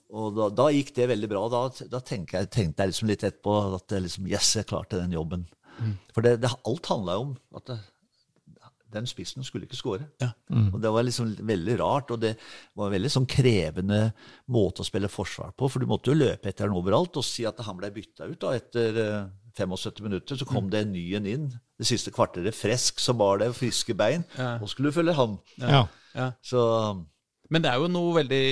og 0.10 0.34
da, 0.38 0.50
da 0.58 0.68
gikk 0.74 0.92
det 0.98 1.10
veldig 1.12 1.30
bra. 1.30 1.44
Da, 1.54 1.62
da 1.92 2.02
tenkte, 2.02 2.42
jeg, 2.42 2.50
tenkte 2.54 2.84
jeg 2.84 2.94
liksom 2.94 3.10
litt 3.12 3.26
etterpå 3.28 3.56
at 3.78 3.94
jeg 3.94 4.08
liksom, 4.08 4.28
yes, 4.32 4.56
jeg 4.58 4.70
klarte 4.70 5.02
den 5.02 5.14
jobben. 5.14 5.46
For 6.16 6.26
det, 6.26 6.40
det, 6.44 6.52
alt 6.68 6.92
handla 6.92 7.16
jo 7.16 7.26
om 7.28 7.34
at 7.56 7.70
det, 7.70 7.78
den 8.90 9.06
spissen 9.10 9.46
skulle 9.46 9.68
ikke 9.68 9.78
score. 9.78 10.08
Ja. 10.22 10.32
Og 10.74 10.80
det 10.82 10.92
var 10.94 11.06
liksom 11.06 11.36
veldig 11.46 11.76
rart, 11.82 12.12
og 12.14 12.24
det 12.24 12.34
var 12.78 12.90
en 12.90 12.96
veldig 12.96 13.12
sånn 13.14 13.28
krevende 13.30 14.00
måte 14.50 14.84
å 14.84 14.88
spille 14.88 15.12
forsvar 15.12 15.54
på. 15.54 15.70
For 15.70 15.82
du 15.82 15.90
måtte 15.90 16.12
jo 16.12 16.18
løpe 16.18 16.50
etter 16.50 16.66
den 16.66 16.78
overalt 16.78 17.20
og 17.22 17.26
si 17.26 17.46
at 17.48 17.62
han 17.68 17.78
ble 17.80 17.92
bytta 17.94 18.30
ut 18.32 18.40
da, 18.42 18.56
etter 18.58 19.00
eh, 19.04 19.30
75 19.60 20.04
minutter. 20.08 20.40
Så 20.40 20.50
kom 20.50 20.72
det 20.74 20.84
en 20.86 20.94
ny 20.96 21.06
en 21.20 21.30
inn. 21.30 21.48
Det 21.80 21.88
siste 21.88 22.14
kvarteret 22.16 22.58
fresk, 22.58 23.02
så 23.04 23.14
var 23.18 23.44
det 23.44 23.54
friske 23.58 23.94
bein. 23.98 24.26
Ja. 24.40 24.56
Og 24.58 24.72
skulle 24.74 24.90
du 24.90 24.98
følge 24.98 25.18
han. 25.18 25.38
Ja. 25.62 25.86
Ja. 26.18 26.32
Så 26.42 26.60
Men 27.50 27.62
det 27.62 27.70
er 27.72 27.82
jo 27.82 27.90
noe 27.90 28.18
veldig 28.18 28.46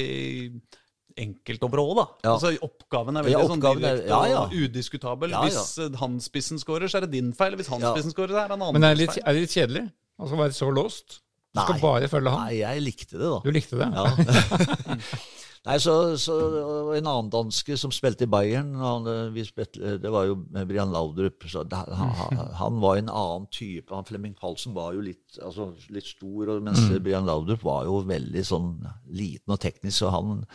enkelt 1.18 1.63
over 1.68 1.82
da. 1.99 2.05
Ja. 2.24 2.34
Altså, 2.36 2.51
oppgaven 2.68 3.18
er 3.18 3.24
veldig 3.28 3.34
Ja, 3.36 3.43
sånn 3.47 3.57
oppgaven 3.57 3.82
sånn 3.82 3.97
direkte 3.97 4.09
ja, 4.13 4.22
ja. 4.32 4.41
og 4.45 4.53
udiskutabel. 4.53 5.30
Ja, 5.36 5.43
ja. 5.43 5.47
Hvis 5.49 5.78
eh, 5.86 5.97
han 6.01 6.20
spissen 6.24 6.59
scorer, 6.61 6.88
så 6.88 6.97
er 7.01 7.07
det 7.07 7.11
din 7.18 7.34
feil. 7.38 7.55
Hvis 7.59 7.72
han 7.74 7.82
Ja. 7.82 7.93
spissen 7.95 8.11
scorer, 8.13 8.34
så 8.36 8.43
er 8.43 8.47
det 8.47 8.57
en 8.57 8.61
annen 8.61 8.74
Men 8.80 8.84
er 8.84 8.95
det, 8.95 9.01
litt, 9.05 9.15
feil. 9.18 9.24
er 9.26 9.34
det 9.34 9.41
litt 9.47 9.55
kjedelig? 9.57 9.86
Altså 10.20 10.34
skal 10.34 10.43
være 10.45 10.57
så 10.57 10.70
låst? 10.74 11.20
Du 11.57 11.61
skal 11.63 11.74
Nei. 11.78 11.82
bare 11.82 12.07
følge 12.11 12.30
han? 12.30 12.45
Nei, 12.47 12.55
jeg 12.61 12.82
likte 12.86 13.18
det, 13.18 13.28
da. 13.34 13.39
Du 13.41 13.51
likte 13.51 13.78
det? 13.78 13.89
Ja. 13.97 15.05
Nei, 15.68 15.76
så, 15.84 15.93
så 16.22 16.36
En 16.95 17.07
annen 17.09 17.30
danske 17.34 17.76
som 17.80 17.91
spilte 17.91 18.24
i 18.24 18.30
Bayern, 18.32 18.70
han, 18.80 19.07
eh, 19.11 19.24
vi 19.36 19.43
spilte, 19.43 19.97
det 19.99 20.11
var 20.13 20.28
jo 20.30 20.38
Brian 20.70 20.93
Laudrup. 20.93 21.43
Så 21.49 21.65
det, 21.68 21.76
han, 21.76 22.13
han- 22.15 22.53
han 22.61 22.78
var 22.80 22.95
en 23.01 23.09
annen 23.11 23.47
type. 23.51 23.91
Han 23.93 24.05
Flemming 24.07 24.36
Palsen 24.38 24.74
var 24.78 24.93
jo 24.95 25.01
litt, 25.03 25.39
altså, 25.43 25.74
litt 25.91 26.07
stor, 26.07 26.53
mens 26.61 26.80
mens 26.88 27.01
Brian 27.03 27.26
Laudrup 27.28 27.63
var 27.68 27.84
jo 27.89 27.99
veldig 28.07 28.45
sånn 28.47 28.70
liten 29.11 29.51
og 29.51 29.59
teknisk. 29.59 29.97
Så 30.05 30.11
han 30.13 30.45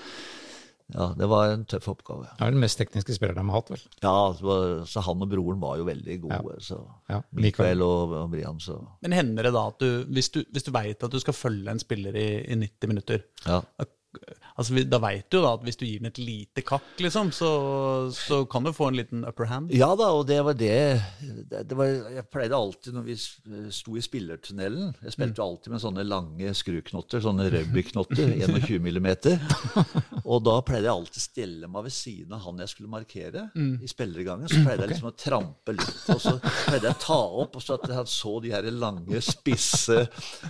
Ja, 0.92 1.06
det 1.16 1.28
var 1.30 1.52
en 1.52 1.64
tøff 1.68 1.88
oppgave. 1.92 2.26
Det 2.38 2.46
er 2.46 2.54
den 2.54 2.62
mest 2.62 2.80
tekniske 2.80 3.14
spilleren 3.16 3.40
de 3.40 3.52
har 3.52 3.62
hatt, 3.62 3.72
vel. 3.72 3.84
Ja, 4.04 4.14
så, 4.38 4.56
så 4.88 5.04
han 5.06 5.24
og 5.24 5.30
broren 5.32 5.62
var 5.62 5.78
jo 5.80 5.88
veldig 5.88 6.18
gode. 6.26 6.58
Så 6.64 6.80
Ja. 7.10 7.22
Mikael 7.32 7.82
og, 7.84 8.12
og 8.18 8.30
Brian, 8.34 8.60
så 8.60 8.78
Men 9.04 9.16
hender 9.16 9.48
det 9.48 9.54
da 9.56 9.66
at 9.70 9.80
du, 9.80 10.04
hvis 10.12 10.30
du, 10.34 10.42
hvis 10.52 10.66
du 10.68 10.72
veit 10.74 11.02
at 11.02 11.12
du 11.12 11.20
skal 11.22 11.36
følge 11.36 11.70
en 11.72 11.82
spiller 11.82 12.16
i, 12.16 12.28
i 12.44 12.58
90 12.58 12.92
minutter 12.92 13.24
ja. 13.46 13.60
Altså, 14.56 14.74
vi- 14.76 14.84
Da 14.92 14.98
veit 15.02 15.28
du 15.30 15.38
da 15.42 15.54
at 15.54 15.62
hvis 15.66 15.76
du 15.80 15.84
gir 15.86 15.98
den 16.02 16.10
et 16.10 16.18
lite 16.18 16.62
kakk, 16.66 16.82
liksom, 17.00 17.30
så, 17.32 17.50
så 18.12 18.42
kan 18.50 18.64
du 18.66 18.72
få 18.72 18.88
en 18.90 18.96
liten 18.98 19.24
upper 19.28 19.46
hand. 19.50 19.70
Ja 19.72 19.94
da, 19.96 20.10
og 20.12 20.26
det 20.28 20.38
var 20.44 20.54
det, 20.54 21.02
det, 21.50 21.76
var, 21.78 21.86
Jeg 22.12 22.26
pleide 22.32 22.56
alltid 22.58 22.94
når 22.96 23.06
vi 23.06 23.16
sto 23.72 23.96
i 23.96 24.02
spillertunnelen 24.04 24.92
Jeg 25.02 25.12
spilte 25.14 25.40
jo 25.40 25.46
alltid 25.46 25.72
med 25.72 25.82
sånne 25.84 26.04
lange 26.06 26.52
skruknotter, 26.58 27.22
sånne 27.24 27.48
rugbyknotter, 27.52 28.34
21 28.42 28.80
millimeter. 28.86 29.38
Og 30.32 30.42
da 30.46 30.58
pleide 30.62 30.86
jeg 30.88 30.94
alltid 30.94 31.22
stelle 31.24 31.68
meg 31.68 31.84
ved 31.88 31.92
siden 31.94 32.32
av 32.36 32.44
han 32.46 32.60
jeg 32.62 32.70
skulle 32.72 32.90
markere 32.92 33.46
i 33.56 33.88
spillergangen. 33.90 34.48
Så 34.50 34.60
pleide 34.62 34.84
jeg 34.86 34.92
liksom 34.94 35.08
å 35.10 35.16
trampe 35.18 35.74
litt, 35.74 35.96
og 36.12 36.20
så 36.22 36.36
pleide 36.42 36.86
jeg 36.88 36.94
å 36.96 37.00
ta 37.02 37.18
opp, 37.42 37.56
og 37.58 37.62
så 37.64 37.74
at 37.78 37.88
han 37.92 38.06
så 38.10 38.36
de 38.44 38.52
her 38.54 38.68
lange, 38.72 39.18
spisse, 39.24 39.98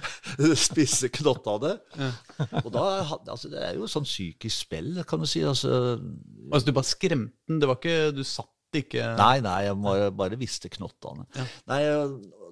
spisse 0.67 1.09
knottene. 1.13 1.75
Og 2.63 2.69
da, 2.75 2.85
altså, 3.29 3.51
det 3.53 3.63
er 3.65 3.79
jo 3.79 3.89
sånn 3.93 4.09
psykisk 4.09 4.65
spill, 4.67 4.91
kan 5.09 5.23
du 5.23 5.29
si. 5.31 5.43
altså... 5.47 5.99
Altså, 6.51 6.67
du 6.67 6.73
bare 6.77 6.89
skremte 6.89 7.37
den. 7.49 7.61
Det 7.63 7.69
var 7.71 7.79
ikke, 7.81 8.13
du 8.17 8.23
satt 8.27 8.51
ikke 8.73 9.05
Nei, 9.19 9.41
nei, 9.45 9.59
jeg 9.67 9.77
bare, 9.85 10.07
bare 10.17 10.39
visste 10.41 10.71
knottene. 10.73 11.27
Nei, 11.69 11.81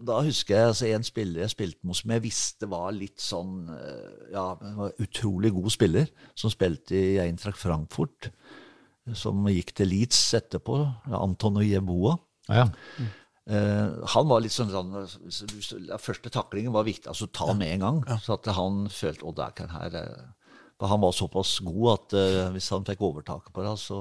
Da 0.04 0.18
husker 0.26 0.52
jeg 0.56 0.66
altså, 0.68 0.88
en 0.92 1.06
spiller 1.06 1.46
jeg 1.46 1.52
spilte 1.54 1.88
med 1.88 1.96
som 1.96 2.12
jeg 2.12 2.24
visste 2.26 2.68
var 2.68 2.90
litt 2.92 3.22
sånn 3.24 3.54
eh, 3.72 4.34
Ja, 4.34 4.42
var 4.76 4.92
utrolig 5.00 5.52
god 5.56 5.72
spiller, 5.72 6.10
som 6.36 6.52
spilte 6.52 6.92
i 6.96 7.16
Eintracht 7.24 7.60
Frankfurt. 7.62 8.28
Som 9.16 9.48
gikk 9.48 9.72
til 9.80 9.88
Leeds 9.90 10.20
etterpå. 10.36 10.76
Anton 11.08 11.56
Ojeboa. 11.62 12.18
Ja. 12.52 12.66
Eh, 13.50 13.88
han 14.12 14.28
var 14.30 14.44
litt 14.44 14.52
sånn, 14.54 14.70
sånn 14.70 14.92
så 15.32 15.46
du- 15.48 15.86
ja, 15.88 15.96
Første 15.98 16.30
taklingen 16.30 16.72
var 16.76 16.84
viktig. 16.84 17.08
altså 17.08 17.26
Ta 17.32 17.52
med 17.54 17.72
en 17.74 17.80
gang. 17.80 18.20
Så 18.20 18.34
at 18.36 18.46
han 18.54 18.84
følte 18.92 19.24
Å, 19.24 19.34
der 19.34 19.50
kan 19.56 19.72
her 19.72 19.96
eh», 19.96 20.28
han 20.88 21.02
var 21.02 21.12
såpass 21.12 21.58
god 21.66 21.92
at 21.92 22.16
uh, 22.16 22.48
hvis 22.54 22.70
han 22.72 22.86
fikk 22.88 23.02
overtaket 23.04 23.52
på 23.52 23.64
det, 23.66 23.76
så, 23.82 24.00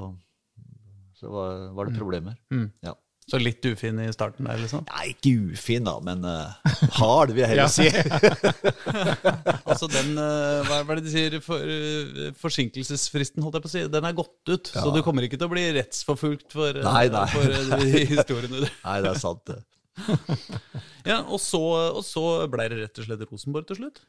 så 1.20 1.32
var, 1.34 1.70
var 1.76 1.90
det 1.90 2.00
problemer. 2.00 2.40
Ja. 2.86 2.96
Så 3.30 3.38
litt 3.38 3.62
ufin 3.70 4.00
i 4.02 4.08
starten 4.14 4.48
der, 4.50 4.58
liksom? 4.58 4.86
Nei, 4.90 5.12
ikke 5.12 5.54
ufin, 5.54 5.86
da, 5.86 6.00
men 6.02 6.24
uh, 6.26 6.56
hard, 6.98 7.36
vil 7.36 7.44
jeg 7.44 7.52
heller 7.52 7.70
si. 7.76 7.86
Altså 9.70 9.90
den, 9.92 10.16
uh, 10.18 10.66
hva 10.66 10.80
er 10.82 10.98
det 10.98 11.04
de 11.06 11.14
sier, 11.14 11.36
for, 11.46 11.62
uh, 11.62 12.32
forsinkelsesfristen, 12.42 13.44
holdt 13.46 13.60
jeg 13.60 13.66
på 13.66 13.70
å 13.70 13.74
si, 13.76 13.84
den 13.94 14.08
er 14.10 14.18
gått 14.18 14.50
ut. 14.50 14.72
Så 14.74 14.90
du 14.96 15.04
kommer 15.06 15.28
ikke 15.28 15.38
til 15.38 15.50
å 15.50 15.54
bli 15.54 15.68
rettsforfulgt 15.78 16.56
for, 16.58 16.82
Nei, 16.88 17.06
nei. 17.14 17.26
for 17.36 17.86
historiene. 18.16 18.66
Nei, 18.88 18.98
det 19.06 19.14
er 19.14 19.22
sant. 19.22 19.54
Ja, 21.10 21.22
og 21.24 21.40
så, 21.42 21.60
og 21.96 22.04
så 22.06 22.22
ble 22.52 22.66
det 22.70 22.82
rett 22.82 23.00
og 23.02 23.06
slett 23.08 23.22
Rosenborg 23.32 23.70
til 23.70 23.80
slutt? 23.80 24.02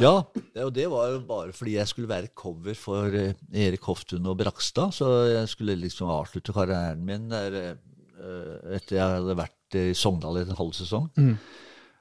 Ja, 0.00 0.22
og 0.62 0.70
det 0.72 0.86
var 0.88 1.10
jo 1.10 1.18
bare 1.28 1.52
fordi 1.52 1.74
jeg 1.74 1.90
skulle 1.90 2.08
være 2.08 2.30
cover 2.38 2.78
for 2.78 3.12
eh, 3.18 3.34
Erik 3.66 3.84
Hoftun 3.84 4.28
og 4.30 4.38
Brakstad. 4.38 4.94
Så 4.96 5.10
jeg 5.28 5.50
skulle 5.50 5.76
liksom 5.82 6.08
avslutte 6.14 6.54
karrieren 6.56 7.02
min 7.04 7.26
der 7.32 7.58
eh, 7.58 8.76
etter 8.78 9.00
jeg 9.00 9.18
hadde 9.18 9.36
vært 9.42 9.78
i 9.78 9.90
Sogndal 9.98 10.40
i 10.40 10.46
en 10.46 10.56
halv 10.56 10.72
sesong. 10.78 11.10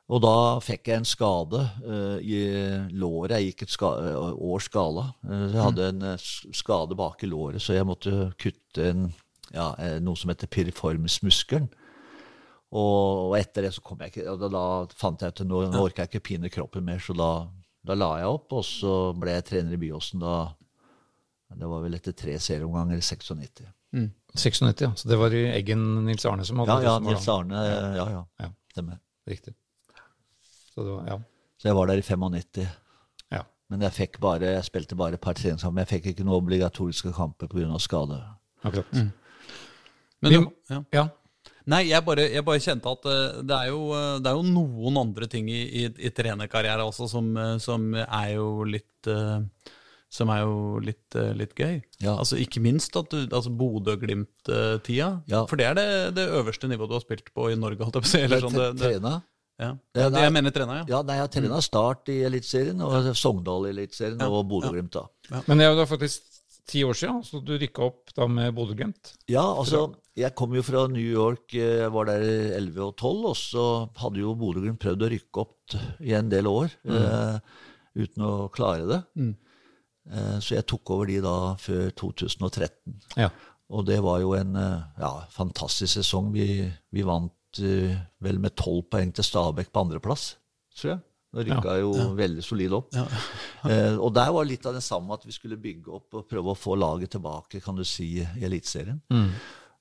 Og 0.08 0.22
da 0.24 0.36
fikk 0.64 0.88
jeg 0.88 1.02
en 1.02 1.08
skade 1.08 1.64
uh, 1.84 2.18
i 2.24 2.40
låret. 2.96 3.36
Jeg 3.36 3.52
gikk 3.52 3.66
et 3.66 3.74
ska 3.76 3.90
års 4.32 4.70
skala. 4.70 5.10
Uh, 5.28 5.50
jeg 5.52 5.64
hadde 5.66 5.90
en 5.92 6.06
eh, 6.14 6.30
skade 6.56 6.96
bak 6.96 7.26
i 7.26 7.32
låret, 7.32 7.60
så 7.64 7.76
jeg 7.76 7.88
måtte 7.88 8.30
kutte 8.40 8.88
en, 8.88 9.10
ja, 9.52 9.74
noe 10.04 10.20
som 10.20 10.32
heter 10.32 10.52
piriformismuskelen. 10.52 11.68
Og, 12.72 13.30
og 13.30 13.38
etter 13.38 13.64
det 13.64 13.74
så 13.74 13.82
kom 13.82 14.02
jeg 14.04 14.12
ikke 14.12 14.26
og 14.34 14.40
da, 14.42 14.48
da 14.52 14.64
fant 15.00 15.22
jeg 15.24 15.32
ut 15.32 15.42
at 15.42 15.48
nå, 15.48 15.62
nå 15.72 15.84
orker 15.88 16.04
jeg 16.04 16.10
ikke 16.12 16.24
pine 16.34 16.50
kroppen 16.52 16.84
mer, 16.84 17.00
så 17.00 17.14
da, 17.16 17.30
da 17.88 17.96
la 17.96 18.10
jeg 18.20 18.28
opp. 18.28 18.52
Og 18.60 18.66
så 18.68 18.96
ble 19.16 19.38
jeg 19.38 19.46
trener 19.48 19.78
i 19.78 19.80
Byåsen 19.86 20.20
da 20.20 20.34
Det 21.56 21.70
var 21.72 21.82
vel 21.86 21.96
etter 21.96 22.12
tre 22.12 22.36
serieomganger 22.44 23.00
i 23.00 23.06
96. 23.06 23.64
96, 24.38 24.82
ja. 24.84 24.90
Så 25.00 25.08
det 25.08 25.18
var 25.18 25.32
i 25.34 25.46
Eggen 25.56 25.86
Nils 26.06 26.26
Arne 26.28 26.44
som 26.46 26.60
hadde 26.60 26.76
Ja, 26.76 26.82
ja, 26.84 26.98
Rosenborg, 26.98 27.14
Nils. 27.16 27.30
Arne. 27.32 27.62
Ja, 27.96 28.08
ja. 28.12 28.26
Ja. 28.44 28.50
Stemmer. 28.76 29.00
Riktig. 29.32 29.54
Så 30.76 30.84
det 30.84 30.92
var, 30.92 31.08
ja. 31.08 31.16
Så 31.58 31.70
jeg 31.72 31.76
var 31.80 31.88
der 31.90 32.02
i 32.02 32.04
95. 32.06 32.68
ja. 33.32 33.44
Men 33.70 33.82
jeg 33.84 33.92
fikk 33.92 34.20
bare, 34.24 34.52
jeg 34.54 34.64
spilte 34.64 34.96
bare 34.96 35.18
et 35.18 35.22
par 35.24 35.36
treningskamper. 35.36 35.82
Jeg 35.84 35.90
fikk 35.90 36.06
ikke 36.14 36.24
noen 36.28 36.38
obligatoriske 36.44 37.10
kamper 37.16 37.50
pga. 37.52 37.80
skade. 37.84 38.20
Akkurat. 38.64 38.94
Men 38.94 40.32
Vi- 40.32 40.38
det, 40.70 40.78
ja. 40.94 41.08
Nei, 41.68 41.82
jeg 41.90 42.04
bare, 42.08 42.28
jeg 42.32 42.46
bare 42.48 42.64
kjente 42.64 42.92
at 42.96 43.08
eh, 43.12 43.40
det 43.48 43.56
er, 43.58 43.72
jo, 43.74 43.82
eh, 43.96 44.20
det 44.24 44.32
er 44.32 44.38
jo 44.38 44.46
noen 44.48 45.02
andre 45.02 45.28
ting 45.32 45.50
i, 45.52 45.64
i, 45.84 45.88
i 46.08 46.12
trenerkarriere 46.16 46.86
også 46.88 47.10
som, 47.12 47.34
eh, 47.36 47.58
som 47.64 47.90
er 47.98 48.30
jo 48.38 48.52
litt 48.68 48.88
som 50.08 50.30
er 50.32 50.42
jo 50.42 50.80
litt, 50.82 51.16
litt 51.38 51.54
gøy. 51.56 51.78
Ja. 52.02 52.16
Altså 52.16 52.40
Ikke 52.40 52.62
minst 52.64 52.96
at 53.00 53.12
du, 53.12 53.26
altså 53.28 53.52
Bodø-Glimt-tida. 53.56 55.10
Ja. 55.30 55.42
For 55.48 55.60
det 55.60 55.68
er 55.68 55.78
det, 55.78 55.86
det 56.18 56.26
øverste 56.40 56.70
nivået 56.72 56.92
du 56.92 56.96
har 56.96 57.04
spilt 57.04 57.30
på 57.36 57.50
i 57.52 57.58
Norge. 57.60 57.84
holdt 57.84 58.00
jeg 58.00 58.06
på 58.06 58.10
å 58.10 58.12
si. 58.12 58.22
Eller 58.24 58.44
sånn, 58.44 58.56
det, 58.56 58.70
det, 58.80 58.90
Trena? 58.96 59.14
ja. 59.60 59.70
Ja, 60.00 60.08
det 60.12 60.24
jeg 60.24 60.34
mener 60.36 60.56
trena, 60.56 60.80
ja. 60.80 60.88
Ja, 60.96 61.02
nei, 61.08 61.20
jeg 61.20 61.26
har 61.28 61.32
trena 61.36 61.62
Start 61.64 62.12
i 62.12 62.18
Eliteserien, 62.28 62.82
og 62.84 63.12
Sogndal 63.20 63.68
i 63.68 63.74
Eliteserien, 63.76 64.24
og 64.28 64.42
Bodø-Glimt, 64.50 64.96
da. 64.96 65.44
Men 65.46 65.60
det 65.60 65.68
er 65.68 65.74
jo 65.76 65.80
da 65.84 65.88
faktisk 65.92 66.27
ti 66.68 66.84
år 66.84 66.98
siden, 66.98 67.24
så 67.24 67.40
du 67.44 67.54
rykka 67.58 67.86
opp 67.86 68.12
da 68.16 68.28
med 68.30 68.54
Bodø-Glimt. 68.58 69.14
Ja, 69.32 69.44
altså, 69.44 69.88
jeg 70.18 70.34
kom 70.38 70.56
jo 70.58 70.64
fra 70.66 70.86
New 70.92 71.04
York, 71.04 71.54
eh, 71.56 71.84
jeg 71.84 71.94
var 71.96 72.10
der 72.10 72.24
i 72.26 72.38
11 72.58 72.82
og 72.90 72.96
12, 72.96 73.26
og 73.32 73.38
så 73.40 73.66
hadde 74.02 74.24
jo 74.24 74.36
Bodø-Glimt 74.40 74.82
prøvd 74.84 75.06
å 75.06 75.12
rykke 75.14 75.44
opp 75.44 75.78
i 76.04 76.16
en 76.18 76.32
del 76.32 76.50
år, 76.52 76.74
eh, 76.90 77.38
uten 77.98 78.26
å 78.28 78.34
klare 78.54 78.88
det. 78.90 79.02
Eh, 80.08 80.36
så 80.44 80.58
jeg 80.58 80.68
tok 80.68 80.96
over 80.96 81.10
de 81.10 81.22
da 81.24 81.38
før 81.62 81.92
2013. 82.04 83.00
Ja. 83.20 83.32
Og 83.72 83.88
det 83.88 84.00
var 84.04 84.22
jo 84.24 84.32
en 84.38 84.56
ja, 84.56 85.12
fantastisk 85.34 85.98
sesong. 85.98 86.32
Vi, 86.32 86.64
vi 86.96 87.04
vant 87.04 87.60
uh, 87.60 87.96
vel 88.24 88.40
med 88.40 88.56
tolv 88.56 88.86
poeng 88.94 89.12
til 89.12 89.26
Stabæk 89.28 89.74
på 89.76 89.84
andreplass, 89.84 90.38
tror 90.72 90.94
jeg. 90.94 91.02
Da 91.34 91.44
rykka 91.44 91.76
jo 91.82 91.92
veldig 92.18 92.44
solid 92.46 92.74
opp. 92.78 92.96
eh, 93.72 93.96
og 93.96 94.12
der 94.16 94.32
var 94.34 94.48
litt 94.48 94.66
av 94.66 94.78
det 94.78 94.84
samme 94.86 95.16
at 95.18 95.26
vi 95.28 95.36
skulle 95.36 95.60
bygge 95.60 95.94
opp 96.00 96.20
og 96.20 96.28
prøve 96.30 96.54
å 96.54 96.58
få 96.58 96.78
laget 96.80 97.16
tilbake, 97.18 97.62
kan 97.64 97.78
du 97.78 97.84
si, 97.88 98.14
i 98.24 98.46
Eliteserien. 98.48 99.02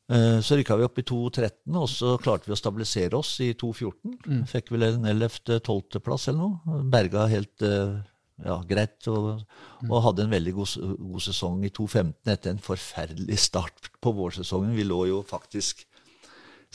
Eh, 0.07 0.41
så 0.41 0.59
rykka 0.59 0.77
vi 0.79 0.87
opp 0.87 0.99
i 1.03 1.07
2013, 1.07 1.79
og 1.79 1.89
så 1.91 2.13
klarte 2.23 2.51
vi 2.51 2.55
å 2.55 2.59
stabilisere 2.59 3.19
oss 3.19 3.33
i 3.43 3.53
2014. 3.59 4.45
Fikk 4.51 4.71
vel 4.75 4.87
en 4.91 5.09
11.-12.-plass 5.15 6.29
eller 6.31 6.45
noe. 6.45 6.83
Berga 6.93 7.27
helt 7.31 7.65
eh, 7.67 7.97
ja, 8.45 8.61
greit. 8.69 9.01
Og, 9.11 9.43
og 9.89 10.05
hadde 10.05 10.27
en 10.27 10.35
veldig 10.35 10.55
god, 10.61 10.77
god 11.01 11.27
sesong 11.27 11.67
i 11.67 11.73
2015 11.75 12.33
etter 12.33 12.55
en 12.55 12.63
forferdelig 12.63 13.41
start 13.49 13.91
på 14.03 14.15
vårsesongen. 14.17 14.77
Vi 14.77 14.87
lå 14.87 15.07
jo 15.13 15.23
faktisk 15.27 15.87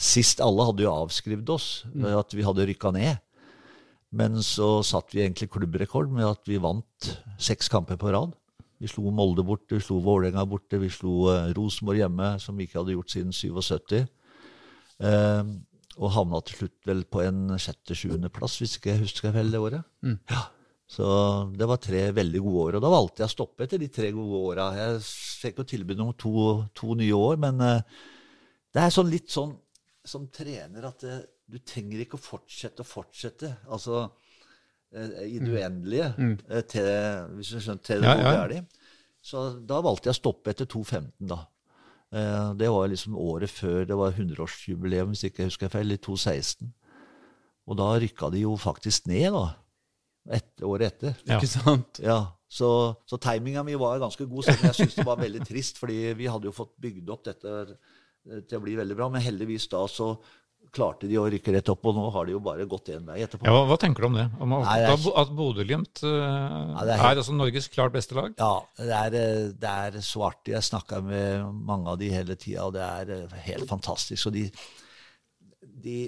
Sist 0.02 0.40
alle 0.42 0.64
hadde 0.66 0.82
jo 0.82 0.90
avskrevet 0.90 1.50
oss 1.52 1.66
mm. 1.92 2.06
at 2.16 2.32
vi 2.34 2.42
hadde 2.42 2.64
rykka 2.66 2.90
ned. 2.96 3.20
Men 4.12 4.38
så 4.44 4.82
satt 4.84 5.14
vi 5.14 5.22
egentlig 5.24 5.50
klubbrekord 5.54 6.10
med 6.12 6.26
at 6.28 6.48
vi 6.48 6.60
vant 6.60 7.12
seks 7.40 7.70
kamper 7.72 7.96
på 8.00 8.12
rad. 8.12 8.34
Vi 8.82 8.90
slo 8.90 9.12
Molde 9.14 9.44
borte, 9.46 9.76
vi 9.78 9.84
slo 9.84 10.00
Vålerenga 10.04 10.42
borte, 10.48 10.80
vi 10.82 10.90
slo 10.92 11.30
uh, 11.30 11.52
Rosenborg 11.56 12.02
hjemme, 12.02 12.32
som 12.42 12.58
vi 12.58 12.66
ikke 12.66 12.80
hadde 12.80 12.96
gjort 12.96 13.14
siden 13.14 13.32
77. 13.32 14.02
Eh, 15.02 15.52
og 16.00 16.12
havna 16.14 16.40
til 16.46 16.62
slutt 16.62 16.88
vel 16.88 17.04
på 17.10 17.22
en 17.24 17.54
sjette-sjuendeplass, 17.60 18.58
hvis 18.60 18.78
ikke 18.78 18.92
jeg 18.94 19.04
husker 19.04 19.34
vel 19.34 19.52
det 19.52 19.60
året. 19.60 19.86
Ja. 20.32 20.46
Så 20.92 21.06
det 21.56 21.68
var 21.68 21.80
tre 21.80 22.04
veldig 22.12 22.40
gode 22.44 22.64
år. 22.66 22.76
Og 22.76 22.84
da 22.84 22.92
valgte 22.92 23.22
jeg 23.22 23.30
å 23.30 23.32
stoppe 23.32 23.64
etter 23.64 23.80
de 23.80 23.88
tre 23.92 24.10
gode 24.12 24.40
åra. 24.52 24.66
Jeg 24.76 24.98
fikk 25.44 25.62
jo 25.62 25.68
tilbud 25.68 26.02
om 26.04 26.10
to, 26.20 26.32
to 26.76 26.96
nye 26.98 27.16
år, 27.16 27.38
men 27.40 27.60
eh, 27.64 28.00
det 28.72 28.82
er 28.82 28.92
sånn 28.92 29.12
litt 29.12 29.32
sånn 29.32 29.54
som 30.04 30.26
trener 30.34 30.88
at 30.88 31.06
eh, 31.08 31.22
du 31.52 31.58
trenger 31.60 32.02
ikke 32.04 32.16
å 32.18 32.22
fortsette 32.22 32.84
og 32.84 32.88
fortsette. 32.88 33.50
Altså 33.68 34.02
eh, 34.96 35.24
i 35.28 35.38
det 35.42 35.52
uendelige 35.52 36.12
mm. 36.16 36.36
til, 36.72 36.92
hvis 37.36 37.52
du 37.52 37.58
skjønner, 37.60 37.82
til 37.86 38.04
det 38.04 38.14
Ja, 38.16 38.36
er 38.42 38.54
de. 38.54 38.62
Så 39.22 39.46
da 39.68 39.78
valgte 39.84 40.10
jeg 40.10 40.16
å 40.16 40.22
stoppe 40.22 40.50
etter 40.50 40.66
2.15, 40.66 41.10
da. 41.30 41.42
Eh, 42.12 42.54
Det 42.58 42.70
var 42.74 42.90
liksom 42.90 43.16
året 43.16 43.50
før 43.52 43.84
det 43.88 43.96
var 43.98 44.12
100-årsjubileum, 44.16 45.12
hvis 45.12 45.28
ikke 45.28 45.44
jeg 45.44 45.52
husker 45.52 45.72
feil, 45.72 45.94
i 45.94 46.00
2016. 46.00 46.72
Og 47.70 47.78
da 47.78 47.92
rykka 48.02 48.32
de 48.34 48.42
jo 48.42 48.56
faktisk 48.58 49.06
ned, 49.06 49.30
da. 49.36 49.46
Et, 50.38 50.50
året 50.66 50.92
etter. 50.92 51.16
Ja. 51.26 51.38
Ikke 51.38 51.50
sant? 51.50 52.02
Ja, 52.02 52.20
Så, 52.52 52.68
så 53.08 53.16
timinga 53.16 53.62
mi 53.64 53.72
var 53.80 54.02
ganske 54.02 54.26
god, 54.28 54.44
selv 54.44 54.60
om 54.60 54.68
jeg 54.68 54.76
syns 54.76 54.96
det 54.98 55.06
var 55.08 55.16
veldig 55.22 55.40
trist. 55.48 55.78
fordi 55.80 56.12
vi 56.18 56.26
hadde 56.28 56.50
jo 56.50 56.52
fått 56.52 56.74
bygd 56.84 57.08
opp 57.14 57.24
dette 57.24 57.54
eh, 57.62 58.42
til 58.44 58.58
å 58.58 58.64
bli 58.66 58.74
veldig 58.76 58.96
bra. 58.98 59.08
Men 59.08 59.24
heldigvis 59.24 59.70
da 59.72 59.86
så 59.88 60.12
klarte 60.72 61.08
de 61.10 61.18
å 61.20 61.26
rykke 61.28 61.52
rett 61.52 61.68
opp, 61.72 61.84
og 61.90 61.96
nå 61.98 62.06
har 62.14 62.26
de 62.28 62.32
jo 62.34 62.40
bare 62.44 62.64
gått 62.68 62.88
én 62.94 63.04
vei 63.04 63.18
etterpå. 63.24 63.44
Ja, 63.44 63.52
hva, 63.54 63.66
hva 63.68 63.76
tenker 63.80 64.04
du 64.04 64.08
om 64.08 64.16
det? 64.16 64.24
Om 64.40 64.54
at, 64.58 64.64
Nei, 64.70 64.78
er- 64.88 65.18
at 65.22 65.34
Bodø-Glimt 65.36 66.02
uh, 66.06 66.12
ja, 66.12 66.86
er 66.86 66.92
er, 66.96 67.20
altså 67.20 67.34
Norges 67.36 67.68
klart 67.72 67.92
beste 67.92 68.16
lag? 68.16 68.32
Ja, 68.40 68.54
det 68.78 68.96
er, 69.02 69.16
eh, 69.20 69.50
det 69.62 69.74
er 69.92 70.00
så 70.06 70.24
artig. 70.30 70.54
Jeg 70.56 70.64
snakka 70.70 71.02
med 71.04 71.44
mange 71.68 71.92
av 71.92 72.00
de 72.00 72.08
hele 72.12 72.36
tida, 72.40 72.64
og 72.70 72.72
det 72.78 72.86
er 72.88 73.12
eh, 73.18 73.36
helt 73.50 73.68
fantastisk. 73.70 74.30
Og 74.30 74.36
de, 74.38 74.46
de 75.84 75.98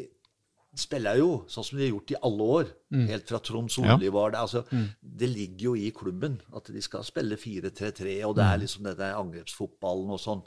spiller 0.75 1.21
jo 1.21 1.29
sånn 1.51 1.67
som 1.67 1.79
de 1.79 1.85
har 1.85 1.93
gjort 1.93 2.15
i 2.15 2.17
alle 2.27 2.47
år, 2.57 2.71
helt 3.11 3.29
fra 3.31 3.39
Trond 3.47 3.71
Solli 3.71 4.09
var 4.11 4.33
det. 4.35 4.41
Altså, 4.43 4.65
Det 4.99 5.29
ligger 5.31 5.69
jo 5.69 5.75
i 5.79 5.91
klubben 5.95 6.41
at 6.57 6.71
de 6.73 6.83
skal 6.83 7.05
spille 7.07 7.37
4-3-3, 7.39 8.17
og 8.27 8.35
det 8.41 8.49
er 8.49 8.59
liksom 8.65 8.89
denne 8.89 9.13
angrepsfotballen 9.21 10.11
og 10.17 10.19
sånn. 10.23 10.43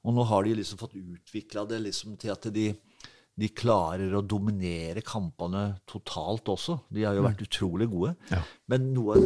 Og 0.00 0.16
nå 0.16 0.24
har 0.30 0.46
de 0.46 0.54
liksom 0.56 0.80
fått 0.80 0.96
utvikla 0.96 1.66
det 1.68 1.82
liksom 1.84 2.14
til 2.20 2.32
at 2.32 2.48
de, 2.54 2.70
de 3.38 3.48
klarer 3.56 4.12
å 4.18 4.22
dominere 4.26 5.00
kampene 5.06 5.76
totalt 5.88 6.48
også. 6.52 6.78
De 6.92 7.04
har 7.06 7.14
jo 7.16 7.22
vært 7.24 7.44
utrolig 7.46 7.86
gode. 7.92 8.14
Ja. 8.32 8.40
Men 8.68 8.90
noe, 8.92 9.16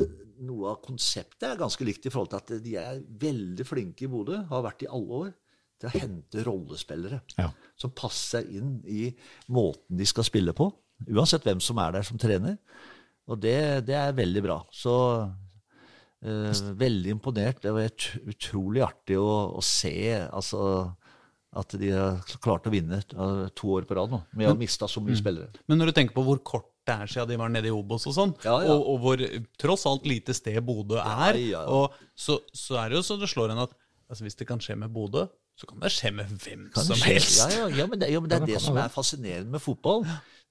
noe 0.44 0.74
av 0.74 0.82
konseptet 0.85 1.48
er 1.48 1.59
ganske 1.59 1.86
likt 1.89 2.06
i 2.06 2.12
forhold 2.14 2.31
til 2.35 2.43
at 2.43 2.62
de 2.62 2.76
er 2.78 3.01
veldig 3.24 3.66
flinke 3.66 4.06
i 4.06 4.10
Bodø, 4.12 4.43
har 4.51 4.62
vært 4.66 4.85
i 4.86 4.90
alle 4.93 5.20
år, 5.24 5.32
til 5.81 5.89
å 5.90 5.94
hente 5.98 6.44
rollespillere 6.47 7.18
Ja. 7.40 7.48
som 7.76 7.90
passer 7.90 8.47
inn 8.55 8.76
i 8.86 9.09
måten 9.51 9.98
de 9.98 10.06
skal 10.06 10.24
spille 10.28 10.55
på. 10.55 10.68
Uansett 11.10 11.43
hvem 11.44 11.59
som 11.60 11.81
er 11.82 11.97
der 11.97 12.06
som 12.06 12.20
trener. 12.22 12.55
Og 13.26 13.40
det, 13.43 13.56
det 13.89 13.97
er 13.98 14.14
veldig 14.14 14.43
bra. 14.44 14.60
Så 14.70 14.94
eh, 16.22 16.60
veldig 16.78 17.16
imponert. 17.16 17.60
Det 17.64 17.72
var 17.74 17.90
utrolig 18.31 18.85
artig 18.86 19.18
å, 19.18 19.56
å 19.59 19.62
se 19.64 19.94
altså, 20.28 20.60
at 21.55 21.74
de 21.81 21.90
har 21.94 22.39
klart 22.43 22.66
å 22.68 22.72
vinne 22.72 23.01
eh, 23.01 23.43
to 23.56 23.74
år 23.76 23.86
på 23.89 23.97
rad 23.98 24.12
nå, 24.12 24.20
Vi 24.35 24.47
har 24.47 24.55
ha 24.55 24.59
mista 24.59 24.89
så 24.90 25.02
mye 25.05 25.18
spillere. 25.18 25.52
Men 25.70 25.81
når 25.81 25.90
du 25.90 25.98
tenker 26.01 26.16
på 26.16 26.24
hvor 26.26 26.40
kort 26.44 26.70
det 26.85 26.97
er 27.01 27.09
siden 27.09 27.31
de 27.31 27.39
var 27.40 27.52
nede 27.52 27.70
i 27.70 27.72
Obos 27.72 28.05
og 28.10 28.16
sånn, 28.16 28.35
Ja, 28.44 28.59
ja. 28.60 28.74
Og, 28.74 28.82
og 28.93 28.98
hvor 29.01 29.22
tross 29.60 29.86
alt 29.89 30.05
lite 30.09 30.35
sted 30.36 30.59
Bodø 30.66 30.98
er, 31.01 31.39
ja, 31.40 31.62
ja. 31.62 31.64
Og 31.64 31.94
så, 32.12 32.36
så 32.52 32.76
er 32.82 32.93
det 32.93 33.01
jo 33.01 33.06
så 33.06 33.16
det 33.20 33.31
slår 33.32 33.55
en 33.55 33.62
at 33.64 33.72
altså, 34.10 34.26
hvis 34.26 34.36
det 34.40 34.48
kan 34.51 34.60
skje 34.60 34.76
med 34.82 34.93
Bodø, 34.93 35.24
så 35.56 35.68
kan 35.70 35.81
det 35.81 35.93
skje 35.94 36.10
med 36.12 36.32
hvem 36.43 36.66
Kan 36.74 36.85
som 36.90 36.98
skje? 36.98 37.14
helst. 37.14 37.39
Ja, 37.40 37.62
ja, 37.62 37.70
ja, 37.78 37.86
men 37.89 38.02
det, 38.02 38.10
ja, 38.12 38.20
men 38.20 38.31
det 38.31 38.40
er 38.40 38.48
det 38.52 38.60
som 38.62 38.76
er 38.81 38.93
fascinerende 38.93 39.55
med 39.55 39.62
fotball. 39.62 40.05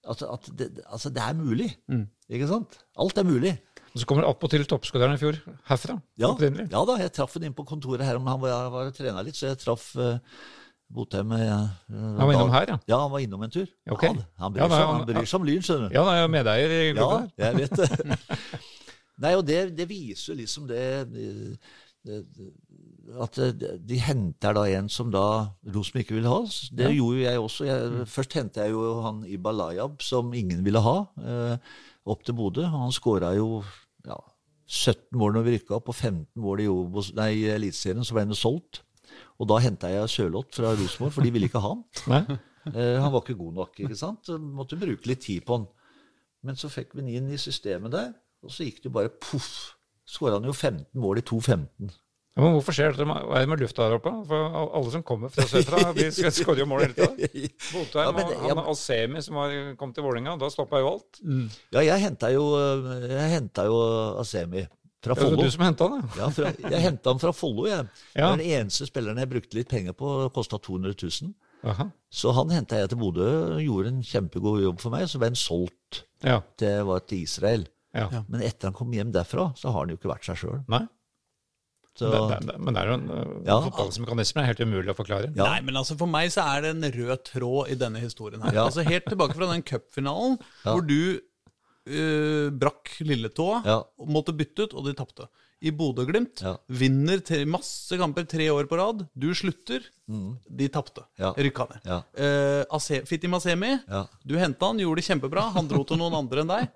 At, 0.10 0.24
at 0.24 0.50
det, 0.58 0.72
altså, 0.88 1.12
det 1.14 1.22
er 1.24 1.36
mulig. 1.38 1.70
Mm. 1.92 2.08
Ikke 2.34 2.50
sant? 2.50 2.80
Alt 3.00 3.20
er 3.20 3.28
mulig. 3.28 3.54
Og 3.94 4.02
så 4.02 4.08
kommer 4.10 4.26
attpåtil 4.26 4.66
toppskåreren 4.66 5.20
i 5.20 5.22
fjor 5.22 5.38
herfra. 5.70 6.00
Ja, 6.18 6.32
ja 6.40 6.82
da, 6.88 6.96
jeg 6.98 7.14
traff 7.14 7.36
ham 7.38 7.46
inn 7.46 7.54
på 7.54 7.66
kontoret 7.68 8.02
her, 8.08 8.18
om 8.18 8.30
han 8.32 8.40
var, 8.42 8.72
var 8.74 8.90
og 8.90 8.96
trena 8.98 9.22
litt, 9.26 9.38
så 9.38 9.52
jeg 9.52 9.60
traff 9.62 9.92
uh, 10.00 10.18
Botheim. 10.94 11.32
Uh, 11.34 11.70
Han 11.90 12.28
var 12.28 12.34
innom 12.36 12.54
her, 12.54 12.70
ja. 12.74 12.78
Ja, 12.90 13.00
han 13.02 13.12
var 13.14 13.24
innom 13.24 13.44
en 13.46 13.54
tur. 13.54 13.68
Okay. 13.90 14.12
Han, 14.12 14.22
han, 14.40 14.54
bryr 14.54 14.64
Ja, 14.64 14.68
nei, 14.70 14.80
seg, 14.80 14.92
han- 14.92 15.06
bryr 15.10 15.30
seg 15.30 15.40
om 15.40 15.48
Lyn, 15.48 15.66
skjønner 15.66 15.90
du. 15.90 15.96
Ja, 15.98 16.04
han 16.08 16.18
er 16.18 16.22
jo 16.22 16.32
medeier 16.34 16.74
i 16.76 16.82
Ja, 16.84 16.94
klubben 16.98 17.32
Ja, 17.38 17.50
jeg 17.50 17.62
vet 17.64 17.78
det. 17.82 18.20
Nei, 19.24 19.36
og 19.38 19.46
det, 19.46 19.60
det 19.78 19.86
viser 19.90 20.38
liksom 20.40 20.66
det, 20.68 20.84
det, 21.14 22.14
At 23.22 23.38
de, 23.38 24.00
henter 24.02 24.58
da 24.58 24.64
en 24.74 24.90
som 24.92 25.12
da 25.14 25.24
Rosenborg 25.70 26.06
ikke 26.06 26.18
ville 26.18 26.32
ha. 26.32 26.42
Det 26.74 26.90
gjorde 26.96 27.20
jo 27.20 27.26
jeg 27.28 27.44
også. 27.44 27.68
Jeg, 27.70 28.08
først 28.10 28.38
hentet 28.40 28.64
jeg 28.64 28.74
jo 28.74 28.88
han 29.06 29.22
Ibalayab, 29.30 30.02
som 30.04 30.34
ingen 30.34 30.64
ville 30.66 30.82
ha, 30.84 30.96
eh, 31.22 31.74
opp 32.10 32.24
til 32.26 32.36
Bodø. 32.38 32.66
Han 32.74 32.96
skåra 32.96 33.36
jo 33.38 33.62
ja, 34.08 34.18
17 34.66 35.20
mål 35.20 35.38
når 35.38 35.46
vi 35.46 35.56
rykka 35.58 35.78
opp, 35.78 35.94
og 35.94 35.96
15 35.96 36.42
mål 36.42 36.64
i 36.66 36.68
i 36.68 37.46
Eliteserien. 37.54 38.04
Så 38.04 38.16
ble 38.18 38.26
han 38.26 38.34
jo 38.34 38.40
solgt. 38.40 38.82
Og 39.42 39.50
da 39.50 39.60
henta 39.64 39.90
jeg 39.92 40.12
Sjølott 40.12 40.56
fra 40.56 40.74
Rosenborg, 40.78 41.14
for 41.16 41.26
de 41.26 41.32
ville 41.34 41.50
ikke 41.52 41.64
ha 41.64 41.76
han. 41.76 42.42
Eh, 42.64 42.96
han 42.96 43.12
var 43.12 43.20
ikke 43.20 43.34
god 43.36 43.58
nok, 43.58 43.80
ikke 43.84 43.98
sant? 44.00 44.22
Så 44.24 44.38
måtte 44.40 44.78
bruke 44.80 45.10
litt 45.10 45.20
tid 45.26 45.44
på 45.44 45.58
han. 45.58 45.66
Men 46.48 46.56
så 46.56 46.70
fikk 46.72 46.94
vi 46.96 47.02
han 47.04 47.10
inn 47.12 47.34
i 47.36 47.40
systemet 47.42 47.92
der, 47.92 48.14
og 48.40 48.54
så 48.56 48.64
gikk 48.64 48.78
det 48.80 48.88
jo 48.88 48.94
bare 48.96 49.12
poff. 49.12 49.74
Skåra 50.08 50.38
han 50.38 50.48
jo 50.48 50.54
15 50.56 50.86
mål 50.96 51.20
i 51.20 51.24
2-15. 51.28 51.90
Ja, 52.34 52.42
men 52.42 52.56
hvorfor 52.56 52.74
skjer 52.74 52.96
det? 52.96 53.06
Hva 53.06 53.18
er 53.38 53.44
det 53.44 53.50
med 53.52 53.62
lufta 53.62 53.86
der 53.86 53.98
oppe? 54.00 54.14
For 54.30 54.56
alle 54.64 54.94
som 54.96 55.04
kommer 55.06 55.34
fra 55.34 55.44
sørfra, 55.52 55.92
skårer 56.40 56.64
jo 56.64 56.70
mål 56.72 56.86
hele 56.86 56.96
tida. 56.96 57.52
Botheim 57.68 58.22
Ja, 58.24 58.24
og 58.24 58.48
ja, 58.48 58.56
Alsemi 58.64 59.26
som 59.28 59.38
var, 59.38 59.58
kom 59.80 59.92
til 59.92 60.08
Vålerenga, 60.08 60.38
da 60.42 60.50
stoppa 60.56 60.80
jo 60.82 60.94
alt. 60.96 61.20
Ja, 61.76 61.84
jeg 61.84 62.00
henta 62.08 62.32
jo, 62.34 62.48
eh, 62.58 63.12
jeg 63.12 63.68
jo 63.68 63.84
Asemi 64.24 64.64
fra 65.04 65.16
Follo. 65.20 65.38
du 65.44 65.50
som 65.52 65.64
henta 65.66 65.88
han, 65.90 66.02
ja. 66.02 66.24
Ja, 66.24 66.30
fra, 66.30 66.52
jeg 66.72 66.82
henta 66.82 67.12
han 67.14 67.20
fra 67.20 67.32
Follo, 67.36 67.66
jeg. 67.68 67.88
Ja. 68.16 68.30
den 68.36 68.46
eneste 68.46 68.88
spilleren 68.90 69.18
jeg 69.20 69.30
brukte 69.30 69.58
litt 69.60 69.70
penger 69.70 69.94
på. 69.94 70.30
Kosta 70.34 70.58
200 70.58 70.96
000. 71.22 71.34
Aha. 71.64 71.86
Så 72.12 72.34
han 72.36 72.50
henta 72.52 72.76
jeg 72.82 72.90
til 72.92 73.00
Bodø, 73.00 73.28
gjorde 73.64 73.88
en 73.94 74.02
kjempegod 74.04 74.64
jobb 74.66 74.82
for 74.84 74.92
meg. 74.96 75.06
Så 75.08 75.20
ble 75.22 75.30
han 75.32 75.40
solgt 75.40 76.04
Ja. 76.24 76.42
til, 76.58 76.84
var 76.88 77.00
til 77.08 77.24
Israel. 77.24 77.68
ja. 77.94 78.10
Ja. 78.12 78.24
Men 78.28 78.42
etter 78.42 78.68
han 78.72 78.74
kom 78.74 78.92
hjem 78.92 79.12
derfra, 79.14 79.52
så 79.56 79.72
har 79.72 79.80
han 79.86 79.90
jo 79.90 79.96
ikke 80.00 80.12
vært 80.12 80.26
seg 80.26 80.38
sjøl. 80.42 80.60
Så 81.96 82.10
Det, 82.10 82.20
det, 82.48 82.56
men 82.58 82.74
det 82.74 82.82
er 82.82 82.88
jo 82.90 82.94
en 82.98 83.10
uh, 83.12 83.34
Ja. 83.46 83.58
fotballmekanisme 83.62 84.42
er 84.42 84.48
helt 84.50 84.62
umulig 84.66 84.90
å 84.90 84.96
forklare. 84.98 85.28
Ja. 85.38 85.44
Nei, 85.46 85.60
men 85.62 85.76
altså 85.78 85.94
For 86.00 86.10
meg 86.10 86.32
så 86.34 86.42
er 86.56 86.62
det 86.66 86.72
en 86.74 86.88
rød 86.96 87.22
tråd 87.28 87.70
i 87.70 87.76
denne 87.78 88.00
historien. 88.02 88.42
her 88.42 88.54
Ja. 88.56 88.64
Altså 88.66 88.82
Helt 88.88 89.06
tilbake 89.06 89.36
fra 89.38 89.46
den 89.52 89.62
cupfinalen 89.62 90.40
Ja. 90.66 90.72
hvor 90.74 90.82
du 90.88 91.20
øh, 91.88 92.50
brakk 92.52 92.94
lilletåa 93.02 93.62
Ja. 93.66 93.80
måtte 94.08 94.34
bytte 94.36 94.68
ut, 94.68 94.74
og 94.74 94.86
de 94.86 94.94
tapte. 94.94 95.28
I 95.64 95.72
Bodø-Glimt 95.72 96.42
Ja. 96.44 96.58
vinner 96.68 97.22
tre, 97.24 97.46
masse 97.48 97.96
kamper 97.98 98.26
tre 98.28 98.50
år 98.52 98.66
på 98.68 98.76
rad. 98.76 99.06
Du 99.16 99.30
slutter. 99.34 99.80
De 100.50 100.68
tapte. 100.68 101.06
Ja. 101.18 101.32
Rykka 101.38 101.68
ned. 101.70 101.86
Ja. 101.88 102.02
Uh, 102.20 102.66
Ase- 102.76 103.06
Fitti 103.08 103.28
Masemi, 103.32 103.80
Ja. 103.88 104.06
du 104.28 104.36
henta 104.38 104.66
han, 104.68 104.78
gjorde 104.78 105.00
det 105.00 105.06
kjempebra. 105.08 105.54
Han 105.54 105.68
dro 105.72 105.86
til 105.88 105.98
noen 105.98 106.14
andre 106.20 106.42
enn 106.44 106.52
deg. 106.52 106.68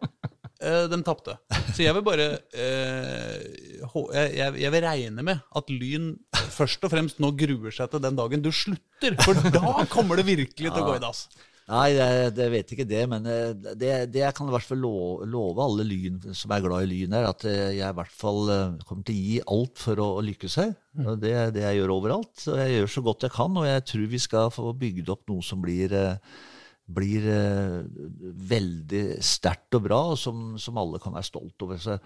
Uh, 0.64 0.88
de 0.88 1.02
tapte. 1.04 1.36
Så 1.76 1.84
jeg 1.84 1.94
vil 1.94 2.02
bare 2.08 2.40
uh, 2.56 4.14
jeg, 4.16 4.56
jeg 4.64 4.72
vil 4.74 4.82
regne 4.88 5.22
med 5.26 5.42
at 5.56 5.70
Lyn 5.70 6.14
først 6.56 6.84
og 6.88 6.92
fremst 6.96 7.20
nå 7.20 7.34
gruer 7.38 7.72
seg 7.76 7.92
til 7.92 8.00
den 8.08 8.16
dagen 8.18 8.42
du 8.42 8.50
slutter. 8.56 9.20
For 9.22 9.36
da 9.52 9.84
kommer 9.92 10.16
det 10.18 10.26
virkelig 10.32 10.72
til 10.72 10.80
å 10.82 10.88
gå 10.88 10.96
i 10.96 11.04
dass. 11.04 11.28
Nei, 11.68 11.88
jeg, 11.98 12.28
jeg 12.40 12.52
vet 12.54 12.70
ikke 12.72 12.86
det, 12.88 13.02
men 13.12 13.26
eh, 13.28 13.50
det, 13.76 13.90
det 14.14 14.22
jeg 14.22 14.36
kan 14.38 14.48
i 14.48 14.54
hvert 14.54 14.64
fall 14.70 14.80
love, 14.80 15.26
love 15.28 15.60
alle 15.66 15.84
lyn 15.84 16.22
som 16.32 16.54
er 16.56 16.62
glad 16.64 16.86
i 16.86 16.92
Lyn, 16.94 17.16
er 17.18 17.28
at 17.28 17.44
eh, 17.44 17.74
jeg 17.76 17.90
i 17.92 17.98
hvert 17.98 18.14
fall 18.16 18.52
eh, 18.54 18.78
kommer 18.88 19.04
til 19.10 19.18
å 19.18 19.26
gi 19.26 19.42
alt 19.58 19.82
for 19.84 20.00
å, 20.00 20.06
å 20.16 20.24
lykkes 20.24 20.56
her. 20.62 20.72
Det 21.20 21.34
er 21.42 21.52
det 21.52 21.66
jeg 21.66 21.82
gjør 21.82 21.92
overalt. 21.98 22.46
Og 22.48 22.62
jeg 22.62 22.72
gjør 22.78 22.94
så 22.96 23.04
godt 23.10 23.28
jeg 23.28 23.36
kan, 23.36 23.60
og 23.60 23.68
jeg 23.68 23.84
tror 23.92 24.08
vi 24.16 24.22
skal 24.24 24.54
få 24.56 24.72
bygd 24.80 25.12
opp 25.12 25.28
noe 25.34 25.44
som 25.44 25.60
blir 25.66 25.92
blir 26.88 27.26
veldig 28.48 29.02
sterkt 29.28 29.76
og 29.76 29.84
bra, 29.90 29.98
og 30.14 30.20
som, 30.22 30.54
som 30.62 30.78
alle 30.80 31.02
kan 31.04 31.12
være 31.18 31.28
stolt 31.28 31.66
over. 31.66 31.80
Så, 31.84 31.98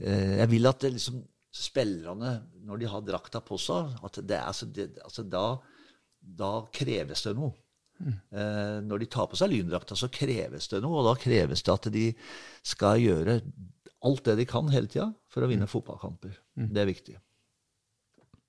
jeg 0.00 0.48
vil 0.48 0.68
at 0.70 0.80
det 0.86 0.94
liksom, 0.96 1.18
spillerne, 1.52 2.38
når 2.64 2.80
de 2.80 2.88
har 2.88 3.04
drakta 3.04 3.42
på 3.44 3.58
seg, 3.60 3.92
at 4.00 4.20
det, 4.24 4.38
er- 4.38 4.46
altså, 4.48 4.68
det, 4.72 4.88
altså, 5.04 5.26
da, 5.28 5.44
da 6.40 6.52
kreves 6.72 7.26
det 7.28 7.34
noe. 7.36 7.52
Eh, 8.00 8.76
når 8.86 9.02
de 9.02 9.06
tar 9.12 9.26
på 9.30 9.36
seg 9.36 9.50
lyndrakta, 9.52 9.96
så 9.98 10.08
kreves 10.12 10.68
det 10.72 10.80
noe, 10.84 11.00
og 11.02 11.08
da 11.10 11.14
kreves 11.20 11.62
det 11.66 11.72
at 11.74 11.90
de 11.92 12.06
skal 12.66 13.00
gjøre 13.02 13.40
alt 14.08 14.22
det 14.24 14.38
de 14.40 14.46
kan 14.48 14.70
hele 14.72 14.88
tida 14.88 15.10
for 15.28 15.44
å 15.44 15.50
vinne 15.50 15.68
fotballkamper. 15.68 16.32
Det 16.56 16.80
er 16.80 16.88
viktig. 16.88 17.18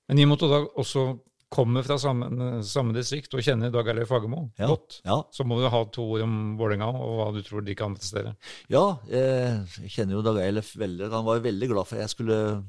Men 0.08 0.16
de 0.18 0.24
måtte 0.28 0.48
da 0.50 0.62
også 0.80 1.04
kommer 1.52 1.84
fra 1.84 1.98
samme, 2.00 2.30
samme 2.64 2.94
distrikt 2.96 3.34
og 3.36 3.42
kjenner 3.44 3.68
Dag 3.74 3.88
Eilif 3.92 4.08
Fagermo 4.08 4.46
Ja. 4.56 4.70
godt, 4.70 5.02
Ja, 5.04 5.18
så 5.30 5.44
må 5.44 5.58
du 5.60 5.66
ha 5.68 5.82
to 5.92 6.06
ord 6.14 6.22
om 6.24 6.56
Vålerenga 6.56 6.88
og 6.96 7.12
hva 7.18 7.26
du 7.36 7.42
tror 7.44 7.60
de 7.66 7.74
kan 7.76 7.92
prestere. 7.94 8.32
ja 8.72 8.96
jeg 9.06 9.90
kjenner 9.92 10.16
jo 10.16 10.22
Dag 10.24 10.40
Eilif 10.40 10.72
veldig. 10.80 11.10
Han 11.12 11.26
var 11.28 11.44
veldig 11.44 11.68
glad 11.68 11.86
for 11.90 11.96
at 12.00 12.06
jeg 12.06 12.14
skulle 12.16 12.38
eh, 12.56 12.62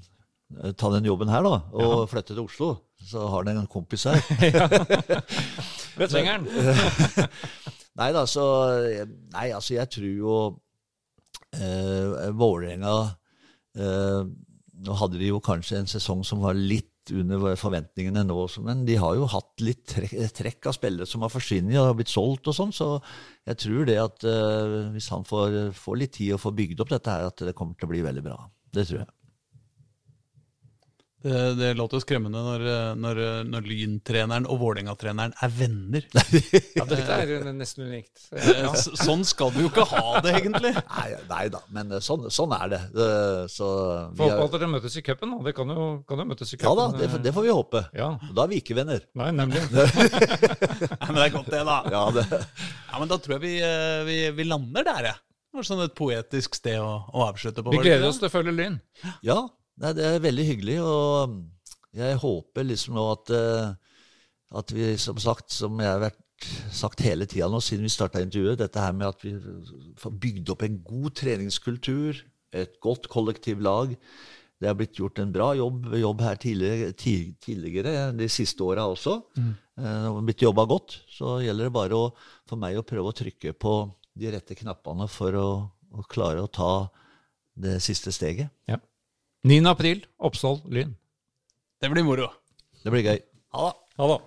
ta 0.77 0.89
den 0.93 1.07
jobben 1.07 1.31
her, 1.31 1.45
da, 1.45 1.59
og 1.73 2.07
flytte 2.11 2.34
til 2.35 2.43
Oslo. 2.45 2.73
Så 3.03 3.25
har 3.27 3.43
han 3.43 3.57
en 3.59 3.67
kompis 3.67 4.05
her. 4.07 4.21
Ved 5.99 6.09
trenger 6.09 6.39
den! 6.39 7.27
Nei 7.99 8.09
da, 8.15 8.23
så 8.30 8.43
Nei, 9.34 9.49
altså, 9.53 9.75
jeg 9.75 9.89
tror 9.93 10.13
jo 10.17 10.38
eh, 11.53 12.31
Vålerenga 12.34 12.93
eh, 13.77 14.23
Nå 14.84 14.95
hadde 14.97 15.19
de 15.21 15.30
jo 15.30 15.41
kanskje 15.43 15.81
en 15.81 15.91
sesong 15.91 16.23
som 16.25 16.41
var 16.43 16.57
litt 16.57 16.89
under 17.11 17.57
forventningene 17.59 18.23
nå, 18.23 18.38
men 18.63 18.85
de 18.88 18.95
har 18.95 19.17
jo 19.19 19.27
hatt 19.27 19.59
litt 19.63 19.81
trekk, 19.91 20.13
trekk 20.38 20.69
av 20.71 20.75
spillere 20.77 21.07
som 21.09 21.25
har 21.25 21.31
forsvunnet 21.34 21.75
og 21.75 21.89
har 21.89 21.97
blitt 21.99 22.11
solgt 22.13 22.47
og 22.47 22.55
sånn, 22.55 22.71
så 22.71 22.88
jeg 23.43 23.59
tror 23.59 23.89
det 23.89 23.97
at 23.99 24.23
eh, 24.27 24.75
hvis 24.95 25.09
han 25.11 25.27
får, 25.27 25.57
får 25.75 25.99
litt 25.99 26.15
tid 26.15 26.38
og 26.38 26.41
får 26.45 26.55
bygd 26.61 26.84
opp 26.85 26.93
dette 26.95 27.11
her, 27.11 27.27
at 27.27 27.43
det 27.43 27.55
kommer 27.57 27.75
til 27.75 27.89
å 27.89 27.91
bli 27.91 28.05
veldig 28.07 28.23
bra. 28.23 28.38
Det 28.73 28.88
tror 28.88 29.01
jeg. 29.03 29.11
Det, 31.23 31.33
det 31.55 31.69
låter 31.79 31.95
jo 31.95 32.03
skremmende 32.03 32.41
når, 32.43 32.63
når, 32.99 33.19
når 33.47 33.67
Lyn-treneren 33.69 34.43
og 34.51 34.57
Vålerenga-treneren 34.59 35.31
er 35.39 35.53
venner. 35.55 36.03
Ja, 36.77 36.83
dette 36.89 37.15
er 37.15 37.45
nesten 37.55 37.85
unikt. 37.87 38.25
Ja. 38.33 38.73
Sånn 38.75 39.21
skal 39.27 39.53
vi 39.55 39.63
jo 39.63 39.69
ikke 39.69 39.85
ha 39.93 40.19
det, 40.25 40.33
egentlig. 40.41 40.73
Nei, 40.97 41.05
nei 41.29 41.43
da, 41.53 41.61
men 41.71 41.93
eh, 41.95 42.01
sånn, 42.03 42.25
sånn 42.33 42.51
er 42.57 42.73
det. 42.73 42.81
Eh, 42.91 43.43
Så 43.53 43.69
vi 44.11 44.19
Får 44.23 44.33
håpe 44.41 44.47
at 44.49 44.57
dere 44.65 44.71
møtes 44.73 44.97
i 44.99 45.03
cupen. 45.05 45.31
da. 45.37 45.41
Det 45.47 45.55
kan 45.55 45.71
jo, 45.71 45.87
kan 46.09 46.19
jo 46.23 46.27
møtes 46.33 46.51
i 46.51 46.59
ja 46.59 46.73
da, 46.81 46.89
det, 46.97 47.07
får- 47.13 47.23
det 47.23 47.33
får 47.37 47.47
vi 47.47 47.53
håpe. 47.55 47.83
Ja. 47.95 48.09
Da 48.35 48.43
er 48.45 48.51
vi 48.51 48.59
ikke 48.63 48.75
venner. 48.81 49.05
Nei, 49.19 49.29
nemlig. 49.39 49.63
Nei, 49.73 51.07
men 51.07 51.17
det 51.21 51.25
er 51.29 51.33
godt, 51.37 51.51
det, 51.53 51.63
da. 51.67 51.77
Ja, 51.93 52.03
det, 52.19 52.25
Ja, 52.33 52.99
men 52.99 53.09
Da 53.11 53.17
tror 53.23 53.37
jeg 53.37 53.43
vi, 53.47 53.53
eh, 53.63 54.03
vi, 54.07 54.17
vi 54.37 54.49
lander 54.49 54.85
der, 54.87 55.09
jeg. 55.13 55.21
Det 55.53 55.59
var 55.61 55.67
sånn 55.67 55.83
et 55.85 55.93
poetisk 55.97 56.55
sted 56.57 56.79
å, 56.81 56.93
å 57.13 57.27
avslutte 57.29 57.61
på. 57.63 57.71
Vi 57.75 57.79
det 57.83 57.85
gleder 57.91 58.07
oss 58.09 58.17
til 58.21 58.27
å 58.29 58.33
følge 58.33 58.53
Lyn. 58.57 58.79
Ja, 59.25 59.43
nei, 59.81 59.93
det 59.97 60.05
er 60.05 60.23
veldig 60.23 60.45
hyggelig, 60.51 60.77
og 60.85 61.39
jeg 61.97 62.19
håper 62.21 62.67
liksom 62.67 62.97
nå 62.97 63.07
at, 63.13 63.33
eh, 63.37 63.97
at 64.59 64.75
vi, 64.75 64.91
som 65.01 65.17
sagt, 65.21 65.53
som 65.53 65.79
jeg 65.81 65.89
har 65.89 66.03
vært 66.03 66.21
sagt 66.73 67.03
hele 67.05 67.27
tida 67.29 67.47
nå 67.47 67.61
siden 67.63 67.87
vi 67.87 67.93
starta 67.93 68.21
intervjuet, 68.23 68.59
dette 68.59 68.81
her 68.81 68.93
med 68.95 69.07
at 69.09 69.23
vi 69.23 69.33
får 69.99 70.15
bygd 70.23 70.53
opp 70.53 70.63
en 70.65 70.79
god 70.85 71.11
treningskultur, 71.21 72.23
et 72.53 72.79
godt 72.83 73.07
kollektivlag. 73.09 73.95
Det 74.61 74.69
har 74.69 74.77
blitt 74.79 74.99
gjort 74.99 75.19
en 75.19 75.31
bra 75.33 75.49
jobb, 75.57 75.89
jobb 75.99 76.21
her 76.23 76.37
tidligere, 76.39 76.91
tidligere 76.95 78.11
de 78.15 78.27
siste 78.31 78.63
åra 78.63 78.85
også. 78.91 79.17
Mm. 79.35 79.53
Det 79.75 79.93
har 80.05 80.19
blitt 80.27 80.45
jobba 80.45 80.65
godt. 80.69 80.99
Så 81.09 81.39
gjelder 81.43 81.67
det 81.67 81.75
bare 81.75 81.97
å, 81.97 82.11
for 82.47 82.61
meg 82.61 82.77
å 82.79 82.85
prøve 82.87 83.11
å 83.11 83.17
trykke 83.17 83.55
på 83.57 83.73
de 84.19 84.31
rette 84.35 84.55
knappene 84.55 85.09
for 85.11 85.35
å, 85.35 85.47
å 85.97 86.05
klare 86.07 86.45
å 86.45 86.51
ta 86.51 86.73
det 87.59 87.79
siste 87.83 88.13
steget. 88.13 88.53
Ja. 88.69 88.77
9. 89.44 89.65
april, 89.68 90.06
Oppsal, 90.24 90.61
Lyn. 90.72 90.94
Det 91.84 91.90
blir 91.91 92.06
moro. 92.07 92.30
Det 92.80 92.91
blir 92.94 93.03
gøy. 93.03 93.18
Ha 93.52 93.65
det. 93.68 93.76
Ha 93.99 94.07
det. 94.07 94.20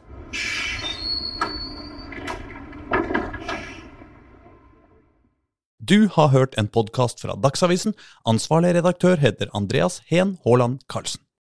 Du 5.81 6.11
har 6.13 6.29
hørt 6.35 6.59
en 6.61 6.69
podkast 6.69 7.25
fra 7.25 7.33
Dagsavisen. 7.33 7.97
Ansvarlig 8.29 8.75
redaktør 8.77 9.17
heter 9.17 9.49
Andreas 9.57 10.03
Heen 10.13 10.37
Haaland 10.45 10.85
Karlsen. 10.93 11.25